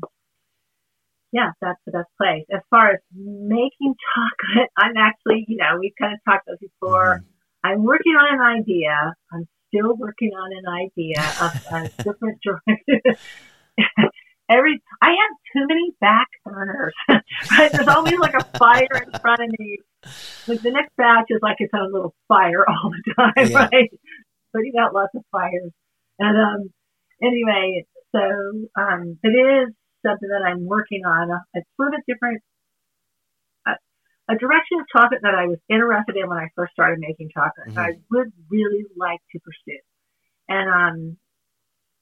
yeah, 1.32 1.52
that's 1.62 1.80
the 1.86 1.92
best 1.92 2.10
place. 2.18 2.46
As 2.54 2.62
far 2.70 2.92
as 2.92 3.00
making 3.14 3.96
chocolate, 4.16 4.70
I'm 4.78 4.98
actually, 4.98 5.46
you 5.48 5.58
know, 5.58 5.78
we've 5.80 5.94
kind 6.00 6.14
of 6.14 6.20
talked 6.26 6.48
about 6.48 6.60
before. 6.60 7.20
Mm-hmm. 7.20 7.28
I'm 7.64 7.84
working 7.84 8.14
on 8.14 8.40
an 8.40 8.62
idea. 8.62 9.14
I'm 9.34 9.48
still 9.68 9.96
working 9.98 10.32
on 10.32 10.52
an 10.54 10.68
idea 10.68 11.22
of 11.42 11.52
a 11.74 12.04
different 12.04 12.40
direction. 12.42 13.18
Every 14.50 14.82
I 15.02 15.08
have 15.08 15.36
too 15.54 15.68
many 15.68 15.92
back 16.00 16.28
burners. 16.46 16.94
right? 17.10 17.70
There's 17.70 17.88
always 17.90 18.18
like 18.18 18.34
a 18.34 18.46
fire 18.58 19.04
in 19.04 19.20
front 19.20 19.42
of 19.42 19.50
me. 19.60 19.80
Like 20.48 20.62
the 20.62 20.72
next 20.72 20.96
batch 20.96 21.26
is 21.30 21.40
like 21.42 21.58
its 21.60 21.74
own 21.76 21.92
little 21.92 22.16
fire 22.30 22.64
all 22.68 22.90
the 22.90 23.14
time, 23.14 23.52
yeah. 23.52 23.68
right? 23.70 23.92
Putting 24.56 24.72
out 24.80 24.94
lots 24.94 25.14
of 25.16 25.24
fires. 25.34 25.74
And 26.20 26.38
um 26.38 26.70
anyway, 27.22 27.86
so 28.14 28.22
um 28.76 29.18
it 29.24 29.36
is 29.36 29.74
something 30.06 30.30
that 30.30 30.46
I'm 30.46 30.66
working 30.66 31.04
on. 31.06 31.30
It's 31.54 31.68
sort 31.76 31.94
of 31.94 32.00
a 32.00 32.04
different, 32.08 32.42
a, 33.66 33.74
a 34.30 34.36
direction 34.38 34.80
of 34.80 34.86
chocolate 34.88 35.22
that 35.24 35.36
I 35.36 35.48
was 35.48 35.60
interested 35.70 36.16
in 36.16 36.30
when 36.30 36.38
I 36.38 36.48
first 36.56 36.74
started 36.74 37.00
making 37.00 37.30
chocolate. 37.34 37.76
Mm-hmm. 37.76 37.80
I 37.80 37.92
would 38.12 38.32
really 38.50 38.86
like 38.96 39.22
to 39.34 39.40
pursue, 39.44 39.82
and 40.48 40.68
um, 40.70 40.98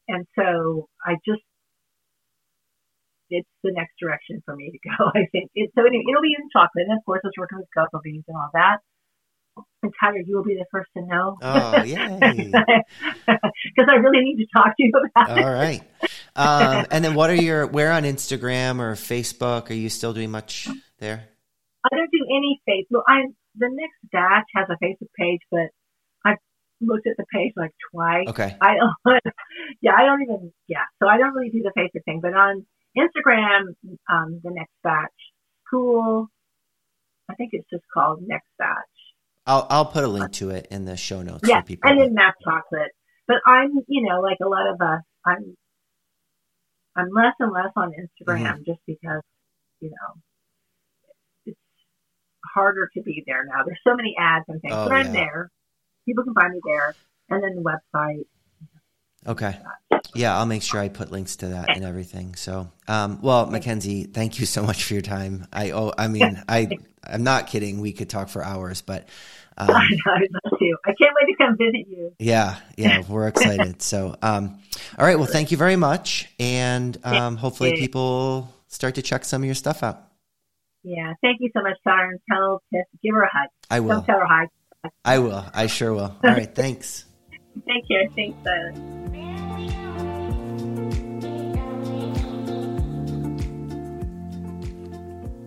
and 0.07 0.27
so 0.37 0.89
I 1.01 1.15
just 1.25 1.43
it's 3.29 3.49
the 3.63 3.73
next 3.73 3.97
direction 3.99 4.43
for 4.45 4.55
me 4.55 4.69
to 4.69 4.79
go. 4.85 5.09
I 5.15 5.25
think 5.31 5.49
it, 5.55 5.71
so. 5.75 5.81
Anyway, 5.85 6.05
it'll 6.09 6.21
be 6.21 6.35
in 6.37 6.49
chocolate, 6.53 6.85
and 6.87 6.97
of 6.97 7.03
course, 7.05 7.21
I 7.23 7.33
was 7.33 7.39
working 7.39 7.57
with 7.57 7.71
cocoa 7.73 8.01
beans 8.03 8.25
and 8.27 8.37
all 8.37 8.51
that. 8.53 8.85
And 9.83 9.93
Tyler, 10.01 10.19
you 10.25 10.35
will 10.35 10.43
be 10.43 10.55
the 10.55 10.65
first 10.71 10.89
to 10.97 11.05
know. 11.05 11.37
Oh, 11.41 11.83
yay! 11.83 12.51
Because 13.27 13.89
I 13.89 13.95
really 13.95 14.23
need 14.23 14.37
to 14.37 14.47
talk 14.53 14.75
to 14.77 14.83
you 14.83 14.91
about 14.91 15.37
it. 15.37 15.43
All 15.43 15.53
right. 15.53 15.81
Um, 16.35 16.85
and 16.91 17.03
then, 17.03 17.15
what 17.15 17.29
are 17.29 17.35
your 17.35 17.67
where 17.67 17.91
on 17.91 18.03
Instagram 18.03 18.79
or 18.79 18.93
Facebook? 18.93 19.69
Are 19.69 19.73
you 19.73 19.89
still 19.89 20.13
doing 20.13 20.31
much 20.31 20.67
there? 20.99 21.29
I 21.83 21.95
don't 21.95 22.11
do 22.11 22.25
any 22.29 22.61
Facebook. 22.67 22.85
Well, 22.91 23.03
I 23.07 23.21
the 23.55 23.69
next 23.71 23.97
batch 24.11 24.45
has 24.55 24.67
a 24.69 24.83
Facebook 24.83 25.09
page, 25.17 25.41
but 25.51 25.69
I've 26.25 26.37
looked 26.81 27.07
at 27.07 27.15
the 27.17 27.25
page 27.33 27.53
like 27.55 27.71
twice. 27.91 28.27
Okay. 28.29 28.55
I 28.59 28.75
don't. 28.75 29.21
yeah, 29.81 29.93
I 29.97 30.05
don't 30.05 30.21
even. 30.23 30.51
Yeah, 30.67 30.85
so 31.01 31.07
I 31.07 31.17
don't 31.17 31.33
really 31.33 31.51
do 31.51 31.63
the 31.63 31.71
Facebook 31.77 32.03
thing, 32.05 32.19
but 32.21 32.33
on 32.33 32.65
Instagram, 32.97 33.75
um, 34.11 34.41
the 34.43 34.51
next 34.51 34.73
batch, 34.83 35.11
cool. 35.69 36.27
I 37.29 37.35
think 37.35 37.51
it's 37.53 37.69
just 37.69 37.83
called 37.93 38.19
next 38.25 38.47
batch 38.57 38.94
I'll 39.45 39.67
I'll 39.69 39.85
put 39.85 40.03
a 40.03 40.07
link 40.07 40.31
to 40.33 40.49
it 40.49 40.67
in 40.71 40.85
the 40.85 40.97
show 40.97 41.21
notes. 41.21 41.47
For 41.47 41.61
people. 41.61 41.89
Yeah, 41.89 41.93
and 41.93 42.01
in 42.01 42.13
Map 42.13 42.35
Chocolate. 42.43 42.91
But 43.27 43.37
I'm, 43.45 43.71
you 43.87 44.07
know, 44.07 44.21
like 44.21 44.37
a 44.41 44.47
lot 44.47 44.67
of 44.67 44.81
us, 44.81 45.01
I'm 45.25 45.55
I'm 46.95 47.09
less 47.11 47.33
and 47.39 47.51
less 47.51 47.71
on 47.75 47.91
Instagram 47.91 48.43
mm-hmm. 48.43 48.63
just 48.65 48.79
because, 48.87 49.21
you 49.81 49.89
know, 49.89 50.21
it's 51.45 51.57
harder 52.53 52.89
to 52.93 53.01
be 53.01 53.23
there 53.27 53.45
now. 53.45 53.63
There's 53.65 53.79
so 53.85 53.95
many 53.95 54.15
ads 54.17 54.45
and 54.47 54.61
things, 54.61 54.73
oh, 54.73 54.85
but 54.87 54.93
I'm 54.93 55.11
there. 55.11 55.49
People 56.05 56.23
can 56.23 56.33
find 56.33 56.53
me 56.53 56.61
there, 56.65 56.95
and 57.29 57.43
then 57.43 57.55
the 57.55 57.61
website. 57.61 58.25
Okay. 59.27 59.57
Yeah, 60.13 60.37
I'll 60.37 60.45
make 60.45 60.61
sure 60.61 60.79
I 60.79 60.89
put 60.89 61.11
links 61.11 61.37
to 61.37 61.47
that 61.49 61.75
and 61.75 61.83
everything. 61.83 62.35
So, 62.35 62.71
um, 62.87 63.19
well, 63.21 63.47
Mackenzie, 63.47 64.03
thank 64.03 64.39
you 64.39 64.45
so 64.45 64.63
much 64.63 64.83
for 64.83 64.93
your 64.93 65.01
time. 65.01 65.47
I 65.51 65.71
oh, 65.71 65.93
I 65.97 66.07
mean, 66.07 66.41
I 66.49 66.69
I'm 67.03 67.23
not 67.23 67.47
kidding. 67.47 67.81
We 67.81 67.91
could 67.91 68.09
talk 68.09 68.29
for 68.29 68.43
hours, 68.43 68.81
but 68.81 69.09
um, 69.57 69.69
I 69.69 70.19
love 70.43 70.57
you. 70.59 70.77
I 70.85 70.93
can't 70.99 71.13
wait 71.19 71.31
to 71.31 71.35
come 71.37 71.57
visit 71.57 71.87
you. 71.87 72.13
Yeah, 72.19 72.57
yeah, 72.77 73.03
we're 73.07 73.27
excited. 73.27 73.81
so, 73.81 74.15
um, 74.21 74.61
all 74.97 75.05
right. 75.05 75.17
Well, 75.17 75.27
thank 75.27 75.51
you 75.51 75.57
very 75.57 75.75
much, 75.75 76.29
and 76.39 76.97
um, 77.03 77.37
hopefully 77.37 77.75
people 77.77 78.53
start 78.67 78.95
to 78.95 79.01
check 79.01 79.25
some 79.25 79.41
of 79.41 79.45
your 79.45 79.55
stuff 79.55 79.83
out. 79.83 80.01
Yeah, 80.83 81.13
thank 81.21 81.37
you 81.41 81.49
so 81.55 81.63
much, 81.63 81.77
Sarah. 81.83 82.09
And 82.09 82.19
tell 82.31 82.61
Tiff, 82.73 82.85
give 83.03 83.15
her 83.15 83.23
a 83.23 83.29
hug. 83.31 83.49
I 83.69 83.79
will. 83.79 83.95
Don't 83.95 84.05
tell 84.05 84.19
her 84.19 84.25
hi. 84.25 84.47
I 85.03 85.19
will. 85.19 85.43
I 85.53 85.67
sure 85.67 85.93
will. 85.93 86.15
All 86.23 86.31
right. 86.31 86.53
Thanks. 86.53 87.05
Thank 87.65 87.85
you. 87.89 88.09
Thanks. 88.15 88.37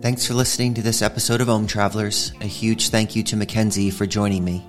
Thanks 0.01 0.25
for 0.25 0.33
listening 0.33 0.73
to 0.75 0.81
this 0.81 1.01
episode 1.01 1.41
of 1.41 1.49
Om 1.49 1.67
Travelers. 1.67 2.31
A 2.41 2.45
huge 2.45 2.87
thank 2.89 3.17
you 3.17 3.23
to 3.23 3.35
Mackenzie 3.35 3.91
for 3.91 4.05
joining 4.05 4.45
me. 4.45 4.65